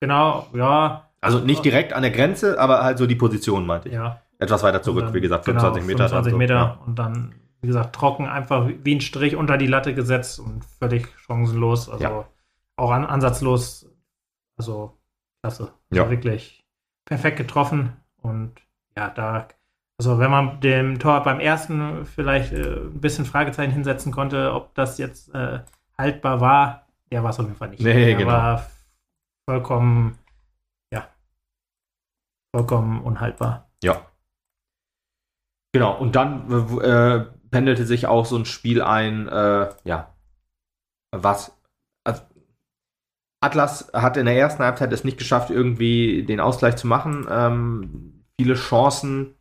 Genau, 0.00 0.48
ja. 0.52 1.10
Also 1.20 1.38
nicht 1.38 1.64
direkt 1.64 1.92
an 1.92 2.02
der 2.02 2.10
Grenze, 2.10 2.58
aber 2.58 2.82
halt 2.82 2.98
so 2.98 3.06
die 3.06 3.14
Position, 3.14 3.66
meinte 3.66 3.88
ich. 3.88 3.94
Ja. 3.94 4.22
Etwas 4.40 4.64
weiter 4.64 4.82
zurück, 4.82 5.04
dann, 5.04 5.14
wie 5.14 5.20
gesagt, 5.20 5.44
25 5.44 5.82
genau, 5.82 5.92
Meter. 5.92 6.08
25 6.08 6.38
Meter 6.38 6.54
ja. 6.54 6.78
und 6.84 6.98
dann, 6.98 7.36
wie 7.60 7.68
gesagt, 7.68 7.94
trocken 7.94 8.26
einfach 8.26 8.68
wie 8.82 8.96
ein 8.96 9.00
Strich 9.00 9.36
unter 9.36 9.58
die 9.58 9.68
Latte 9.68 9.94
gesetzt 9.94 10.40
und 10.40 10.64
völlig 10.64 11.06
chancenlos. 11.24 11.88
Also 11.88 12.02
ja. 12.02 12.24
auch 12.74 12.90
an, 12.90 13.04
ansatzlos. 13.06 13.86
Also 14.56 14.99
klasse. 15.42 15.72
Also 15.90 16.02
ja. 16.02 16.10
wirklich 16.10 16.64
perfekt 17.04 17.36
getroffen. 17.36 17.96
Und 18.22 18.60
ja, 18.96 19.10
da, 19.10 19.48
also 19.98 20.18
wenn 20.18 20.30
man 20.30 20.60
dem 20.60 20.98
Tor 20.98 21.22
beim 21.22 21.40
ersten 21.40 22.04
vielleicht 22.04 22.52
äh, 22.52 22.80
ein 22.80 23.00
bisschen 23.00 23.24
Fragezeichen 23.24 23.72
hinsetzen 23.72 24.12
konnte, 24.12 24.52
ob 24.52 24.74
das 24.74 24.98
jetzt 24.98 25.34
äh, 25.34 25.60
haltbar 25.98 26.40
war, 26.40 26.86
der 27.10 27.22
war 27.22 27.30
es 27.30 27.40
auf 27.40 27.46
jeden 27.46 27.56
Fall 27.56 27.70
nicht. 27.70 27.82
Nee, 27.82 28.06
der 28.06 28.14
genau. 28.16 28.30
war 28.30 28.66
vollkommen, 29.48 30.18
ja, 30.92 31.08
vollkommen 32.54 33.02
unhaltbar. 33.02 33.68
Ja. 33.82 34.06
Genau, 35.72 35.96
und 35.96 36.16
dann 36.16 36.50
äh, 36.80 37.26
pendelte 37.50 37.86
sich 37.86 38.06
auch 38.06 38.26
so 38.26 38.36
ein 38.36 38.44
Spiel 38.44 38.82
ein, 38.82 39.28
äh, 39.28 39.70
ja, 39.84 40.14
was 41.12 41.59
Atlas 43.40 43.90
hat 43.92 44.16
in 44.16 44.26
der 44.26 44.36
ersten 44.36 44.62
Halbzeit 44.62 44.92
es 44.92 45.04
nicht 45.04 45.18
geschafft, 45.18 45.50
irgendwie 45.50 46.24
den 46.24 46.40
Ausgleich 46.40 46.76
zu 46.76 46.86
machen. 46.86 47.26
Ähm, 47.30 48.24
viele 48.38 48.54
Chancen 48.54 49.34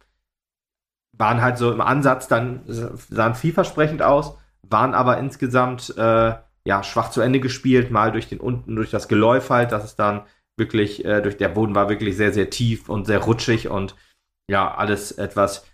waren 1.14 1.41
halt 1.41 1.58
so 1.58 1.72
im 1.72 1.82
Ansatz 1.82 2.28
dann, 2.30 2.64
sahen 2.66 3.36
vielversprechend 3.36 4.02
aus, 4.02 4.38
waren 4.62 4.93
aber 4.93 5.18
insgesamt 5.18 5.93
äh, 5.97 6.34
ja, 6.66 6.84
schwach 6.84 7.10
zu 7.10 7.22
Ende 7.22 7.41
gespielt, 7.41 7.91
mal 7.91 8.12
durch 8.12 8.30
den 8.30 8.39
unten, 8.39 8.76
durch 8.76 8.89
das 8.89 9.08
Geläuf 9.10 9.50
halt, 9.50 9.72
dass 9.74 9.84
es 9.84 9.95
dann 9.95 10.26
wirklich, 10.56 11.04
äh, 11.04 11.22
durch 11.22 11.38
der 11.38 11.50
Boden 11.50 11.76
war 11.76 11.89
wirklich 11.89 12.16
sehr, 12.16 12.32
sehr 12.32 12.50
tief 12.50 12.88
und 12.89 13.06
sehr 13.06 13.20
rutschig 13.20 13.70
und 13.70 13.95
ja, 14.50 14.74
alles 14.74 15.12
etwas 15.12 15.66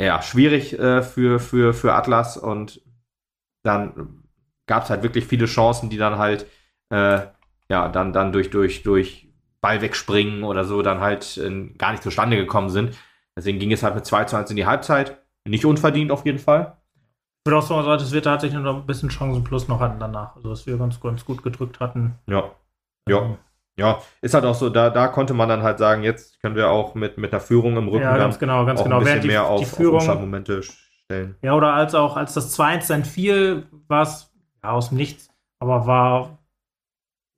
ja, 0.00 0.22
schwierig 0.22 0.78
äh, 0.78 1.02
für, 1.02 1.40
für, 1.40 1.72
für 1.72 1.94
Atlas 1.94 2.36
und 2.36 2.82
dann 3.62 4.24
gab 4.66 4.84
es 4.84 4.90
halt 4.90 5.02
wirklich 5.02 5.26
viele 5.26 5.46
Chancen, 5.46 5.90
die 5.90 5.96
dann 5.98 6.18
halt 6.18 6.46
äh, 6.90 7.20
ja, 7.70 7.88
dann, 7.88 8.12
dann 8.12 8.32
durch, 8.32 8.50
durch, 8.50 8.82
durch 8.82 9.28
Ball 9.60 9.80
wegspringen 9.80 10.44
oder 10.44 10.64
so 10.64 10.82
dann 10.82 11.00
halt 11.00 11.38
äh, 11.38 11.68
gar 11.78 11.92
nicht 11.92 12.02
zustande 12.02 12.36
gekommen 12.36 12.68
sind. 12.68 12.96
Deswegen 13.36 13.58
ging 13.58 13.72
es 13.72 13.82
halt 13.82 13.94
mit 13.94 14.06
2 14.06 14.24
zu 14.24 14.36
1 14.36 14.50
in 14.50 14.56
die 14.56 14.66
Halbzeit. 14.66 15.18
Nicht 15.46 15.64
unverdient 15.64 16.12
auf 16.12 16.24
jeden 16.24 16.38
Fall. 16.38 16.76
Ich 17.44 17.50
würde 17.50 17.58
auch 17.58 17.66
sagen, 17.66 17.86
dass 17.86 18.12
wir 18.12 18.22
tatsächlich 18.22 18.60
noch 18.60 18.76
ein 18.76 18.86
bisschen 18.86 19.10
Chancenplus 19.10 19.68
noch 19.68 19.80
hatten 19.80 19.98
danach. 19.98 20.36
Also, 20.36 20.50
dass 20.50 20.66
wir 20.66 20.78
ganz, 20.78 21.00
ganz 21.00 21.24
gut 21.24 21.42
gedrückt 21.42 21.80
hatten. 21.80 22.14
Ja. 22.26 22.50
Ja. 23.08 23.22
Ähm, 23.22 23.36
ja, 23.76 23.98
ist 24.20 24.34
halt 24.34 24.44
auch 24.44 24.54
so, 24.54 24.70
da, 24.70 24.88
da 24.88 25.08
konnte 25.08 25.34
man 25.34 25.48
dann 25.48 25.62
halt 25.62 25.78
sagen, 25.78 26.04
jetzt 26.04 26.40
können 26.40 26.54
wir 26.54 26.70
auch 26.70 26.94
mit, 26.94 27.18
mit 27.18 27.32
der 27.32 27.40
Führung 27.40 27.76
im 27.76 27.88
Rücken 27.88 28.04
ja, 28.04 28.16
ganz 28.16 28.38
genau, 28.38 28.64
ganz 28.64 28.80
auch 28.80 28.84
genau. 28.84 28.98
ein 28.98 29.04
bisschen 29.04 29.22
die, 29.22 29.26
mehr 29.26 29.46
auf, 29.46 29.60
die 29.60 29.66
Führung, 29.66 30.08
auf 30.08 30.20
Momente 30.20 30.62
stellen. 30.62 31.34
Ja, 31.42 31.54
oder 31.54 31.74
als 31.74 31.94
auch, 31.94 32.16
als 32.16 32.34
das 32.34 32.56
2-1 32.56 32.88
dann 32.88 33.04
fiel, 33.04 33.66
war 33.88 34.02
es 34.02 34.32
ja, 34.62 34.70
aus 34.70 34.90
dem 34.90 34.98
Nichts, 34.98 35.28
aber 35.58 35.88
war 35.88 36.38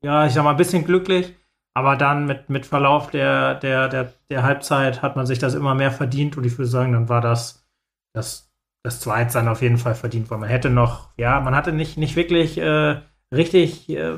ja, 0.07 0.25
ich 0.27 0.33
sag 0.33 0.45
mal, 0.45 0.53
ein 0.53 0.57
bisschen 0.57 0.85
glücklich. 0.85 1.35
Aber 1.75 1.97
dann 1.97 2.25
mit, 2.25 2.49
mit 2.49 2.65
Verlauf 2.65 3.11
der, 3.11 3.57
der, 3.57 3.89
der, 3.89 4.13
der 4.31 4.43
Halbzeit 4.43 5.03
hat 5.03 5.17
man 5.17 5.27
sich 5.27 5.39
das 5.39 5.55
immer 5.55 5.75
mehr 5.75 5.91
verdient 5.91 6.37
und 6.39 6.45
ich 6.45 6.57
würde 6.57 6.71
sagen, 6.71 6.93
dann 6.93 7.11
war 7.11 7.21
das 7.21 7.67
das, 8.15 8.51
das 8.83 9.01
Zweite 9.01 9.35
dann 9.35 9.49
auf 9.49 9.61
jeden 9.61 9.77
Fall 9.77 9.95
verdient, 9.95 10.31
weil 10.31 10.39
man 10.39 10.49
hätte 10.49 10.71
noch, 10.71 11.11
ja, 11.19 11.39
man 11.41 11.55
hatte 11.55 11.73
nicht, 11.73 11.99
nicht 11.99 12.17
wirklich 12.17 12.57
äh, 12.57 13.03
richtig 13.35 13.91
äh, 13.91 14.17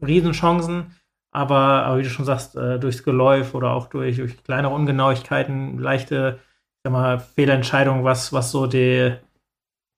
Riesenchancen, 0.00 0.94
aber, 1.32 1.84
aber 1.84 1.98
wie 1.98 2.04
du 2.04 2.10
schon 2.10 2.24
sagst, 2.24 2.54
äh, 2.54 2.78
durchs 2.78 3.02
Geläuf 3.02 3.54
oder 3.54 3.72
auch 3.72 3.88
durch, 3.88 4.18
durch 4.18 4.44
kleinere 4.44 4.74
Ungenauigkeiten, 4.74 5.78
leichte, 5.78 6.38
ich 6.38 6.82
sag 6.84 6.92
mal, 6.92 7.18
Fehlentscheidungen, 7.18 8.04
was, 8.04 8.32
was 8.32 8.52
so 8.52 8.68
die, 8.68 9.12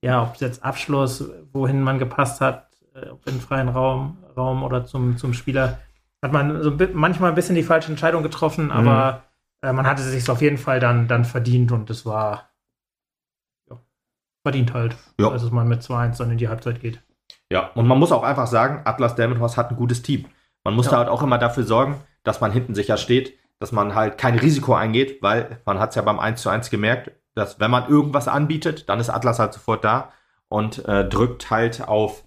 ja, 0.02 0.22
ob 0.22 0.36
jetzt 0.36 0.64
Abschluss, 0.64 1.28
wohin 1.52 1.82
man 1.82 1.98
gepasst 1.98 2.40
hat, 2.40 2.70
äh, 2.94 3.10
ob 3.10 3.26
in 3.26 3.40
freien 3.40 3.68
Raum, 3.68 4.23
Raum 4.36 4.62
oder 4.62 4.84
zum, 4.84 5.16
zum 5.16 5.34
Spieler, 5.34 5.78
hat 6.22 6.32
man 6.32 6.62
so 6.62 6.76
manchmal 6.94 7.30
ein 7.30 7.34
bisschen 7.34 7.54
die 7.54 7.62
falsche 7.62 7.90
Entscheidung 7.90 8.22
getroffen, 8.22 8.66
mhm. 8.66 8.70
aber 8.70 9.24
äh, 9.62 9.72
man 9.72 9.86
hatte 9.86 10.02
sich 10.02 10.28
auf 10.30 10.42
jeden 10.42 10.58
Fall 10.58 10.80
dann, 10.80 11.08
dann 11.08 11.24
verdient 11.24 11.72
und 11.72 11.90
es 11.90 12.06
war 12.06 12.50
ja, 13.70 13.78
verdient 14.42 14.72
halt, 14.72 14.96
ja. 15.20 15.28
als 15.28 15.42
es 15.42 15.50
mal 15.50 15.64
mit 15.64 15.82
2-1 15.82 16.18
dann 16.18 16.30
in 16.30 16.38
die 16.38 16.48
Halbzeit 16.48 16.80
geht. 16.80 17.02
Ja, 17.50 17.70
und 17.74 17.86
man 17.86 17.98
muss 17.98 18.12
auch 18.12 18.22
einfach 18.22 18.46
sagen, 18.46 18.82
Atlas 18.84 19.14
Delmenhorst 19.14 19.56
hat 19.56 19.70
ein 19.70 19.76
gutes 19.76 20.02
Team. 20.02 20.26
Man 20.64 20.74
muss 20.74 20.86
ja. 20.86 20.92
da 20.92 20.98
halt 20.98 21.08
auch 21.08 21.22
immer 21.22 21.38
dafür 21.38 21.64
sorgen, 21.64 22.00
dass 22.22 22.40
man 22.40 22.52
hinten 22.52 22.74
sicher 22.74 22.96
steht, 22.96 23.38
dass 23.60 23.70
man 23.70 23.94
halt 23.94 24.18
kein 24.18 24.38
Risiko 24.38 24.74
eingeht, 24.74 25.22
weil 25.22 25.60
man 25.64 25.78
hat 25.78 25.90
es 25.90 25.96
ja 25.96 26.02
beim 26.02 26.18
1 26.18 26.40
zu 26.40 26.48
1 26.48 26.70
gemerkt, 26.70 27.12
dass 27.34 27.60
wenn 27.60 27.70
man 27.70 27.88
irgendwas 27.88 28.28
anbietet, 28.28 28.88
dann 28.88 29.00
ist 29.00 29.10
Atlas 29.10 29.38
halt 29.38 29.52
sofort 29.52 29.84
da 29.84 30.12
und 30.48 30.84
äh, 30.86 31.08
drückt 31.08 31.50
halt 31.50 31.86
auf 31.86 32.23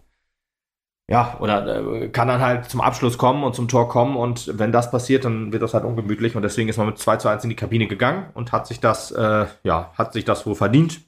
ja, 1.10 1.38
oder 1.40 2.02
äh, 2.02 2.10
kann 2.10 2.28
dann 2.28 2.42
halt 2.42 2.70
zum 2.70 2.82
Abschluss 2.82 3.18
kommen 3.18 3.44
und 3.44 3.56
zum 3.56 3.68
Tor 3.68 3.88
kommen 3.88 4.18
und 4.18 4.60
wenn 4.60 4.74
das 4.74 4.92
passiert, 4.92 5.24
dann 5.24 5.54
wird 5.54 5.64
das 5.64 5.74
halt 5.74 5.86
ungemütlich 5.86 6.36
und 6.36 6.42
deswegen 6.42 6.68
ist 6.68 6.78
man 6.78 6.88
mit 6.88 6.98
2 6.98 7.18
zu 7.18 7.30
1 7.30 7.44
in 7.44 7.50
die 7.50 7.56
Kabine 7.56 7.88
gegangen 7.88 8.30
und 8.34 8.52
hat 8.52 8.68
sich 8.68 8.82
das, 8.82 9.12
äh, 9.12 9.46
ja, 9.64 9.92
hat 9.98 10.14
sich 10.14 10.26
das 10.26 10.46
wohl 10.46 10.56
verdient. 10.56 11.02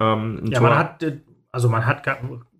Ähm, 0.00 0.42
ja, 0.46 0.58
Tor. 0.58 0.68
man 0.68 0.78
hat, 0.78 1.02
äh, 1.04 1.20
also 1.52 1.68
man 1.68 1.86
hat 1.86 2.02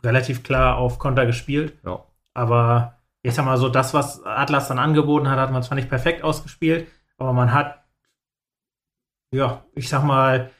relativ 0.05 0.45
klar 0.45 0.77
auf 0.77 1.01
Konter 1.01 1.27
gespielt, 1.27 1.77
ja. 1.85 1.99
aber 2.33 2.99
ich 3.23 3.35
sag 3.35 3.45
mal 3.45 3.57
so, 3.57 3.69
das, 3.69 3.93
was 3.93 4.23
Atlas 4.25 4.69
dann 4.69 4.79
angeboten 4.79 5.29
hat, 5.29 5.39
hat 5.39 5.51
man 5.51 5.63
zwar 5.65 5.75
nicht 5.77 5.89
perfekt 5.89 6.23
ausgespielt, 6.23 6.87
aber 7.19 7.33
man 7.33 7.53
hat, 7.53 7.83
ja, 9.33 9.65
ich 9.75 9.89
sag 9.89 10.05
mal, 10.05 10.51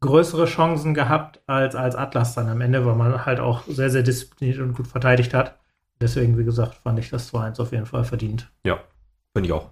größere 0.00 0.44
Chancen 0.44 0.94
gehabt 0.94 1.40
als, 1.46 1.74
als 1.74 1.96
Atlas 1.96 2.34
dann 2.34 2.48
am 2.48 2.60
Ende, 2.60 2.86
weil 2.86 2.94
man 2.94 3.24
halt 3.26 3.40
auch 3.40 3.62
sehr, 3.66 3.90
sehr 3.90 4.02
diszipliniert 4.02 4.60
und 4.60 4.74
gut 4.74 4.86
verteidigt 4.86 5.34
hat. 5.34 5.58
Deswegen, 6.00 6.38
wie 6.38 6.44
gesagt, 6.44 6.74
fand 6.74 6.98
ich 6.98 7.10
das 7.10 7.32
2-1 7.32 7.60
auf 7.60 7.72
jeden 7.72 7.86
Fall 7.86 8.04
verdient. 8.04 8.50
Ja, 8.64 8.78
finde 9.32 9.48
ich 9.48 9.52
auch. 9.52 9.70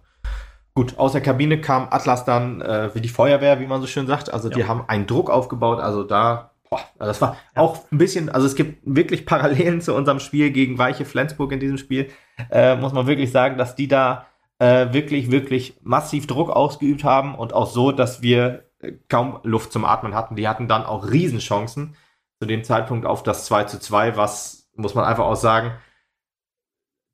Gut, 0.75 0.99
aus 0.99 1.12
der 1.12 1.20
Kabine 1.20 1.61
kam 1.61 1.89
Atlas 1.91 2.25
dann 2.25 2.62
äh, 2.62 2.95
wie 2.95 3.01
die 3.01 3.11
Feuerwehr, 3.11 3.61
wie 3.61 3.66
man 3.66 3.81
so 3.81 3.87
schön 3.87 4.07
sagt. 4.07 4.33
Also 4.33 4.49
die 4.49 4.61
ja. 4.61 4.68
haben 4.68 4.85
einen 4.89 5.07
Druck 5.07 5.29
aufgebaut. 5.29 5.81
Also 5.81 6.03
da 6.03 6.53
boah, 6.70 6.81
also 6.99 7.11
das 7.11 7.20
war 7.20 7.37
ja. 7.55 7.62
auch 7.62 7.81
ein 7.93 7.99
bisschen, 7.99 8.31
also 8.31 8.47
es 8.47 8.55
gibt 8.55 8.81
wirklich 8.85 9.27
Parallelen 9.27 9.81
zu 9.83 9.95
unserem 9.95 10.18
Spiel 10.18 10.51
gegen 10.51 10.79
Weiche 10.79 11.05
Flensburg 11.05 11.53
in 11.53 11.61
diesem 11.61 11.79
Spiel. 11.79 12.11
Äh, 12.51 12.77
muss 12.77 12.93
man 12.93 13.07
wirklich 13.07 13.31
sagen, 13.31 13.59
dass 13.59 13.77
die 13.77 13.89
da 13.89 14.27
äh, 14.59 14.93
wirklich, 14.93 15.31
wirklich 15.31 15.77
massiv 15.83 16.27
Druck 16.27 16.51
ausgeübt 16.51 17.05
haben 17.05 17.35
und 17.35 17.53
auch 17.53 17.66
so, 17.66 17.93
dass 17.93 18.23
wir 18.23 18.64
äh, 18.81 18.93
kaum 19.09 19.41
Luft 19.43 19.73
zum 19.73 19.85
Atmen 19.85 20.14
hatten. 20.14 20.37
Die 20.37 20.49
hatten 20.49 20.68
dann 20.68 20.85
auch 20.85 21.11
Riesenchancen 21.11 21.97
zu 22.41 22.47
dem 22.47 22.64
Zeitpunkt 22.64 23.07
auf 23.07 23.23
das 23.23 23.45
2 23.45 23.64
zu 23.64 23.79
2, 23.79 24.16
was, 24.16 24.70
muss 24.75 24.95
man 24.95 25.05
einfach 25.05 25.25
auch 25.25 25.37
sagen, 25.37 25.73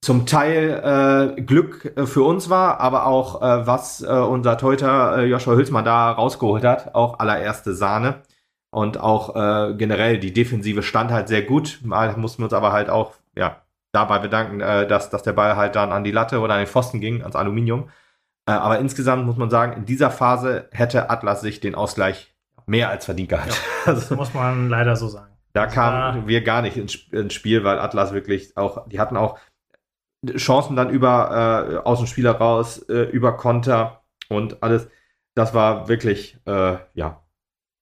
zum 0.01 0.27
Teil 0.27 1.35
äh, 1.37 1.41
Glück 1.43 1.93
äh, 1.97 2.07
für 2.07 2.23
uns 2.23 2.49
war, 2.51 2.81
aber 2.81 3.07
auch 3.07 3.43
äh, 3.43 3.67
was 3.67 4.03
äh, 4.03 4.07
unser 4.07 4.57
Teuter 4.57 5.19
äh, 5.19 5.25
Joshua 5.27 5.55
Hülsmann 5.55 5.85
da 5.85 6.13
rausgeholt 6.13 6.65
hat, 6.65 6.95
auch 6.95 7.19
allererste 7.19 7.75
Sahne. 7.75 8.23
Und 8.71 9.01
auch 9.01 9.35
äh, 9.35 9.75
generell 9.75 10.19
die 10.19 10.33
Defensive 10.33 10.83
stand 10.83 11.11
halt 11.11 11.29
sehr 11.29 11.43
gut. 11.43 11.81
Mal 11.83 12.15
mussten 12.17 12.43
wir 12.43 12.45
uns 12.45 12.53
aber 12.53 12.73
halt 12.73 12.91
auch 12.91 13.15
ja, 13.35 13.63
dabei 13.93 14.19
bedanken, 14.19 14.61
äh, 14.61 14.87
dass, 14.87 15.11
dass 15.11 15.23
der 15.23 15.33
Ball 15.33 15.57
halt 15.57 15.75
dann 15.75 15.91
an 15.91 16.05
die 16.05 16.11
Latte 16.11 16.41
oder 16.41 16.55
an 16.55 16.61
den 16.61 16.67
Pfosten 16.67 17.01
ging, 17.01 17.23
ans 17.23 17.37
Aluminium. 17.37 17.89
Äh, 18.47 18.53
aber 18.53 18.79
insgesamt 18.79 19.27
muss 19.27 19.37
man 19.37 19.51
sagen, 19.51 19.73
in 19.73 19.87
dieser 19.87 20.11
Phase 20.11 20.69
hätte 20.71 21.11
Atlas 21.11 21.41
sich 21.41 21.61
den 21.61 21.75
Ausgleich 21.75 22.35
mehr 22.67 22.91
als 22.91 23.07
verdient 23.07 23.31
gehabt. 23.31 23.61
Ja, 23.87 23.93
das 23.95 24.11
muss 24.11 24.35
man 24.35 24.69
leider 24.69 24.97
so 24.97 25.09
sagen. 25.09 25.33
Da 25.55 25.65
also 25.65 25.75
kamen 25.75 26.29
wir 26.29 26.43
gar 26.43 26.63
nicht 26.63 26.77
ins, 26.77 26.95
ins, 27.11 27.35
Spiel, 27.35 27.65
weil 27.65 27.79
Atlas 27.79 28.13
wirklich 28.13 28.57
auch, 28.57 28.87
die 28.87 29.01
hatten 29.01 29.17
auch 29.17 29.39
Chancen 30.37 30.77
dann 30.77 30.91
über 30.91 31.83
äh, 31.83 31.87
Außenspieler 31.87 32.33
raus, 32.33 32.79
äh, 32.89 33.03
über 33.11 33.37
Konter 33.37 34.03
und 34.29 34.63
alles. 34.63 34.89
Das 35.35 35.55
war 35.55 35.89
wirklich, 35.89 36.39
äh, 36.47 36.77
ja, 36.95 37.23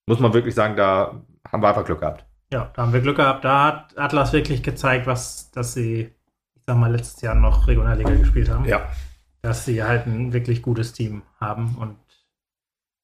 muss 0.06 0.20
man 0.20 0.34
wirklich 0.34 0.54
sagen, 0.54 0.76
da 0.76 1.22
haben 1.50 1.62
wir 1.62 1.68
einfach 1.68 1.84
Glück 1.84 2.00
gehabt. 2.00 2.26
Ja, 2.52 2.70
da 2.74 2.82
haben 2.82 2.92
wir 2.92 3.00
Glück 3.00 3.16
gehabt. 3.16 3.44
Da 3.44 3.64
hat 3.64 3.98
Atlas 3.98 4.32
wirklich 4.32 4.62
gezeigt, 4.62 5.06
was, 5.06 5.50
dass 5.50 5.72
sie, 5.74 6.14
ich 6.54 6.62
sag 6.64 6.76
mal, 6.76 6.92
letztes 6.92 7.22
Jahr 7.22 7.34
noch 7.34 7.66
Regionalliga 7.66 8.10
gespielt 8.14 8.50
haben. 8.50 8.64
Ja. 8.66 8.88
Dass 9.42 9.64
sie 9.64 9.82
halt 9.82 10.06
ein 10.06 10.32
wirklich 10.32 10.62
gutes 10.62 10.92
Team 10.92 11.22
haben 11.40 11.76
und 11.76 11.96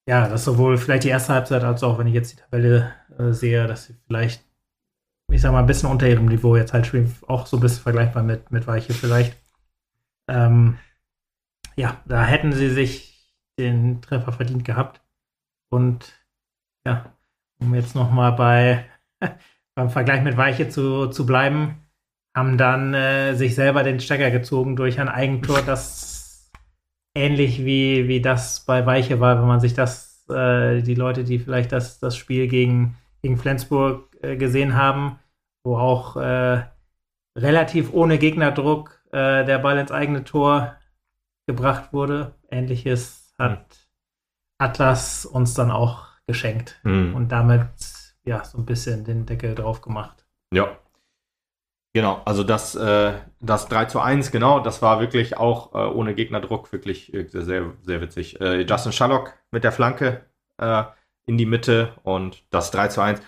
ja, 0.05 0.27
das 0.27 0.43
sowohl 0.43 0.77
vielleicht 0.77 1.05
die 1.05 1.09
erste 1.09 1.33
Halbzeit 1.33 1.63
als 1.63 1.81
auch, 1.83 1.97
wenn 1.97 2.07
ich 2.07 2.13
jetzt 2.13 2.33
die 2.33 2.41
Tabelle 2.41 2.93
äh, 3.17 3.31
sehe, 3.31 3.67
dass 3.67 3.85
sie 3.85 3.95
vielleicht, 4.05 4.43
ich 5.33 5.41
sag 5.41 5.51
mal, 5.51 5.59
ein 5.59 5.65
bisschen 5.65 5.89
unter 5.89 6.07
ihrem 6.07 6.27
Niveau 6.27 6.55
jetzt 6.55 6.73
halt 6.73 6.85
spielen, 6.85 7.13
auch 7.27 7.47
so 7.47 7.57
ein 7.57 7.61
bisschen 7.61 7.81
vergleichbar 7.81 8.23
mit, 8.23 8.51
mit 8.51 8.67
Weiche 8.67 8.93
vielleicht. 8.93 9.35
Ähm, 10.27 10.77
ja, 11.75 12.01
da 12.05 12.23
hätten 12.23 12.53
sie 12.53 12.69
sich 12.69 13.35
den 13.57 14.01
Treffer 14.01 14.31
verdient 14.31 14.63
gehabt. 14.63 15.01
Und 15.69 16.13
ja, 16.85 17.13
um 17.59 17.73
jetzt 17.73 17.95
nochmal 17.95 18.33
bei 18.33 18.85
beim 19.75 19.89
Vergleich 19.89 20.23
mit 20.23 20.37
Weiche 20.37 20.69
zu, 20.69 21.07
zu 21.07 21.25
bleiben, 21.25 21.79
haben 22.35 22.57
dann 22.57 22.93
äh, 22.93 23.33
sich 23.33 23.55
selber 23.55 23.83
den 23.83 23.99
Stecker 23.99 24.29
gezogen 24.29 24.75
durch 24.75 24.99
ein 24.99 25.09
Eigentor, 25.09 25.61
das 25.61 26.51
ähnlich 27.15 27.63
wie, 27.65 28.07
wie 28.07 28.21
das 28.21 28.65
bei 28.65 28.85
Weiche 28.85 29.19
war, 29.19 29.39
wenn 29.39 29.47
man 29.47 29.59
sich 29.59 29.73
das, 29.73 30.25
äh, 30.29 30.81
die 30.81 30.95
Leute, 30.95 31.23
die 31.23 31.39
vielleicht 31.39 31.71
das, 31.71 31.99
das 31.99 32.17
Spiel 32.17 32.47
gegen, 32.47 32.97
gegen 33.21 33.37
Flensburg 33.37 34.09
äh, 34.21 34.35
gesehen 34.35 34.75
haben, 34.75 35.19
wo 35.63 35.77
auch 35.77 36.15
äh, 36.17 36.63
relativ 37.37 37.93
ohne 37.93 38.17
Gegnerdruck 38.17 39.01
äh, 39.11 39.45
der 39.45 39.59
Ball 39.59 39.77
ins 39.77 39.91
eigene 39.91 40.23
Tor 40.23 40.77
gebracht 41.47 41.93
wurde. 41.93 42.35
Ähnliches 42.49 43.33
hat. 43.37 43.65
Atlas 44.57 45.25
uns 45.25 45.53
dann 45.53 45.71
auch 45.71 46.07
geschenkt. 46.27 46.79
Mhm. 46.83 47.15
Und 47.15 47.31
damit 47.31 47.69
ja, 48.25 48.43
so 48.43 48.57
ein 48.57 48.65
bisschen 48.65 49.03
den 49.03 49.25
Deckel 49.25 49.55
drauf 49.55 49.81
gemacht. 49.81 50.25
Ja. 50.53 50.77
Genau, 51.95 52.21
also 52.25 52.43
das, 52.43 52.73
äh, 52.73 53.13
das 53.39 53.67
3 53.67 53.85
zu 53.85 53.99
1, 53.99 54.31
genau, 54.31 54.59
das 54.59 54.81
war 54.81 54.99
wirklich 54.99 55.37
auch 55.37 55.75
äh, 55.75 55.77
ohne 55.77 56.15
Gegnerdruck 56.15 56.71
wirklich 56.71 57.13
äh, 57.13 57.27
sehr, 57.27 57.73
sehr 57.83 58.01
witzig. 58.01 58.41
Äh, 58.41 58.61
Justin 58.61 58.91
Shallock 58.91 59.35
mit 59.51 59.63
der 59.63 59.71
Flanke 59.71 60.25
äh, 60.57 60.85
in 61.27 61.37
die 61.37 61.45
Mitte 61.45 61.93
und 62.01 62.43
das 62.49 62.71
3 62.71 62.87
zu 62.87 63.01
1. 63.01 63.21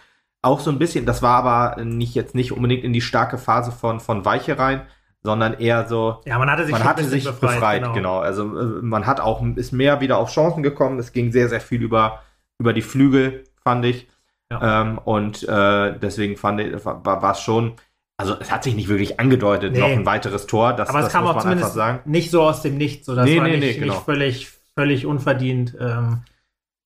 Auch 0.45 0.59
so 0.59 0.69
ein 0.69 0.77
bisschen, 0.77 1.07
das 1.07 1.23
war 1.23 1.43
aber 1.43 1.83
nicht 1.83 2.13
jetzt 2.13 2.35
nicht 2.35 2.51
unbedingt 2.51 2.83
in 2.83 2.93
die 2.93 3.01
starke 3.01 3.39
Phase 3.39 3.71
von, 3.71 3.99
von 3.99 4.25
Weiche 4.25 4.59
rein, 4.59 4.83
sondern 5.23 5.55
eher 5.55 5.87
so. 5.87 6.21
Ja, 6.25 6.37
man 6.37 6.51
hatte 6.51 6.65
sich, 6.65 6.71
man 6.71 6.83
hatte 6.83 7.03
sich 7.03 7.23
befreit, 7.23 7.55
befreit 7.55 7.81
genau. 7.81 7.93
genau. 7.93 8.19
Also 8.19 8.43
äh, 8.43 8.81
man 8.83 9.07
hat 9.07 9.19
auch, 9.19 9.43
ist 9.55 9.71
mehr 9.71 10.01
wieder 10.01 10.19
auf 10.19 10.31
Chancen 10.31 10.61
gekommen. 10.61 10.99
Es 10.99 11.13
ging 11.13 11.31
sehr, 11.31 11.49
sehr 11.49 11.61
viel 11.61 11.81
über, 11.81 12.19
über 12.59 12.73
die 12.73 12.83
Flügel, 12.83 13.43
fand 13.63 13.85
ich. 13.85 14.07
Ja. 14.51 14.81
Ähm, 14.81 14.99
und 14.99 15.41
äh, 15.49 15.97
deswegen 15.97 16.37
fand 16.37 16.61
ich, 16.61 16.85
war 16.85 17.31
es 17.31 17.39
schon, 17.39 17.73
also 18.17 18.35
es 18.39 18.51
hat 18.51 18.63
sich 18.63 18.75
nicht 18.75 18.87
wirklich 18.87 19.19
angedeutet, 19.19 19.73
nee. 19.73 19.79
noch 19.79 19.87
ein 19.87 20.05
weiteres 20.05 20.45
Tor. 20.45 20.73
Das, 20.73 20.89
Aber 20.89 20.99
es 20.99 21.05
das 21.05 21.13
kam 21.13 21.25
auch 21.25 21.41
zumindest 21.41 21.75
nicht 22.05 22.29
so 22.29 22.43
aus 22.43 22.61
dem 22.61 22.77
Nichts. 22.77 23.07
So, 23.07 23.15
das 23.15 23.25
nee, 23.25 23.39
war 23.39 23.47
nee, 23.47 23.57
nicht, 23.57 23.79
genau. 23.79 23.93
nicht 23.93 24.03
völlig, 24.05 24.51
völlig 24.75 25.05
unverdient. 25.07 25.75
Ähm. 25.79 26.21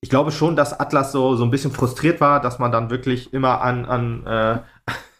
Ich 0.02 0.10
glaube 0.10 0.32
schon, 0.32 0.56
dass 0.56 0.80
Atlas 0.80 1.12
so, 1.12 1.36
so 1.36 1.44
ein 1.44 1.52
bisschen 1.52 1.72
frustriert 1.72 2.22
war, 2.22 2.42
dass 2.42 2.58
man 2.58 2.72
dann 2.72 2.90
wirklich 2.90 3.34
immer 3.34 3.62
an, 3.62 3.86
an 3.86 4.26
äh, 4.26 4.60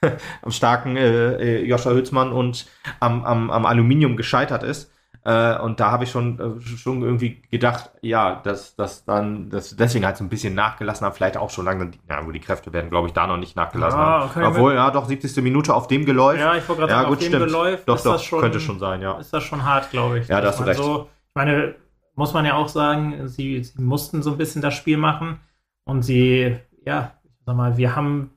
am 0.42 0.52
starken 0.52 0.96
äh, 0.96 1.36
äh 1.36 1.66
Joscha 1.66 1.92
Hützmann 1.92 2.32
und 2.32 2.66
am, 3.00 3.26
am, 3.26 3.52
am 3.52 3.66
Aluminium 3.66 4.16
gescheitert 4.16 4.64
ist. 4.64 4.92
Äh, 5.26 5.60
und 5.60 5.82
da 5.82 5.92
habe 5.92 6.06
ich 6.06 6.12
schon, 6.12 6.40
äh, 6.40 6.62
schon 6.62 7.02
irgendwie 7.02 7.42
gedacht, 7.52 7.92
ja, 8.02 8.42
dass 8.42 8.76
das 8.76 9.04
dann, 9.04 9.50
dass 9.50 9.76
deswegen 9.76 10.06
halt 10.06 10.16
so 10.16 10.24
ein 10.24 10.30
bisschen 10.30 10.56
nachgelassen 10.56 11.06
haben, 11.06 11.14
vielleicht 11.14 11.36
auch 11.36 11.50
schon 11.50 11.66
lange, 11.66 11.92
ja, 12.10 12.26
wo 12.26 12.32
die 12.32 12.40
Kräfte 12.40 12.72
werden, 12.72 12.90
glaube 12.90 13.10
ich, 13.10 13.14
da 13.14 13.28
noch 13.28 13.36
nicht 13.36 13.58
nachgelassen 13.58 14.00
haben. 14.00 14.30
Okay, 14.30 14.46
Obwohl, 14.46 14.76
ja, 14.76 14.90
doch, 14.92 15.06
70. 15.06 15.44
Minute 15.44 15.74
auf 15.74 15.88
dem 15.88 16.06
Geläuf. 16.06 16.40
Ja, 16.40 16.56
ich 16.56 16.68
wollte 16.70 16.82
gerade 16.82 16.94
ja, 16.94 16.98
sagen, 17.00 17.10
gut, 17.10 17.18
auf 17.18 17.24
dem 17.24 17.40
Geläuf 17.40 17.86
doch, 17.86 18.02
doch, 18.02 18.24
schon, 18.24 18.40
könnte 18.40 18.62
schon 18.62 18.80
sein, 18.80 19.02
ja. 19.02 19.20
Ist 19.20 19.34
das 19.34 19.44
schon 19.44 19.66
hart, 19.66 19.92
glaube 19.92 20.20
ich. 20.20 20.28
Ja, 20.30 20.40
da 20.40 20.48
hast 20.48 20.62
du 20.62 20.64
recht. 20.64 20.82
So, 20.82 21.10
ich 21.28 21.36
meine, 21.36 21.76
muss 22.20 22.34
man 22.34 22.46
ja 22.46 22.56
auch 22.56 22.68
sagen, 22.68 23.30
sie, 23.30 23.64
sie 23.64 23.82
mussten 23.82 24.22
so 24.22 24.32
ein 24.32 24.38
bisschen 24.38 24.62
das 24.62 24.74
Spiel 24.74 24.98
machen 24.98 25.40
und 25.86 26.02
sie, 26.04 26.58
ja, 26.86 27.14
ich 27.24 27.46
sag 27.46 27.56
mal, 27.56 27.78
wir 27.78 27.96
haben 27.96 28.32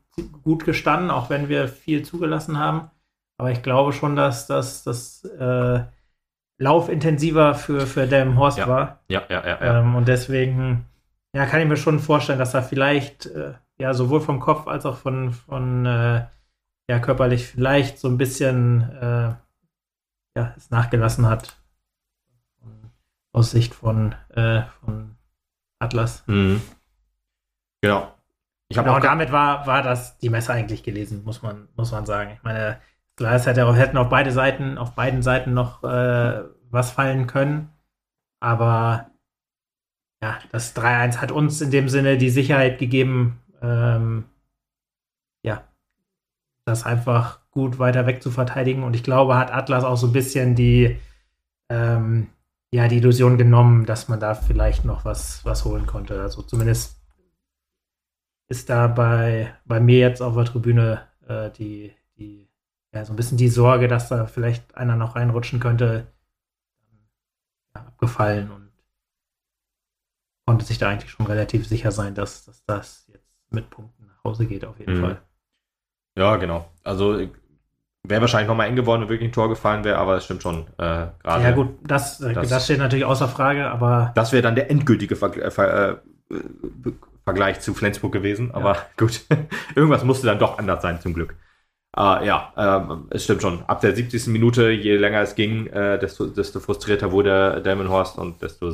gut 0.45 0.65
gestanden, 0.65 1.11
auch 1.11 1.31
wenn 1.31 1.49
wir 1.49 1.67
viel 1.67 2.05
zugelassen 2.05 2.61
haben. 2.61 2.93
Aber 3.39 3.51
ich 3.51 3.61
glaube 3.65 3.93
schon, 3.93 4.15
dass 4.15 4.47
das, 4.47 4.85
das 4.85 5.25
äh, 5.25 5.81
laufintensiver 6.59 7.57
für, 7.57 7.89
für 7.89 8.07
Delmenhorst 8.07 8.59
ja. 8.59 8.69
war. 8.69 9.01
Ja, 9.09 9.25
ja, 9.29 9.45
ja. 9.45 9.59
ja. 9.61 9.81
Ähm, 9.81 9.97
und 9.97 10.07
deswegen 10.07 10.87
ja, 11.35 11.47
kann 11.47 11.61
ich 11.61 11.67
mir 11.67 11.77
schon 11.77 11.99
vorstellen, 11.99 12.39
dass 12.39 12.55
er 12.55 12.63
vielleicht 12.63 13.27
äh, 13.27 13.55
ja 13.79 13.95
sowohl 13.95 14.21
vom 14.21 14.39
Kopf 14.39 14.69
als 14.69 14.87
auch 14.87 14.97
von, 14.97 15.33
von 15.33 15.87
äh, 15.87 16.25
ja, 16.89 16.99
körperlich 17.01 17.49
vielleicht 17.49 17.99
so 17.99 18.07
ein 18.07 18.17
bisschen 18.17 18.89
äh, 18.93 19.35
ja, 20.39 20.55
es 20.57 20.71
nachgelassen 20.71 21.29
hat. 21.29 21.57
Aus 23.33 23.51
Sicht 23.51 23.75
von, 23.75 24.15
äh, 24.31 24.63
von 24.85 25.17
Atlas. 25.79 26.25
Mhm. 26.27 26.61
Genau. 27.81 28.15
Ich 28.69 28.77
genau, 28.77 28.97
und 28.97 29.05
damit 29.05 29.33
war, 29.33 29.67
war 29.67 29.83
das 29.83 30.19
die 30.19 30.31
Messe 30.31 30.53
eigentlich 30.53 30.83
gelesen, 30.83 31.25
muss 31.25 31.43
man, 31.43 31.69
muss 31.77 31.93
man 31.93 32.07
sagen. 32.07 32.33
Ich 32.35 32.43
meine, 32.43 32.81
Klar, 33.17 33.35
es 33.35 33.47
hätte, 33.47 33.75
hätten 33.75 33.99
auf 33.99 34.09
beide 34.09 34.33
Seiten, 34.33 34.79
auf 34.79 34.95
beiden 34.95 35.23
Seiten 35.23 35.53
noch 35.53 35.85
äh, 35.85 36.43
was 36.71 36.91
fallen 36.91 37.27
können. 37.27 37.71
Aber 38.41 39.11
ja, 40.23 40.39
das 40.51 40.75
3-1 40.75 41.19
hat 41.19 41.31
uns 41.31 41.61
in 41.61 41.71
dem 41.71 41.89
Sinne 41.89 42.17
die 42.17 42.31
Sicherheit 42.31 42.79
gegeben, 42.79 43.41
ähm, 43.61 44.25
ja, 45.45 45.65
das 46.65 46.85
einfach 46.85 47.41
gut 47.51 47.79
weiter 47.79 48.07
weg 48.07 48.23
zu 48.23 48.31
verteidigen. 48.31 48.83
Und 48.83 48.97
ich 48.97 49.05
glaube, 49.05 49.37
hat 49.37 49.53
Atlas 49.53 49.85
auch 49.85 49.97
so 49.97 50.07
ein 50.07 50.13
bisschen 50.13 50.55
die, 50.55 50.99
ähm, 51.71 52.29
ja, 52.73 52.89
die 52.89 52.97
Illusion 52.97 53.37
genommen, 53.37 53.85
dass 53.85 54.09
man 54.09 54.19
da 54.19 54.35
vielleicht 54.35 54.85
noch 54.85 55.05
was, 55.05 55.45
was 55.45 55.65
holen 55.65 55.87
konnte. 55.87 56.21
Also 56.21 56.43
zumindest 56.43 56.99
ist 58.49 58.71
da 58.71 58.87
bei, 58.87 59.55
bei 59.67 59.79
mir 59.79 59.99
jetzt 59.99 60.23
auf 60.23 60.35
der 60.35 60.47
Tribüne 60.47 61.07
äh, 61.27 61.51
die, 61.51 61.95
die 62.17 62.49
ja, 62.95 63.05
so 63.05 63.13
ein 63.13 63.17
bisschen 63.17 63.39
die 63.39 63.49
Sorge, 63.49 63.89
dass 63.89 64.09
da 64.09 64.27
vielleicht 64.27 64.75
einer 64.75 64.97
noch 64.97 65.17
reinrutschen 65.17 65.61
könnte, 65.61 66.07
ja, 67.75 67.83
abgefallen 67.83 68.51
und 68.51 68.73
konnte 70.47 70.65
sich 70.65 70.79
da 70.79 70.89
eigentlich 70.89 71.11
schon 71.11 71.27
relativ 71.27 71.67
sicher 71.67 71.93
sein, 71.93 72.15
dass, 72.15 72.47
dass 72.47 72.65
das 72.65 73.07
jetzt 73.09 73.31
mit 73.51 73.69
Punkten 73.71 74.07
nach 74.07 74.25
Hause 74.25 74.47
geht, 74.47 74.65
auf 74.65 74.79
jeden 74.79 74.97
mhm. 74.97 75.01
Fall. 75.01 75.23
Ja, 76.17 76.37
genau. 76.37 76.71
Also 76.85 77.29
wäre 78.05 78.21
wahrscheinlich 78.21 78.49
nochmal 78.49 78.69
eng 78.69 78.77
geworden, 78.77 79.03
wenn 79.03 79.09
wirklich 79.09 79.31
ein 79.31 79.33
Tor 79.33 79.49
gefallen 79.49 79.85
wäre, 79.85 79.99
aber 79.99 80.17
es 80.17 80.25
stimmt 80.25 80.43
schon. 80.43 80.67
Äh, 80.79 81.07
ja, 81.25 81.51
gut, 81.53 81.77
das, 81.85 82.19
das, 82.19 82.49
das, 82.49 82.65
steht 82.65 82.79
natürlich 82.79 83.05
außer 83.05 83.29
Frage, 83.29 83.71
aber. 83.71 84.13
Das 84.15 84.33
wäre 84.33 84.43
dann 84.43 84.55
der 84.55 84.71
endgültige 84.71 85.17
Ver 85.17 85.37
äh, 85.37 85.51
Ver 85.51 86.03
äh, 86.31 86.37
Vergleich 87.25 87.61
zu 87.61 87.73
Flensburg 87.73 88.13
gewesen, 88.13 88.51
aber 88.53 88.75
ja. 88.75 88.87
gut. 88.97 89.21
Irgendwas 89.77 90.03
musste 90.03 90.27
dann 90.27 90.41
doch 90.41 90.59
anders 90.59 90.83
sein, 90.83 91.01
zum 91.01 91.15
Glück. 91.15 91.37
Uh, 91.95 92.25
ja, 92.25 92.53
ähm, 92.57 93.07
es 93.11 93.25
stimmt 93.25 93.43
schon. 93.43 93.63
Ab 93.67 93.83
der 93.83 93.95
70. 93.95 94.29
Minute, 94.29 94.71
je 94.71 94.97
länger 94.97 95.21
es 95.21 95.35
ging, 95.35 95.67
äh, 95.67 95.99
desto, 95.99 96.27
desto 96.27 96.59
frustrierter 96.59 97.13
wurde 97.13 97.61
Delmenhorst 97.63 98.19
und 98.19 98.41
desto 98.41 98.73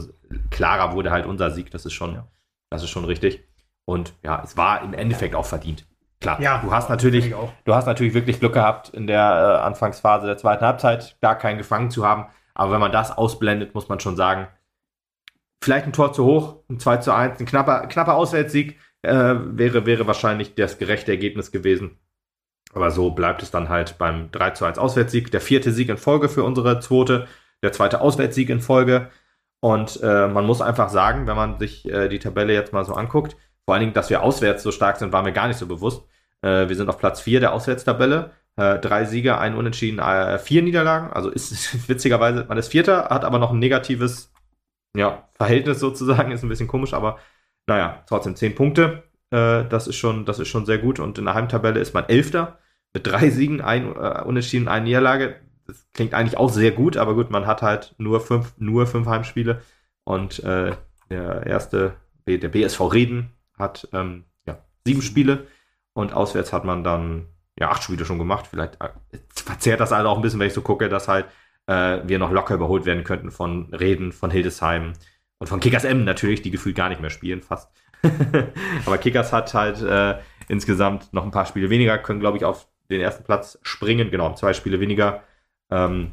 klarer 0.50 0.92
wurde 0.94 1.10
halt 1.10 1.26
unser 1.26 1.50
Sieg. 1.50 1.70
Das 1.72 1.84
ist 1.84 1.94
schon, 1.94 2.14
ja. 2.14 2.28
das 2.70 2.84
ist 2.84 2.90
schon 2.90 3.04
richtig. 3.04 3.44
Und 3.84 4.14
ja, 4.22 4.40
es 4.44 4.56
war 4.56 4.82
im 4.82 4.94
Endeffekt 4.94 5.34
auch 5.34 5.46
verdient. 5.46 5.84
Klar, 6.20 6.40
ja, 6.40 6.58
du 6.58 6.72
hast 6.72 6.88
natürlich, 6.88 7.34
du 7.64 7.74
hast 7.74 7.86
natürlich 7.86 8.14
wirklich 8.14 8.40
Glück 8.40 8.54
gehabt, 8.54 8.90
in 8.90 9.06
der 9.06 9.20
äh, 9.20 9.64
Anfangsphase 9.64 10.26
der 10.26 10.36
zweiten 10.36 10.64
Halbzeit 10.64 11.16
gar 11.20 11.36
keinen 11.36 11.58
gefangen 11.58 11.90
zu 11.90 12.06
haben. 12.06 12.26
Aber 12.54 12.72
wenn 12.72 12.80
man 12.80 12.92
das 12.92 13.16
ausblendet, 13.16 13.74
muss 13.74 13.88
man 13.88 14.00
schon 14.00 14.16
sagen, 14.16 14.48
vielleicht 15.62 15.86
ein 15.86 15.92
Tor 15.92 16.12
zu 16.12 16.24
hoch, 16.24 16.56
ein 16.68 16.80
2 16.80 16.96
zu 16.98 17.12
1, 17.12 17.40
ein 17.40 17.46
knapper, 17.46 17.86
knapper 17.86 18.14
Auswärtssieg 18.14 18.78
äh, 19.02 19.12
wäre, 19.12 19.86
wäre 19.86 20.06
wahrscheinlich 20.06 20.54
das 20.54 20.78
gerechte 20.78 21.12
Ergebnis 21.12 21.52
gewesen. 21.52 21.98
Aber 22.74 22.90
so 22.90 23.10
bleibt 23.10 23.42
es 23.42 23.50
dann 23.50 23.68
halt 23.68 23.98
beim 23.98 24.30
3 24.30 24.50
zu 24.50 24.64
1 24.64 24.78
Auswärtssieg. 24.78 25.30
Der 25.30 25.40
vierte 25.40 25.72
Sieg 25.72 25.88
in 25.88 25.96
Folge 25.96 26.28
für 26.28 26.44
unsere 26.44 26.80
zweite, 26.80 27.26
der 27.62 27.72
zweite 27.72 28.00
Auswärtssieg 28.00 28.50
in 28.50 28.60
Folge. 28.60 29.10
Und 29.60 30.00
äh, 30.02 30.28
man 30.28 30.46
muss 30.46 30.60
einfach 30.60 30.88
sagen, 30.88 31.26
wenn 31.26 31.36
man 31.36 31.58
sich 31.58 31.88
äh, 31.88 32.08
die 32.08 32.18
Tabelle 32.18 32.52
jetzt 32.52 32.72
mal 32.72 32.84
so 32.84 32.94
anguckt, 32.94 33.36
vor 33.68 33.74
allen 33.74 33.82
Dingen, 33.82 33.92
dass 33.92 34.08
wir 34.08 34.22
auswärts 34.22 34.62
so 34.62 34.72
stark 34.72 34.96
sind, 34.96 35.12
war 35.12 35.22
mir 35.22 35.34
gar 35.34 35.46
nicht 35.46 35.58
so 35.58 35.66
bewusst. 35.66 36.02
Äh, 36.40 36.70
wir 36.70 36.74
sind 36.74 36.88
auf 36.88 36.96
Platz 36.96 37.20
4 37.20 37.40
der 37.40 37.52
Auswärtstabelle. 37.52 38.30
Äh, 38.56 38.78
drei 38.78 39.04
Siege, 39.04 39.36
ein 39.36 39.54
Unentschieden, 39.54 39.98
äh, 39.98 40.38
vier 40.38 40.62
Niederlagen. 40.62 41.12
Also 41.12 41.28
ist 41.28 41.86
witzigerweise, 41.86 42.46
man 42.48 42.56
ist 42.56 42.68
Vierter, 42.68 43.10
hat 43.10 43.26
aber 43.26 43.38
noch 43.38 43.50
ein 43.50 43.58
negatives 43.58 44.32
ja, 44.96 45.28
Verhältnis 45.34 45.80
sozusagen, 45.80 46.32
ist 46.32 46.42
ein 46.42 46.48
bisschen 46.48 46.66
komisch, 46.66 46.94
aber 46.94 47.18
naja, 47.66 48.02
trotzdem 48.08 48.36
zehn 48.36 48.54
Punkte. 48.54 49.02
Äh, 49.28 49.64
das, 49.68 49.86
ist 49.86 49.96
schon, 49.96 50.24
das 50.24 50.38
ist 50.38 50.48
schon 50.48 50.64
sehr 50.64 50.78
gut. 50.78 50.98
Und 50.98 51.18
in 51.18 51.26
der 51.26 51.34
Heimtabelle 51.34 51.78
ist 51.78 51.92
man 51.92 52.08
Elfter 52.08 52.60
mit 52.94 53.06
drei 53.06 53.28
Siegen, 53.28 53.60
ein 53.60 53.94
äh, 53.94 54.22
Unentschieden, 54.24 54.68
eine 54.68 54.86
Niederlage. 54.86 55.42
Das 55.66 55.86
klingt 55.92 56.14
eigentlich 56.14 56.38
auch 56.38 56.48
sehr 56.48 56.70
gut, 56.70 56.96
aber 56.96 57.14
gut, 57.14 57.30
man 57.30 57.46
hat 57.46 57.60
halt 57.60 57.94
nur 57.98 58.22
fünf, 58.22 58.54
nur 58.56 58.86
fünf 58.86 59.06
Heimspiele. 59.06 59.60
Und 60.04 60.42
äh, 60.42 60.72
der 61.10 61.46
erste, 61.46 61.96
der 62.26 62.48
BSV 62.48 62.80
Reden 62.80 63.34
hat 63.58 63.88
ähm, 63.92 64.24
ja, 64.46 64.58
sieben 64.84 65.02
Spiele. 65.02 65.46
Und 65.92 66.12
auswärts 66.12 66.52
hat 66.52 66.64
man 66.64 66.84
dann 66.84 67.26
ja 67.58 67.70
acht 67.70 67.82
Spiele 67.82 68.04
schon 68.04 68.18
gemacht. 68.18 68.46
Vielleicht 68.46 68.80
äh, 68.80 68.90
verzerrt 69.34 69.80
das 69.80 69.92
also 69.92 70.08
auch 70.08 70.16
ein 70.16 70.22
bisschen, 70.22 70.40
wenn 70.40 70.46
ich 70.46 70.54
so 70.54 70.62
gucke, 70.62 70.88
dass 70.88 71.08
halt 71.08 71.26
äh, 71.66 72.00
wir 72.04 72.18
noch 72.18 72.30
locker 72.30 72.54
überholt 72.54 72.86
werden 72.86 73.04
könnten 73.04 73.30
von 73.30 73.72
Reden, 73.74 74.12
von 74.12 74.30
Hildesheim 74.30 74.92
und 75.38 75.46
von 75.46 75.60
Kickers 75.60 75.84
M 75.84 76.04
natürlich, 76.04 76.42
die 76.42 76.50
gefühlt 76.50 76.76
gar 76.76 76.88
nicht 76.88 77.00
mehr 77.00 77.10
spielen, 77.10 77.42
fast. 77.42 77.70
Aber 78.86 78.98
Kickers 78.98 79.32
hat 79.32 79.52
halt 79.54 79.82
äh, 79.82 80.18
insgesamt 80.48 81.12
noch 81.12 81.24
ein 81.24 81.30
paar 81.30 81.46
Spiele 81.46 81.70
weniger, 81.70 81.98
können, 81.98 82.20
glaube 82.20 82.36
ich, 82.36 82.44
auf 82.44 82.68
den 82.90 83.00
ersten 83.00 83.24
Platz 83.24 83.58
springen. 83.62 84.10
Genau, 84.10 84.34
zwei 84.34 84.52
Spiele 84.52 84.80
weniger. 84.80 85.22
Ähm, 85.70 86.12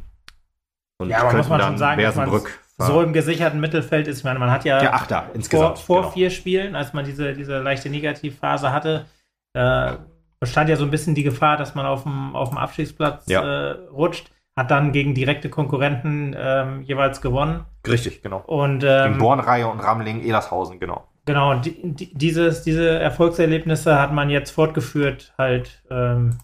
und 0.98 1.10
ja, 1.10 1.20
aber 1.22 1.38
muss 1.38 1.50
man 1.50 1.62
schon 1.62 1.78
sagen, 1.78 2.02
man 2.02 2.42
so 2.78 3.02
im 3.02 3.14
gesicherten 3.14 3.60
Mittelfeld 3.60 4.08
ist. 4.08 4.20
Ich 4.20 4.24
meine, 4.24 4.40
man 4.40 4.52
hat 4.52 4.66
ja, 4.66 4.84
ja 4.84 4.94
Achter, 4.94 5.30
insgesamt, 5.34 5.80
vor, 5.80 5.86
vor 5.86 6.02
genau. 6.02 6.14
vier 6.14 6.30
Spielen, 6.30 6.76
als 6.76 6.94
man 6.94 7.06
diese, 7.06 7.34
diese 7.34 7.60
leichte 7.60 7.90
Negativphase 7.90 8.72
hatte, 8.72 9.06
äh, 9.54 9.94
bestand 10.40 10.70
ja 10.70 10.76
so 10.76 10.84
ein 10.84 10.92
bisschen 10.92 11.16
die 11.16 11.24
Gefahr, 11.24 11.58
dass 11.58 11.76
man 11.76 11.86
auf 11.86 12.04
dem, 12.04 12.36
auf 12.36 12.50
dem 12.50 12.58
Abstiegsplatz 12.58 13.28
ja. 13.28 13.42
äh, 13.42 13.72
rutscht 13.90 14.30
hat 14.58 14.72
dann 14.72 14.94
gegen 14.94 15.14
direkte 15.14 15.50
Konkurrenten 15.50 16.36
ähm, 16.38 16.82
jeweils 16.84 17.22
gewonnen. 17.22 17.66
Richtig, 17.86 18.22
genau. 18.22 18.42
Und, 18.48 18.84
ähm, 18.84 19.04
gegen 19.08 19.18
Bornreihe 19.18 19.68
und 19.68 19.80
Ramling, 19.80 20.24
Elershausen, 20.24 20.80
genau. 20.80 21.08
Genau, 21.26 21.56
die, 21.56 21.94
die, 21.94 22.14
dieses, 22.14 22.64
diese 22.64 23.00
Erfolgserlebnisse 23.00 24.00
hat 24.00 24.14
man 24.14 24.30
jetzt 24.30 24.52
fortgeführt, 24.52 25.34
halt, 25.38 25.84
ähm, 25.90 26.38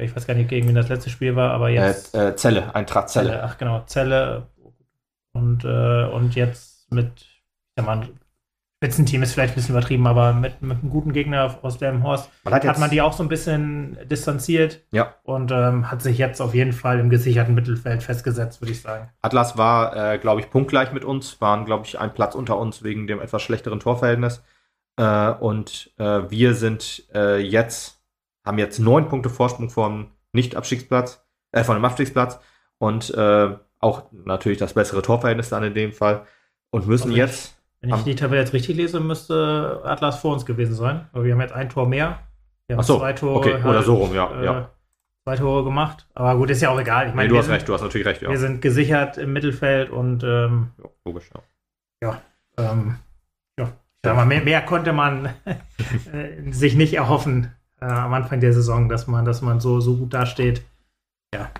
ich 0.00 0.14
weiß 0.14 0.26
gar 0.26 0.34
nicht, 0.34 0.48
gegen 0.48 0.68
wen 0.68 0.74
das 0.74 0.88
letzte 0.88 1.10
Spiel 1.10 1.36
war, 1.36 1.50
aber 1.50 1.68
jetzt. 1.68 2.14
Äh, 2.14 2.28
äh, 2.28 2.36
Zelle, 2.36 2.74
Eintracht 2.74 3.10
Zelle. 3.10 3.30
Zelle. 3.30 3.42
Ach 3.44 3.58
genau, 3.58 3.82
Zelle. 3.86 4.46
Und, 5.40 5.64
äh, 5.64 6.04
und 6.04 6.34
jetzt 6.34 6.92
mit, 6.92 7.22
ich 7.22 7.74
sag 7.76 7.86
mal, 7.86 8.08
Spitzenteam 8.82 9.22
ist 9.22 9.34
vielleicht 9.34 9.52
ein 9.52 9.56
bisschen 9.56 9.74
übertrieben, 9.74 10.06
aber 10.06 10.32
mit, 10.32 10.62
mit 10.62 10.78
einem 10.78 10.88
guten 10.88 11.12
Gegner 11.12 11.58
aus 11.60 11.76
Delmenhorst 11.76 12.30
man 12.44 12.54
hat, 12.54 12.66
hat, 12.66 12.78
man 12.78 12.88
die 12.88 13.02
auch 13.02 13.12
so 13.12 13.22
ein 13.22 13.28
bisschen 13.28 13.98
distanziert 14.08 14.80
ja. 14.90 15.16
und 15.22 15.52
ähm, 15.52 15.90
hat 15.90 16.00
sich 16.00 16.16
jetzt 16.16 16.40
auf 16.40 16.54
jeden 16.54 16.72
Fall 16.72 16.98
im 16.98 17.10
gesicherten 17.10 17.54
Mittelfeld 17.54 18.02
festgesetzt, 18.02 18.62
würde 18.62 18.72
ich 18.72 18.80
sagen. 18.80 19.10
Atlas 19.20 19.58
war, 19.58 20.14
äh, 20.14 20.18
glaube 20.18 20.40
ich, 20.40 20.48
punktgleich 20.48 20.92
mit 20.92 21.04
uns, 21.04 21.42
waren, 21.42 21.66
glaube 21.66 21.84
ich, 21.84 21.98
ein 21.98 22.14
Platz 22.14 22.34
unter 22.34 22.58
uns 22.58 22.82
wegen 22.82 23.06
dem 23.06 23.20
etwas 23.20 23.42
schlechteren 23.42 23.80
Torverhältnis. 23.80 24.42
Äh, 24.96 25.30
und 25.32 25.92
äh, 25.98 26.30
wir 26.30 26.54
sind 26.54 27.04
äh, 27.14 27.38
jetzt, 27.38 28.02
haben 28.46 28.56
jetzt 28.56 28.78
neun 28.78 29.08
Punkte 29.08 29.28
Vorsprung 29.28 29.68
vom 29.68 30.12
Nicht-Abstiegsplatz, 30.32 31.22
äh, 31.52 31.64
von 31.64 31.76
dem 31.76 31.84
Abstiegsplatz 31.84 32.40
und 32.78 33.12
äh, 33.12 33.56
auch 33.80 34.04
natürlich 34.12 34.58
das 34.58 34.74
bessere 34.74 35.02
Torverhältnis 35.02 35.48
dann 35.48 35.64
in 35.64 35.74
dem 35.74 35.92
Fall 35.92 36.26
und 36.70 36.86
müssen 36.86 37.08
also 37.08 37.16
jetzt 37.16 37.60
wenn 37.80 37.94
ich 37.94 38.02
die 38.02 38.14
Tabelle 38.14 38.42
jetzt 38.42 38.52
richtig 38.52 38.76
lese, 38.76 39.00
müsste 39.00 39.80
Atlas 39.84 40.18
vor 40.18 40.34
uns 40.34 40.44
gewesen 40.44 40.74
sein. 40.74 41.06
Aber 41.12 41.24
wir 41.24 41.32
haben 41.32 41.40
jetzt 41.40 41.54
ein 41.54 41.70
Tor 41.70 41.88
mehr. 41.88 42.18
Wir 42.66 42.76
haben 42.76 42.82
so, 42.82 42.98
zwei 42.98 43.14
Tore. 43.14 43.38
Okay, 43.38 43.54
halt, 43.54 43.64
oder 43.64 43.82
so 43.82 43.94
rum, 43.94 44.14
ja, 44.14 44.30
äh, 44.38 44.44
ja. 44.44 44.70
Zwei 45.24 45.36
Tore 45.36 45.64
gemacht. 45.64 46.06
Aber 46.14 46.36
gut, 46.36 46.50
ist 46.50 46.60
ja 46.60 46.70
auch 46.70 46.78
egal. 46.78 47.08
Ich 47.08 47.14
meine, 47.14 47.28
nee, 47.28 47.32
du 47.32 47.38
hast 47.38 47.46
sind, 47.46 47.54
recht, 47.54 47.68
du 47.68 47.72
hast 47.72 47.80
natürlich 47.80 48.06
recht, 48.06 48.20
ja. 48.20 48.28
Wir 48.28 48.38
sind 48.38 48.60
gesichert 48.60 49.16
im 49.16 49.32
Mittelfeld 49.32 49.88
und 49.90 50.22
ähm, 50.22 50.72
ja, 50.78 50.90
logisch, 51.06 51.30
ja. 51.34 51.40
Ja, 52.02 52.22
ähm, 52.58 52.96
ja. 53.58 53.72
Sag 54.04 54.16
mal, 54.16 54.26
mehr, 54.26 54.42
mehr 54.42 54.60
konnte 54.62 54.92
man 54.92 55.30
äh, 56.12 56.52
sich 56.52 56.74
nicht 56.74 56.92
erhoffen 56.94 57.50
äh, 57.80 57.86
am 57.86 58.12
Anfang 58.12 58.40
der 58.40 58.52
Saison, 58.52 58.90
dass 58.90 59.06
man, 59.06 59.24
dass 59.24 59.40
man 59.40 59.58
so, 59.60 59.80
so 59.80 59.96
gut 59.96 60.12
dasteht. 60.12 60.62
Ja, 61.34 61.50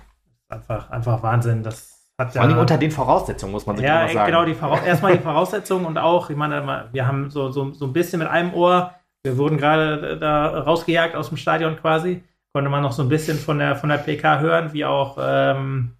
einfach, 0.49 0.91
einfach 0.91 1.23
Wahnsinn, 1.23 1.63
dass 1.63 1.90
hat 2.21 2.33
Vor 2.33 2.41
allem 2.41 2.57
unter 2.57 2.77
den 2.77 2.91
Voraussetzungen, 2.91 3.51
muss 3.51 3.65
man 3.65 3.77
sich 3.77 3.85
ja, 3.85 4.07
sagen. 4.07 4.31
Genau, 4.31 4.45
die 4.45 4.55
erstmal 4.87 5.17
die 5.17 5.23
Voraussetzungen 5.23 5.85
und 5.85 5.97
auch, 5.97 6.29
ich 6.29 6.35
meine, 6.35 6.89
wir 6.91 7.07
haben 7.07 7.29
so, 7.29 7.51
so, 7.51 7.71
so 7.71 7.85
ein 7.85 7.93
bisschen 7.93 8.19
mit 8.19 8.27
einem 8.27 8.53
Ohr, 8.53 8.93
wir 9.23 9.37
wurden 9.37 9.57
gerade 9.57 10.17
da 10.17 10.61
rausgejagt 10.61 11.15
aus 11.15 11.29
dem 11.29 11.37
Stadion 11.37 11.77
quasi, 11.77 12.23
konnte 12.53 12.69
man 12.69 12.81
noch 12.81 12.91
so 12.91 13.03
ein 13.03 13.09
bisschen 13.09 13.37
von 13.37 13.59
der, 13.59 13.75
von 13.75 13.89
der 13.89 13.97
PK 13.97 14.39
hören, 14.39 14.73
wie 14.73 14.85
auch 14.85 15.17
ähm, 15.21 15.91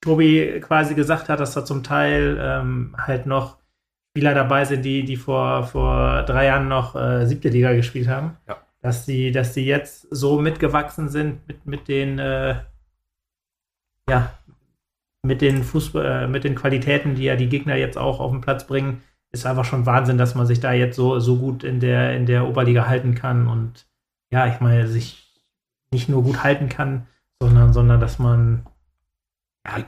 Tobi 0.00 0.60
quasi 0.60 0.94
gesagt 0.94 1.28
hat, 1.28 1.40
dass 1.40 1.54
da 1.54 1.64
zum 1.64 1.82
Teil 1.82 2.38
ähm, 2.40 2.94
halt 2.98 3.26
noch 3.26 3.58
Spieler 4.10 4.34
dabei 4.34 4.64
sind, 4.64 4.84
die, 4.84 5.04
die 5.04 5.16
vor, 5.16 5.64
vor 5.64 6.22
drei 6.22 6.46
Jahren 6.46 6.68
noch 6.68 6.94
äh, 6.94 7.26
siebte 7.26 7.48
Liga 7.48 7.72
gespielt 7.72 8.08
haben. 8.08 8.36
Ja. 8.46 8.56
Dass 8.80 9.06
die, 9.06 9.32
dass 9.32 9.52
die 9.54 9.64
jetzt 9.64 10.06
so 10.10 10.40
mitgewachsen 10.40 11.08
sind 11.08 11.46
mit, 11.48 11.66
mit 11.66 11.88
den 11.88 12.18
äh, 12.18 12.56
ja, 14.08 14.30
mit 15.28 15.42
den 15.42 15.62
Fußball, 15.62 16.24
äh, 16.24 16.26
mit 16.26 16.42
den 16.42 16.54
Qualitäten, 16.54 17.14
die 17.14 17.24
ja 17.24 17.36
die 17.36 17.50
Gegner 17.50 17.76
jetzt 17.76 17.98
auch 17.98 18.18
auf 18.18 18.32
den 18.32 18.40
Platz 18.40 18.66
bringen, 18.66 19.02
ist 19.30 19.46
einfach 19.46 19.66
schon 19.66 19.84
Wahnsinn, 19.84 20.16
dass 20.16 20.34
man 20.34 20.46
sich 20.46 20.58
da 20.58 20.72
jetzt 20.72 20.96
so, 20.96 21.20
so 21.20 21.36
gut 21.36 21.62
in 21.64 21.80
der, 21.80 22.16
in 22.16 22.24
der 22.24 22.48
Oberliga 22.48 22.88
halten 22.88 23.14
kann 23.14 23.46
und 23.46 23.86
ja, 24.30 24.46
ich 24.46 24.60
meine, 24.60 24.88
sich 24.88 25.42
nicht 25.90 26.08
nur 26.08 26.22
gut 26.22 26.42
halten 26.42 26.70
kann, 26.70 27.06
sondern, 27.40 27.74
sondern 27.74 28.00
dass 28.00 28.18
man 28.18 28.66
ja, 29.66 29.84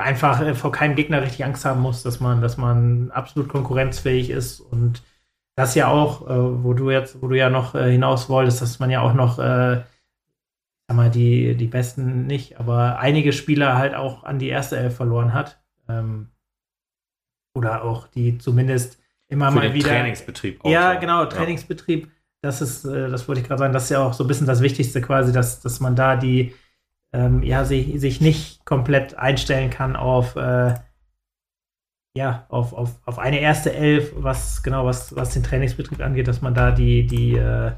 einfach 0.00 0.40
äh, 0.40 0.54
vor 0.54 0.70
keinem 0.70 0.94
Gegner 0.94 1.22
richtig 1.22 1.44
Angst 1.44 1.64
haben 1.64 1.80
muss, 1.80 2.04
dass 2.04 2.20
man, 2.20 2.40
dass 2.40 2.56
man 2.56 3.10
absolut 3.10 3.48
konkurrenzfähig 3.48 4.30
ist 4.30 4.60
und 4.60 5.02
das 5.56 5.74
ja 5.74 5.88
auch, 5.88 6.28
äh, 6.28 6.64
wo 6.64 6.72
du 6.72 6.90
jetzt, 6.90 7.20
wo 7.20 7.26
du 7.26 7.36
ja 7.36 7.50
noch 7.50 7.74
äh, 7.74 7.90
hinaus 7.90 8.28
wolltest, 8.28 8.62
dass 8.62 8.78
man 8.78 8.90
ja 8.90 9.00
auch 9.00 9.14
noch 9.14 9.40
äh, 9.40 9.82
sag 10.88 10.96
mal, 10.96 11.10
die, 11.10 11.56
die 11.56 11.66
besten 11.66 12.26
nicht, 12.26 12.58
aber 12.58 12.98
einige 12.98 13.32
Spieler 13.32 13.76
halt 13.76 13.94
auch 13.94 14.24
an 14.24 14.38
die 14.38 14.48
erste 14.48 14.76
Elf 14.76 14.96
verloren 14.96 15.32
hat. 15.32 15.62
Ähm, 15.88 16.28
oder 17.56 17.84
auch 17.84 18.08
die 18.08 18.38
zumindest 18.38 18.98
immer 19.28 19.50
Für 19.50 19.58
mal 19.58 19.74
wieder. 19.74 19.88
Trainingsbetrieb 19.88 20.64
auch. 20.64 20.70
Ja, 20.70 20.94
genau, 20.94 21.24
Trainingsbetrieb. 21.26 22.06
Ja. 22.06 22.10
Das 22.42 22.60
ist, 22.60 22.84
äh, 22.84 23.08
das 23.08 23.26
wollte 23.26 23.40
ich 23.40 23.46
gerade 23.46 23.60
sagen, 23.60 23.72
das 23.72 23.84
ist 23.84 23.90
ja 23.90 24.04
auch 24.04 24.12
so 24.12 24.24
ein 24.24 24.26
bisschen 24.26 24.46
das 24.46 24.60
Wichtigste 24.60 25.00
quasi, 25.00 25.32
dass, 25.32 25.60
dass 25.60 25.80
man 25.80 25.96
da 25.96 26.16
die, 26.16 26.52
ähm, 27.12 27.42
ja, 27.42 27.64
sich, 27.64 27.98
sich 28.00 28.20
nicht 28.20 28.64
komplett 28.66 29.16
einstellen 29.16 29.70
kann 29.70 29.96
auf, 29.96 30.36
äh, 30.36 30.74
ja, 32.16 32.46
auf, 32.48 32.72
auf, 32.74 33.00
auf 33.06 33.18
eine 33.18 33.40
erste 33.40 33.72
Elf, 33.72 34.12
was 34.16 34.62
genau, 34.62 34.84
was, 34.84 35.16
was 35.16 35.32
den 35.32 35.42
Trainingsbetrieb 35.42 36.00
angeht, 36.00 36.28
dass 36.28 36.42
man 36.42 36.54
da 36.54 36.70
die, 36.70 37.06
die, 37.06 37.34
äh, 37.34 37.72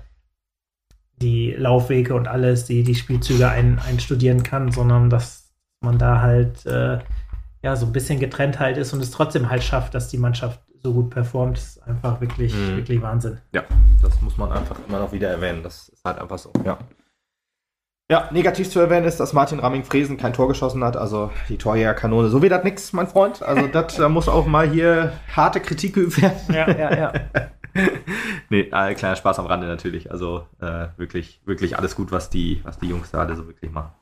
die 1.17 1.53
Laufwege 1.53 2.15
und 2.15 2.29
alles, 2.29 2.65
die, 2.65 2.83
die 2.83 2.95
Spielzüge 2.95 3.49
ein, 3.49 3.79
einstudieren 3.79 4.43
kann, 4.43 4.71
sondern 4.71 5.11
dass 5.11 5.53
man 5.81 5.99
da 5.99 6.21
halt 6.21 6.65
äh, 6.67 6.99
ja 7.63 7.77
so 7.77 7.87
ein 7.87 7.93
bisschen 7.93 8.21
getrennt 8.21 8.59
halt 8.59 8.77
ist 8.77 8.93
und 8.93 9.03
es 9.03 9.11
trotzdem 9.11 9.51
halt 9.51 9.63
schafft, 9.63 9.95
dass 9.95 10.09
die 10.09 10.19
Mannschaft 10.19 10.61
so 10.83 10.93
gut 10.93 11.11
performt, 11.11 11.59
ist 11.59 11.83
einfach 11.83 12.21
wirklich, 12.21 12.55
mhm. 12.55 12.77
wirklich 12.77 13.03
Wahnsinn. 13.03 13.39
Ja, 13.53 13.65
das 14.03 14.21
muss 14.21 14.37
man 14.37 14.53
einfach 14.53 14.77
immer 14.87 15.01
noch 15.01 15.13
wieder 15.13 15.29
erwähnen. 15.29 15.63
Das 15.63 15.89
ist 15.89 16.05
halt 16.05 16.19
einfach 16.19 16.39
so, 16.39 16.53
ja. 16.65 16.79
Ja, 18.09 18.29
negativ 18.31 18.71
zu 18.71 18.79
erwähnen 18.79 19.05
ist, 19.05 19.19
dass 19.19 19.33
Martin 19.33 19.59
Ramming-Fresen 19.59 20.17
kein 20.17 20.33
Tor 20.33 20.47
geschossen 20.47 20.85
hat. 20.85 20.97
Also 20.97 21.33
die 21.49 21.59
Torjägerkanone, 21.59 22.29
so 22.29 22.41
wie 22.41 22.49
das 22.49 22.63
nix, 22.63 22.93
mein 22.93 23.09
Freund. 23.09 23.43
Also 23.43 23.67
das 23.67 23.97
da 23.97 24.09
muss 24.09 24.29
auch 24.29 24.47
mal 24.47 24.69
hier 24.71 25.13
harte 25.35 25.59
Kritik 25.59 25.95
geübt 25.95 26.23
werden. 26.23 26.39
Ja, 26.55 26.71
ja, 26.71 26.97
ja. 26.97 27.13
nee, 28.51 28.61
äh, 28.61 28.95
kleiner 28.95 29.17
Spaß 29.17 29.39
am 29.39 29.47
Rande 29.47 29.67
natürlich. 29.67 30.11
Also 30.11 30.47
äh, 30.61 30.89
wirklich, 30.97 31.41
wirklich 31.45 31.79
alles 31.79 31.97
gut, 31.97 32.13
was 32.13 32.31
die, 32.31 32.61
was 32.65 32.79
die 32.79 32.89
Jungs 32.89 33.11
da 33.11 33.21
alle 33.21 33.37
so 33.37 33.47
wirklich 33.47 33.71
machen. 33.71 33.93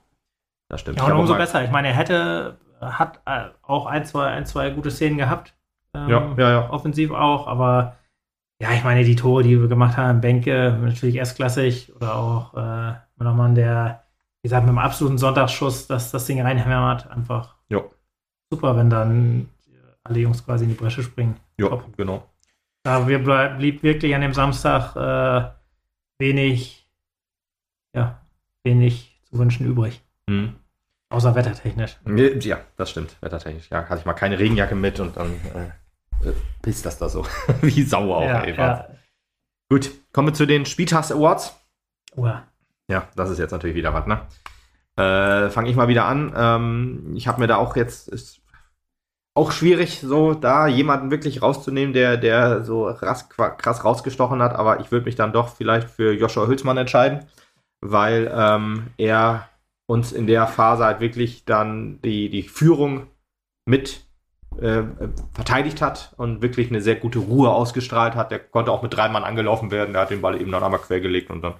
Das 0.68 0.80
stimmt. 0.80 0.98
Ja, 0.98 1.06
und 1.06 1.12
umso 1.12 1.34
besser. 1.34 1.64
Ich 1.64 1.70
meine, 1.70 1.88
er 1.88 1.94
hätte, 1.94 2.59
hat 2.80 3.20
äh, 3.26 3.48
auch 3.62 3.86
ein, 3.86 4.05
zwei, 4.05 4.28
ein, 4.28 4.46
zwei 4.46 4.70
gute 4.70 4.90
Szenen 4.90 5.18
gehabt. 5.18 5.55
Ähm, 5.94 6.09
ja, 6.09 6.34
ja, 6.36 6.51
ja. 6.51 6.70
Offensiv 6.70 7.10
auch, 7.12 7.46
aber 7.46 7.96
ja, 8.60 8.72
ich 8.72 8.84
meine, 8.84 9.05
die 9.05 9.16
Tore, 9.16 9.42
die 9.42 9.60
wir 9.60 9.68
gemacht 9.68 9.96
haben, 9.96 10.20
Bänke, 10.20 10.78
natürlich 10.80 11.16
erstklassig 11.16 11.94
oder 11.96 12.14
auch 12.14 12.55
äh, 12.55 12.94
nochmal 13.22 13.55
der, 13.55 14.05
wie 14.42 14.48
gesagt, 14.48 14.64
mit 14.64 14.72
dem 14.72 14.78
absoluten 14.78 15.18
Sonntagsschuss, 15.18 15.86
dass 15.86 16.10
das 16.10 16.26
Ding 16.26 16.40
reinhämmert, 16.40 17.10
einfach 17.10 17.56
jo. 17.68 17.90
super, 18.51 18.76
wenn 18.76 18.90
dann 18.90 19.48
alle 20.05 20.20
Jungs 20.20 20.44
quasi 20.44 20.64
in 20.64 20.70
die 20.70 20.76
Bresche 20.76 21.02
springen. 21.02 21.36
Ja, 21.59 21.82
genau. 21.96 22.24
Da 22.85 23.01
blieb 23.01 23.82
wirklich 23.82 24.15
an 24.15 24.20
dem 24.20 24.35
Samstag 24.35 24.94
äh, 24.94 25.51
wenig, 26.19 26.86
ja, 27.94 28.20
wenig 28.62 29.19
zu 29.24 29.39
wünschen 29.39 29.66
übrig. 29.66 30.02
Mhm. 30.27 30.56
Außer 31.09 31.35
wettertechnisch. 31.35 31.97
Ja, 32.40 32.59
das 32.77 32.90
stimmt, 32.90 33.16
wettertechnisch. 33.23 33.70
Ja, 33.70 33.89
hatte 33.89 34.01
ich 34.01 34.05
mal 34.05 34.12
keine 34.12 34.39
Regenjacke 34.39 34.74
mit 34.74 35.01
und 35.01 35.16
dann 35.16 35.32
äh, 35.55 36.28
äh 36.28 36.32
pisst 36.61 36.85
das 36.85 36.98
da 36.98 37.09
so. 37.09 37.27
Wie 37.62 37.82
sauer 37.82 38.19
auch, 38.19 38.27
ja, 38.27 38.43
ey, 38.43 38.55
ja. 38.55 38.89
Gut, 39.70 39.90
kommen 40.12 40.28
wir 40.28 40.35
zu 40.35 40.44
den 40.44 40.66
Spieltags 40.66 41.11
Awards. 41.11 41.59
Uah. 42.16 42.43
Ja, 42.89 43.09
das 43.16 43.31
ist 43.31 43.39
jetzt 43.39 43.52
natürlich 43.52 43.77
wieder 43.77 43.94
was, 43.94 44.06
ne? 44.06 44.20
Äh, 44.97 45.48
Fange 45.48 45.70
ich 45.70 45.77
mal 45.77 45.89
wieder 45.89 46.05
an. 46.05 46.35
Ähm, 46.36 47.15
ich 47.16 47.28
habe 47.28 47.40
mir 47.40 47.47
da 47.47 47.56
auch 47.56 47.77
jetzt, 47.77 48.43
auch 49.35 49.51
schwierig, 49.51 50.01
so 50.01 50.32
da 50.35 50.69
jemanden 50.69 51.11
wirklich 51.11 51.43
rauszunehmen, 51.43 51.93
der, 51.93 52.16
der 52.16 52.65
so 52.65 52.94
krass, 52.98 53.28
krass 53.28 53.85
rausgestochen 53.85 54.40
hat, 54.40 54.55
aber 54.55 54.81
ich 54.81 54.93
würde 54.93 55.06
mich 55.06 55.16
dann 55.16 55.32
doch 55.32 55.48
vielleicht 55.48 55.90
für 55.90 56.12
Joshua 56.12 56.47
Hülsmann 56.47 56.77
entscheiden, 56.77 57.24
weil 57.81 58.32
ähm, 58.32 58.86
er 58.97 59.48
uns 59.86 60.12
in 60.12 60.27
der 60.27 60.47
Phase 60.47 60.85
halt 60.85 61.01
wirklich 61.01 61.44
dann 61.44 62.01
die, 62.02 62.31
die 62.31 62.44
Führung 62.44 63.09
mit 63.66 64.05
äh, 64.61 64.85
verteidigt 65.32 65.82
hat 65.82 66.15
und 66.16 66.40
wirklich 66.40 66.70
eine 66.70 66.81
sehr 66.81 66.97
gute 66.97 67.19
Ruhe 67.19 67.51
ausgestrahlt 67.51 68.15
hat. 68.15 68.31
Der 68.31 68.39
konnte 68.39 68.70
auch 68.70 68.82
mit 68.82 68.94
drei 68.94 69.09
Mann 69.09 69.24
angelaufen 69.24 69.73
werden, 69.73 69.93
der 69.93 70.02
hat 70.02 70.11
den 70.11 70.23
Ball 70.23 70.40
eben 70.40 70.51
noch 70.51 70.62
einmal 70.62 70.81
quergelegt 70.81 71.31
und 71.31 71.43
dann, 71.43 71.55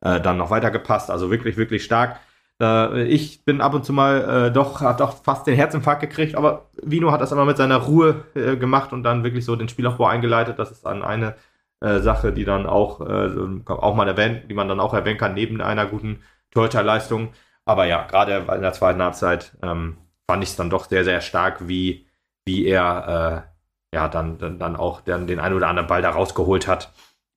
äh, 0.00 0.20
dann 0.20 0.36
noch 0.36 0.50
weitergepasst. 0.50 1.10
Also 1.10 1.30
wirklich, 1.30 1.56
wirklich 1.56 1.84
stark. 1.84 2.18
Äh, 2.60 3.04
ich 3.04 3.44
bin 3.44 3.60
ab 3.60 3.74
und 3.74 3.84
zu 3.84 3.92
mal 3.92 4.46
äh, 4.48 4.52
doch, 4.52 4.80
hat 4.80 5.00
doch 5.00 5.22
fast 5.22 5.46
den 5.46 5.54
Herzinfarkt 5.54 6.00
gekriegt, 6.00 6.34
aber 6.34 6.70
Vino 6.82 7.10
hat 7.10 7.20
das 7.20 7.32
immer 7.32 7.44
mit 7.44 7.56
seiner 7.56 7.78
Ruhe 7.78 8.24
äh, 8.34 8.56
gemacht 8.56 8.92
und 8.92 9.02
dann 9.02 9.24
wirklich 9.24 9.44
so 9.44 9.56
den 9.56 9.68
Spielaufbau 9.68 10.06
eingeleitet. 10.06 10.58
Das 10.58 10.70
ist 10.70 10.84
dann 10.84 11.02
eine 11.02 11.34
äh, 11.80 12.00
Sache, 12.00 12.32
die 12.32 12.44
dann 12.44 12.66
auch, 12.66 13.00
äh, 13.00 13.30
auch 13.66 13.94
mal 13.94 14.08
erwähnt, 14.08 14.50
die 14.50 14.54
man 14.54 14.68
dann 14.68 14.80
auch 14.80 14.94
erwähnen 14.94 15.18
kann, 15.18 15.34
neben 15.34 15.60
einer 15.60 15.86
guten 15.86 16.22
Torhüterleistung. 16.50 17.32
Aber 17.64 17.86
ja, 17.86 18.04
gerade 18.06 18.44
in 18.54 18.62
der 18.62 18.72
zweiten 18.72 19.02
Halbzeit 19.02 19.56
ähm, 19.62 19.96
fand 20.30 20.42
ich 20.42 20.50
es 20.50 20.56
dann 20.56 20.70
doch 20.70 20.88
sehr, 20.88 21.04
sehr 21.04 21.20
stark, 21.20 21.68
wie, 21.68 22.06
wie 22.44 22.66
er 22.66 23.46
äh, 23.92 23.96
ja 23.96 24.08
dann, 24.08 24.38
dann, 24.38 24.58
dann 24.58 24.76
auch 24.76 25.00
den, 25.00 25.26
den 25.26 25.40
einen 25.40 25.54
oder 25.54 25.68
anderen 25.68 25.88
Ball 25.88 26.02
da 26.02 26.10
rausgeholt 26.10 26.68
hat. 26.68 26.92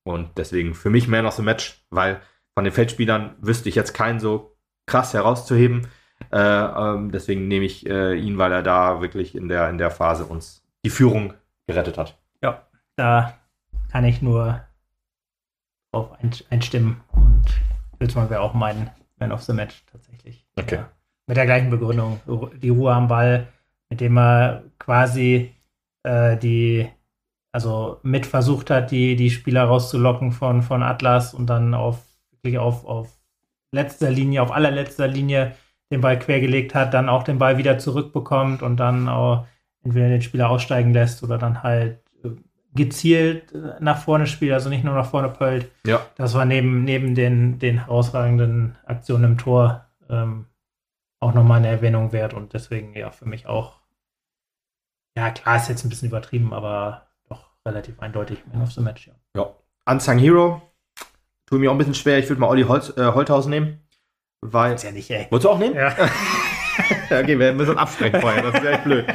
Und 0.06 0.38
deswegen 0.38 0.74
für 0.74 0.90
mich 0.90 1.08
Man 1.08 1.26
of 1.26 1.36
the 1.36 1.42
Match, 1.44 1.86
weil 1.90 2.20
von 2.56 2.66
den 2.66 2.74
Feldspielern 2.74 3.36
wüsste 3.40 3.70
ich 3.70 3.76
jetzt 3.76 3.94
keinen 3.94 4.20
so 4.20 4.53
krass 4.86 5.14
herauszuheben. 5.14 5.88
Äh, 6.32 6.38
ähm, 6.38 7.12
deswegen 7.12 7.48
nehme 7.48 7.66
ich 7.66 7.88
äh, 7.88 8.16
ihn, 8.16 8.38
weil 8.38 8.52
er 8.52 8.64
da 8.64 9.02
wirklich 9.02 9.36
in 9.36 9.48
der, 9.48 9.70
in 9.70 9.78
der 9.78 9.92
Phase 9.92 10.26
uns 10.26 10.64
die 10.86 10.90
Führung 10.90 11.34
gerettet 11.68 11.98
hat. 11.98 12.18
Ja, 12.42 12.68
da 12.96 13.38
kann 13.92 14.06
ich 14.06 14.22
nur 14.22 14.62
drauf 15.92 16.10
einstimmen 16.50 17.02
und 17.12 17.46
Wilsmann 18.00 18.30
wäre 18.30 18.42
auch 18.42 18.54
mein 18.54 18.90
Man 19.18 19.32
of 19.32 19.44
the 19.44 19.54
Match 19.54 19.84
tatsächlich. 19.92 20.46
Okay. 20.58 20.76
Ja, 20.76 20.90
mit 21.28 21.38
der 21.38 21.46
gleichen 21.46 21.70
Begründung. 21.70 22.20
Die 22.62 22.70
Ruhe 22.70 22.94
am 22.94 23.08
Ball, 23.08 23.48
mit 23.90 24.02
dem 24.02 24.18
er 24.18 24.64
quasi 24.80 25.54
äh, 26.04 26.38
die, 26.38 26.90
also 27.52 28.00
mit 28.04 28.26
versucht 28.26 28.70
hat, 28.70 28.92
die, 28.92 29.16
die 29.16 29.30
Spieler 29.30 29.66
rauszulocken 29.66 30.32
von, 30.32 30.62
von 30.62 30.84
Atlas 30.84 31.34
und 31.34 31.48
dann 31.48 31.74
auf 31.74 32.04
wirklich 32.32 32.58
auf, 32.58 32.86
auf 32.86 33.23
letzter 33.74 34.10
Linie, 34.10 34.42
auf 34.42 34.52
allerletzter 34.52 35.08
Linie 35.08 35.56
den 35.92 36.02
Ball 36.02 36.18
quergelegt 36.18 36.74
hat, 36.74 36.94
dann 36.94 37.10
auch 37.10 37.24
den 37.24 37.40
Ball 37.40 37.58
wieder 37.58 37.78
zurückbekommt 37.78 38.62
und 38.62 38.78
dann 38.78 39.10
auch 39.10 39.46
entweder 39.84 40.08
den 40.08 40.22
Spieler 40.22 40.50
aussteigen 40.50 40.94
lässt 40.94 41.24
oder 41.24 41.38
dann 41.38 41.62
halt 41.64 42.00
äh, 42.24 42.30
gezielt 42.74 43.52
äh, 43.54 43.76
nach 43.80 44.02
vorne 44.02 44.28
spielt, 44.28 44.54
also 44.54 44.70
nicht 44.70 44.84
nur 44.84 44.96
nach 44.96 45.10
vorne 45.10 45.30
pölt. 45.30 45.70
Ja. 45.86 46.06
Das 46.16 46.34
war 46.34 46.46
neben, 46.46 46.84
neben 46.84 47.16
den, 47.16 47.60
den 47.60 47.80
herausragenden 47.80 48.76
Aktionen 48.86 49.24
im 49.24 49.38
Tor 49.38 49.86
ähm, 50.10 50.46
auch 51.20 51.34
nochmal 51.34 51.60
eine 51.60 51.70
Erwähnung 51.70 52.12
wert 52.12 52.34
und 52.34 52.54
deswegen 52.54 52.94
ja 52.96 53.12
für 53.12 53.26
mich 53.26 53.48
auch, 53.48 53.80
ja 55.18 55.32
klar 55.32 55.58
ist 55.58 55.70
jetzt 55.70 55.86
ein 55.86 55.90
bisschen 55.90 56.10
übertrieben, 56.10 56.54
aber 56.54 57.08
doch 57.30 57.50
relativ 57.66 58.00
eindeutig 58.00 58.40
Man 58.52 58.64
of 58.64 58.72
the 58.72 58.82
Match, 58.82 59.08
ja. 59.08 59.14
Ja. 59.36 59.54
Unsung 59.86 60.18
Hero, 60.18 60.62
Tut 61.54 61.60
mir 61.60 61.70
auch 61.70 61.76
ein 61.76 61.78
bisschen 61.78 61.94
schwer. 61.94 62.18
Ich 62.18 62.28
würde 62.30 62.42
mal 62.42 62.48
Olli 62.48 62.64
Holz, 62.64 62.92
äh, 62.98 63.12
Holthaus 63.14 63.46
nehmen. 63.46 63.80
Weil. 64.42 64.74
Ist 64.74 64.86
ja 64.86 64.92
nicht, 64.92 65.08
ey. 65.12 65.28
Wolltest 65.30 65.46
du 65.46 65.50
auch 65.52 65.60
nehmen? 65.60 65.76
Ja. 65.76 65.94
okay, 67.12 67.38
wir 67.38 67.54
müssen 67.54 67.78
absprechen 67.78 68.22
vorher. 68.22 68.42
Das 68.42 68.64
wäre 68.64 68.74
echt 68.74 68.84
blöd. 68.86 69.06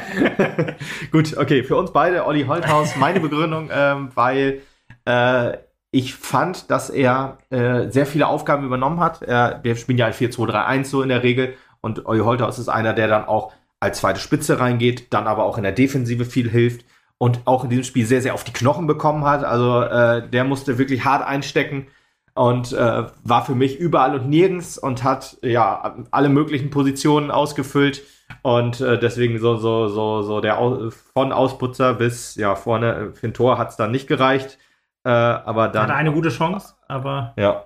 Gut, 1.11 1.35
okay. 1.35 1.63
Für 1.63 1.75
uns 1.75 1.91
beide 1.91 2.25
Olli 2.25 2.45
Holthaus. 2.45 2.95
Meine 2.95 3.19
Begründung, 3.19 3.69
ähm, 3.73 4.11
weil 4.15 4.61
äh, 5.03 5.57
ich 5.91 6.15
fand, 6.15 6.71
dass 6.71 6.89
er 6.89 7.39
äh, 7.49 7.89
sehr 7.89 8.05
viele 8.05 8.27
Aufgaben 8.27 8.65
übernommen 8.65 9.01
hat. 9.01 9.21
Er, 9.21 9.59
wir 9.63 9.75
spielen 9.75 9.97
ja 9.97 10.05
ein 10.05 10.13
4-2-3-1 10.13 10.85
so 10.85 11.01
in 11.01 11.09
der 11.09 11.21
Regel. 11.21 11.55
Und 11.81 12.05
Olli 12.05 12.21
Holthaus 12.21 12.57
ist 12.57 12.69
einer, 12.69 12.93
der 12.93 13.09
dann 13.09 13.25
auch 13.25 13.51
als 13.81 13.99
zweite 13.99 14.21
Spitze 14.21 14.61
reingeht, 14.61 15.11
dann 15.11 15.27
aber 15.27 15.43
auch 15.43 15.57
in 15.57 15.63
der 15.63 15.73
Defensive 15.73 16.23
viel 16.23 16.49
hilft 16.49 16.85
und 17.17 17.41
auch 17.43 17.65
in 17.65 17.69
diesem 17.69 17.83
Spiel 17.83 18.05
sehr, 18.05 18.21
sehr 18.21 18.33
auf 18.33 18.45
die 18.45 18.53
Knochen 18.53 18.87
bekommen 18.87 19.25
hat. 19.25 19.43
Also 19.43 19.81
äh, 19.81 20.25
der 20.25 20.45
musste 20.45 20.77
wirklich 20.77 21.03
hart 21.03 21.27
einstecken 21.27 21.87
und 22.33 22.73
äh, 22.73 23.03
war 23.23 23.45
für 23.45 23.55
mich 23.55 23.79
überall 23.79 24.15
und 24.15 24.29
nirgends 24.29 24.77
und 24.77 25.03
hat 25.03 25.37
ja 25.41 25.97
alle 26.11 26.29
möglichen 26.29 26.69
Positionen 26.69 27.31
ausgefüllt. 27.31 28.01
Und 28.41 28.79
äh, 28.79 28.99
deswegen 28.99 29.39
so 29.39 29.57
so 29.57 29.87
so 29.87 30.21
so 30.21 30.39
der 30.39 30.59
Au 30.59 30.89
von 31.13 31.31
Ausputzer 31.31 31.93
bis 31.95 32.35
ja 32.35 32.55
vorne 32.55 33.11
für 33.13 33.27
ein 33.27 33.33
Tor 33.33 33.57
hat 33.57 33.69
es 33.69 33.75
dann 33.75 33.91
nicht 33.91 34.07
gereicht, 34.07 34.57
äh, 35.03 35.09
aber 35.09 35.67
dann 35.67 35.83
hatte 35.83 35.95
eine 35.95 36.13
gute 36.13 36.29
Chance, 36.29 36.75
aber 36.87 37.33
ja 37.37 37.65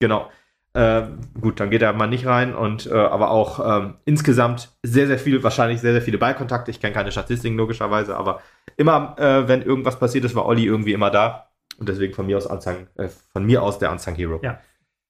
genau. 0.00 0.28
Äh, 0.74 1.02
gut 1.40 1.60
dann 1.60 1.70
geht 1.70 1.82
er 1.82 1.92
mal 1.92 2.06
nicht 2.06 2.26
rein 2.26 2.54
und 2.54 2.86
äh, 2.86 2.94
aber 2.94 3.30
auch 3.30 3.60
ähm, 3.64 3.94
insgesamt 4.04 4.70
sehr 4.82 5.06
sehr 5.06 5.18
viel 5.18 5.42
wahrscheinlich 5.42 5.80
sehr 5.80 5.92
sehr 5.92 6.02
viele 6.02 6.18
Ballkontakte. 6.18 6.70
Ich 6.70 6.80
kenne 6.80 6.94
keine 6.94 7.12
Statistiken 7.12 7.56
logischerweise, 7.56 8.16
aber 8.16 8.40
immer 8.76 9.14
äh, 9.18 9.48
wenn 9.48 9.62
irgendwas 9.62 9.98
passiert 9.98 10.24
ist, 10.24 10.34
war 10.34 10.46
Olli 10.46 10.64
irgendwie 10.64 10.92
immer 10.92 11.10
da 11.10 11.47
und 11.78 11.88
deswegen 11.88 12.12
von 12.12 12.26
mir 12.26 12.36
aus 12.36 12.46
Unsung, 12.46 12.88
äh, 12.96 13.08
von 13.32 13.44
mir 13.44 13.62
aus 13.62 13.78
der 13.78 13.90
Unsung 13.90 14.14
Hero. 14.14 14.40
Ja, 14.42 14.60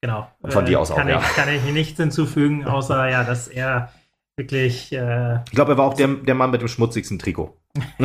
genau. 0.00 0.30
Und 0.40 0.52
von 0.52 0.64
äh, 0.64 0.68
dir 0.68 0.80
aus 0.80 0.90
kann 0.90 1.10
auch, 1.10 1.20
ich, 1.20 1.36
ja. 1.36 1.42
Kann 1.42 1.48
ich 1.48 1.64
nichts 1.64 1.98
hinzufügen, 1.98 2.64
außer 2.66 3.08
ja, 3.08 3.24
dass 3.24 3.48
er 3.48 3.90
wirklich. 4.36 4.92
Äh, 4.92 5.36
ich 5.44 5.52
glaube, 5.52 5.72
er 5.72 5.78
war 5.78 5.86
auch 5.86 5.94
der, 5.94 6.08
der 6.08 6.34
Mann 6.34 6.50
mit 6.50 6.60
dem 6.60 6.68
schmutzigsten 6.68 7.18
Trikot. 7.18 7.56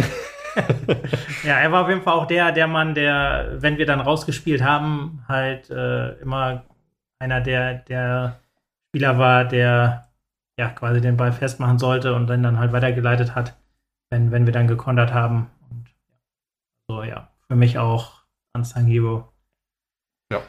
ja, 1.44 1.60
er 1.60 1.72
war 1.72 1.84
auf 1.84 1.90
jeden 1.90 2.02
Fall 2.02 2.14
auch 2.14 2.27
der, 2.27 2.52
der 2.52 2.68
Mann, 2.68 2.95
der, 2.95 3.56
wenn 3.57 3.77
wir 3.77 3.85
dann 3.85 3.99
rausgespielt 3.99 4.64
haben, 4.64 5.26
halt 5.27 5.69
äh, 5.69 6.14
immer 6.19 6.64
einer 7.19 7.41
der, 7.41 7.76
der 7.76 8.40
Spieler 8.90 9.18
war, 9.18 9.45
der 9.45 10.10
ja 10.57 10.69
quasi 10.69 11.02
den 11.02 11.18
Ball 11.18 11.31
festmachen 11.31 11.80
sollte 11.80 12.14
und 12.14 12.27
dann, 12.27 12.44
dann 12.44 12.60
halt 12.60 12.72
weitergeleitet 12.72 13.35
hat, 13.35 13.57
wenn, 14.10 14.31
wenn 14.31 14.45
wir 14.45 14.53
dann 14.53 14.68
gekontert 14.68 15.14
haben. 15.14 15.49
Und 15.69 15.90
so, 16.88 17.03
ja, 17.03 17.30
für 17.48 17.56
mich 17.56 17.77
auch 17.77 18.22
Hero. 18.85 19.34
Ja. 20.31 20.41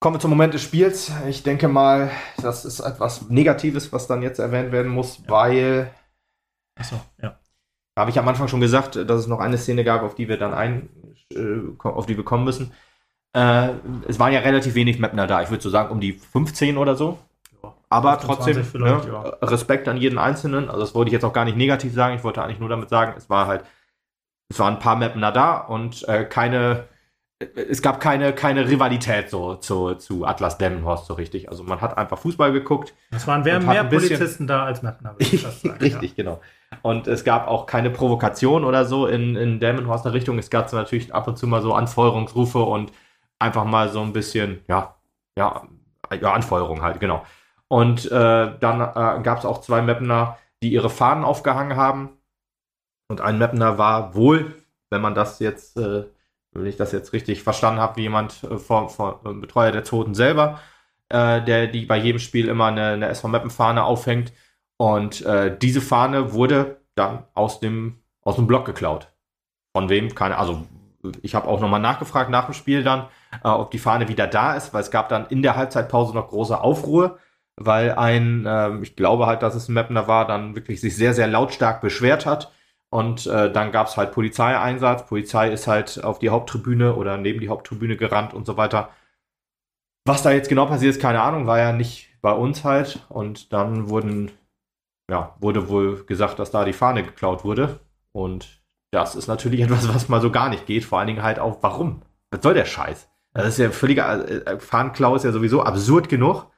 Kommen 0.00 0.16
wir 0.16 0.20
zum 0.20 0.30
Moment 0.30 0.52
des 0.54 0.62
Spiels. 0.62 1.10
Ich 1.28 1.42
denke 1.42 1.68
mal, 1.68 2.10
das 2.42 2.64
ist 2.64 2.80
etwas 2.80 3.28
Negatives, 3.30 3.92
was 3.92 4.06
dann 4.06 4.22
jetzt 4.22 4.38
erwähnt 4.38 4.72
werden 4.72 4.92
muss, 4.92 5.18
ja. 5.18 5.24
weil. 5.28 5.90
Achso, 6.78 7.00
ja. 7.22 7.38
Habe 7.98 8.10
ich 8.10 8.18
am 8.18 8.28
Anfang 8.28 8.48
schon 8.48 8.60
gesagt, 8.60 8.96
dass 8.96 9.20
es 9.20 9.26
noch 9.26 9.40
eine 9.40 9.58
Szene 9.58 9.84
gab, 9.84 10.02
auf 10.02 10.14
die 10.14 10.28
wir 10.28 10.38
dann 10.38 10.54
ein, 10.54 10.88
äh, 11.34 11.60
auf 11.82 12.06
die 12.06 12.16
wir 12.16 12.24
kommen 12.24 12.44
müssen. 12.44 12.72
Äh, 13.34 13.70
es 14.08 14.18
waren 14.18 14.32
ja 14.32 14.40
relativ 14.40 14.74
wenig 14.74 14.98
Mapner 14.98 15.26
da. 15.26 15.42
Ich 15.42 15.50
würde 15.50 15.62
so 15.62 15.70
sagen, 15.70 15.90
um 15.90 16.00
die 16.00 16.12
15 16.12 16.78
oder 16.78 16.96
so. 16.96 17.18
Ja, 17.62 17.74
Aber 17.90 18.18
trotzdem 18.18 18.64
ne, 18.74 19.02
ja. 19.06 19.20
Respekt 19.42 19.88
an 19.88 19.98
jeden 19.98 20.18
Einzelnen. 20.18 20.68
Also 20.68 20.80
das 20.80 20.94
wollte 20.94 21.10
ich 21.10 21.12
jetzt 21.12 21.24
auch 21.24 21.34
gar 21.34 21.44
nicht 21.44 21.56
negativ 21.56 21.92
sagen. 21.94 22.16
Ich 22.16 22.24
wollte 22.24 22.42
eigentlich 22.42 22.60
nur 22.60 22.68
damit 22.68 22.88
sagen, 22.88 23.14
es 23.16 23.28
war 23.28 23.46
halt 23.46 23.64
es 24.52 24.58
waren 24.58 24.74
ein 24.74 24.80
paar 24.80 24.96
Mapner 24.96 25.32
da 25.32 25.56
und 25.56 26.06
äh, 26.08 26.24
keine, 26.24 26.84
es 27.38 27.80
gab 27.80 28.00
keine, 28.00 28.34
keine 28.34 28.68
Rivalität 28.68 29.30
so 29.30 29.54
zu, 29.54 29.94
zu 29.94 30.26
Atlas 30.26 30.58
Demmenhorst 30.58 31.06
so 31.06 31.14
richtig. 31.14 31.48
Also 31.48 31.64
man 31.64 31.80
hat 31.80 31.96
einfach 31.96 32.18
Fußball 32.18 32.52
geguckt. 32.52 32.92
Es 33.10 33.26
waren 33.26 33.42
mehr, 33.42 33.60
mehr 33.60 33.84
Polizisten 33.84 34.46
da 34.46 34.64
als 34.64 34.82
Mapner. 34.82 35.16
richtig, 35.18 36.10
ja. 36.16 36.24
genau. 36.24 36.40
Und 36.82 37.06
es 37.06 37.24
gab 37.24 37.48
auch 37.48 37.64
keine 37.64 37.88
Provokation 37.88 38.64
oder 38.64 38.84
so 38.84 39.06
in, 39.06 39.36
in 39.36 39.58
Delmenhorster 39.58 40.12
Richtung. 40.12 40.38
Es 40.38 40.50
gab 40.50 40.70
natürlich 40.72 41.14
ab 41.14 41.26
und 41.26 41.38
zu 41.38 41.46
mal 41.46 41.62
so 41.62 41.72
Anfeuerungsrufe 41.72 42.60
und 42.60 42.92
einfach 43.38 43.64
mal 43.64 43.88
so 43.88 44.02
ein 44.02 44.12
bisschen, 44.12 44.60
ja, 44.68 44.96
ja, 45.36 45.62
ja 46.20 46.32
Anfeuerung 46.32 46.82
halt, 46.82 47.00
genau. 47.00 47.24
Und 47.68 48.04
äh, 48.04 48.10
dann 48.60 48.80
äh, 48.80 49.22
gab 49.22 49.38
es 49.38 49.46
auch 49.46 49.62
zwei 49.62 49.80
Mapner, 49.80 50.36
die 50.62 50.72
ihre 50.72 50.90
Fahnen 50.90 51.24
aufgehangen 51.24 51.76
haben 51.76 52.18
und 53.12 53.20
ein 53.20 53.38
Mapner 53.38 53.78
war 53.78 54.14
wohl, 54.16 54.54
wenn 54.90 55.00
man 55.00 55.14
das 55.14 55.38
jetzt 55.38 55.76
äh, 55.76 56.04
wenn 56.52 56.66
ich 56.66 56.76
das 56.76 56.92
jetzt 56.92 57.12
richtig 57.12 57.42
verstanden 57.42 57.80
habe, 57.80 57.96
wie 57.96 58.02
jemand 58.02 58.44
äh, 58.44 58.58
vom, 58.58 58.88
vom 58.88 59.14
äh, 59.24 59.32
Betreuer 59.40 59.72
der 59.72 59.84
Toten 59.84 60.14
selber, 60.14 60.60
äh, 61.08 61.42
der 61.42 61.66
die 61.66 61.86
bei 61.86 61.96
jedem 61.96 62.18
Spiel 62.18 62.48
immer 62.48 62.66
eine, 62.66 62.88
eine 62.88 63.08
SV 63.08 63.28
Mappen-Fahne 63.28 63.84
aufhängt. 63.84 64.32
Und 64.76 65.24
äh, 65.24 65.56
diese 65.56 65.80
Fahne 65.80 66.32
wurde 66.32 66.80
dann 66.94 67.24
aus 67.34 67.60
dem, 67.60 68.02
aus 68.22 68.36
dem 68.36 68.46
Block 68.46 68.64
geklaut. 68.64 69.08
Von 69.74 69.88
wem? 69.88 70.14
Keine, 70.14 70.36
also 70.36 70.66
ich 71.22 71.34
habe 71.34 71.48
auch 71.48 71.60
nochmal 71.60 71.80
nachgefragt 71.80 72.30
nach 72.30 72.46
dem 72.46 72.54
Spiel 72.54 72.82
dann, 72.82 73.06
äh, 73.42 73.48
ob 73.48 73.70
die 73.70 73.78
Fahne 73.78 74.08
wieder 74.08 74.26
da 74.26 74.54
ist, 74.54 74.74
weil 74.74 74.82
es 74.82 74.90
gab 74.90 75.08
dann 75.08 75.26
in 75.26 75.42
der 75.42 75.56
Halbzeitpause 75.56 76.14
noch 76.14 76.28
große 76.28 76.60
Aufruhr, 76.60 77.18
weil 77.56 77.92
ein, 77.92 78.44
äh, 78.44 78.76
ich 78.82 78.94
glaube 78.96 79.26
halt, 79.26 79.42
dass 79.42 79.54
es 79.54 79.68
ein 79.68 79.74
Mapner 79.74 80.06
war, 80.06 80.26
dann 80.26 80.54
wirklich 80.54 80.80
sich 80.80 80.96
sehr, 80.96 81.14
sehr 81.14 81.28
lautstark 81.28 81.80
beschwert 81.80 82.26
hat. 82.26 82.52
Und 82.92 83.26
äh, 83.26 83.50
dann 83.50 83.72
gab 83.72 83.86
es 83.86 83.96
halt 83.96 84.12
Polizeieinsatz. 84.12 85.06
Polizei 85.06 85.50
ist 85.50 85.66
halt 85.66 86.04
auf 86.04 86.18
die 86.18 86.28
Haupttribüne 86.28 86.94
oder 86.94 87.16
neben 87.16 87.40
die 87.40 87.48
Haupttribüne 87.48 87.96
gerannt 87.96 88.34
und 88.34 88.44
so 88.44 88.58
weiter. 88.58 88.90
Was 90.04 90.22
da 90.22 90.30
jetzt 90.30 90.50
genau 90.50 90.66
passiert 90.66 90.94
ist, 90.94 91.00
keine 91.00 91.22
Ahnung, 91.22 91.46
war 91.46 91.58
ja 91.58 91.72
nicht 91.72 92.10
bei 92.20 92.32
uns 92.32 92.64
halt. 92.64 93.06
Und 93.08 93.54
dann 93.54 93.88
wurden, 93.88 94.30
ja, 95.10 95.34
wurde 95.40 95.70
wohl 95.70 96.04
gesagt, 96.04 96.38
dass 96.38 96.50
da 96.50 96.66
die 96.66 96.74
Fahne 96.74 97.02
geklaut 97.02 97.44
wurde. 97.44 97.80
Und 98.12 98.62
das 98.90 99.14
ist 99.14 99.26
natürlich 99.26 99.60
etwas, 99.62 99.88
was 99.88 100.10
mal 100.10 100.20
so 100.20 100.30
gar 100.30 100.50
nicht 100.50 100.66
geht. 100.66 100.84
Vor 100.84 100.98
allen 100.98 101.08
Dingen 101.08 101.22
halt 101.22 101.38
auch, 101.38 101.62
warum? 101.62 102.02
Was 102.30 102.42
soll 102.42 102.52
der 102.52 102.66
Scheiß? 102.66 103.08
Das 103.32 103.46
ist 103.46 103.58
ja 103.58 103.70
völliger, 103.70 104.28
äh, 104.28 104.60
Fahnenklau 104.60 105.14
ist 105.14 105.24
ja 105.24 105.32
sowieso 105.32 105.62
absurd 105.62 106.10
genug, 106.10 106.50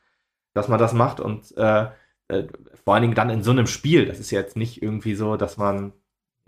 dass 0.53 0.67
man 0.67 0.81
das 0.81 0.95
macht 0.95 1.21
und 1.21 1.57
äh, 1.57 1.87
äh, 2.27 2.49
vor 2.85 2.95
allen 2.95 3.03
Dingen 3.03 3.15
dann 3.15 3.31
in 3.31 3.45
so 3.45 3.53
einem 3.53 3.69
Spiel. 3.69 4.07
Das 4.07 4.19
ist 4.19 4.33
ja 4.33 4.41
jetzt 4.41 4.57
nicht 4.57 4.83
irgendwie 4.83 5.15
so, 5.15 5.37
dass 5.37 5.59
man 5.59 5.93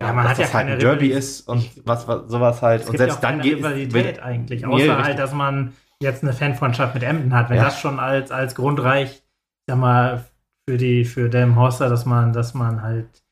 ja, 0.01 0.13
man 0.13 0.29
hat 0.29 0.39
ja 0.39 0.53
halt 0.53 0.69
ein 0.69 0.79
Derby 0.79 1.09
ist 1.09 1.49
und 1.49 1.71
was, 1.87 2.07
was 2.07 2.29
sowas 2.31 2.61
halt. 2.61 2.83
Es 2.83 2.91
und 2.91 2.99
selbst 2.99 3.23
ja 3.23 3.31
dann 3.31 3.41
geht 3.41 3.59
Rivalität 3.59 4.23
eigentlich, 4.23 4.67
außer 4.67 4.77
nee, 4.77 5.03
halt, 5.03 5.19
dass 5.19 5.33
man 5.33 5.73
jetzt 6.01 6.23
eine 6.23 6.33
Fanfreundschaft 6.33 6.95
mit 6.95 7.03
Emden 7.03 7.35
hat. 7.35 7.49
Wenn 7.49 7.57
ja. 7.57 7.65
das 7.65 7.81
schon 7.81 7.99
als, 7.99 8.31
als 8.31 8.55
Grund 8.55 8.83
reicht, 8.83 9.25
sag 9.67 9.79
mal, 9.79 10.25
für 10.69 10.77
die, 10.77 11.05
für 11.05 11.31
Delmenhorster, 11.31 11.89
dass 11.89 12.05
man, 12.05 12.33
dass 12.33 12.53
man 12.53 12.83
halt 12.83 13.23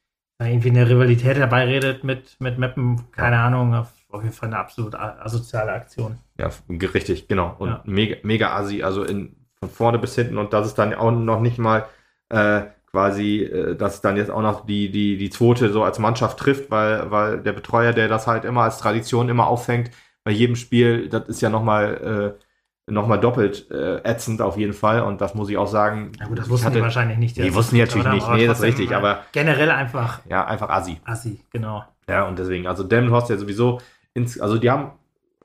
irgendwie 0.40 0.70
eine 0.70 0.88
Rivalität 0.88 1.36
dabei 1.36 1.64
redet 1.64 2.04
mit, 2.04 2.36
mit 2.40 2.58
Mappen, 2.58 3.10
keine 3.12 3.36
ja. 3.36 3.46
Ahnung, 3.46 3.74
auf, 3.74 3.92
auf, 4.10 4.22
jeden 4.22 4.34
Fall 4.34 4.48
eine 4.48 4.58
absolut 4.58 4.94
asoziale 4.94 5.72
Aktion. 5.72 6.18
Ja, 6.38 6.50
richtig, 6.68 7.28
genau. 7.28 7.54
Und 7.58 7.86
mega, 7.86 8.16
mega 8.22 8.56
assi, 8.56 8.82
also 8.82 9.04
in, 9.04 9.36
von 9.58 9.68
vorne 9.68 9.98
bis 9.98 10.14
hinten 10.14 10.38
und 10.38 10.52
das 10.52 10.66
ist 10.66 10.78
dann 10.78 10.94
auch 10.94 11.12
noch 11.12 11.40
nicht 11.40 11.58
mal 11.58 11.86
äh, 12.30 12.62
quasi, 12.94 13.42
äh, 13.42 13.74
dass 13.74 14.00
dann 14.00 14.16
jetzt 14.16 14.30
auch 14.30 14.40
noch 14.40 14.66
die, 14.66 14.88
die, 14.88 15.16
die 15.16 15.30
zweite 15.30 15.72
so 15.72 15.82
als 15.82 15.98
Mannschaft 15.98 16.38
trifft, 16.38 16.70
weil, 16.70 17.10
weil 17.10 17.40
der 17.40 17.52
Betreuer, 17.52 17.92
der 17.92 18.06
das 18.06 18.28
halt 18.28 18.44
immer 18.44 18.62
als 18.62 18.78
Tradition 18.78 19.28
immer 19.28 19.48
auffängt, 19.48 19.90
bei 20.22 20.30
jedem 20.30 20.54
Spiel, 20.54 21.08
das 21.08 21.28
ist 21.28 21.42
ja 21.42 21.50
nochmal 21.50 22.36
äh, 22.38 22.92
nochmal 22.92 23.18
doppelt 23.18 23.68
äh, 23.72 23.96
ätzend 24.04 24.40
auf 24.40 24.56
jeden 24.56 24.74
Fall. 24.74 25.02
Und 25.02 25.20
das 25.20 25.34
muss 25.34 25.50
ich 25.50 25.56
auch 25.56 25.66
sagen. 25.66 26.12
Ja 26.20 26.26
gut, 26.26 26.38
das 26.38 26.48
wussten 26.48 26.66
hatte, 26.66 26.76
die 26.76 26.82
wahrscheinlich 26.82 27.18
nicht. 27.18 27.36
Die 27.36 27.52
wussten 27.52 27.74
die 27.74 27.80
natürlich 27.80 28.06
nicht. 28.06 28.28
Nee, 28.30 28.46
das 28.46 28.58
ist 28.58 28.64
richtig, 28.64 28.94
aber. 28.94 29.22
Generell 29.32 29.70
einfach. 29.70 30.20
Ja, 30.30 30.44
einfach 30.44 30.70
Assi. 30.70 31.00
Assi, 31.04 31.40
genau. 31.50 31.84
Ja, 32.08 32.28
und 32.28 32.38
deswegen, 32.38 32.68
also 32.68 32.84
Delmenhorst 32.84 33.28
ja 33.28 33.36
sowieso, 33.36 33.80
ins, 34.12 34.38
also 34.38 34.56
die 34.56 34.70
haben 34.70 34.92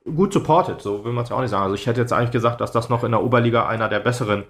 gut 0.04 0.32
supported, 0.32 0.80
so 0.80 1.04
will 1.04 1.12
man 1.12 1.24
es 1.24 1.30
ja 1.30 1.36
auch 1.36 1.40
nicht 1.40 1.50
sagen. 1.50 1.64
Also 1.64 1.74
ich 1.74 1.86
hätte 1.86 2.00
jetzt 2.00 2.12
eigentlich 2.12 2.30
gesagt, 2.30 2.60
dass 2.60 2.70
das 2.70 2.88
noch 2.88 3.02
in 3.02 3.10
der 3.10 3.22
Oberliga 3.22 3.66
einer 3.66 3.88
der 3.88 4.00
besseren 4.00 4.44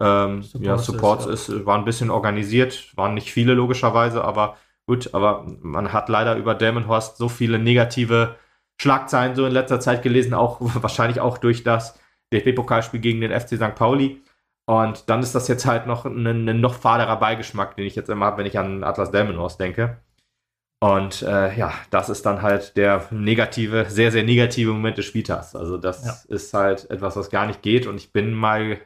ähm, 0.00 0.42
Supports, 0.42 0.66
ja, 0.66 0.78
Supports 0.78 1.26
ist, 1.26 1.48
ja. 1.48 1.56
ist, 1.56 1.66
war 1.66 1.78
ein 1.78 1.84
bisschen 1.84 2.10
organisiert, 2.10 2.96
waren 2.96 3.14
nicht 3.14 3.32
viele 3.32 3.54
logischerweise, 3.54 4.24
aber 4.24 4.56
gut, 4.86 5.14
aber 5.14 5.46
man 5.60 5.92
hat 5.92 6.08
leider 6.08 6.36
über 6.36 6.54
Delmenhorst 6.54 7.16
so 7.16 7.28
viele 7.28 7.58
negative 7.58 8.36
Schlagzeilen 8.80 9.36
so 9.36 9.46
in 9.46 9.52
letzter 9.52 9.80
Zeit 9.80 10.02
gelesen, 10.02 10.34
auch 10.34 10.58
wahrscheinlich 10.82 11.20
auch 11.20 11.38
durch 11.38 11.62
das 11.62 11.98
DFB-Pokalspiel 12.32 13.00
gegen 13.00 13.20
den 13.20 13.38
FC 13.38 13.56
St. 13.56 13.74
Pauli. 13.74 14.22
Und 14.64 15.10
dann 15.10 15.20
ist 15.20 15.34
das 15.34 15.48
jetzt 15.48 15.66
halt 15.66 15.86
noch 15.86 16.04
ein, 16.04 16.26
ein 16.26 16.60
noch 16.60 16.74
faderer 16.74 17.16
Beigeschmack, 17.16 17.76
den 17.76 17.84
ich 17.84 17.96
jetzt 17.96 18.08
immer 18.08 18.26
habe, 18.26 18.38
wenn 18.38 18.46
ich 18.46 18.58
an 18.58 18.84
Atlas 18.84 19.10
Delmenhorst 19.10 19.60
denke. 19.60 19.98
Und 20.80 21.22
äh, 21.22 21.56
ja, 21.56 21.72
das 21.90 22.08
ist 22.08 22.26
dann 22.26 22.42
halt 22.42 22.76
der 22.76 23.06
negative, 23.10 23.86
sehr, 23.88 24.10
sehr 24.10 24.24
negative 24.24 24.72
Moment 24.72 24.98
des 24.98 25.04
Spieltags. 25.04 25.54
Also 25.54 25.78
das 25.78 26.04
ja. 26.04 26.34
ist 26.34 26.52
halt 26.54 26.90
etwas, 26.90 27.16
was 27.16 27.30
gar 27.30 27.46
nicht 27.46 27.62
geht. 27.62 27.86
Und 27.86 27.96
ich 27.96 28.12
bin 28.12 28.34
mal 28.34 28.80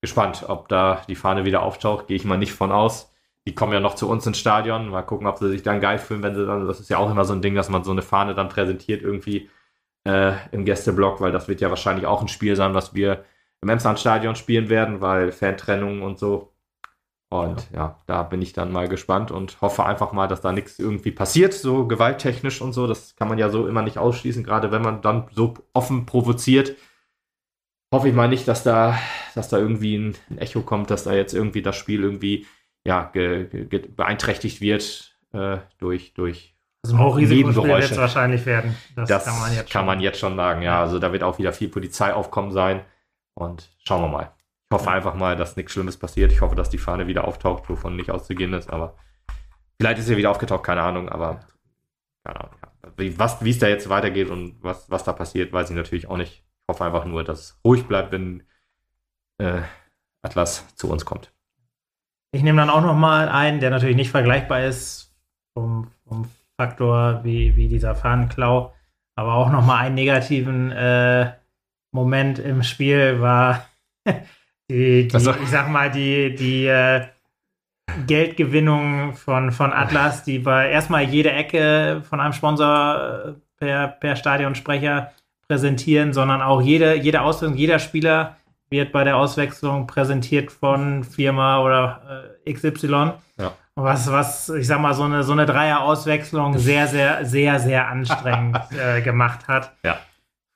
gespannt, 0.00 0.44
ob 0.48 0.68
da 0.68 1.02
die 1.08 1.16
Fahne 1.16 1.44
wieder 1.44 1.62
auftaucht. 1.62 2.06
Gehe 2.06 2.16
ich 2.16 2.24
mal 2.24 2.38
nicht 2.38 2.52
von 2.52 2.72
aus. 2.72 3.12
Die 3.46 3.54
kommen 3.54 3.72
ja 3.72 3.80
noch 3.80 3.94
zu 3.94 4.08
uns 4.08 4.26
ins 4.26 4.38
Stadion. 4.38 4.88
Mal 4.90 5.02
gucken, 5.02 5.26
ob 5.26 5.38
sie 5.38 5.48
sich 5.48 5.62
dann 5.62 5.80
geil 5.80 5.98
fühlen, 5.98 6.22
wenn 6.22 6.34
sie 6.34 6.46
dann, 6.46 6.66
das 6.66 6.80
ist 6.80 6.90
ja 6.90 6.98
auch 6.98 7.10
immer 7.10 7.24
so 7.24 7.32
ein 7.32 7.42
Ding, 7.42 7.54
dass 7.54 7.68
man 7.68 7.84
so 7.84 7.90
eine 7.90 8.02
Fahne 8.02 8.34
dann 8.34 8.48
präsentiert 8.48 9.02
irgendwie 9.02 9.48
äh, 10.04 10.34
im 10.52 10.64
Gästeblock, 10.64 11.20
weil 11.20 11.32
das 11.32 11.48
wird 11.48 11.60
ja 11.60 11.70
wahrscheinlich 11.70 12.06
auch 12.06 12.20
ein 12.20 12.28
Spiel 12.28 12.56
sein, 12.56 12.74
was 12.74 12.94
wir 12.94 13.24
im 13.60 13.68
Emsland-Stadion 13.68 14.36
spielen 14.36 14.68
werden, 14.68 15.00
weil 15.00 15.32
Fantrennung 15.32 16.02
und 16.02 16.18
so. 16.18 16.52
Und 17.30 17.70
ja. 17.72 17.78
ja. 17.78 18.02
da 18.06 18.22
bin 18.22 18.40
ich 18.40 18.52
dann 18.52 18.72
mal 18.72 18.88
gespannt 18.88 19.30
und 19.30 19.60
hoffe 19.60 19.84
einfach 19.84 20.12
mal, 20.12 20.28
dass 20.28 20.40
da 20.40 20.52
nichts 20.52 20.78
irgendwie 20.78 21.10
passiert, 21.10 21.52
so 21.52 21.86
gewalttechnisch 21.86 22.62
und 22.62 22.72
so. 22.72 22.86
Das 22.86 23.16
kann 23.16 23.28
man 23.28 23.38
ja 23.38 23.50
so 23.50 23.66
immer 23.66 23.82
nicht 23.82 23.98
ausschließen, 23.98 24.44
gerade 24.44 24.70
wenn 24.70 24.82
man 24.82 25.02
dann 25.02 25.28
so 25.32 25.54
offen 25.74 26.06
provoziert. 26.06 26.76
Hoffe 27.92 28.08
ich 28.08 28.14
mal 28.14 28.28
nicht, 28.28 28.46
dass 28.46 28.62
da, 28.62 28.98
dass 29.34 29.48
da 29.48 29.58
irgendwie 29.58 29.96
ein, 29.96 30.16
Echo 30.36 30.60
kommt, 30.62 30.90
dass 30.90 31.04
da 31.04 31.14
jetzt 31.14 31.32
irgendwie 31.32 31.62
das 31.62 31.76
Spiel 31.76 32.02
irgendwie 32.02 32.46
ja, 32.84 33.10
beeinträchtigt 33.96 34.60
wird 34.60 35.16
äh, 35.32 35.58
durch, 35.78 36.14
durch 36.14 36.54
also 36.84 36.96
ein 36.96 37.02
Hochrisikospiel 37.02 37.64
wird 37.64 37.90
es 37.90 37.96
wahrscheinlich 37.96 38.46
werden. 38.46 38.76
Das, 38.94 39.08
das, 39.08 39.24
kann, 39.24 39.40
man 39.40 39.54
jetzt, 39.54 39.70
kann 39.70 39.86
man 39.86 40.00
jetzt 40.00 40.18
schon 40.18 40.36
sagen. 40.36 40.62
Ja, 40.62 40.80
also 40.80 40.98
da 40.98 41.12
wird 41.12 41.22
auch 41.22 41.38
wieder 41.38 41.52
viel 41.52 41.68
Polizeiaufkommen 41.68 42.52
sein. 42.52 42.82
Und 43.34 43.70
schauen 43.84 44.02
wir 44.02 44.08
mal. 44.08 44.32
Ich 44.70 44.74
hoffe 44.74 44.86
ja. 44.86 44.92
einfach 44.92 45.14
mal, 45.14 45.36
dass 45.36 45.56
nichts 45.56 45.72
Schlimmes 45.72 45.96
passiert. 45.96 46.32
Ich 46.32 46.40
hoffe, 46.40 46.54
dass 46.54 46.70
die 46.70 46.78
Fahne 46.78 47.06
wieder 47.06 47.26
auftaucht, 47.26 47.68
wovon 47.68 47.96
nicht 47.96 48.10
auszugehen 48.10 48.52
ist. 48.52 48.70
Aber 48.70 48.96
vielleicht 49.80 49.98
ist 49.98 50.06
sie 50.06 50.16
wieder 50.16 50.30
aufgetaucht, 50.30 50.64
keine 50.64 50.82
Ahnung. 50.82 51.08
Aber 51.08 51.40
keine 52.24 52.40
Ahnung. 52.40 52.56
Ja. 52.62 53.38
Wie 53.40 53.50
es 53.50 53.58
da 53.58 53.68
jetzt 53.68 53.88
weitergeht 53.88 54.30
und 54.30 54.56
was, 54.62 54.88
was 54.90 55.04
da 55.04 55.12
passiert, 55.12 55.52
weiß 55.52 55.70
ich 55.70 55.76
natürlich 55.76 56.08
auch 56.08 56.16
nicht. 56.16 56.44
Ich 56.68 56.74
hoffe 56.74 56.84
einfach 56.84 57.06
nur, 57.06 57.24
dass 57.24 57.40
es 57.40 57.60
ruhig 57.64 57.86
bleibt, 57.86 58.12
wenn 58.12 58.42
äh, 59.38 59.62
Atlas 60.22 60.66
zu 60.76 60.90
uns 60.90 61.06
kommt. 61.06 61.32
Ich 62.30 62.42
nehme 62.42 62.58
dann 62.58 62.68
auch 62.68 62.82
noch 62.82 62.94
mal 62.94 63.30
einen, 63.30 63.60
der 63.60 63.70
natürlich 63.70 63.96
nicht 63.96 64.10
vergleichbar 64.10 64.64
ist 64.64 65.16
vom, 65.54 65.90
vom 66.06 66.30
Faktor 66.60 67.24
wie, 67.24 67.56
wie 67.56 67.68
dieser 67.68 67.94
Fahnenklau. 67.94 68.74
Aber 69.16 69.34
auch 69.34 69.50
nochmal 69.50 69.86
einen 69.86 69.94
negativen 69.94 70.70
äh, 70.70 71.32
Moment 71.90 72.38
im 72.38 72.62
Spiel 72.62 73.22
war 73.22 73.64
die, 74.70 75.08
die 75.08 75.16
ich 75.16 75.48
sag 75.48 75.70
mal, 75.70 75.90
die, 75.90 76.34
die 76.34 76.66
äh, 76.66 77.06
Geldgewinnung 78.06 79.14
von, 79.14 79.52
von 79.52 79.72
Atlas, 79.72 80.22
die 80.22 80.44
war 80.44 80.66
erstmal 80.66 81.04
jede 81.04 81.32
Ecke 81.32 82.02
von 82.06 82.20
einem 82.20 82.34
Sponsor 82.34 83.24
äh, 83.26 83.32
per, 83.56 83.88
per 83.88 84.16
Stadionsprecher 84.16 85.12
präsentieren, 85.48 86.12
sondern 86.12 86.42
auch 86.42 86.60
jede, 86.60 86.94
jede 86.94 87.22
Auswechslung, 87.22 87.56
jeder 87.56 87.78
Spieler 87.78 88.36
wird 88.70 88.92
bei 88.92 89.02
der 89.02 89.16
Auswechslung 89.16 89.86
präsentiert 89.86 90.52
von 90.52 91.04
Firma 91.04 91.62
oder 91.62 92.34
äh, 92.44 92.52
XY. 92.52 93.12
Ja. 93.38 93.52
Was, 93.74 94.10
was, 94.12 94.48
ich 94.50 94.66
sag 94.66 94.80
mal, 94.80 94.92
so 94.92 95.04
eine, 95.04 95.22
so 95.22 95.32
eine 95.32 95.46
Dreier-Auswechslung 95.46 96.58
sehr, 96.58 96.86
sehr, 96.88 97.24
sehr, 97.24 97.60
sehr 97.60 97.88
anstrengend 97.88 98.58
äh, 98.78 99.00
gemacht 99.00 99.48
hat. 99.48 99.72
Ja. 99.84 99.98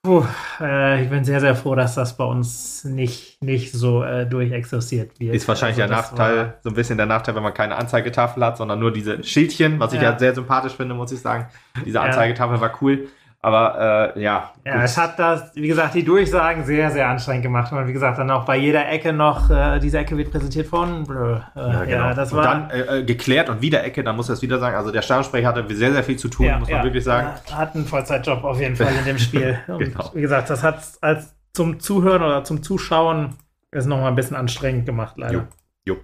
Puh, 0.04 0.24
äh, 0.60 1.04
ich 1.04 1.08
bin 1.08 1.22
sehr, 1.22 1.38
sehr 1.38 1.54
froh, 1.54 1.76
dass 1.76 1.94
das 1.94 2.16
bei 2.16 2.24
uns 2.24 2.82
nicht, 2.82 3.40
nicht 3.40 3.72
so 3.72 4.02
äh, 4.02 4.26
durchexerziert 4.26 5.20
wird. 5.20 5.32
Ist 5.36 5.46
wahrscheinlich 5.46 5.80
also, 5.80 5.94
der 5.94 6.02
Nachteil, 6.02 6.36
war, 6.36 6.54
so 6.60 6.70
ein 6.70 6.74
bisschen 6.74 6.96
der 6.96 7.06
Nachteil, 7.06 7.36
wenn 7.36 7.44
man 7.44 7.54
keine 7.54 7.76
Anzeigetafel 7.76 8.44
hat, 8.44 8.56
sondern 8.56 8.80
nur 8.80 8.92
diese 8.92 9.22
Schildchen, 9.22 9.78
was 9.78 9.92
ich 9.92 10.02
ja, 10.02 10.10
ja 10.10 10.18
sehr 10.18 10.34
sympathisch 10.34 10.72
finde, 10.72 10.96
muss 10.96 11.12
ich 11.12 11.20
sagen. 11.20 11.46
Diese 11.86 12.00
Anzeigetafel 12.00 12.60
war 12.60 12.72
cool. 12.82 13.06
Aber 13.44 14.14
äh, 14.14 14.22
ja. 14.22 14.52
Ja, 14.64 14.74
gut. 14.74 14.84
es 14.84 14.96
hat 14.96 15.18
das, 15.18 15.50
wie 15.56 15.66
gesagt, 15.66 15.94
die 15.94 16.04
Durchsagen 16.04 16.64
sehr, 16.64 16.92
sehr 16.92 17.08
anstrengend 17.08 17.42
gemacht. 17.42 17.72
Und 17.72 17.88
wie 17.88 17.92
gesagt, 17.92 18.18
dann 18.18 18.30
auch 18.30 18.44
bei 18.44 18.56
jeder 18.56 18.88
Ecke 18.88 19.12
noch, 19.12 19.50
äh, 19.50 19.80
diese 19.80 19.98
Ecke 19.98 20.16
wird 20.16 20.30
präsentiert 20.30 20.68
von. 20.68 21.02
Blö, 21.04 21.34
äh, 21.34 21.38
ja, 21.56 21.84
genau. 21.84 21.96
ja, 21.96 22.14
das 22.14 22.32
war. 22.32 22.38
Und 22.38 22.44
dann 22.44 22.70
äh, 22.70 23.00
äh, 23.00 23.02
geklärt 23.04 23.48
und 23.48 23.60
wieder 23.60 23.82
Ecke, 23.82 24.04
dann 24.04 24.14
muss 24.14 24.28
er 24.28 24.34
es 24.34 24.42
wieder 24.42 24.60
sagen. 24.60 24.76
Also 24.76 24.92
der 24.92 25.02
Stadionsprecher 25.02 25.48
hatte 25.48 25.74
sehr, 25.74 25.92
sehr 25.92 26.04
viel 26.04 26.16
zu 26.16 26.28
tun, 26.28 26.46
ja, 26.46 26.58
muss 26.58 26.68
man 26.68 26.78
ja. 26.78 26.84
wirklich 26.84 27.02
sagen. 27.02 27.30
Er 27.50 27.58
hat 27.58 27.74
einen 27.74 27.84
Vollzeitjob 27.84 28.44
auf 28.44 28.60
jeden 28.60 28.76
Fall 28.76 28.94
in 28.96 29.04
dem 29.04 29.18
Spiel. 29.18 29.58
genau. 29.66 29.80
Und 29.80 30.14
wie 30.14 30.20
gesagt, 30.20 30.48
das 30.48 30.62
hat 30.62 30.80
als 31.00 31.34
zum 31.52 31.80
Zuhören 31.80 32.22
oder 32.22 32.44
zum 32.44 32.62
Zuschauen 32.62 33.34
ist 33.72 33.86
nochmal 33.86 34.08
ein 34.08 34.14
bisschen 34.14 34.36
anstrengend 34.36 34.86
gemacht, 34.86 35.14
leider. 35.16 35.34
Jo. 35.34 35.42
jo. 35.84 35.96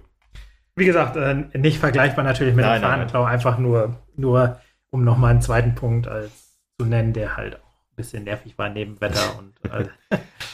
Wie 0.75 0.85
gesagt, 0.85 1.15
äh, 1.15 1.45
nicht 1.57 1.79
vergleichbar 1.79 2.25
natürlich 2.25 2.53
mit 2.53 2.65
nein, 2.65 2.81
der 2.81 2.89
Fahnenklau, 2.89 3.23
einfach 3.23 3.57
nur, 3.57 3.95
nur 4.17 4.59
um 4.89 5.05
nochmal 5.05 5.31
einen 5.31 5.41
zweiten 5.41 5.75
Punkt 5.75 6.09
als 6.09 6.48
zu 6.79 6.85
nennen, 6.85 7.13
der 7.13 7.37
halt 7.37 7.55
auch 7.57 7.67
ein 7.91 7.95
bisschen 7.95 8.23
nervig 8.23 8.57
war 8.57 8.69
neben 8.69 8.99
Wetter 9.01 9.37
und 9.39 9.53
äh, 9.71 9.87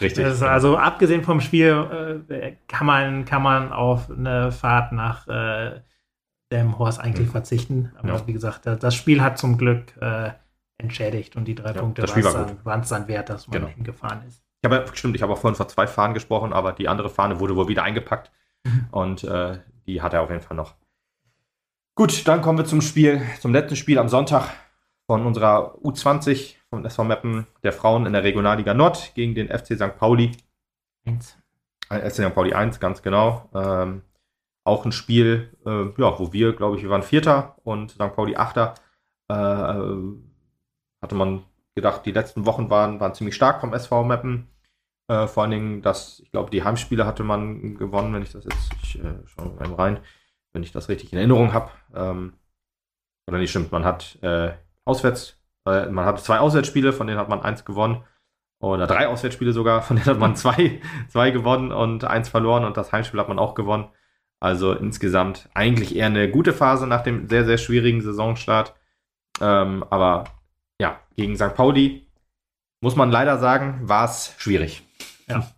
Richtig. 0.02 0.26
also 0.42 0.78
abgesehen 0.78 1.24
vom 1.24 1.40
Spiel 1.42 2.26
äh, 2.30 2.54
kann 2.68 2.88
man 2.88 3.26
kann 3.26 3.42
man 3.44 3.72
auf 3.72 4.10
eine 4.10 4.52
Fahrt 4.52 4.92
nach 4.92 5.28
äh, 5.28 5.82
Delmenhorst 6.52 7.00
eigentlich 7.00 7.28
mhm. 7.28 7.32
verzichten. 7.32 7.92
Aber 7.98 8.10
ja. 8.10 8.28
wie 8.28 8.34
gesagt, 8.34 8.66
das 8.66 8.96
Spiel 8.96 9.22
hat 9.22 9.38
zum 9.38 9.58
Glück 9.58 9.96
äh, 10.02 10.32
entschädigt 10.78 11.36
und 11.36 11.46
die 11.46 11.56
drei 11.56 11.72
Ja, 11.74 11.80
Punkte 11.80 12.04
waren 12.64 12.82
es 12.82 12.90
dann 12.90 13.08
wert, 13.08 13.30
dass 13.30 13.48
man 13.48 13.62
Genau. 13.62 13.74
hingefahren 13.74 14.22
ist. 14.28 14.44
Ich 14.62 14.70
habe, 14.72 14.86
stimmt, 14.94 15.16
ich 15.16 15.22
habe 15.22 15.34
auch 15.34 15.38
vorhin 15.38 15.56
von 15.56 15.70
zwei 15.70 15.88
Fahnen 15.88 16.14
gesprochen, 16.14 16.52
aber 16.54 16.74
die 16.74 16.88
andere 16.88 17.10
Fahne 17.10 17.40
wurde 17.40 17.56
wohl 17.56 17.68
wieder 17.68 17.84
eingepackt 17.84 18.32
Mhm. 18.66 18.88
und 18.92 19.24
äh, 19.24 19.60
die 19.86 20.02
hat 20.02 20.14
er 20.14 20.22
auf 20.24 20.30
jeden 20.32 20.42
Fall 20.42 20.58
noch. 20.58 20.74
Gut, 21.94 22.28
dann 22.28 22.42
kommen 22.42 22.58
wir 22.58 22.66
zum 22.66 22.82
Spiel, 22.82 23.22
zum 23.40 23.54
letzten 23.54 23.76
Spiel 23.76 24.00
am 24.00 24.10
Sonntag 24.10 24.50
von 25.08 25.26
unserer 25.26 25.76
U20 25.84 26.56
vom 26.70 26.86
SV 26.86 27.04
Meppen 27.04 27.48
der 27.64 27.74
Frauen 27.74 28.06
in 28.06 28.14
der 28.14 28.24
Regionalliga 28.24 28.74
Nord 28.74 29.14
gegen 29.16 29.36
den 29.36 29.50
FC 29.50 29.76
St. 29.76 29.98
Pauli. 29.98 30.32
Eins. 31.06 31.38
FC 31.90 32.16
St. 32.16 32.34
Pauli 32.34 32.54
1, 32.54 32.80
ganz 32.80 33.02
genau. 33.02 33.50
Ähm, 33.54 34.02
auch 34.64 34.86
ein 34.86 34.92
Spiel, 34.92 35.56
äh, 35.66 36.02
ja, 36.02 36.20
wo 36.20 36.34
wir, 36.34 36.56
glaube 36.56 36.78
ich, 36.78 36.84
wir 36.84 36.90
waren 36.90 37.04
Vierter 37.04 37.56
und 37.64 37.92
St. 37.92 38.16
Pauli 38.16 38.36
Achter. 38.36 38.74
Äh, 39.30 39.34
hatte 39.34 41.16
man 41.16 41.44
gedacht, 41.76 42.06
die 42.06 42.12
letzten 42.12 42.46
Wochen 42.46 42.70
waren, 42.70 43.00
waren 43.00 43.14
ziemlich 43.14 43.36
stark 43.36 43.62
vom 43.62 43.74
SV 43.74 44.04
Meppen. 44.04 44.48
Äh, 45.08 45.28
vor 45.28 45.44
allen 45.44 45.52
Dingen, 45.52 45.82
dass, 45.84 46.20
ich 46.22 46.32
glaube, 46.32 46.50
die 46.50 46.64
Heimspiele 46.64 47.06
hatte 47.06 47.24
man 47.24 47.76
gewonnen, 47.76 48.14
wenn 48.14 48.24
ich 48.24 48.32
das 48.32 48.46
jetzt, 48.46 48.72
ich 48.82 49.04
äh, 49.04 49.20
schaue 49.26 49.54
mal 49.54 49.74
rein, 49.74 50.00
wenn 50.54 50.64
ich 50.64 50.72
das 50.72 50.90
richtig 50.90 51.14
in 51.14 51.20
Erinnerung 51.20 51.54
habe. 51.54 51.70
Ähm, 51.94 52.34
oder 53.28 53.38
nicht 53.38 53.52
stimmt, 53.52 53.72
man 53.72 53.86
hat 53.86 54.18
äh, 54.24 54.54
auswärts, 54.86 55.38
äh, 55.68 55.88
man 55.88 56.06
hatte 56.06 56.24
zwei 56.24 56.40
Auswärtsspiele, 56.40 56.94
von 56.94 57.08
denen 57.08 57.20
hat 57.20 57.30
man 57.30 57.42
eins 57.42 57.66
gewonnen. 57.66 58.04
Oder 58.60 58.88
drei 58.88 59.08
Auswärtsspiele 59.08 59.52
sogar, 59.52 59.82
von 59.82 59.98
denen 59.98 60.08
hat 60.08 60.20
man 60.20 60.36
zwei, 60.38 60.82
zwei 61.10 61.32
gewonnen 61.32 61.72
und 61.72 62.06
eins 62.06 62.30
verloren 62.30 62.64
und 62.64 62.78
das 62.78 62.92
Heimspiel 62.92 63.20
hat 63.20 63.28
man 63.28 63.40
auch 63.40 63.56
gewonnen. 63.56 63.90
Also 64.40 64.74
insgesamt 64.74 65.50
eigentlich 65.54 65.96
eher 65.96 66.08
eine 66.08 66.30
gute 66.30 66.54
Phase 66.54 66.88
nach 66.88 67.02
dem 67.02 67.28
sehr, 67.28 67.46
sehr 67.46 67.58
schwierigen 67.58 68.02
Saisonstart. 68.02 68.76
Ähm, 69.42 69.84
aber 69.90 70.26
ja, 70.80 71.00
gegen 71.16 71.36
St. 71.36 71.56
Pauli 71.56 72.08
muss 72.82 72.96
man 72.96 73.12
leider 73.12 73.38
sagen, 73.38 73.80
war 73.84 74.06
es 74.06 74.34
schwierig. 74.38 74.84
Ja. 75.28 75.48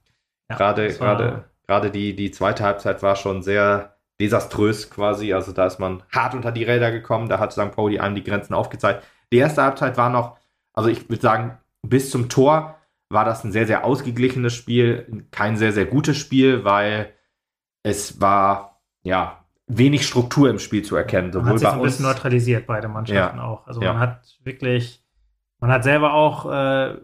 Ja, 0.49 0.55
gerade 0.55 0.87
gerade 0.93 1.43
gerade 1.67 1.91
die, 1.91 2.15
die 2.15 2.31
zweite 2.31 2.63
Halbzeit 2.63 3.03
war 3.03 3.17
schon 3.17 3.43
sehr 3.43 3.97
desaströs 4.19 4.89
quasi. 4.89 5.33
Also 5.33 5.51
da 5.51 5.65
ist 5.65 5.79
man 5.79 6.03
hart 6.09 6.33
unter 6.33 6.51
die 6.51 6.63
Räder 6.63 6.91
gekommen. 6.91 7.29
Da 7.29 7.39
hat 7.39 7.51
St. 7.51 7.71
Pauli 7.71 7.99
einem 7.99 8.15
die 8.15 8.23
Grenzen 8.23 8.53
aufgezeigt. 8.53 9.05
Die 9.31 9.37
erste 9.37 9.63
Halbzeit 9.63 9.97
war 9.97 10.09
noch, 10.09 10.37
also 10.73 10.89
ich 10.89 11.09
würde 11.09 11.21
sagen, 11.21 11.57
bis 11.81 12.09
zum 12.11 12.29
Tor 12.29 12.75
war 13.09 13.25
das 13.25 13.43
ein 13.43 13.51
sehr, 13.51 13.67
sehr 13.67 13.83
ausgeglichenes 13.85 14.53
Spiel. 14.53 15.25
Kein 15.31 15.57
sehr, 15.57 15.71
sehr 15.71 15.85
gutes 15.85 16.17
Spiel, 16.17 16.63
weil 16.65 17.13
es 17.83 18.19
war, 18.19 18.81
ja, 19.03 19.43
wenig 19.67 20.05
Struktur 20.07 20.49
im 20.49 20.59
Spiel 20.59 20.83
zu 20.83 20.95
erkennen. 20.95 21.31
Man 21.33 21.33
Sowohl 21.33 21.51
hat 21.51 21.59
sich 21.59 21.69
ein 21.69 21.81
bisschen 21.81 22.05
neutralisiert, 22.05 22.67
beide 22.67 22.87
Mannschaften 22.87 23.39
auch. 23.39 23.67
Also 23.67 23.81
Ja. 23.81 23.93
man 23.93 24.01
hat 24.01 24.37
wirklich, 24.43 25.03
man 25.59 25.71
hat 25.71 25.83
selber 25.83 26.13
auch, 26.13 26.45
äh, 26.51 26.97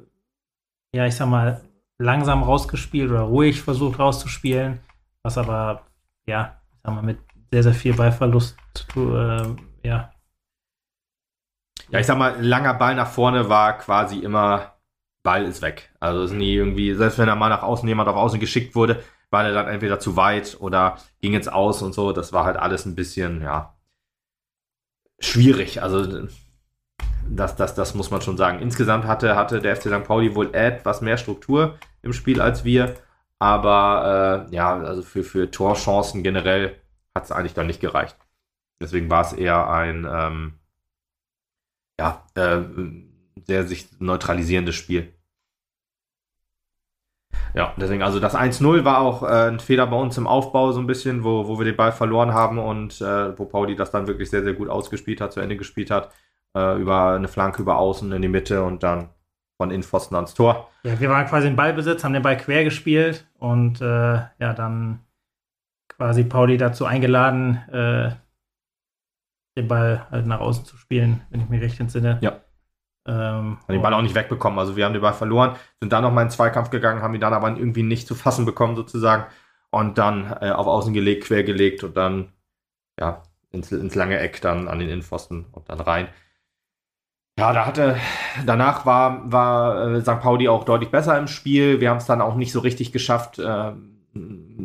ja, 0.93 1.05
ich 1.05 1.15
sag 1.15 1.27
mal, 1.27 1.61
langsam 1.97 2.43
rausgespielt 2.43 3.11
oder 3.11 3.21
ruhig 3.21 3.61
versucht 3.61 3.99
rauszuspielen, 3.99 4.79
was 5.23 5.37
aber, 5.37 5.83
ja, 6.25 6.57
ich 6.73 6.79
sag 6.83 6.95
mal, 6.95 7.01
mit 7.01 7.19
sehr, 7.51 7.63
sehr 7.63 7.73
viel 7.73 7.93
Ballverlust, 7.93 8.57
äh, 8.95 9.43
ja, 9.83 10.12
Ja, 11.93 11.99
ich 11.99 12.07
sag 12.07 12.17
mal, 12.17 12.43
langer 12.43 12.73
Ball 12.73 12.95
nach 12.95 13.11
vorne 13.11 13.49
war 13.49 13.77
quasi 13.77 14.17
immer, 14.17 14.73
Ball 15.21 15.45
ist 15.45 15.61
weg. 15.61 15.91
Also 15.99 16.23
es 16.23 16.31
ist 16.31 16.37
nie 16.37 16.55
irgendwie, 16.55 16.95
selbst 16.95 17.19
wenn 17.19 17.29
er 17.29 17.35
mal 17.35 17.49
nach 17.49 17.61
außen 17.61 17.87
jemand 17.87 18.09
auf 18.09 18.15
außen 18.15 18.39
geschickt 18.39 18.73
wurde, 18.73 19.03
war 19.29 19.45
er 19.45 19.53
dann 19.53 19.67
entweder 19.67 19.99
zu 19.99 20.15
weit 20.17 20.57
oder 20.59 20.97
ging 21.21 21.33
jetzt 21.33 21.53
aus 21.53 21.83
und 21.83 21.93
so. 21.93 22.11
Das 22.11 22.33
war 22.33 22.45
halt 22.45 22.57
alles 22.57 22.87
ein 22.87 22.95
bisschen, 22.95 23.43
ja, 23.43 23.77
schwierig. 25.19 25.83
Also 25.83 26.27
das, 27.29 27.55
das, 27.57 27.75
das 27.75 27.93
muss 27.93 28.09
man 28.09 28.21
schon 28.23 28.37
sagen. 28.37 28.57
Insgesamt 28.57 29.05
hatte, 29.05 29.35
hatte 29.35 29.61
der 29.61 29.75
FC 29.75 29.83
St. 29.83 30.03
Pauli 30.03 30.33
wohl 30.33 30.51
etwas 30.55 31.01
mehr 31.01 31.17
Struktur 31.17 31.77
im 32.01 32.13
Spiel 32.13 32.41
als 32.41 32.63
wir. 32.65 32.95
Aber 33.37 34.47
äh, 34.49 34.55
ja, 34.55 34.79
also 34.79 35.03
für, 35.03 35.23
für 35.23 35.51
Torchancen 35.51 36.23
generell 36.23 36.81
hat 37.13 37.25
es 37.25 37.31
eigentlich 37.31 37.53
dann 37.53 37.67
nicht 37.67 37.81
gereicht. 37.81 38.17
Deswegen 38.81 39.11
war 39.11 39.21
es 39.21 39.33
eher 39.33 39.69
ein 39.69 40.07
ähm, 40.11 40.59
ja, 41.99 42.25
äh, 42.35 42.61
sehr 43.45 43.65
sich 43.65 43.87
neutralisierendes 43.99 44.75
Spiel. 44.75 45.13
Ja, 47.55 47.73
deswegen, 47.77 48.01
also 48.01 48.19
das 48.19 48.35
1-0 48.35 48.83
war 48.83 48.99
auch 48.99 49.21
äh, 49.21 49.49
ein 49.49 49.59
Fehler 49.59 49.85
bei 49.85 49.95
uns 49.97 50.17
im 50.17 50.25
Aufbau, 50.25 50.71
so 50.71 50.79
ein 50.79 50.87
bisschen, 50.87 51.23
wo, 51.23 51.47
wo 51.47 51.59
wir 51.59 51.65
den 51.65 51.75
Ball 51.75 51.91
verloren 51.91 52.33
haben 52.33 52.57
und 52.57 52.99
äh, 52.99 53.37
wo 53.37 53.45
Pauli 53.45 53.75
das 53.75 53.91
dann 53.91 54.07
wirklich 54.07 54.31
sehr, 54.31 54.43
sehr 54.43 54.53
gut 54.53 54.69
ausgespielt 54.69 55.21
hat, 55.21 55.33
zu 55.33 55.39
Ende 55.39 55.55
gespielt 55.55 55.91
hat. 55.91 56.11
Äh, 56.55 56.79
über 56.79 57.13
eine 57.13 57.27
Flanke 57.27 57.61
über 57.61 57.77
außen 57.77 58.11
in 58.11 58.21
die 58.21 58.27
Mitte 58.27 58.63
und 58.63 58.83
dann 58.83 59.09
von 59.57 59.71
Innenpfosten 59.71 60.15
ans 60.15 60.33
Tor. 60.33 60.69
Ja, 60.83 60.99
wir 60.99 61.09
waren 61.09 61.27
quasi 61.27 61.47
im 61.47 61.55
Ballbesitz, 61.55 62.03
haben 62.03 62.13
den 62.13 62.23
Ball 62.23 62.37
quer 62.37 62.63
gespielt 62.63 63.27
und 63.37 63.81
äh, 63.81 63.85
ja, 63.85 64.53
dann 64.55 64.99
quasi 65.89 66.23
Pauli 66.23 66.57
dazu 66.57 66.85
eingeladen, 66.85 67.55
äh, 67.71 68.11
den 69.55 69.67
Ball 69.67 70.07
halt 70.09 70.25
nach 70.25 70.39
außen 70.39 70.65
zu 70.65 70.77
spielen, 70.77 71.21
wenn 71.30 71.41
ich 71.41 71.49
mich 71.49 71.61
recht 71.61 71.80
entsinne. 71.80 72.19
Ja. 72.21 72.41
Ähm, 73.05 73.57
Haben 73.59 73.73
den 73.73 73.81
Ball 73.81 73.93
auch 73.93 74.01
nicht 74.01 74.15
wegbekommen. 74.15 74.57
Also 74.57 74.75
wir 74.75 74.85
haben 74.85 74.93
den 74.93 75.01
Ball 75.01 75.13
verloren, 75.13 75.55
sind 75.81 75.91
dann 75.91 76.03
nochmal 76.03 76.23
in 76.23 76.30
den 76.30 76.35
Zweikampf 76.35 76.69
gegangen, 76.69 77.01
haben 77.01 77.13
ihn 77.13 77.21
dann 77.21 77.34
aber 77.34 77.49
irgendwie 77.49 77.84
nicht 77.84 78.07
zu 78.07 78.15
fassen 78.15 78.45
bekommen 78.45 78.75
sozusagen 78.75 79.25
und 79.71 79.97
dann 79.97 80.38
äh, 80.41 80.51
auf 80.51 80.67
Außen 80.67 80.93
gelegt, 80.93 81.25
quer 81.25 81.43
gelegt 81.43 81.84
und 81.84 81.97
dann 81.97 82.31
ja 82.99 83.23
ins, 83.51 83.71
ins 83.71 83.95
lange 83.95 84.19
Eck 84.19 84.41
dann 84.41 84.67
an 84.67 84.80
den 84.80 84.89
Innenpfosten 84.89 85.45
und 85.51 85.69
dann 85.69 85.80
rein. 85.80 86.07
Ja, 87.38 87.51
da 87.51 87.65
hatte, 87.65 87.97
danach 88.45 88.85
war, 88.85 89.31
war 89.31 89.95
äh, 89.95 90.01
St. 90.01 90.19
Pauli 90.19 90.47
auch 90.47 90.65
deutlich 90.65 90.91
besser 90.91 91.17
im 91.17 91.27
Spiel. 91.27 91.81
Wir 91.81 91.89
haben 91.89 91.97
es 91.97 92.05
dann 92.05 92.21
auch 92.21 92.35
nicht 92.35 92.51
so 92.51 92.59
richtig 92.59 92.91
geschafft, 92.91 93.39
äh, 93.39 93.71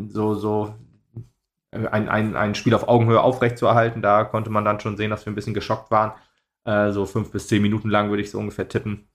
so, 0.09 0.35
so 0.35 0.75
ein, 1.73 2.09
ein, 2.09 2.37
ein 2.37 2.55
Spiel 2.55 2.75
auf 2.75 2.89
Augenhöhe 2.89 3.21
aufrechtzuerhalten. 3.21 4.03
Da 4.03 4.25
konnte 4.25 4.51
man 4.51 4.65
dann 4.65 4.81
schon 4.81 4.97
sehen, 4.97 5.11
dass 5.11 5.27
wir 5.27 5.33
ein 5.33 5.35
bisschen 5.37 5.55
geschockt 5.55 5.91
waren. 5.91 6.13
Äh, 6.65 6.91
so 6.93 7.07
fünf 7.07 7.31
bis 7.31 7.49
zehn 7.49 7.63
Minuten 7.63 7.91
lang 7.91 8.11
würde 8.11 8.23
ich 8.23 8.31
so 8.31 8.39
ungefähr 8.39 8.69
tippen. 8.69 9.09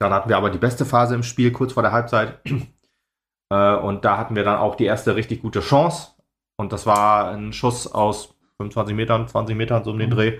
Dann 0.00 0.12
hatten 0.12 0.28
wir 0.28 0.36
aber 0.36 0.50
die 0.50 0.58
beste 0.58 0.84
Phase 0.84 1.14
im 1.14 1.22
Spiel, 1.22 1.52
kurz 1.52 1.72
vor 1.72 1.82
der 1.82 1.92
Halbzeit. 1.92 2.40
äh, 3.50 3.74
und 3.74 4.04
da 4.04 4.18
hatten 4.18 4.36
wir 4.36 4.44
dann 4.44 4.58
auch 4.58 4.74
die 4.74 4.84
erste 4.84 5.16
richtig 5.16 5.42
gute 5.42 5.60
Chance. 5.60 6.12
Und 6.56 6.72
das 6.72 6.86
war 6.86 7.30
ein 7.30 7.52
Schuss 7.52 7.86
aus 7.86 8.34
25 8.56 8.96
Metern, 8.96 9.28
20 9.28 9.56
Metern, 9.56 9.84
so 9.84 9.90
um 9.92 9.98
den 9.98 10.10
Mhm. 10.10 10.14
Dreh. 10.14 10.38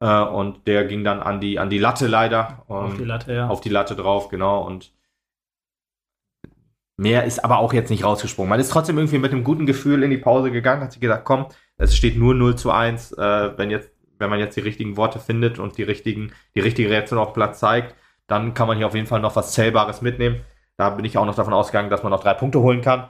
Äh, 0.00 0.22
und 0.22 0.66
der 0.66 0.84
ging 0.84 1.04
dann 1.04 1.20
an 1.20 1.40
die, 1.40 1.58
an 1.58 1.70
die 1.70 1.78
Latte 1.78 2.06
leider. 2.06 2.64
auf 2.68 2.96
die 2.96 3.04
Latte, 3.04 3.34
ja. 3.34 3.48
auf 3.48 3.60
die 3.60 3.68
Latte 3.68 3.96
drauf, 3.96 4.28
genau. 4.28 4.64
Und 4.64 4.92
mehr 6.98 7.24
ist 7.24 7.42
aber 7.42 7.58
auch 7.58 7.72
jetzt 7.72 7.88
nicht 7.88 8.04
rausgesprungen. 8.04 8.50
Man 8.50 8.60
ist 8.60 8.68
trotzdem 8.70 8.98
irgendwie 8.98 9.18
mit 9.18 9.32
einem 9.32 9.44
guten 9.44 9.64
Gefühl 9.64 10.02
in 10.02 10.10
die 10.10 10.18
Pause 10.18 10.50
gegangen, 10.50 10.82
hat 10.82 10.92
sich 10.92 11.00
gesagt, 11.00 11.24
komm, 11.24 11.46
es 11.78 11.96
steht 11.96 12.18
nur 12.18 12.34
0 12.34 12.56
zu 12.56 12.70
1, 12.70 13.12
äh, 13.12 13.56
wenn 13.56 13.70
jetzt, 13.70 13.90
wenn 14.18 14.28
man 14.28 14.38
jetzt 14.40 14.56
die 14.56 14.60
richtigen 14.60 14.96
Worte 14.98 15.18
findet 15.18 15.58
und 15.58 15.78
die 15.78 15.84
richtigen, 15.84 16.32
die 16.54 16.60
richtige 16.60 16.90
Reaktion 16.90 17.18
auf 17.18 17.32
Platz 17.32 17.60
zeigt, 17.60 17.94
dann 18.26 18.52
kann 18.52 18.66
man 18.68 18.76
hier 18.76 18.86
auf 18.86 18.94
jeden 18.94 19.06
Fall 19.06 19.20
noch 19.20 19.36
was 19.36 19.52
Zählbares 19.52 20.02
mitnehmen. 20.02 20.40
Da 20.76 20.90
bin 20.90 21.04
ich 21.04 21.16
auch 21.16 21.24
noch 21.24 21.34
davon 21.36 21.54
ausgegangen, 21.54 21.88
dass 21.88 22.02
man 22.02 22.10
noch 22.10 22.20
drei 22.22 22.34
Punkte 22.34 22.60
holen 22.60 22.82
kann. 22.82 23.08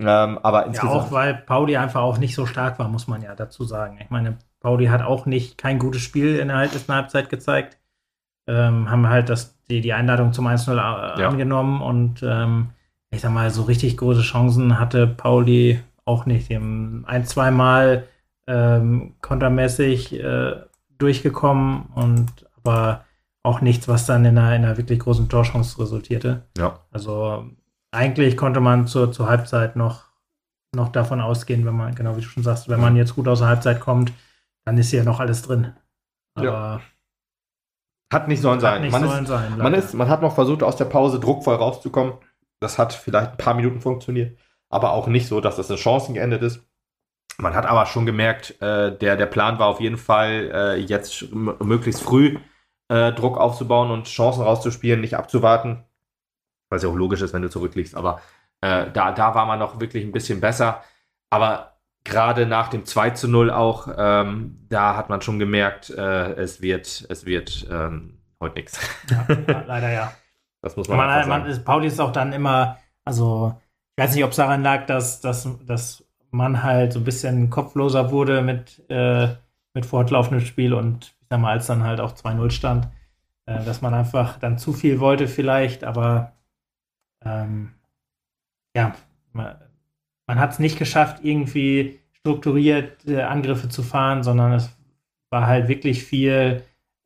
Ähm, 0.00 0.38
aber 0.42 0.60
Ja, 0.62 0.66
insgesamt. 0.66 0.94
auch 0.96 1.12
weil 1.12 1.34
Pauli 1.34 1.76
einfach 1.76 2.00
auch 2.02 2.18
nicht 2.18 2.34
so 2.34 2.46
stark 2.46 2.78
war, 2.78 2.88
muss 2.88 3.08
man 3.08 3.20
ja 3.22 3.34
dazu 3.34 3.64
sagen. 3.64 3.98
Ich 4.02 4.10
meine, 4.10 4.38
Pauli 4.60 4.86
hat 4.86 5.02
auch 5.02 5.26
nicht 5.26 5.58
kein 5.58 5.78
gutes 5.78 6.00
Spiel 6.02 6.38
in 6.38 6.48
der 6.48 6.56
Halbzeit 6.56 7.28
gezeigt. 7.28 7.78
Ähm, 8.46 8.90
haben 8.90 9.08
halt 9.08 9.28
das, 9.28 9.58
die, 9.68 9.80
die 9.82 9.92
Einladung 9.92 10.32
zum 10.32 10.46
1-0 10.46 10.78
a- 10.78 11.20
Ja. 11.20 11.28
angenommen 11.28 11.82
und 11.82 12.22
ähm, 12.22 12.70
ich 13.10 13.20
sag 13.20 13.32
mal, 13.32 13.50
so 13.50 13.62
richtig 13.62 13.96
große 13.96 14.22
Chancen 14.22 14.78
hatte 14.78 15.06
Pauli 15.06 15.80
auch 16.04 16.26
nicht. 16.26 16.50
Ein, 16.50 17.24
zweimal 17.24 18.06
ähm, 18.46 19.14
kontermäßig 19.20 20.18
äh, 20.20 20.56
durchgekommen 20.98 21.86
und 21.94 22.26
aber 22.56 23.04
auch 23.42 23.60
nichts, 23.60 23.88
was 23.88 24.06
dann 24.06 24.24
in 24.24 24.36
einer, 24.36 24.54
in 24.56 24.64
einer 24.64 24.76
wirklich 24.76 24.98
großen 24.98 25.28
Torchance 25.28 25.78
resultierte. 25.78 26.42
ja. 26.56 26.80
Also 26.90 27.46
eigentlich 27.90 28.36
konnte 28.36 28.60
man 28.60 28.86
zur, 28.86 29.12
zur 29.12 29.28
Halbzeit 29.28 29.76
noch, 29.76 30.04
noch 30.74 30.90
davon 30.90 31.20
ausgehen, 31.20 31.64
wenn 31.64 31.76
man, 31.76 31.94
genau 31.94 32.16
wie 32.16 32.20
du 32.20 32.26
schon 32.26 32.42
sagst, 32.42 32.68
wenn 32.68 32.80
man 32.80 32.96
jetzt 32.96 33.14
gut 33.14 33.28
aus 33.28 33.38
der 33.38 33.48
Halbzeit 33.48 33.80
kommt, 33.80 34.12
dann 34.66 34.76
ist 34.76 34.90
hier 34.90 35.04
noch 35.04 35.20
alles 35.20 35.42
drin. 35.42 35.72
Aber 36.34 36.82
Hat 38.12 38.28
nicht 38.28 38.42
sollen 38.42 38.60
sein. 38.60 38.82
nicht 38.82 38.92
man, 38.92 39.08
sollen 39.08 39.22
ist, 39.24 39.28
sein. 39.28 39.56
man, 39.56 39.74
ist, 39.74 39.94
man 39.94 40.08
hat 40.08 40.20
noch 40.20 40.34
versucht, 40.34 40.62
aus 40.62 40.76
der 40.76 40.84
Pause 40.84 41.18
druckvoll 41.18 41.54
rauszukommen. 41.56 42.14
Das 42.60 42.78
hat 42.78 42.92
vielleicht 42.92 43.32
ein 43.32 43.36
paar 43.36 43.54
Minuten 43.54 43.80
funktioniert, 43.80 44.38
aber 44.68 44.92
auch 44.92 45.06
nicht 45.06 45.28
so, 45.28 45.40
dass 45.40 45.56
das 45.56 45.70
eine 45.70 45.78
Chance 45.78 46.12
geendet 46.12 46.42
ist. 46.42 46.60
Man 47.38 47.54
hat 47.54 47.66
aber 47.66 47.86
schon 47.86 48.04
gemerkt, 48.04 48.60
äh, 48.60 48.96
der, 48.96 49.16
der 49.16 49.26
Plan 49.26 49.58
war 49.58 49.68
auf 49.68 49.80
jeden 49.80 49.96
Fall, 49.96 50.50
äh, 50.52 50.76
jetzt 50.76 51.32
möglichst 51.32 52.02
früh 52.02 52.36
äh, 52.88 53.12
Druck 53.12 53.38
aufzubauen 53.38 53.90
und 53.90 54.08
Chancen 54.08 54.42
rauszuspielen, 54.42 55.00
nicht 55.00 55.16
abzuwarten. 55.16 55.84
Was 56.68 56.82
ja 56.82 56.88
auch 56.88 56.96
logisch 56.96 57.22
ist, 57.22 57.32
wenn 57.32 57.42
du 57.42 57.50
zurückliegst, 57.50 57.94
aber 57.94 58.20
äh, 58.60 58.90
da, 58.90 59.12
da 59.12 59.34
war 59.34 59.46
man 59.46 59.58
noch 59.58 59.80
wirklich 59.80 60.04
ein 60.04 60.12
bisschen 60.12 60.40
besser. 60.40 60.82
Aber 61.30 61.78
gerade 62.04 62.46
nach 62.46 62.68
dem 62.68 62.84
2 62.84 63.10
zu 63.10 63.28
0 63.28 63.50
auch, 63.50 63.88
ähm, 63.96 64.66
da 64.68 64.96
hat 64.96 65.08
man 65.08 65.22
schon 65.22 65.38
gemerkt, 65.38 65.90
äh, 65.90 66.32
es 66.32 66.60
wird, 66.60 67.06
es 67.08 67.24
wird 67.24 67.66
ähm, 67.70 68.18
heute 68.40 68.56
nichts. 68.56 68.80
Ja, 69.10 69.64
leider 69.66 69.90
ja. 69.90 70.12
Das 70.62 70.76
muss 70.76 70.88
man, 70.88 70.96
man, 70.96 71.10
einfach 71.10 71.28
man 71.28 71.40
sagen. 71.42 71.52
ist, 71.52 71.64
Pauli 71.64 71.86
ist 71.86 72.00
auch 72.00 72.12
dann 72.12 72.32
immer, 72.32 72.78
also 73.04 73.54
ich 73.96 74.02
weiß 74.02 74.14
nicht, 74.14 74.24
ob 74.24 74.30
es 74.30 74.36
daran 74.36 74.62
lag, 74.62 74.86
dass, 74.86 75.20
dass, 75.20 75.48
dass 75.66 76.04
man 76.30 76.62
halt 76.62 76.92
so 76.92 77.00
ein 77.00 77.04
bisschen 77.04 77.50
kopfloser 77.50 78.10
wurde 78.10 78.42
mit, 78.42 78.82
äh, 78.90 79.28
mit 79.74 79.86
fortlaufendem 79.86 80.44
Spiel 80.44 80.74
und 80.74 81.16
ich 81.20 81.26
sag 81.30 81.40
mal, 81.40 81.52
als 81.52 81.66
dann 81.66 81.84
halt 81.84 82.00
auch 82.00 82.12
2-0 82.12 82.50
stand, 82.50 82.88
äh, 83.46 83.64
dass 83.64 83.82
man 83.82 83.94
einfach 83.94 84.38
dann 84.38 84.58
zu 84.58 84.72
viel 84.72 85.00
wollte 85.00 85.28
vielleicht, 85.28 85.84
aber 85.84 86.32
ähm, 87.24 87.74
ja, 88.76 88.94
man, 89.32 89.56
man 90.26 90.38
hat 90.38 90.52
es 90.52 90.58
nicht 90.58 90.78
geschafft, 90.78 91.24
irgendwie 91.24 92.00
strukturiert 92.12 93.06
äh, 93.06 93.22
Angriffe 93.22 93.68
zu 93.68 93.82
fahren, 93.82 94.22
sondern 94.22 94.52
es 94.52 94.70
war 95.30 95.46
halt 95.46 95.68
wirklich 95.68 96.04
viel 96.04 96.62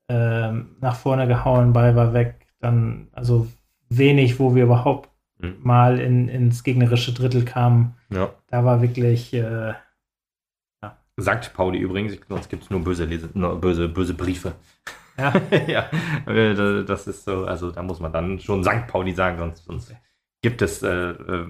ähm, 0.09 0.77
nach 0.81 0.97
vorne 0.97 1.27
gehauen, 1.27 1.73
Ball 1.73 1.97
war 1.97 2.13
weg, 2.13 2.42
dann 2.63 3.09
also 3.13 3.47
wenig, 3.89 4.39
wo 4.39 4.55
wir 4.55 4.65
überhaupt 4.65 5.11
Mhm. 5.43 5.57
mal 5.63 5.99
in, 5.99 6.29
ins 6.29 6.63
gegnerische 6.63 7.13
Drittel 7.13 7.45
kamen. 7.45 7.97
Ja. 8.11 8.33
Da 8.47 8.65
war 8.65 8.81
wirklich 8.81 9.35
äh, 9.35 9.75
Sagt 11.17 11.53
Pauli 11.53 11.79
übrigens, 11.79 12.17
sonst 12.29 12.49
gibt 12.49 12.63
es 12.63 12.71
nur 12.71 12.81
böse, 12.81 13.05
Lese, 13.05 13.29
nur 13.35 13.61
böse, 13.61 13.89
böse 13.89 14.15
Briefe. 14.15 14.55
ja, 15.19 15.35
ja, 15.67 15.91
äh, 16.27 16.85
das 16.85 17.07
ist 17.07 17.25
so, 17.25 17.45
also 17.45 17.71
da 17.71 17.83
muss 17.83 18.01
man 18.01 18.13
dann 18.13 18.39
schon 18.39 18.65
St. 18.65 18.87
Pauli 18.87 19.13
sagen, 19.13 19.37
sonst, 19.39 19.65
sonst 19.65 19.95
gibt 20.41 20.63
es 20.63 20.83
äh, 20.83 21.11
äh, 21.11 21.47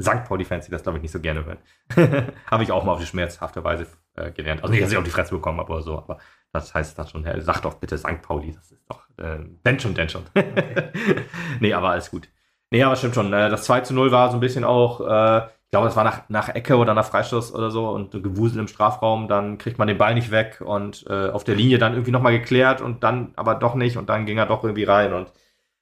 St. 0.00 0.24
Pauli-Fans, 0.26 0.64
die 0.64 0.70
das, 0.70 0.82
glaube 0.82 0.98
ich, 0.98 1.02
nicht 1.02 1.12
so 1.12 1.20
gerne 1.20 1.44
hören. 1.44 1.58
habe 2.50 2.62
ich 2.62 2.72
auch 2.72 2.84
mal 2.84 2.92
auf 2.92 3.00
die 3.00 3.06
schmerzhafte 3.06 3.62
Weise 3.62 3.86
äh, 4.14 4.30
gelernt. 4.32 4.62
Also 4.62 4.72
nicht, 4.72 4.82
dass 4.82 4.92
ich 4.92 4.96
auf 4.98 5.04
die 5.04 5.10
Fresse 5.10 5.34
bekommen 5.34 5.58
habe 5.58 5.72
oder 5.72 5.82
so, 5.82 5.98
aber 5.98 6.18
das 6.54 6.74
heißt 6.74 6.98
dann 6.98 7.08
schon, 7.08 7.24
hey, 7.24 7.40
sag 7.40 7.60
doch 7.62 7.74
bitte 7.74 7.98
St. 7.98 8.22
Pauli, 8.22 8.52
das 8.52 8.70
ist 8.72 8.82
doch, 8.88 9.06
äh, 9.18 9.38
denn 9.66 9.78
schon, 9.80 9.94
denn 9.94 10.08
schon. 10.08 10.22
nee, 11.60 11.72
aber 11.74 11.90
alles 11.90 12.10
gut. 12.10 12.28
Nee, 12.70 12.82
aber 12.82 12.96
stimmt 12.96 13.14
schon. 13.14 13.32
Äh, 13.32 13.50
das 13.50 13.64
2 13.64 13.80
zu 13.80 13.94
0 13.94 14.10
war 14.12 14.30
so 14.30 14.36
ein 14.36 14.40
bisschen 14.40 14.64
auch, 14.64 15.00
äh, 15.00 15.38
ich 15.46 15.70
glaube, 15.70 15.88
es 15.88 15.96
war 15.96 16.04
nach, 16.04 16.28
nach 16.28 16.48
Ecke 16.48 16.76
oder 16.76 16.94
nach 16.94 17.04
Freistoß 17.06 17.54
oder 17.54 17.70
so 17.70 17.88
und 17.90 18.12
Gewusel 18.12 18.60
im 18.60 18.68
Strafraum, 18.68 19.26
dann 19.28 19.58
kriegt 19.58 19.78
man 19.78 19.88
den 19.88 19.98
Ball 19.98 20.14
nicht 20.14 20.30
weg 20.30 20.62
und 20.64 21.04
äh, 21.08 21.30
auf 21.30 21.42
der 21.44 21.56
Linie 21.56 21.78
dann 21.78 21.92
irgendwie 21.94 22.12
nochmal 22.12 22.38
geklärt 22.38 22.80
und 22.80 23.02
dann 23.02 23.32
aber 23.36 23.56
doch 23.56 23.74
nicht 23.74 23.96
und 23.96 24.08
dann 24.08 24.24
ging 24.26 24.38
er 24.38 24.46
doch 24.46 24.62
irgendwie 24.62 24.84
rein 24.84 25.12
und 25.12 25.32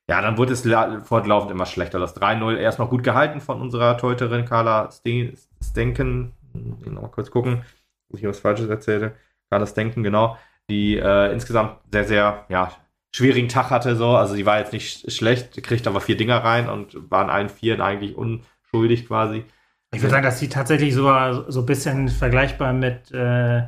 ja, 0.09 0.20
dann 0.20 0.36
wurde 0.39 0.53
es 0.53 0.65
la- 0.65 1.01
fortlaufend 1.05 1.51
immer 1.51 1.66
schlechter. 1.66 1.99
Das 1.99 2.15
3-0 2.15 2.57
erst 2.57 2.78
noch 2.78 2.90
gut 2.90 3.03
gehalten 3.05 3.40
von 3.40 3.61
unserer 3.61 3.97
Teuterin 3.99 4.44
Carla 4.44 4.90
Sten- 4.90 5.36
Stenken. 5.62 6.32
Mal 6.55 7.09
kurz 7.11 7.31
gucken, 7.31 7.62
ob 8.11 8.19
ich 8.19 8.27
was 8.27 8.40
Falsches 8.40 8.69
erzähle. 8.69 9.15
Carla 9.51 9.66
Stenken, 9.66 10.03
genau. 10.03 10.36
Die 10.70 10.97
äh, 10.97 11.32
insgesamt 11.32 11.78
sehr, 11.90 12.05
sehr, 12.05 12.47
ja, 12.48 12.72
schwierigen 13.14 13.48
Tag 13.48 13.70
hatte 13.70 13.97
so. 13.97 14.10
Also 14.10 14.34
die 14.34 14.47
war 14.47 14.59
jetzt 14.59 14.72
nicht 14.72 15.10
schlecht, 15.12 15.62
kriegt 15.62 15.86
aber 15.86 16.01
vier 16.01 16.16
Dinger 16.16 16.39
rein 16.39 16.68
und 16.68 17.10
waren 17.10 17.30
allen 17.30 17.48
vieren 17.48 17.80
eigentlich 17.80 18.16
unschuldig 18.16 19.06
quasi. 19.06 19.44
ich 19.94 20.01
würde 20.01 20.10
sagen, 20.10 20.24
dass 20.24 20.39
sie 20.39 20.48
tatsächlich 20.48 20.94
sogar 20.94 21.51
so 21.51 21.60
ein 21.60 21.66
bisschen 21.66 22.09
vergleichbar 22.09 22.72
mit, 22.72 23.10
äh, 23.12 23.62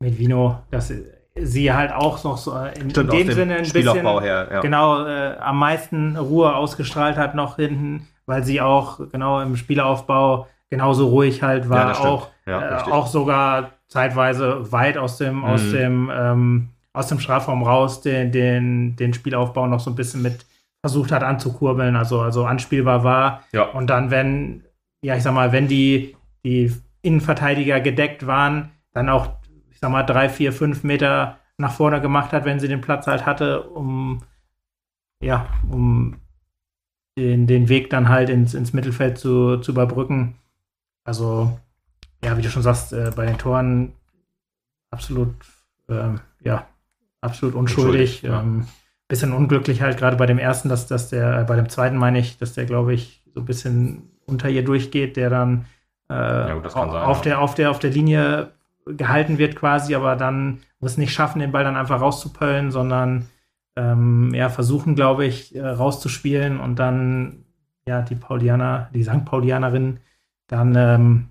mit 0.00 0.18
Vino, 0.18 0.62
dass 0.70 0.92
sie 1.34 1.72
halt 1.72 1.92
auch 1.92 2.22
noch 2.24 2.38
so 2.38 2.56
in, 2.56 2.90
in 2.90 2.90
Stimmt, 2.90 3.10
aus 3.10 3.16
dem 3.18 3.26
dem 3.26 3.34
Sinne 3.34 3.56
ein 3.56 3.70
bisschen 3.70 4.20
her, 4.20 4.48
ja. 4.50 4.60
genau 4.60 5.06
äh, 5.06 5.36
am 5.38 5.58
meisten 5.58 6.16
Ruhe 6.16 6.54
ausgestrahlt 6.54 7.16
hat 7.16 7.34
noch 7.34 7.56
hinten, 7.56 8.08
weil 8.26 8.44
sie 8.44 8.60
auch 8.60 9.00
genau 9.10 9.40
im 9.40 9.56
Spielaufbau 9.56 10.46
genauso 10.70 11.08
ruhig 11.08 11.42
halt 11.42 11.68
Ja, 11.70 11.70
war, 11.70 11.86
das 11.88 11.98
stimmt. 11.98 12.12
auch, 12.12 12.30
Ja, 12.46 12.88
äh, 12.88 12.90
auch 12.90 13.06
sogar 13.06 13.72
zeitweise 13.92 14.72
weit 14.72 14.96
aus 14.96 15.18
dem, 15.18 15.44
aus 15.44 15.62
Mhm. 15.64 15.72
dem, 15.72 16.10
ähm, 16.12 16.68
aus 16.92 17.08
dem 17.08 17.20
Strafraum 17.20 17.62
raus 17.62 18.00
den, 18.00 18.32
den, 18.32 18.96
den 18.96 19.14
Spielaufbau 19.14 19.66
noch 19.66 19.80
so 19.80 19.90
ein 19.90 19.96
bisschen 19.96 20.22
mit 20.22 20.44
versucht 20.84 21.12
hat 21.12 21.22
anzukurbeln, 21.22 21.94
also, 21.94 22.20
also 22.20 22.44
anspielbar 22.44 23.04
war. 23.04 23.44
Ja. 23.52 23.64
Und 23.64 23.88
dann, 23.88 24.10
wenn, 24.10 24.64
ja, 25.04 25.14
ich 25.16 25.22
sag 25.22 25.32
mal, 25.32 25.52
wenn 25.52 25.68
die, 25.68 26.16
die 26.44 26.72
Innenverteidiger 27.02 27.80
gedeckt 27.80 28.26
waren, 28.26 28.70
dann 28.92 29.08
auch, 29.08 29.28
ich 29.70 29.78
sag 29.78 29.90
mal, 29.90 30.02
drei, 30.02 30.28
vier, 30.28 30.52
fünf 30.52 30.82
Meter 30.82 31.38
nach 31.56 31.72
vorne 31.72 32.00
gemacht 32.00 32.32
hat, 32.32 32.44
wenn 32.44 32.58
sie 32.58 32.68
den 32.68 32.80
Platz 32.80 33.06
halt 33.06 33.26
hatte, 33.26 33.62
um, 33.62 34.22
ja, 35.22 35.46
um 35.70 36.16
den, 37.16 37.46
den 37.46 37.68
Weg 37.68 37.90
dann 37.90 38.08
halt 38.08 38.28
ins, 38.28 38.54
ins 38.54 38.72
Mittelfeld 38.72 39.18
zu, 39.18 39.58
zu 39.58 39.70
überbrücken. 39.72 40.34
Also, 41.04 41.58
ja, 42.24 42.36
wie 42.36 42.42
du 42.42 42.50
schon 42.50 42.62
sagst, 42.62 42.92
äh, 42.92 43.10
bei 43.14 43.26
den 43.26 43.38
Toren 43.38 43.92
absolut, 44.90 45.34
ähm, 45.88 46.20
ja, 46.40 46.66
absolut 47.20 47.54
unschuldig. 47.54 48.22
Unschuldig, 48.22 48.22
ja. 48.22 48.40
ähm, 48.40 48.66
bisschen 49.08 49.32
unglücklich 49.32 49.82
halt, 49.82 49.98
gerade 49.98 50.16
bei 50.16 50.26
dem 50.26 50.38
ersten, 50.38 50.68
dass, 50.68 50.86
dass 50.86 51.10
der, 51.10 51.40
äh, 51.40 51.44
bei 51.44 51.56
dem 51.56 51.68
zweiten 51.68 51.96
meine 51.96 52.18
ich, 52.18 52.38
dass 52.38 52.54
der, 52.54 52.64
glaube 52.64 52.94
ich, 52.94 53.22
so 53.34 53.40
ein 53.40 53.46
bisschen 53.46 54.10
unter 54.26 54.48
ihr 54.48 54.64
durchgeht, 54.64 55.16
der 55.16 55.28
dann 55.28 55.66
äh, 56.08 56.54
gut, 56.54 56.64
das 56.64 56.74
kann 56.74 56.90
sein, 56.90 57.02
auf, 57.02 57.18
ja. 57.18 57.22
der, 57.24 57.40
auf, 57.40 57.54
der, 57.54 57.70
auf 57.70 57.78
der 57.78 57.90
Linie 57.90 58.52
gehalten 58.86 59.38
wird 59.38 59.56
quasi, 59.56 59.94
aber 59.94 60.16
dann 60.16 60.60
muss 60.80 60.96
nicht 60.96 61.12
schaffen, 61.12 61.40
den 61.40 61.52
Ball 61.52 61.64
dann 61.64 61.76
einfach 61.76 62.00
rauszupöllen, 62.00 62.70
sondern 62.70 63.28
ähm, 63.76 64.32
ja, 64.34 64.48
versuchen, 64.48 64.94
glaube 64.94 65.24
ich, 65.24 65.54
äh, 65.54 65.66
rauszuspielen 65.66 66.60
und 66.60 66.78
dann 66.78 67.44
ja 67.86 68.02
die 68.02 68.14
Paulianer, 68.14 68.90
die 68.94 69.04
St. 69.04 69.24
Paulianerin 69.24 70.00
dann 70.46 70.74
ähm, 70.76 71.28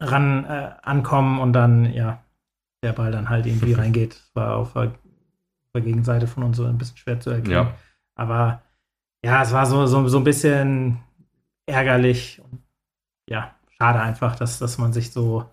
ran 0.00 0.44
äh, 0.44 0.72
ankommen 0.82 1.38
und 1.38 1.52
dann 1.52 1.92
ja 1.92 2.22
der 2.82 2.92
Ball 2.92 3.10
dann 3.10 3.28
halt 3.28 3.46
irgendwie 3.46 3.72
reingeht. 3.74 4.22
War 4.34 4.56
auf 4.56 4.72
der, 4.72 4.92
Gegenseite 5.74 6.26
von 6.26 6.42
uns 6.42 6.56
so 6.56 6.64
ein 6.64 6.78
bisschen 6.78 6.96
schwer 6.96 7.20
zu 7.20 7.28
erkennen. 7.28 7.52
Ja. 7.52 7.74
Aber 8.14 8.62
ja, 9.22 9.42
es 9.42 9.52
war 9.52 9.66
so, 9.66 9.84
so, 9.86 10.08
so 10.08 10.16
ein 10.16 10.24
bisschen 10.24 11.00
ärgerlich 11.66 12.40
und 12.40 12.62
ja, 13.28 13.54
schade 13.76 14.00
einfach, 14.00 14.36
dass, 14.36 14.58
dass 14.58 14.78
man 14.78 14.94
sich 14.94 15.12
so, 15.12 15.50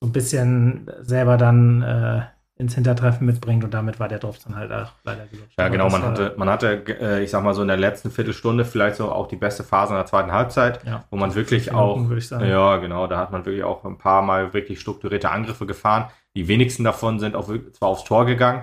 so 0.00 0.08
ein 0.08 0.12
bisschen 0.12 0.90
selber 1.02 1.36
dann 1.36 1.82
äh, 1.82 2.22
ins 2.58 2.74
Hintertreffen 2.74 3.26
mitbringt 3.26 3.64
und 3.64 3.74
damit 3.74 4.00
war 4.00 4.08
der 4.08 4.18
Drops 4.18 4.44
dann 4.44 4.56
halt 4.56 4.72
auch 4.72 4.92
leider 5.04 5.26
gelutscht. 5.26 5.58
Ja, 5.58 5.68
genau. 5.68 5.90
Man 5.90 6.02
hatte, 6.02 6.34
man 6.38 6.48
hatte, 6.48 6.84
äh, 7.00 7.22
ich 7.22 7.30
sag 7.30 7.44
mal 7.44 7.52
so 7.52 7.60
in 7.60 7.68
der 7.68 7.76
letzten 7.76 8.10
Viertelstunde 8.10 8.64
vielleicht 8.64 8.96
so 8.96 9.12
auch 9.12 9.28
die 9.28 9.36
beste 9.36 9.62
Phase 9.62 9.92
in 9.92 9.98
der 9.98 10.06
zweiten 10.06 10.32
Halbzeit, 10.32 10.82
ja, 10.84 11.04
wo 11.10 11.16
man 11.16 11.34
wirklich 11.34 11.72
auch, 11.72 11.96
Minuten, 11.96 12.20
sagen. 12.22 12.48
ja, 12.48 12.78
genau, 12.78 13.06
da 13.06 13.18
hat 13.18 13.30
man 13.30 13.44
wirklich 13.44 13.62
auch 13.62 13.84
ein 13.84 13.98
paar 13.98 14.22
Mal 14.22 14.54
wirklich 14.54 14.80
strukturierte 14.80 15.30
Angriffe 15.30 15.66
gefahren. 15.66 16.10
Die 16.34 16.48
wenigsten 16.48 16.82
davon 16.82 17.18
sind 17.20 17.36
auch 17.36 17.50
zwar 17.72 17.90
aufs 17.90 18.04
Tor 18.04 18.24
gegangen, 18.24 18.62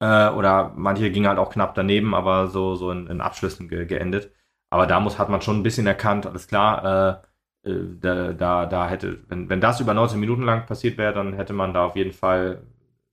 äh, 0.00 0.28
oder 0.30 0.72
manche 0.76 1.10
gingen 1.12 1.28
halt 1.28 1.38
auch 1.38 1.50
knapp 1.50 1.74
daneben, 1.76 2.14
aber 2.14 2.48
so, 2.48 2.74
so 2.74 2.90
in, 2.90 3.06
in 3.06 3.20
Abschlüssen 3.20 3.68
ge 3.68 3.86
geendet. 3.86 4.32
Aber 4.70 4.86
da 4.86 4.98
muss, 4.98 5.18
hat 5.18 5.28
man 5.28 5.42
schon 5.42 5.58
ein 5.60 5.62
bisschen 5.62 5.86
erkannt, 5.86 6.26
alles 6.26 6.48
klar, 6.48 7.22
äh, 7.64 7.70
äh, 7.70 7.96
da, 8.00 8.32
da, 8.32 8.66
da 8.66 8.88
hätte, 8.88 9.20
wenn, 9.28 9.48
wenn 9.48 9.60
das 9.60 9.80
über 9.80 9.94
19 9.94 10.18
Minuten 10.18 10.42
lang 10.42 10.66
passiert 10.66 10.98
wäre, 10.98 11.12
dann 11.12 11.34
hätte 11.34 11.52
man 11.52 11.74
da 11.74 11.84
auf 11.84 11.96
jeden 11.96 12.12
Fall 12.12 12.62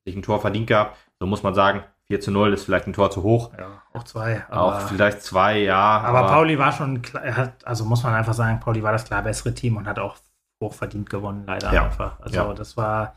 sich 0.08 0.16
ein 0.16 0.24
Tor 0.24 0.40
verdient 0.42 0.68
gehabt. 0.68 0.98
So 1.20 1.26
muss 1.28 1.44
man 1.44 1.54
sagen, 1.54 1.84
4 2.08 2.22
zu 2.22 2.32
0 2.32 2.54
ist 2.54 2.64
vielleicht 2.66 2.88
ein 2.88 2.94
Tor 2.94 3.12
zu 3.12 3.24
hoch. 3.24 3.52
Ja, 3.58 3.82
auch 3.94 4.04
zwei. 4.04 4.44
auch 4.50 4.74
Aber, 4.74 4.80
vielleicht 4.82 5.22
zwei, 5.22 5.60
ja. 5.60 5.78
aber 5.78 6.28
Pauli 6.28 6.58
war 6.58 6.72
schon, 6.72 7.02
klar, 7.02 7.36
hat, 7.36 7.66
also 7.66 7.84
muss 7.86 8.04
man 8.04 8.14
einfach 8.14 8.34
sagen, 8.34 8.60
Pauli 8.60 8.82
war 8.84 8.92
das 8.94 9.06
klar 9.06 9.22
bessere 9.24 9.54
Team 9.54 9.78
und 9.78 9.88
hat 9.88 10.00
auch 10.00 10.16
hochverdient 10.64 11.10
gewonnen, 11.10 11.44
leider 11.46 11.72
Ja. 11.74 11.86
einfach. 11.86 12.20
Also 12.22 12.36
Ja. 12.38 12.54
das 12.54 12.78
war, 12.78 13.16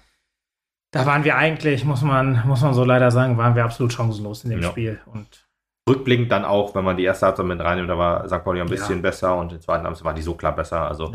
da 0.93 1.07
waren 1.07 1.23
wir 1.25 1.37
eigentlich, 1.37 1.85
muss 1.85 2.03
man, 2.03 2.43
muss 2.47 2.63
man 2.63 2.75
so 2.75 2.85
leider 2.85 3.11
sagen, 3.13 3.39
waren 3.39 3.55
wir 3.55 3.65
absolut 3.65 3.93
chancenlos 3.93 4.45
in 4.45 4.51
dem 4.51 4.63
Ja. 4.63 4.71
Spiel. 4.71 5.01
Und 5.07 5.47
rückblickend 5.89 6.31
dann 6.33 6.45
auch, 6.45 6.75
wenn 6.75 6.85
man 6.85 6.97
die 6.97 7.05
erste 7.05 7.27
Halbzeit 7.27 7.47
mit 7.47 7.61
reinnimmt, 7.61 7.89
da 7.89 7.97
war 7.97 8.27
St. 8.29 8.43
Pauli 8.45 8.61
ein 8.61 8.69
bisschen 8.69 9.03
besser 9.03 9.37
und 9.37 9.53
in 9.53 9.61
zweiten 9.61 9.85
Halbzeit 9.85 10.05
war 10.05 10.15
die 10.15 10.23
so 10.23 10.35
klar 10.35 10.53
besser. 10.55 10.81
Also 10.89 11.15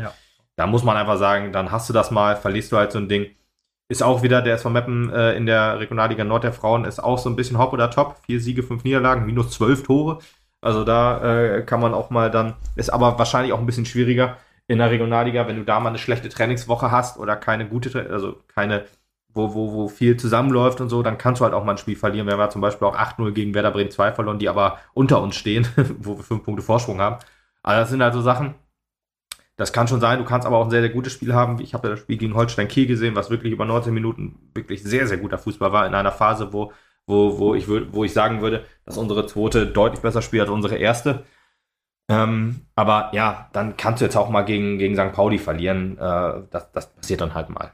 da 0.56 0.66
muss 0.66 0.82
man 0.82 0.96
einfach 0.96 1.18
sagen, 1.18 1.52
dann 1.52 1.70
hast 1.70 1.88
du 1.88 1.92
das 1.92 2.10
mal, 2.10 2.36
verlierst 2.36 2.72
du 2.72 2.78
halt 2.78 2.92
so 2.92 2.98
ein 2.98 3.08
Ding. 3.08 3.26
Ist 3.88 4.02
auch 4.02 4.22
wieder 4.22 4.42
der 4.42 4.54
SV 4.54 4.70
Meppen 4.70 5.10
äh, 5.12 5.34
in 5.36 5.46
der 5.46 5.78
Regionalliga 5.78 6.24
Nord 6.24 6.44
der 6.44 6.52
Frauen, 6.52 6.84
ist 6.84 6.98
auch 6.98 7.18
so 7.18 7.30
ein 7.30 7.36
bisschen 7.36 7.58
Hop 7.58 7.72
oder 7.72 7.90
Top. 7.90 8.16
Vier 8.26 8.40
Siege, 8.40 8.62
fünf 8.64 8.82
Niederlagen, 8.82 9.24
minus 9.26 9.50
zwölf 9.52 9.84
Tore. 9.84 10.18
Also 10.60 10.82
da 10.82 11.22
äh, 11.22 11.62
kann 11.62 11.80
man 11.80 11.94
auch 11.94 12.10
mal 12.10 12.30
dann, 12.30 12.54
ist 12.74 12.90
aber 12.90 13.18
wahrscheinlich 13.18 13.52
auch 13.52 13.60
ein 13.60 13.66
bisschen 13.66 13.86
schwieriger 13.86 14.36
in 14.66 14.78
der 14.78 14.90
Regionalliga, 14.90 15.46
wenn 15.46 15.56
du 15.56 15.64
da 15.64 15.78
mal 15.80 15.90
eine 15.90 15.98
schlechte 15.98 16.28
Trainingswoche 16.28 16.90
hast 16.90 17.18
oder 17.18 17.36
keine 17.36 17.68
gute, 17.68 18.10
also 18.10 18.36
keine, 18.48 18.84
wo, 19.32 19.54
wo, 19.54 19.72
wo 19.72 19.88
viel 19.88 20.16
zusammenläuft 20.16 20.80
und 20.80 20.88
so, 20.88 21.02
dann 21.02 21.18
kannst 21.18 21.40
du 21.40 21.44
halt 21.44 21.54
auch 21.54 21.62
mal 21.64 21.72
ein 21.72 21.78
Spiel 21.78 21.96
verlieren. 21.96 22.26
Wir 22.26 22.32
haben 22.32 22.40
ja 22.40 22.50
zum 22.50 22.62
Beispiel 22.62 22.88
auch 22.88 22.96
8-0 22.96 23.32
gegen 23.32 23.54
Werder 23.54 23.70
Bremen 23.70 23.90
2 23.90 24.12
verloren, 24.12 24.38
die 24.38 24.48
aber 24.48 24.78
unter 24.94 25.22
uns 25.22 25.36
stehen, 25.36 25.68
wo 26.00 26.16
wir 26.16 26.24
fünf 26.24 26.42
Punkte 26.42 26.62
Vorsprung 26.64 27.00
haben. 27.00 27.18
Aber 27.62 27.76
das 27.76 27.90
sind 27.90 28.02
halt 28.02 28.14
so 28.14 28.22
Sachen, 28.22 28.54
das 29.56 29.72
kann 29.72 29.88
schon 29.88 30.00
sein. 30.00 30.18
Du 30.18 30.24
kannst 30.24 30.46
aber 30.46 30.58
auch 30.58 30.64
ein 30.64 30.70
sehr, 30.70 30.82
sehr 30.82 30.90
gutes 30.90 31.14
Spiel 31.14 31.34
haben. 31.34 31.60
Ich 31.60 31.72
habe 31.74 31.88
ja 31.88 31.94
das 31.94 32.00
Spiel 32.00 32.18
gegen 32.18 32.34
Holstein 32.34 32.68
Kiel 32.68 32.86
gesehen, 32.86 33.16
was 33.16 33.30
wirklich 33.30 33.52
über 33.52 33.64
19 33.64 33.92
Minuten 33.92 34.50
wirklich 34.54 34.82
sehr, 34.82 35.06
sehr 35.06 35.16
guter 35.18 35.38
Fußball 35.38 35.72
war 35.72 35.86
in 35.86 35.94
einer 35.94 36.12
Phase, 36.12 36.52
wo, 36.52 36.72
wo, 37.06 37.38
wo, 37.38 37.54
ich, 37.54 37.66
wo 37.68 38.04
ich 38.04 38.12
sagen 38.12 38.42
würde, 38.42 38.64
dass 38.84 38.98
unsere 38.98 39.26
zweite 39.26 39.66
deutlich 39.66 40.02
besser 40.02 40.22
spielt 40.22 40.42
als 40.42 40.50
unsere 40.50 40.76
erste. 40.76 41.24
Ähm, 42.08 42.66
aber 42.76 43.10
ja, 43.14 43.48
dann 43.52 43.76
kannst 43.76 44.00
du 44.00 44.04
jetzt 44.04 44.16
auch 44.16 44.28
mal 44.28 44.42
gegen, 44.42 44.78
gegen 44.78 44.94
St. 44.94 45.12
Pauli 45.12 45.38
verlieren. 45.38 45.98
Äh, 45.98 46.42
das, 46.50 46.70
das 46.72 46.94
passiert 46.94 47.20
dann 47.22 47.34
halt 47.34 47.48
mal. 47.50 47.72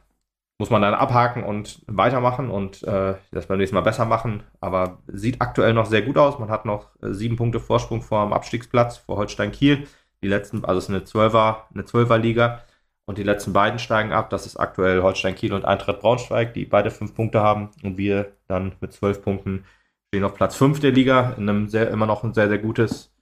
muss 0.58 0.70
man 0.70 0.82
dann 0.82 0.94
abhaken 0.94 1.42
und 1.44 1.82
weitermachen 1.88 2.50
und 2.50 2.82
äh, 2.84 3.16
das 3.32 3.46
beim 3.46 3.58
nächsten 3.58 3.74
Mal 3.74 3.82
besser 3.82 4.04
machen. 4.06 4.44
Aber 4.60 5.00
sieht 5.08 5.40
aktuell 5.42 5.74
noch 5.74 5.86
sehr 5.86 6.02
gut 6.02 6.16
aus. 6.18 6.38
Man 6.38 6.50
hat 6.50 6.64
noch 6.64 6.90
äh, 7.02 7.12
sieben 7.12 7.36
Punkte 7.36 7.60
Vorsprung 7.60 8.02
vor 8.02 8.24
dem 8.24 8.32
Abstiegsplatz, 8.32 8.98
vor 8.98 9.16
Holstein 9.16 9.52
Kiel. 9.52 9.86
Die 10.22 10.28
letzten, 10.28 10.64
also 10.64 10.78
es 10.78 10.84
ist 10.84 10.90
eine 10.90 11.04
Zwölfer, 11.04 11.68
eine 11.74 11.84
Zwölferliga. 11.84 12.62
Und 13.04 13.18
die 13.18 13.24
letzten 13.24 13.52
beiden 13.52 13.80
steigen 13.80 14.12
ab. 14.12 14.30
Das 14.30 14.46
ist 14.46 14.56
aktuell 14.56 15.02
Holstein 15.02 15.34
Kiel 15.34 15.52
und 15.52 15.64
Eintracht 15.64 16.00
Braunschweig, 16.00 16.54
die 16.54 16.64
beide 16.64 16.90
fünf 16.90 17.14
Punkte 17.14 17.40
haben. 17.40 17.70
Und 17.82 17.98
wir 17.98 18.32
dann 18.46 18.72
mit 18.80 18.92
zwölf 18.92 19.22
Punkten 19.22 19.64
stehen 20.08 20.24
auf 20.24 20.34
Platz 20.34 20.54
fünf 20.54 20.78
der 20.80 20.92
Liga. 20.92 21.34
In 21.36 21.48
einem 21.48 21.68
sehr, 21.68 21.90
immer 21.90 22.06
noch 22.06 22.22
ein 22.22 22.32
sehr, 22.32 22.48
sehr 22.48 22.58
gutes, 22.58 23.12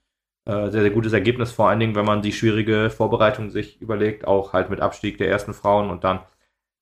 äh, 0.45 0.69
sehr, 0.69 0.81
sehr 0.81 0.91
gutes 0.91 1.13
Ergebnis. 1.13 1.51
Vor 1.51 1.67
allen 1.67 1.79
Dingen, 1.79 1.95
wenn 1.95 2.05
man 2.05 2.21
die 2.21 2.31
schwierige 2.31 2.91
Vorbereitung 2.91 3.49
sich 3.49 3.81
überlegt. 3.81 4.27
Auch 4.27 4.53
halt 4.53 4.69
mit 4.69 4.81
Abstieg 4.81 5.17
der 5.17 5.29
ersten 5.29 5.53
Frauen 5.53 5.89
und 5.89 6.03
dann 6.03 6.19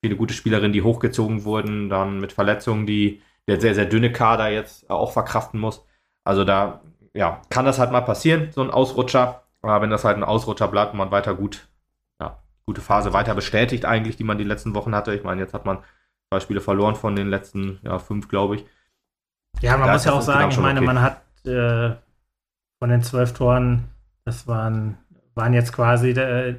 viele 0.04 0.18
gute 0.18 0.34
Spielerinnen, 0.34 0.74
die 0.74 0.82
hochgezogen 0.82 1.46
wurden, 1.46 1.90
dann 1.90 2.20
mit 2.20 2.34
Verletzungen, 2.34 2.86
die 2.86 3.22
der 3.48 3.60
sehr, 3.62 3.76
sehr 3.76 3.86
dünne 3.86 4.12
Kader 4.12 4.50
jetzt 4.50 4.90
auch 4.90 5.12
verkraften 5.14 5.60
muss. 5.60 5.86
Also 6.24 6.44
da, 6.44 6.82
ja, 7.14 7.42
kann 7.50 7.66
das 7.66 7.80
halt 7.80 7.92
mal 7.92 8.02
passieren, 8.02 8.50
so 8.52 8.62
ein 8.62 8.70
Ausrutscher. 8.72 9.44
Aber 9.62 9.82
wenn 9.82 9.90
das 9.90 10.06
halt 10.06 10.18
ein 10.18 10.24
Ausrutscher 10.24 10.68
bleibt 10.68 10.94
und 10.94 10.98
man 10.98 11.12
weiter 11.12 11.36
gut, 11.36 11.68
ja, 12.20 12.40
gute 12.66 12.82
Phase 12.82 13.14
weiter 13.14 13.36
bestätigt 13.36 13.86
eigentlich, 13.86 14.16
die 14.16 14.24
man 14.24 14.38
die 14.38 14.44
letzten 14.44 14.74
Wochen 14.76 14.96
hatte. 14.96 15.14
Ich 15.14 15.24
meine, 15.24 15.42
jetzt 15.42 15.54
hat 15.54 15.66
man 15.66 15.80
zwei 16.30 16.40
Spiele 16.40 16.62
verloren 16.62 16.96
von 16.96 17.16
den 17.16 17.30
letzten, 17.30 17.80
ja, 17.84 18.00
fünf, 18.00 18.28
glaube 18.28 18.56
ich. 18.56 18.66
Ja, 19.62 19.78
man 19.78 19.88
da 19.88 19.94
muss 19.94 20.06
ja 20.06 20.14
auch 20.14 20.22
sagen, 20.22 20.52
ich 20.52 20.58
meine, 20.58 20.80
okay. 20.80 20.88
man 20.88 21.02
hat 21.02 21.22
äh, 21.46 21.96
von 22.80 22.90
den 22.90 23.02
zwölf 23.02 23.34
Toren, 23.34 23.90
das 24.26 24.48
waren, 24.48 24.98
waren 25.36 25.54
jetzt 25.54 25.74
quasi 25.74 26.14
der, 26.14 26.56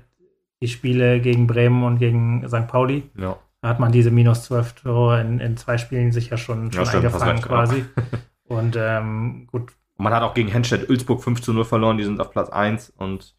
die 0.61 0.69
Spiele 0.69 1.21
gegen 1.21 1.47
Bremen 1.47 1.85
und 1.85 1.99
gegen 1.99 2.47
St. 2.49 2.67
Pauli. 2.67 3.09
Ja. 3.17 3.39
Da 3.63 3.69
hat 3.69 3.81
man 3.81 3.93
diese 3.93 4.11
minus 4.11 4.45
12 4.45 4.73
Tore 4.73 5.21
in, 5.21 5.39
in 5.39 5.57
zwei 5.57 5.77
Spielen 5.77 6.13
sich 6.13 6.31
ja 6.31 6.37
schon, 6.37 6.73
schon 6.73 6.85
ja, 6.85 6.89
stimmt, 6.89 7.05
eingefangen 7.05 7.43
quasi. 7.43 7.85
und 8.45 8.77
ähm, 8.79 9.47
gut. 9.51 9.73
Man 10.01 10.13
hat 10.13 10.23
auch 10.23 10.35
gegen 10.35 10.49
Henstedt-Ulzburg 10.49 11.23
5 11.23 11.43
zu 11.43 11.53
0 11.53 11.65
verloren, 11.65 11.99
die 11.99 12.05
sind 12.05 12.21
auf 12.21 12.31
Platz 12.31 12.51
1 12.51 12.91
und 12.97 13.35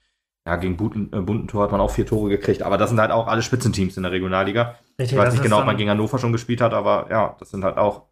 ja, 0.45 0.55
gegen 0.55 0.75
Buten, 0.75 1.11
äh, 1.13 1.21
Buntentor 1.21 1.63
hat 1.63 1.71
man 1.71 1.81
auch 1.81 1.91
vier 1.91 2.05
Tore 2.05 2.29
gekriegt, 2.29 2.63
aber 2.63 2.77
das 2.77 2.89
sind 2.89 2.99
halt 2.99 3.11
auch 3.11 3.27
alle 3.27 3.43
Spitzenteams 3.43 3.97
in 3.97 4.03
der 4.03 4.11
Regionalliga. 4.11 4.75
Richtig, 4.99 5.13
ich 5.13 5.17
weiß 5.17 5.33
nicht 5.33 5.43
genau, 5.43 5.59
ob 5.59 5.65
man 5.65 5.77
gegen 5.77 5.89
Hannover 5.89 6.17
schon 6.17 6.31
gespielt 6.31 6.61
hat, 6.61 6.73
aber 6.73 7.07
ja, 7.11 7.35
das 7.39 7.51
sind 7.51 7.63
halt 7.63 7.77
auch, 7.77 8.03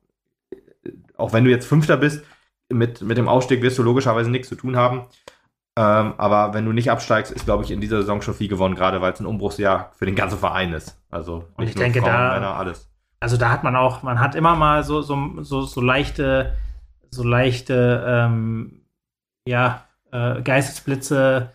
auch 1.17 1.33
wenn 1.33 1.43
du 1.43 1.49
jetzt 1.49 1.65
Fünfter 1.65 1.97
bist, 1.97 2.23
mit, 2.71 3.01
mit 3.01 3.17
dem 3.17 3.27
Ausstieg 3.27 3.61
wirst 3.61 3.79
du 3.79 3.83
logischerweise 3.83 4.29
nichts 4.29 4.47
zu 4.47 4.55
tun 4.55 4.77
haben. 4.77 5.07
Ähm, 5.75 6.13
aber 6.17 6.53
wenn 6.53 6.65
du 6.65 6.71
nicht 6.71 6.91
absteigst, 6.91 7.31
ist, 7.31 7.45
glaube 7.45 7.63
ich, 7.63 7.71
in 7.71 7.81
dieser 7.81 8.01
Saison 8.01 8.21
schon 8.21 8.33
viel 8.33 8.47
gewonnen, 8.47 8.75
gerade 8.75 9.01
weil 9.01 9.13
es 9.13 9.19
ein 9.19 9.25
Umbruchsjahr 9.25 9.91
für 9.97 10.05
den 10.05 10.15
ganzen 10.15 10.37
Verein 10.37 10.73
ist. 10.73 10.99
Also 11.09 11.37
nicht 11.37 11.57
Und 11.57 11.67
ich 11.69 11.75
nur 11.75 11.83
denke, 11.83 12.01
Frauen, 12.01 12.11
da, 12.11 12.33
Männer, 12.33 12.55
alles. 12.55 12.89
Also 13.19 13.37
da 13.37 13.49
hat 13.49 13.63
man 13.63 13.75
auch, 13.75 14.03
man 14.03 14.19
hat 14.19 14.35
immer 14.35 14.55
mal 14.55 14.83
so, 14.83 15.01
so, 15.01 15.41
so, 15.41 15.61
so 15.61 15.81
leichte, 15.81 16.53
so 17.11 17.23
leichte, 17.23 18.03
ähm, 18.07 18.81
ja, 19.47 19.85
äh, 20.11 20.41
Geistesblitze 20.41 21.51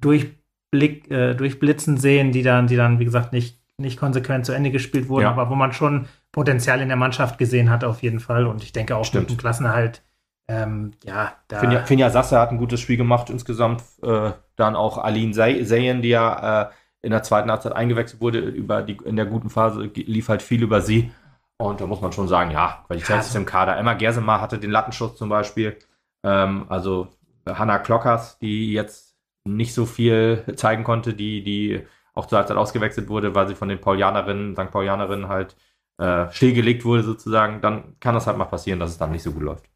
durchblick, 0.00 1.10
äh, 1.10 1.34
durchblitzen 1.34 1.96
sehen, 1.96 2.32
die 2.32 2.42
dann, 2.42 2.66
die 2.66 2.76
dann, 2.76 2.98
wie 2.98 3.04
gesagt, 3.04 3.32
nicht, 3.32 3.60
nicht 3.78 3.98
konsequent 3.98 4.46
zu 4.46 4.52
Ende 4.52 4.70
gespielt 4.70 5.08
wurden, 5.08 5.24
ja. 5.24 5.30
aber 5.30 5.50
wo 5.50 5.54
man 5.54 5.72
schon 5.72 6.06
Potenzial 6.32 6.80
in 6.80 6.88
der 6.88 6.96
Mannschaft 6.96 7.38
gesehen 7.38 7.70
hat, 7.70 7.84
auf 7.84 8.02
jeden 8.02 8.20
Fall. 8.20 8.46
Und 8.46 8.62
ich 8.62 8.72
denke 8.72 8.96
auch 8.96 9.04
Stimmt. 9.04 9.30
mit 9.30 9.38
dem 9.38 9.40
Klassenerhalt 9.40 10.02
ähm, 10.48 10.92
ja, 11.04 11.32
da. 11.48 11.60
Finja, 11.60 11.84
Finja 11.84 12.10
Sasse 12.10 12.38
hat 12.38 12.50
ein 12.50 12.58
gutes 12.58 12.80
Spiel 12.80 12.96
gemacht 12.96 13.28
insgesamt. 13.28 13.82
Äh, 14.02 14.32
dann 14.56 14.76
auch 14.76 14.98
Aline 14.98 15.32
Zayen, 15.32 16.02
die 16.02 16.08
ja 16.08 16.62
äh, 16.62 16.70
in 17.02 17.10
der 17.10 17.22
zweiten 17.22 17.50
Halbzeit 17.50 17.74
eingewechselt 17.74 18.20
wurde, 18.20 18.40
über 18.40 18.82
die, 18.82 18.98
in 19.04 19.16
der 19.16 19.26
guten 19.26 19.50
Phase 19.50 19.82
lief 19.94 20.28
halt 20.28 20.42
viel 20.42 20.62
über 20.62 20.80
sie. 20.80 21.12
Und 21.60 21.80
da 21.80 21.86
muss 21.86 22.00
man 22.00 22.12
schon 22.12 22.28
sagen, 22.28 22.50
ja, 22.52 22.84
Qualität 22.86 23.08
ja, 23.08 23.20
ist 23.20 23.34
im 23.34 23.44
Kader. 23.44 23.76
Emma 23.76 23.94
Gersemar 23.94 24.40
hatte 24.40 24.58
den 24.58 24.70
Lattenschuss 24.70 25.16
zum 25.16 25.28
Beispiel. 25.28 25.76
Ähm, 26.24 26.66
also 26.68 27.08
Hanna 27.46 27.78
Klockers, 27.78 28.38
die 28.38 28.72
jetzt 28.72 29.16
nicht 29.44 29.74
so 29.74 29.86
viel 29.86 30.44
zeigen 30.56 30.84
konnte, 30.84 31.14
die, 31.14 31.42
die 31.42 31.86
auch 32.14 32.26
zur 32.26 32.38
Halbzeit 32.38 32.56
ausgewechselt 32.56 33.08
wurde, 33.08 33.34
weil 33.34 33.48
sie 33.48 33.54
von 33.54 33.68
den 33.68 33.80
Paulianerinnen, 33.80 34.54
St. 34.54 34.70
Paulianerinnen 34.70 35.28
halt 35.28 35.56
äh, 35.98 36.30
stillgelegt 36.30 36.84
wurde 36.84 37.02
sozusagen, 37.02 37.60
dann 37.60 37.98
kann 37.98 38.14
das 38.14 38.26
halt 38.26 38.38
mal 38.38 38.44
passieren, 38.44 38.78
dass 38.78 38.90
es 38.90 38.98
dann 38.98 39.10
nicht 39.10 39.22
so 39.22 39.32
gut 39.32 39.42
läuft. 39.42 39.68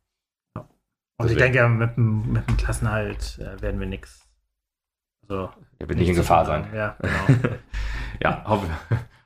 Und 1.19 1.31
ich 1.31 1.37
denke, 1.37 1.69
mit 1.69 1.97
dem, 1.97 2.33
mit 2.33 2.49
dem 2.49 2.57
Klassenhalt 2.57 3.39
äh, 3.39 3.61
werden 3.61 3.79
wir 3.79 3.87
nichts. 3.87 4.29
Also, 5.23 5.51
er 5.79 5.89
wird 5.89 5.99
nicht 5.99 6.09
in 6.09 6.17
Gefahr 6.17 6.45
sein. 6.45 6.67
Ja, 6.75 6.97
genau. 7.01 7.55
ja, 8.21 8.45
hoffe, 8.45 8.67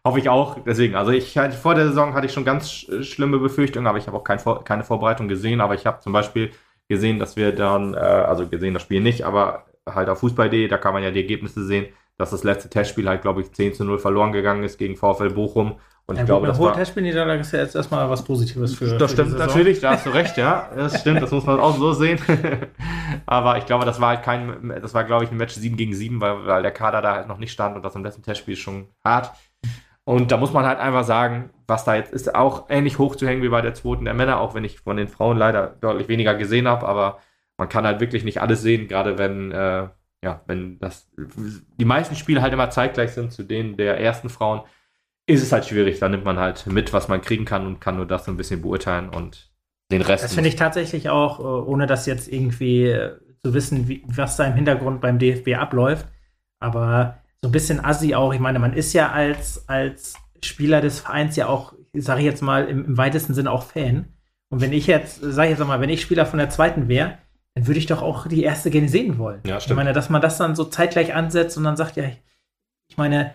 hoffe 0.06 0.18
ich 0.18 0.28
auch. 0.28 0.56
Deswegen, 0.64 0.94
also 0.94 1.10
ich 1.10 1.38
vor 1.60 1.74
der 1.74 1.88
Saison 1.88 2.14
hatte 2.14 2.26
ich 2.26 2.32
schon 2.32 2.44
ganz 2.44 2.70
schlimme 2.70 3.38
Befürchtungen, 3.38 3.86
aber 3.86 3.98
ich 3.98 4.06
habe 4.06 4.16
auch 4.16 4.24
kein, 4.24 4.40
keine 4.64 4.84
Vorbereitung 4.84 5.28
gesehen. 5.28 5.60
Aber 5.60 5.74
ich 5.74 5.86
habe 5.86 6.00
zum 6.00 6.12
Beispiel 6.12 6.50
gesehen, 6.88 7.18
dass 7.18 7.36
wir 7.36 7.52
dann, 7.52 7.94
äh, 7.94 7.98
also 7.98 8.46
gesehen 8.48 8.74
das 8.74 8.82
Spiel 8.82 9.00
nicht, 9.00 9.24
aber 9.24 9.64
halt 9.88 10.08
auf 10.08 10.20
Fußball.de, 10.20 10.68
da 10.68 10.78
kann 10.78 10.94
man 10.94 11.02
ja 11.02 11.10
die 11.10 11.20
Ergebnisse 11.20 11.64
sehen, 11.64 11.86
dass 12.16 12.30
das 12.30 12.44
letzte 12.44 12.70
Testspiel 12.70 13.08
halt, 13.08 13.22
glaube 13.22 13.42
ich, 13.42 13.52
10 13.52 13.74
zu 13.74 13.84
0 13.84 13.98
verloren 13.98 14.32
gegangen 14.32 14.62
ist 14.62 14.78
gegen 14.78 14.96
VfL 14.96 15.30
Bochum 15.30 15.76
und 16.08 16.14
ja, 16.16 16.22
ich 16.22 16.26
glaube, 16.26 16.46
das 16.46 16.60
war. 16.60 16.72
Testspielniederlage 16.72 17.40
ist 17.40 17.52
ja 17.52 17.58
jetzt 17.58 17.74
erstmal 17.74 18.08
was 18.08 18.22
Positives 18.22 18.74
für. 18.74 18.96
Das 18.96 19.12
für 19.12 19.24
stimmt 19.24 19.38
natürlich, 19.38 19.80
da 19.80 19.92
hast 19.92 20.06
du 20.06 20.10
recht, 20.10 20.36
ja. 20.36 20.70
Das 20.76 21.00
stimmt, 21.00 21.20
das 21.20 21.32
muss 21.32 21.44
man 21.44 21.58
auch 21.58 21.76
so 21.76 21.92
sehen. 21.94 22.20
Aber 23.26 23.58
ich 23.58 23.66
glaube, 23.66 23.84
das 23.84 24.00
war 24.00 24.10
halt 24.10 24.22
kein, 24.22 24.72
das 24.80 24.94
war, 24.94 25.02
glaube 25.02 25.24
ich, 25.24 25.32
ein 25.32 25.36
Match 25.36 25.54
7 25.54 25.76
gegen 25.76 25.94
7, 25.94 26.20
weil, 26.20 26.46
weil 26.46 26.62
der 26.62 26.70
Kader 26.70 27.02
da 27.02 27.14
halt 27.16 27.26
noch 27.26 27.38
nicht 27.38 27.50
stand 27.50 27.74
und 27.74 27.84
das 27.84 27.96
im 27.96 28.04
letzten 28.04 28.22
Testspiel 28.22 28.54
schon 28.54 28.86
hart. 29.04 29.32
Und 30.08 30.30
da 30.30 30.36
muss 30.36 30.52
man 30.52 30.64
halt 30.64 30.78
einfach 30.78 31.04
sagen, 31.04 31.50
was 31.66 31.84
da 31.84 31.96
jetzt 31.96 32.12
ist, 32.12 32.32
auch 32.34 32.66
ähnlich 32.68 32.98
hoch 32.98 33.16
zu 33.16 33.26
hängen 33.26 33.42
wie 33.42 33.48
bei 33.48 33.60
der 33.60 33.74
zweiten 33.74 34.04
der 34.04 34.14
Männer, 34.14 34.38
auch 34.38 34.54
wenn 34.54 34.62
ich 34.62 34.78
von 34.78 34.96
den 34.96 35.08
Frauen 35.08 35.36
leider 35.36 35.66
deutlich 35.80 36.06
weniger 36.06 36.34
gesehen 36.36 36.68
habe, 36.68 36.86
aber 36.86 37.18
man 37.58 37.68
kann 37.68 37.84
halt 37.84 38.00
wirklich 38.00 38.22
nicht 38.22 38.40
alles 38.40 38.62
sehen, 38.62 38.86
gerade 38.86 39.18
wenn, 39.18 39.50
äh, 39.50 39.88
ja, 40.22 40.42
wenn 40.46 40.78
das, 40.78 41.10
die 41.16 41.84
meisten 41.84 42.14
Spiele 42.14 42.40
halt 42.40 42.52
immer 42.52 42.70
zeitgleich 42.70 43.12
sind 43.12 43.32
zu 43.32 43.42
denen 43.42 43.76
der 43.76 44.00
ersten 44.00 44.28
Frauen 44.28 44.62
ist 45.26 45.42
es 45.42 45.52
halt 45.52 45.66
schwierig. 45.66 45.98
Da 45.98 46.08
nimmt 46.08 46.24
man 46.24 46.38
halt 46.38 46.66
mit, 46.66 46.92
was 46.92 47.08
man 47.08 47.20
kriegen 47.20 47.44
kann 47.44 47.66
und 47.66 47.80
kann 47.80 47.96
nur 47.96 48.06
das 48.06 48.24
so 48.24 48.30
ein 48.30 48.36
bisschen 48.36 48.62
beurteilen 48.62 49.08
und 49.08 49.50
den 49.90 50.02
Rest. 50.02 50.24
Das 50.24 50.34
finde 50.34 50.48
ich 50.48 50.56
tatsächlich 50.56 51.10
auch, 51.10 51.40
äh, 51.40 51.42
ohne 51.42 51.86
das 51.86 52.06
jetzt 52.06 52.32
irgendwie 52.32 52.84
äh, 52.84 53.16
zu 53.42 53.54
wissen, 53.54 53.88
wie, 53.88 54.04
was 54.06 54.36
da 54.36 54.44
im 54.44 54.54
Hintergrund 54.54 55.00
beim 55.00 55.18
DFB 55.18 55.56
abläuft. 55.56 56.06
Aber 56.60 57.18
so 57.42 57.48
ein 57.48 57.52
bisschen 57.52 57.84
assi 57.84 58.14
auch. 58.14 58.32
Ich 58.32 58.40
meine, 58.40 58.58
man 58.58 58.72
ist 58.72 58.92
ja 58.92 59.10
als, 59.10 59.68
als 59.68 60.14
Spieler 60.42 60.80
des 60.80 61.00
Vereins 61.00 61.36
ja 61.36 61.48
auch, 61.48 61.74
sage 61.94 62.20
ich 62.20 62.26
jetzt 62.26 62.42
mal, 62.42 62.66
im, 62.66 62.84
im, 62.84 62.96
weitesten 62.96 63.34
Sinne 63.34 63.50
auch 63.50 63.64
Fan. 63.64 64.12
Und 64.48 64.60
wenn 64.60 64.72
ich 64.72 64.86
jetzt, 64.86 65.20
sage 65.20 65.50
ich 65.50 65.58
jetzt 65.58 65.66
mal, 65.66 65.80
wenn 65.80 65.90
ich 65.90 66.02
Spieler 66.02 66.26
von 66.26 66.38
der 66.38 66.50
zweiten 66.50 66.88
wäre, 66.88 67.18
dann 67.54 67.66
würde 67.66 67.78
ich 67.78 67.86
doch 67.86 68.02
auch 68.02 68.26
die 68.26 68.42
erste 68.42 68.70
gerne 68.70 68.88
sehen 68.88 69.18
wollen. 69.18 69.40
Ja, 69.46 69.60
stimmt. 69.60 69.72
Ich 69.72 69.76
meine, 69.76 69.92
dass 69.92 70.10
man 70.10 70.22
das 70.22 70.38
dann 70.38 70.54
so 70.54 70.64
zeitgleich 70.64 71.14
ansetzt 71.14 71.56
und 71.56 71.64
dann 71.64 71.76
sagt, 71.76 71.96
ja, 71.96 72.04
ich 72.88 72.96
meine, 72.96 73.34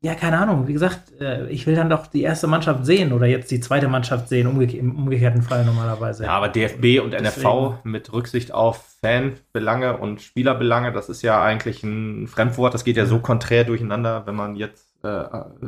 ja, 0.00 0.14
keine 0.14 0.38
Ahnung. 0.38 0.68
Wie 0.68 0.72
gesagt, 0.72 1.20
äh, 1.20 1.48
ich 1.48 1.66
will 1.66 1.74
dann 1.74 1.90
doch 1.90 2.06
die 2.06 2.22
erste 2.22 2.46
Mannschaft 2.46 2.86
sehen 2.86 3.12
oder 3.12 3.26
jetzt 3.26 3.50
die 3.50 3.58
zweite 3.58 3.88
Mannschaft 3.88 4.28
sehen, 4.28 4.46
umge 4.46 4.64
im 4.72 4.94
umgekehrten 4.94 5.42
Fall 5.42 5.64
normalerweise. 5.64 6.24
Ja, 6.24 6.30
aber 6.30 6.48
DFB 6.48 7.00
und 7.02 7.20
NFV 7.20 7.78
mit 7.82 8.12
Rücksicht 8.12 8.54
auf 8.54 8.84
Fanbelange 9.00 9.96
und 9.96 10.22
Spielerbelange, 10.22 10.92
das 10.92 11.08
ist 11.08 11.22
ja 11.22 11.42
eigentlich 11.42 11.82
ein 11.82 12.28
Fremdwort. 12.28 12.74
Das 12.74 12.84
geht 12.84 12.96
ja 12.96 13.06
so 13.06 13.18
konträr 13.18 13.64
durcheinander, 13.64 14.22
wenn 14.26 14.36
man 14.36 14.54
jetzt 14.54 14.86
äh, 15.02 15.08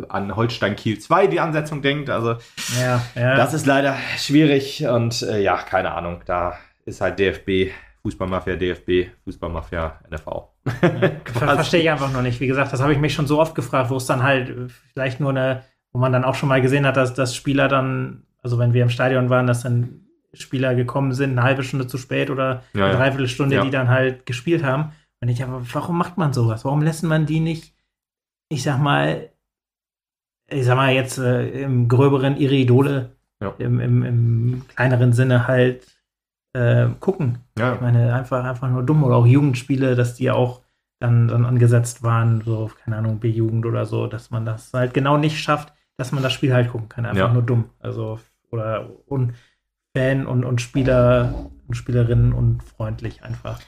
an 0.08 0.36
Holstein 0.36 0.76
Kiel 0.76 1.00
2 1.00 1.26
die 1.26 1.40
Ansetzung 1.40 1.82
denkt. 1.82 2.08
Also, 2.08 2.36
ja, 2.80 3.02
ja. 3.16 3.36
das 3.36 3.52
ist 3.52 3.66
leider 3.66 3.96
schwierig 4.16 4.86
und 4.86 5.22
äh, 5.22 5.40
ja, 5.40 5.56
keine 5.56 5.92
Ahnung. 5.92 6.22
Da 6.26 6.56
ist 6.84 7.00
halt 7.00 7.18
DFB 7.18 7.72
Fußballmafia 8.02 8.56
DFB, 8.56 9.10
Fußballmafia 9.24 10.00
NFV. 10.10 10.28
Verstehe 11.32 11.80
ich 11.80 11.90
einfach 11.90 12.12
noch 12.12 12.22
nicht. 12.22 12.40
Wie 12.40 12.46
gesagt, 12.46 12.72
das 12.72 12.80
habe 12.80 12.92
ich 12.92 12.98
mich 12.98 13.12
schon 13.12 13.26
so 13.26 13.40
oft 13.40 13.54
gefragt, 13.54 13.90
wo 13.90 13.96
es 13.96 14.06
dann 14.06 14.22
halt 14.22 14.72
vielleicht 14.92 15.20
nur 15.20 15.30
eine, 15.30 15.64
wo 15.92 15.98
man 15.98 16.12
dann 16.12 16.24
auch 16.24 16.34
schon 16.34 16.48
mal 16.48 16.62
gesehen 16.62 16.86
hat, 16.86 16.96
dass, 16.96 17.14
dass 17.14 17.34
Spieler 17.34 17.68
dann, 17.68 18.24
also 18.42 18.58
wenn 18.58 18.72
wir 18.72 18.82
im 18.82 18.90
Stadion 18.90 19.28
waren, 19.28 19.46
dass 19.46 19.62
dann 19.62 20.06
Spieler 20.32 20.74
gekommen 20.74 21.12
sind, 21.12 21.32
eine 21.32 21.42
halbe 21.42 21.62
Stunde 21.62 21.86
zu 21.86 21.98
spät 21.98 22.30
oder 22.30 22.62
ja, 22.72 22.86
eine 22.86 22.96
Dreiviertelstunde, 22.96 23.56
ja. 23.56 23.64
die 23.64 23.70
dann 23.70 23.88
halt 23.88 24.26
gespielt 24.26 24.62
haben. 24.62 24.92
Und 25.20 25.28
ich 25.28 25.42
aber, 25.42 25.62
warum 25.72 25.98
macht 25.98 26.16
man 26.16 26.32
sowas? 26.32 26.64
Warum 26.64 26.82
lässt 26.82 27.02
man 27.02 27.26
die 27.26 27.40
nicht, 27.40 27.74
ich 28.48 28.62
sag 28.62 28.78
mal, 28.78 29.30
ich 30.48 30.64
sag 30.64 30.76
mal 30.76 30.92
jetzt 30.92 31.18
äh, 31.18 31.62
im 31.62 31.88
gröberen 31.88 32.36
ihre 32.36 32.54
Idole, 32.54 33.16
ja. 33.40 33.54
im, 33.58 33.80
im, 33.80 34.02
im 34.02 34.62
kleineren 34.68 35.12
Sinne 35.12 35.46
halt 35.46 35.86
äh, 36.52 36.88
gucken. 37.00 37.38
Ja. 37.58 37.74
Ich 37.74 37.80
meine, 37.80 38.14
einfach, 38.14 38.44
einfach 38.44 38.68
nur 38.68 38.82
dumm. 38.82 39.04
Oder 39.04 39.16
auch 39.16 39.26
Jugendspiele, 39.26 39.94
dass 39.94 40.14
die 40.14 40.30
auch 40.30 40.62
dann, 40.98 41.28
dann 41.28 41.46
angesetzt 41.46 42.02
waren, 42.02 42.42
so, 42.44 42.70
keine 42.84 42.96
Ahnung, 42.96 43.20
B-Jugend 43.20 43.64
oder 43.66 43.86
so, 43.86 44.06
dass 44.06 44.30
man 44.30 44.44
das 44.44 44.72
halt 44.72 44.92
genau 44.94 45.16
nicht 45.16 45.38
schafft, 45.38 45.72
dass 45.96 46.12
man 46.12 46.22
das 46.22 46.32
Spiel 46.32 46.52
halt 46.52 46.70
gucken 46.70 46.88
kann. 46.88 47.06
Einfach 47.06 47.28
ja. 47.28 47.32
nur 47.32 47.42
dumm. 47.42 47.70
Also, 47.78 48.20
oder 48.50 48.88
un 49.06 49.34
Fan 49.96 50.26
und, 50.26 50.44
und 50.44 50.60
Spieler 50.60 51.50
und 51.66 51.74
Spielerinnen 51.74 52.32
und 52.32 52.62
freundlich 52.62 53.24
einfach. 53.24 53.60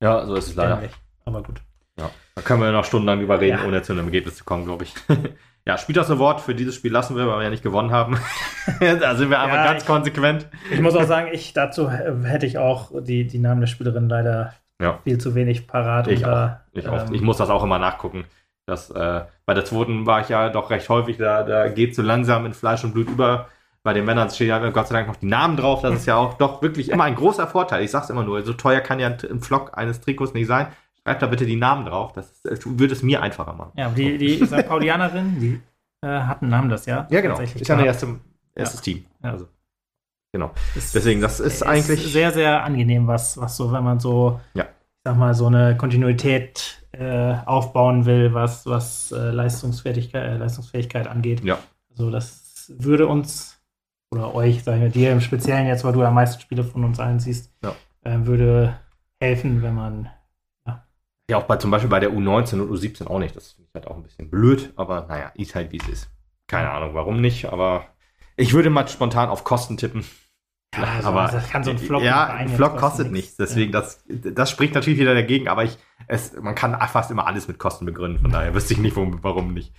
Ja, 0.00 0.24
so 0.26 0.34
ist 0.34 0.48
es 0.48 0.54
leider. 0.54 0.82
Aber 1.24 1.42
gut. 1.42 1.60
Ja, 1.98 2.10
da 2.34 2.42
können 2.42 2.62
wir 2.62 2.72
noch 2.72 2.84
stundenlang 2.84 3.20
überreden, 3.20 3.58
ja. 3.58 3.66
ohne 3.66 3.82
zu 3.82 3.92
einem 3.92 4.06
Ergebnis 4.06 4.36
zu 4.36 4.44
kommen, 4.44 4.64
glaube 4.64 4.84
ich. 4.84 4.94
Ja, 5.66 5.76
Spielers 5.78 6.10
Award 6.10 6.40
für 6.40 6.54
dieses 6.54 6.74
Spiel 6.74 6.90
lassen 6.92 7.16
wir, 7.16 7.26
weil 7.28 7.38
wir 7.38 7.44
ja 7.44 7.50
nicht 7.50 7.62
gewonnen 7.62 7.92
haben. 7.92 8.18
da 8.80 9.14
sind 9.14 9.30
wir 9.30 9.38
aber 9.38 9.54
Ja, 9.54 9.64
ganz 9.66 9.82
ich- 9.82 9.86
konsequent. 9.88 10.46
Ich 10.70 10.80
muss 10.80 10.96
auch 10.96 11.04
sagen, 11.04 11.28
ich 11.32 11.52
dazu 11.52 11.90
hätte 11.90 12.46
ich 12.46 12.58
auch 12.58 12.90
die, 13.02 13.26
die 13.26 13.38
Namen 13.38 13.60
der 13.60 13.66
Spielerin 13.68 14.08
leider 14.08 14.54
Ja. 14.80 14.98
viel 15.04 15.18
zu 15.18 15.34
wenig 15.34 15.66
parat. 15.66 16.08
Ich 16.08 16.22
da, 16.22 16.62
Ich, 16.72 16.88
auch. 16.88 17.06
ähm, 17.06 17.14
ich 17.14 17.20
muss 17.20 17.36
das 17.36 17.50
auch 17.50 17.62
immer 17.62 17.78
nachgucken. 17.78 18.24
Das, 18.66 18.90
äh, 18.90 19.22
bei 19.46 19.54
der 19.54 19.64
zweiten 19.64 20.06
war 20.06 20.20
ich 20.20 20.28
ja 20.28 20.48
doch 20.48 20.70
recht 20.70 20.88
häufig, 20.88 21.16
da, 21.18 21.42
da 21.42 21.68
geht 21.68 21.94
so 21.94 22.02
langsam 22.02 22.46
in 22.46 22.54
Fleisch 22.54 22.82
und 22.84 22.92
Blut 22.92 23.08
über. 23.10 23.48
Bei 23.82 23.92
den 23.94 24.04
Männern 24.04 24.28
stehen 24.30 24.48
ja 24.48 24.58
Gott 24.70 24.88
sei 24.88 24.94
Dank 24.94 25.08
noch 25.08 25.16
die 25.16 25.26
Namen 25.26 25.56
drauf. 25.56 25.80
Das 25.82 25.94
ist 25.94 26.06
ja 26.06 26.16
auch 26.16 26.34
doch 26.34 26.60
wirklich 26.62 26.90
immer 26.90 27.04
ein 27.04 27.14
großer 27.14 27.46
Vorteil. 27.46 27.82
Ich 27.82 27.90
sag's 27.90 28.10
immer 28.10 28.22
nur, 28.22 28.42
so 28.44 28.52
teuer 28.52 28.80
kann 28.80 28.98
ja 29.00 29.06
ein, 29.08 29.16
ein 29.30 29.40
Flock 29.40 29.76
eines 29.76 30.00
Trikots 30.02 30.34
nicht 30.34 30.46
sein. 30.46 30.66
Schreibt 31.10 31.22
da 31.22 31.26
bitte 31.26 31.46
die 31.46 31.56
Namen 31.56 31.84
drauf. 31.86 32.12
Das, 32.12 32.30
ist, 32.30 32.44
das 32.44 32.60
würde 32.64 32.92
es 32.94 33.02
mir 33.02 33.20
einfacher 33.22 33.52
machen. 33.52 33.72
Ja, 33.76 33.88
die, 33.90 34.16
die 34.18 34.36
St. 34.46 34.66
Paulianerin, 34.68 35.40
die 35.40 35.60
äh, 36.02 36.08
hat 36.20 36.42
einen 36.42 36.50
Namen, 36.50 36.68
das 36.70 36.86
ja. 36.86 37.06
Ja, 37.10 37.20
genau. 37.20 37.38
Ist 37.40 37.54
ja 37.68 37.74
ein 37.74 37.82
gehabt. 37.82 37.86
erste, 37.86 38.20
erstes 38.54 38.80
Team. 38.80 39.04
Ja. 39.22 39.32
Also, 39.32 39.48
genau. 40.32 40.50
Ist- 40.74 40.94
Deswegen, 40.94 41.20
das 41.20 41.40
ist 41.40 41.62
eigentlich- 41.62 42.12
sehr, 42.12 42.32
sehr 42.32 42.62
angenehm, 42.64 43.06
was, 43.06 43.38
was 43.40 43.56
so, 43.56 43.72
wenn 43.72 43.84
man 43.84 44.00
so, 44.00 44.40
Ja. 44.54 44.64
ich 44.64 44.68
sag 45.04 45.16
mal, 45.16 45.34
so 45.34 45.46
eine 45.46 45.76
Kontinuität 45.76 46.82
äh, 46.92 47.34
aufbauen 47.46 48.04
will, 48.06 48.34
was, 48.34 48.66
was 48.66 49.12
äh, 49.12 49.30
Leistungsfähigkeit, 49.30 50.24
äh, 50.24 50.36
Leistungsfähigkeit 50.36 51.06
angeht. 51.06 51.44
Ja. 51.44 51.58
Also 51.90 52.10
das 52.10 52.72
würde 52.78 53.06
uns 53.06 53.56
oder 54.12 54.34
euch, 54.34 54.64
sag 54.64 54.74
ich 54.76 54.80
mal, 54.80 54.90
dir 54.90 55.12
im 55.12 55.20
Speziellen 55.20 55.66
jetzt, 55.68 55.84
weil 55.84 55.92
du 55.92 56.02
am 56.02 56.14
meisten 56.14 56.40
Spiele 56.40 56.64
von 56.64 56.84
uns 56.84 56.98
allen 56.98 57.20
siehst, 57.20 57.52
Ja. 57.62 57.74
äh, 58.02 58.26
würde 58.26 58.76
helfen, 59.20 59.62
wenn 59.62 59.74
man 59.74 60.08
Ja, 61.30 61.38
auch 61.38 61.44
bei, 61.44 61.56
zum 61.56 61.70
Beispiel 61.70 61.88
bei 61.88 62.00
der 62.00 62.10
U19 62.10 62.60
und 62.60 62.72
U17 62.72 63.06
auch 63.06 63.20
nicht. 63.20 63.36
Das 63.36 63.52
finde 63.52 63.68
ich 63.68 63.74
halt 63.74 63.86
auch 63.86 63.96
ein 63.96 64.02
bisschen 64.02 64.30
blöd, 64.30 64.72
aber 64.74 65.06
naja, 65.08 65.30
ist 65.36 65.54
halt 65.54 65.70
wie 65.70 65.78
es 65.78 65.88
ist. 65.88 66.10
Keine 66.48 66.70
Ahnung, 66.70 66.94
warum 66.94 67.20
nicht, 67.20 67.46
aber 67.46 67.84
ich 68.36 68.52
würde 68.52 68.68
mal 68.68 68.88
spontan 68.88 69.28
auf 69.28 69.44
Kosten 69.44 69.76
tippen. 69.76 70.04
Ja, 70.76 70.84
also, 70.84 71.08
aber 71.08 71.28
das 71.30 71.48
kann 71.48 71.62
so 71.62 71.70
ein 71.70 71.78
Flock 71.78 72.02
ja, 72.02 72.24
im 72.24 72.48
Verein 72.48 72.48
ein 72.48 72.56
kosten 72.56 72.78
kostet 72.78 73.12
nichts. 73.12 73.12
nichts. 73.12 73.36
Deswegen, 73.36 73.70
das, 73.70 74.04
das 74.08 74.50
spricht 74.50 74.74
natürlich 74.74 74.98
wieder 74.98 75.14
dagegen, 75.14 75.48
aber 75.48 75.64
ich, 75.64 75.78
es, 76.08 76.32
man 76.34 76.54
kann 76.56 76.76
fast 76.88 77.12
immer 77.12 77.26
alles 77.28 77.46
mit 77.46 77.58
Kosten 77.58 77.86
begründen. 77.86 78.20
Von 78.20 78.32
daher 78.32 78.52
wüsste 78.52 78.74
ich 78.74 78.80
nicht, 78.80 78.96
warum, 78.96 79.22
warum 79.22 79.54
nicht. 79.54 79.72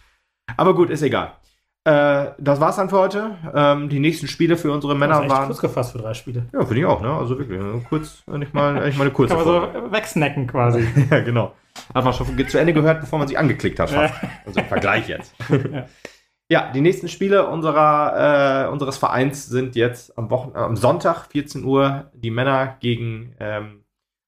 Aber 0.56 0.74
gut, 0.74 0.90
ist 0.90 1.02
egal. 1.02 1.34
Äh, 1.84 2.34
das 2.38 2.60
war's 2.60 2.76
dann 2.76 2.90
für 2.90 3.00
heute. 3.00 3.38
Ähm, 3.56 3.90
die 3.90 4.00
nächsten 4.00 4.28
Spiele 4.28 4.56
für 4.56 4.72
unsere 4.72 4.96
Männer 4.96 5.28
waren. 5.28 5.48
kurz 5.48 5.60
gefasst 5.60 5.94
für 5.94 5.98
drei 5.98 6.14
Spiele. 6.14 6.46
Ja, 6.54 6.60
finde 6.64 6.80
ich 6.80 6.86
auch, 6.86 7.02
ne? 7.02 7.12
Also 7.12 7.40
wirklich, 7.40 7.60
ne? 7.60 7.84
kurz, 7.90 8.24
nicht 8.28 8.54
mal, 8.54 8.86
nicht 8.86 8.98
mal 8.98 9.06
eine 9.06 9.14
kurze 9.14 9.36
Kann 9.36 9.46
man 9.46 9.74
so 9.74 9.92
wegsnacken 9.92 10.48
quasi. 10.48 10.88
Ja, 11.10 11.22
genau. 11.22 11.56
Hat 11.94 12.04
man 12.04 12.14
schon 12.14 12.48
zu 12.48 12.60
Ende 12.60 12.74
gehört, 12.74 13.02
bevor 13.02 13.18
man 13.18 13.28
sich 13.28 13.38
angeklickt 13.38 13.80
hat. 13.80 13.90
Fast. 13.90 14.14
Also 14.46 14.60
im 14.60 14.66
Vergleich 14.68 15.08
jetzt. 15.08 15.34
Ja. 15.50 16.66
ja. 16.66 16.72
die 16.72 16.82
nächsten 16.82 17.08
Spiele 17.08 17.48
unserer, 17.48 18.66
äh, 18.66 18.72
unseres 18.72 18.98
Vereins 18.98 19.48
sind 19.48 19.76
jetzt 19.76 20.18
am, 20.18 20.30
Wochen 20.30 20.52
äh, 20.54 20.60
am 20.60 20.76
Sonntag, 20.76 21.28
14 21.32 21.64
Uhr, 21.64 22.12
die 22.14 22.30
Männer 22.30 22.78
gegen 22.80 23.36
ähm, 23.40 23.86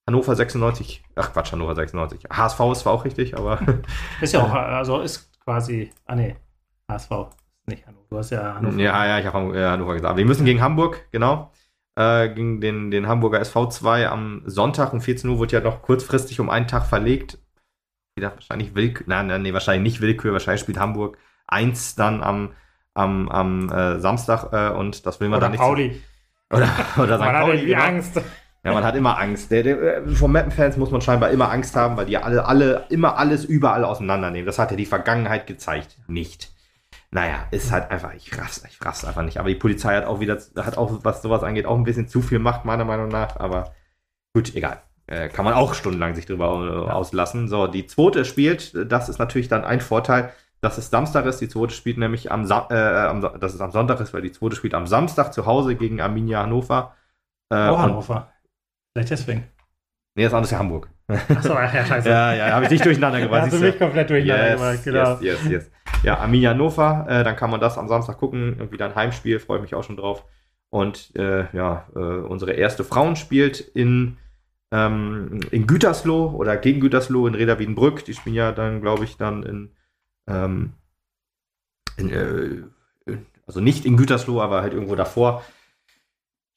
Hannover 0.08 0.36
96. 0.36 1.04
Ach 1.16 1.34
Quatsch, 1.34 1.52
Hannover 1.52 1.76
96. 1.76 2.30
HSV 2.32 2.60
ist 2.72 2.80
zwar 2.80 2.94
auch 2.94 3.06
richtig, 3.06 3.38
aber 3.38 3.60
Ist 4.22 4.34
ja 4.34 4.42
auch, 4.42 4.54
also 4.54 5.02
ist 5.02 5.32
quasi, 5.44 5.92
ah 6.06 6.16
nee, 6.16 6.36
HSV, 6.90 7.12
nicht 7.68 7.86
Hannover. 7.86 8.06
Du 8.10 8.18
hast 8.18 8.30
ja 8.32 8.56
Hannover. 8.56 8.78
ja, 8.78 9.06
ja, 9.06 9.20
ich 9.20 9.26
habe 9.26 9.58
äh, 9.58 9.66
Hannover 9.66 9.94
gesagt. 9.94 10.10
Aber 10.10 10.18
wir 10.18 10.26
müssen 10.26 10.46
gegen 10.46 10.62
Hamburg, 10.62 11.08
genau. 11.12 11.52
Äh, 11.96 12.30
gegen 12.30 12.60
den, 12.60 12.92
den 12.92 13.08
Hamburger 13.08 13.42
SV2 13.42 14.08
am 14.08 14.42
Sonntag 14.46 14.94
um 14.94 15.02
14 15.02 15.30
Uhr 15.30 15.40
wird 15.40 15.52
ja 15.52 15.60
noch 15.60 15.82
kurzfristig 15.82 16.40
um 16.40 16.50
einen 16.50 16.68
Tag 16.68 16.86
verlegt. 16.86 17.38
Wieder 18.16 18.34
wahrscheinlich 18.34 18.76
Willkür, 18.76 19.06
nein, 19.08 19.28
nein, 19.28 19.42
nee, 19.42 19.54
wahrscheinlich 19.54 19.94
nicht 19.94 20.02
Willkür, 20.02 20.34
wahrscheinlich 20.34 20.62
spielt 20.62 20.80
Hamburg 20.80 21.18
1 21.48 21.96
dann 21.96 22.24
am, 22.24 22.54
am, 22.94 23.30
am 23.30 23.70
äh, 23.70 24.00
Samstag 24.00 24.52
äh, 24.54 24.70
und 24.76 25.06
das 25.06 25.20
will 25.20 25.30
man 25.30 25.38
Oder 25.38 25.46
dann 25.46 25.52
nicht. 25.52 25.62
Pauli. 25.62 26.02
Oder, 26.54 26.70
oder 26.98 27.16
St. 27.16 27.20
Man 27.20 27.36
hat 27.36 27.42
Pauli. 27.42 27.66
genau. 27.66 27.82
Angst. 27.82 28.22
Ja, 28.64 28.74
man 28.74 28.84
hat 28.84 28.96
immer 28.96 29.20
Angst. 29.20 29.50
Der, 29.52 29.64
der, 29.64 29.98
äh, 29.98 30.08
von 30.08 30.32
Mappen-Fans 30.32 30.78
muss 30.78 30.92
man 30.92 31.02
scheinbar 31.02 31.32
immer 31.32 31.52
Angst 31.52 31.76
haben, 31.76 31.98
weil 31.98 32.06
die 32.06 32.18
alle, 32.18 32.46
alle, 32.46 32.86
immer 32.90 33.18
alles 33.18 33.44
überall 33.44 33.84
auseinandernehmen. 33.84 34.46
Das 34.46 34.60
hat 34.60 34.72
ja 34.72 34.78
die 34.78 34.86
Vergangenheit 34.86 35.48
gezeigt. 35.48 35.98
Nicht. 36.08 36.53
Naja, 37.14 37.46
ist 37.52 37.72
halt 37.72 37.92
einfach, 37.92 38.12
ich 38.16 38.36
raff's, 38.40 38.64
ich 38.68 38.84
raff's 38.84 39.06
einfach 39.06 39.22
nicht. 39.22 39.38
Aber 39.38 39.48
die 39.48 39.56
Polizei 39.56 39.96
hat 39.96 40.06
auch 40.06 40.20
wieder, 40.20 40.40
hat 40.58 40.78
auch, 40.80 41.04
was 41.04 41.22
sowas 41.22 41.44
angeht, 41.44 41.68
auch 41.68 41.78
ein 41.78 41.84
bisschen 41.84 42.08
zu 42.08 42.24
viel 42.24 42.40
Macht, 42.40 42.66
meiner 42.66 42.86
Meinung 42.86 43.08
nach. 43.10 43.38
Aber 43.40 43.72
gut, 44.34 44.56
egal. 44.56 44.82
Äh, 45.06 45.30
kann 45.30 45.46
man 45.46 45.54
auch 45.54 45.76
stundenlang 45.76 46.16
sich 46.16 46.26
drüber 46.26 46.88
äh, 46.88 46.92
auslassen. 46.92 47.48
So, 47.48 47.68
die 47.68 47.86
zweite 47.86 48.26
spielt, 48.26 48.74
das 48.92 49.10
ist 49.10 49.20
natürlich 49.20 49.48
dann 49.48 49.64
ein 49.64 49.80
Vorteil, 49.80 50.32
dass 50.60 50.80
es 50.80 50.90
Samstag 50.90 51.28
ist. 51.28 51.40
Die 51.40 51.50
zweite 51.50 51.76
spielt 51.76 52.00
nämlich 52.00 52.32
am, 52.32 52.46
Sa 52.46 52.68
äh, 52.72 53.08
am 53.08 53.22
dass 53.22 53.54
es 53.54 53.62
am 53.62 53.70
Sonntag 53.70 54.00
ist, 54.00 54.12
weil 54.16 54.24
die 54.24 54.32
zweite 54.32 54.56
spielt 54.56 54.74
am 54.74 54.88
Samstag 54.88 55.34
zu 55.34 55.46
Hause 55.46 55.76
gegen 55.76 56.02
Arminia 56.02 56.42
Hannover. 56.42 56.96
Äh, 57.52 57.70
und- 57.70 57.78
Hannover. 57.78 58.32
Vielleicht 58.96 59.12
deswegen. 59.12 59.44
Nee, 60.16 60.24
das 60.24 60.34
andere 60.34 60.46
ist 60.46 60.52
ja 60.52 60.60
Hamburg. 60.60 60.90
Achso, 61.08 61.54
ach 61.54 61.74
ja, 61.74 61.86
scheiße. 61.86 62.10
Ja, 62.10 62.34
ja, 62.34 62.52
habe 62.54 62.66
ich 62.66 62.70
dich 62.70 62.82
durcheinander 62.82 63.20
gebracht. 63.22 63.44
hast 63.44 63.54
du 63.54 63.60
mich 63.60 63.78
komplett 63.78 64.10
durcheinander 64.10 64.50
yes, 64.50 64.60
gemacht, 64.60 64.84
genau. 64.84 65.20
yes, 65.20 65.44
yes, 65.44 65.52
yes. 65.52 65.72
Ja, 66.04 66.18
Arminia 66.20 66.50
Hannover, 66.52 67.06
äh, 67.08 67.24
dann 67.24 67.36
kann 67.36 67.50
man 67.50 67.62
das 67.62 67.78
am 67.78 67.88
Samstag 67.88 68.18
gucken. 68.18 68.56
Irgendwie 68.60 68.82
ein 68.82 68.96
Heimspiel, 68.96 69.40
freue 69.40 69.60
mich 69.62 69.74
auch 69.74 69.84
schon 69.84 69.98
drauf. 69.98 70.26
Und 70.70 71.16
äh, 71.16 71.46
ja, 71.56 71.88
äh, 71.96 72.00
unsere 72.00 72.54
erste 72.54 72.84
Frauen 72.84 73.16
spielt 73.16 73.60
in, 73.62 74.18
ähm, 74.72 75.40
in 75.52 75.66
Gütersloh 75.68 76.32
oder 76.32 76.58
gegen 76.58 76.82
Gütersloh 76.82 77.28
in 77.28 77.36
Reda 77.36 77.58
Wiedenbrück. 77.60 78.04
Die 78.06 78.14
spielen 78.14 78.36
ja 78.36 78.52
dann, 78.52 78.82
glaube 78.82 79.06
ich, 79.06 79.16
dann 79.18 79.44
in, 79.44 79.72
ähm, 80.28 80.74
äh, 81.98 82.64
in- 83.06 83.26
also 83.46 83.62
nicht 83.62 83.86
in 83.86 83.98
Gütersloh, 83.98 84.42
aber 84.42 84.62
halt 84.62 84.74
irgendwo 84.74 84.96
davor. 84.96 85.44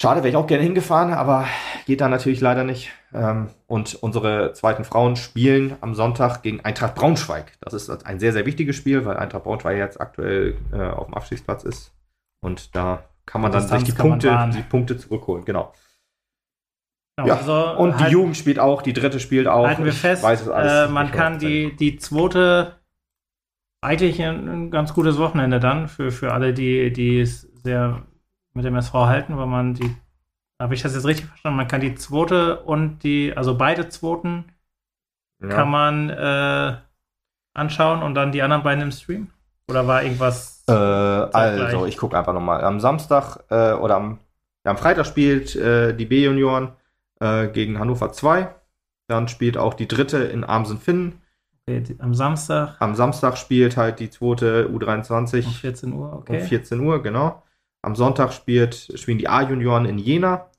Schade, 0.00 0.20
wäre 0.20 0.28
ich 0.28 0.36
auch 0.36 0.46
gerne 0.46 0.62
hingefahren, 0.62 1.14
aber 1.14 1.46
geht 1.86 2.02
da 2.02 2.08
natürlich 2.08 2.42
leider 2.42 2.64
nicht. 2.64 2.92
Ähm, 3.14 3.48
und 3.66 3.94
unsere 3.94 4.52
zweiten 4.52 4.84
Frauen 4.84 5.16
spielen 5.16 5.76
am 5.80 5.94
Sonntag 5.94 6.42
gegen 6.42 6.60
Eintracht 6.60 6.94
Braunschweig. 6.94 7.52
Das 7.60 7.72
ist 7.72 7.88
ein 8.04 8.18
sehr, 8.18 8.34
sehr 8.34 8.44
wichtiges 8.44 8.76
Spiel, 8.76 9.06
weil 9.06 9.16
Eintracht 9.16 9.44
Braunschweig 9.44 9.78
jetzt 9.78 9.98
aktuell 10.00 10.58
äh, 10.70 10.82
auf 10.82 11.06
dem 11.06 11.14
Abstiegsplatz 11.14 11.64
ist. 11.64 11.94
Und 12.42 12.76
da 12.76 13.04
kann 13.24 13.40
man 13.40 13.52
dann 13.52 13.66
sich 13.66 13.84
die 13.84 13.92
Punkte, 13.92 14.50
die 14.54 14.62
Punkte 14.62 14.98
zurückholen. 14.98 15.46
Genau. 15.46 15.72
Genau, 17.16 17.28
Ja, 17.28 17.36
also 17.36 17.80
Und 17.80 17.98
die 17.98 18.04
Jugend 18.04 18.36
spielt 18.36 18.58
auch, 18.58 18.82
die 18.82 18.92
dritte 18.92 19.18
spielt 19.18 19.48
auch. 19.48 19.66
halten 19.66 19.84
wir 19.84 19.92
Ich 19.92 19.98
fest, 19.98 20.22
weiß 20.22 20.42
es 20.42 20.48
alles 20.50 20.90
äh, 20.90 20.92
man 20.92 21.10
kann 21.10 21.38
die, 21.38 21.74
die 21.74 21.96
zweite 21.96 22.76
eigentlich 23.82 24.22
ein, 24.22 24.46
ein 24.48 24.70
ganz 24.70 24.92
gutes 24.92 25.16
Wochenende 25.16 25.58
dann 25.58 25.88
für, 25.88 26.10
für 26.10 26.32
alle, 26.32 26.52
die, 26.52 26.92
die 26.92 27.20
es 27.20 27.42
sehr 27.62 28.06
mit 28.56 28.64
dem 28.64 28.74
SV 28.74 29.06
halten, 29.06 29.36
weil 29.36 29.46
man 29.46 29.74
die, 29.74 29.94
habe 30.60 30.74
ich 30.74 30.82
das 30.82 30.94
jetzt 30.94 31.04
richtig 31.06 31.26
verstanden, 31.26 31.58
man 31.58 31.68
kann 31.68 31.80
die 31.82 31.94
zweite 31.94 32.60
und 32.60 33.00
die, 33.04 33.36
also 33.36 33.56
beide 33.56 33.88
zweiten 33.88 34.46
Ja. 35.40 35.48
kann 35.48 35.70
man 35.70 36.10
äh, 36.10 36.76
anschauen 37.54 38.02
und 38.02 38.14
dann 38.14 38.32
die 38.32 38.42
anderen 38.42 38.62
beiden 38.62 38.82
im 38.82 38.90
Stream? 38.92 39.28
Oder 39.68 39.86
war 39.86 40.02
irgendwas? 40.02 40.64
Äh, 40.68 40.72
also, 40.72 41.86
ich 41.86 41.96
gucke 41.96 42.16
einfach 42.16 42.32
nochmal. 42.32 42.62
Am 42.64 42.80
Samstag 42.80 43.38
äh, 43.50 43.72
oder 43.72 43.96
am, 43.96 44.18
ja, 44.64 44.70
am 44.70 44.78
Freitag 44.78 45.06
spielt 45.06 45.54
äh, 45.56 45.92
die 45.94 46.06
B-Junioren 46.06 46.72
äh, 47.20 47.48
gegen 47.48 47.78
Hannover 47.78 48.12
2. 48.12 48.54
Dann 49.08 49.28
spielt 49.28 49.58
auch 49.58 49.74
die 49.74 49.88
dritte 49.88 50.18
in 50.18 50.44
Amsen-Finnen. 50.44 51.20
Okay, 51.68 51.96
am 51.98 52.14
Samstag 52.14 52.76
Am 52.78 52.94
Samstag 52.94 53.36
spielt 53.36 53.76
halt 53.76 53.98
die 53.98 54.08
zweite 54.08 54.68
um 54.68 54.76
U23 54.78 55.46
um 55.46 55.52
14 55.52 55.92
Uhr, 55.92 56.12
okay. 56.12 56.40
14 56.40 56.80
Uhr, 56.80 57.02
genau. 57.02 57.42
Am 57.86 57.94
Sonntag 57.94 58.32
spielt, 58.32 58.90
spielen 58.96 59.18
die 59.18 59.28
A-Junioren 59.28 59.84
in 59.84 59.98
Jena. 59.98 60.50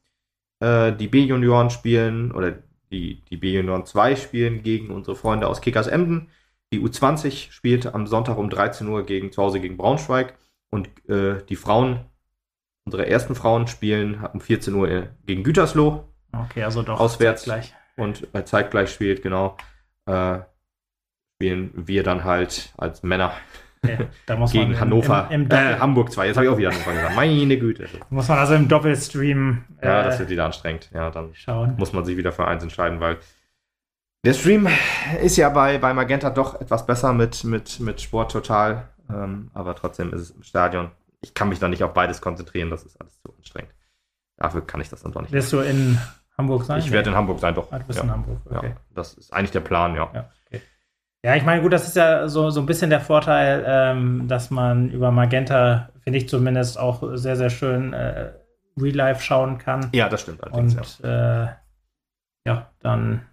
Äh, 0.62 0.94
die 0.94 1.10
B-Junioren 1.10 1.70
spielen, 1.70 2.32
oder 2.32 2.60
die, 2.90 3.22
die 3.26 3.36
B-Junioren 3.36 3.86
2 3.86 4.16
spielen 4.16 4.64
gegen 4.64 4.91
unsere 4.91 5.18
Freunde 5.18 5.49
aus 5.49 5.60
Kickers 5.60 5.88
Emden. 5.88 6.30
Die 6.72 6.80
U20 6.80 7.52
spielt 7.52 7.94
am 7.94 8.08
Sonntag 8.08 8.38
um 8.38 8.49
13 8.49 8.88
Uhr 8.88 9.06
gegen, 9.06 9.34
zu 9.34 9.44
Hause 9.44 9.60
gegen 9.60 9.76
Braunschweig. 9.76 10.38
Und 10.70 10.88
äh, 11.10 11.44
die 11.49 11.58
Frauen, 11.58 12.06
unsere 12.86 13.08
ersten 13.08 13.36
Frauen, 13.36 13.68
spielen 13.68 14.24
um 14.32 14.40
14 14.40 14.74
Uhr 14.74 14.90
äh, 14.90 15.08
gegen 15.26 15.44
Gütersloh. 15.44 16.06
Okay, 16.32 16.64
also 16.64 16.82
doch 16.82 16.98
Auswärts. 16.98 17.44
gleich. 17.44 17.74
Und 17.98 18.34
äh, 18.34 18.45
zeitgleich 18.45 18.90
spielt, 18.90 19.22
genau, 19.22 19.58
äh, 20.06 20.40
spielen 21.36 21.74
wir 21.76 22.04
dann 22.04 22.24
halt 22.24 22.74
als 22.78 23.04
Männer 23.04 23.34
Muss 24.38 24.51
gegen 24.51 24.72
im- 24.72 24.80
Hannover, 24.80 25.27
Im, 25.31 25.43
im 25.43 25.51
äh, 25.51 25.80
Hamburg 25.80 26.11
2. 26.11 26.27
Jetzt 26.27 26.38
habe 26.38 26.45
ich 26.45 26.51
auch 26.51 26.57
wieder 26.57 26.72
Hannover 26.72 26.93
gesagt. 26.93 27.15
Meine 27.15 27.57
Güte. 27.57 27.88
muss 28.09 28.27
man 28.27 28.38
also 28.39 28.53
im 28.55 28.68
Doppelstream 28.68 29.64
Ja, 29.81 30.01
äh, 30.01 30.03
das 30.05 30.19
wird 30.19 30.30
wieder 30.30 30.45
anstrengend. 30.45 30.89
Ja, 30.93 31.09
dann 31.11 31.30
schauen. 31.34 31.76
muss 31.77 31.93
man 31.93 32.05
sich 32.05 32.18
wieder 32.18 32.31
für 32.31 32.47
eins 32.47 32.64
entscheiden, 32.64 32.99
weil 32.99 33.18
der 34.26 34.34
Stream 34.34 34.68
ist 35.22 35.38
ja 35.38 35.49
bei, 35.49 35.77
bei 35.77 35.93
Magenta 35.93 36.30
doch 36.30 36.59
etwas 36.59 36.85
besser 36.85 37.14
mit, 37.14 37.43
mit, 37.43 37.80
mit 37.80 38.01
Sport 38.01 38.31
total. 38.31 38.89
Ähm, 39.09 39.51
aber 39.53 39.76
trotzdem 39.76 40.11
ist 40.14 40.22
es 40.22 40.31
im 40.31 40.43
Stadion. 40.43 40.91
Ich 41.22 41.34
kann 41.34 41.49
mich 41.49 41.59
da 41.59 41.68
nicht 41.68 41.84
auf 41.84 41.93
beides 41.93 42.19
konzentrieren, 42.22 42.69
das 42.69 42.84
ist 42.84 42.99
alles 42.99 43.19
zu 43.22 43.34
anstrengend. 43.38 43.73
Dafür 44.38 44.65
kann 44.65 44.81
ich 44.81 44.89
das 44.89 45.01
dann 45.01 45.11
doch 45.14 45.22
nicht. 45.22 45.31
Wirst 45.31 45.53
du 45.53 45.59
in 45.59 45.97
Hamburg 46.38 46.65
sein? 46.65 46.80
Ich 46.80 46.91
werde 46.91 47.09
in 47.09 47.15
Hamburg 47.15 47.39
sein, 47.39 47.55
doch. 47.55 47.72
Ah, 47.72 47.80
du 47.80 47.85
bist 47.85 47.97
ja. 47.99 48.03
in 48.05 48.11
Hamburg, 48.11 48.39
okay. 48.45 48.68
ja, 48.69 48.76
das 48.93 49.14
ist 49.15 49.34
eigentlich 49.34 49.51
der 49.51 49.61
Plan, 49.61 49.95
ja. 49.95 50.09
Ja. 50.14 50.30
Ja, 51.26 51.35
ich 51.35 51.44
meine, 51.44 51.61
gut, 51.61 51.73
das 51.73 51.88
ist 51.88 51.95
ja 51.95 52.27
so, 52.27 52.49
so 52.49 52.60
ein 52.60 52.65
bisschen 52.65 52.89
der 52.89 53.02
Vorteil, 53.02 53.64
ähm, 53.68 54.27
dass 54.27 54.49
man 54.49 54.89
über 54.91 55.11
Magenta, 55.11 55.89
finde 56.02 56.19
ich 56.19 56.30
zumindest, 56.30 56.80
auch 56.80 57.03
sehr, 57.15 57.35
sehr 57.35 57.49
schön 57.49 57.94
äh, 57.94 58.34
Real 58.80 58.95
Life 58.95 59.22
schauen 59.22 59.57
kann. 59.57 59.89
Ja, 59.94 60.10
das 60.10 60.22
stimmt. 60.22 60.45
Und 60.52 61.02
ja. 61.02 61.44
Äh, 61.45 61.56
ja, 62.48 62.72
dann 62.80 63.27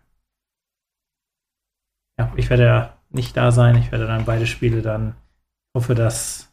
ja, 2.19 2.32
ich 2.36 2.51
werde 2.51 2.65
ja 2.65 2.98
nicht 3.11 3.36
da 3.36 3.51
sein. 3.51 3.77
Ich 3.77 3.93
werde 3.93 4.06
dann 4.06 4.24
beide 4.24 4.47
Spiele 4.47 4.82
dann 4.82 5.16
hoffe, 5.77 5.94
dass 5.94 6.52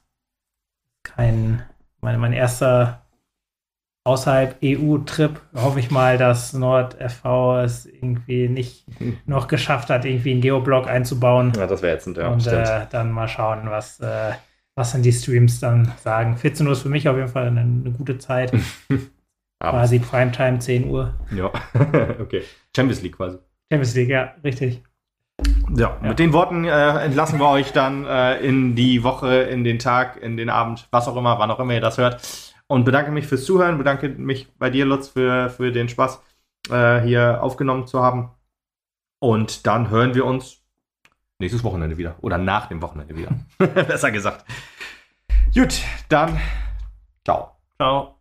kein, 1.03 1.63
meine, 2.01 2.17
mein 2.17 2.33
erster 2.33 3.00
außerhalb 4.03 4.57
EU-Trip, 4.63 5.39
hoffe 5.55 5.79
ich 5.79 5.91
mal, 5.91 6.17
dass 6.17 6.53
NordFV 6.53 7.61
es 7.63 7.85
irgendwie 7.85 8.47
nicht 8.47 8.85
noch 9.25 9.47
geschafft 9.47 9.89
hat, 9.89 10.05
irgendwie 10.05 10.31
einen 10.31 10.41
Geoblock 10.41 10.87
einzubauen. 10.87 11.53
Ja, 11.55 11.67
das 11.67 11.81
wäre 11.81 11.93
jetzt 11.93 12.07
ein 12.07 12.15
ja, 12.15 12.29
Und 12.29 12.45
äh, 12.47 12.87
dann 12.89 13.11
mal 13.11 13.27
schauen, 13.27 13.69
was, 13.69 13.99
äh, 13.99 14.31
was 14.75 14.93
dann 14.93 15.03
die 15.03 15.11
Streams 15.11 15.59
dann 15.59 15.91
sagen. 16.03 16.37
14 16.37 16.65
Uhr 16.65 16.73
ist 16.73 16.81
für 16.81 16.89
mich 16.89 17.07
auf 17.07 17.15
jeden 17.15 17.29
Fall 17.29 17.47
eine, 17.47 17.61
eine 17.61 17.91
gute 17.91 18.17
Zeit. 18.17 18.51
quasi 19.61 19.99
Primetime, 19.99 20.59
10 20.59 20.89
Uhr. 20.89 21.13
Ja, 21.35 21.51
okay. 22.19 22.43
Champions 22.75 23.01
League 23.01 23.17
quasi. 23.17 23.37
Champions 23.71 23.95
League, 23.95 24.09
ja, 24.09 24.33
richtig. 24.43 24.83
Ja, 25.75 25.97
ja, 26.01 26.09
mit 26.09 26.19
den 26.19 26.33
Worten 26.33 26.65
äh, 26.65 27.03
entlassen 27.03 27.39
wir 27.39 27.47
euch 27.47 27.71
dann 27.71 28.05
äh, 28.05 28.39
in 28.39 28.75
die 28.75 29.03
Woche, 29.03 29.43
in 29.43 29.63
den 29.63 29.79
Tag, 29.79 30.21
in 30.21 30.37
den 30.37 30.49
Abend, 30.49 30.87
was 30.91 31.07
auch 31.07 31.15
immer, 31.15 31.39
wann 31.39 31.49
auch 31.49 31.59
immer 31.59 31.73
ihr 31.73 31.81
das 31.81 31.97
hört. 31.97 32.21
Und 32.71 32.85
bedanke 32.85 33.11
mich 33.11 33.27
fürs 33.27 33.43
Zuhören, 33.43 33.77
bedanke 33.77 34.07
mich 34.07 34.47
bei 34.57 34.69
dir, 34.69 34.85
Lutz, 34.85 35.09
für, 35.09 35.49
für 35.49 35.73
den 35.73 35.89
Spaß, 35.89 36.21
äh, 36.69 37.01
hier 37.01 37.43
aufgenommen 37.43 37.85
zu 37.85 38.01
haben. 38.01 38.31
Und 39.19 39.67
dann 39.67 39.89
hören 39.89 40.15
wir 40.15 40.25
uns 40.25 40.61
nächstes 41.37 41.65
Wochenende 41.65 41.97
wieder. 41.97 42.15
Oder 42.21 42.37
nach 42.37 42.67
dem 42.67 42.81
Wochenende 42.81 43.13
wieder. 43.17 43.31
Besser 43.57 44.09
gesagt. 44.11 44.45
Gut, 45.53 45.81
dann 46.07 46.39
ciao. 47.25 47.57
Ciao. 47.75 48.20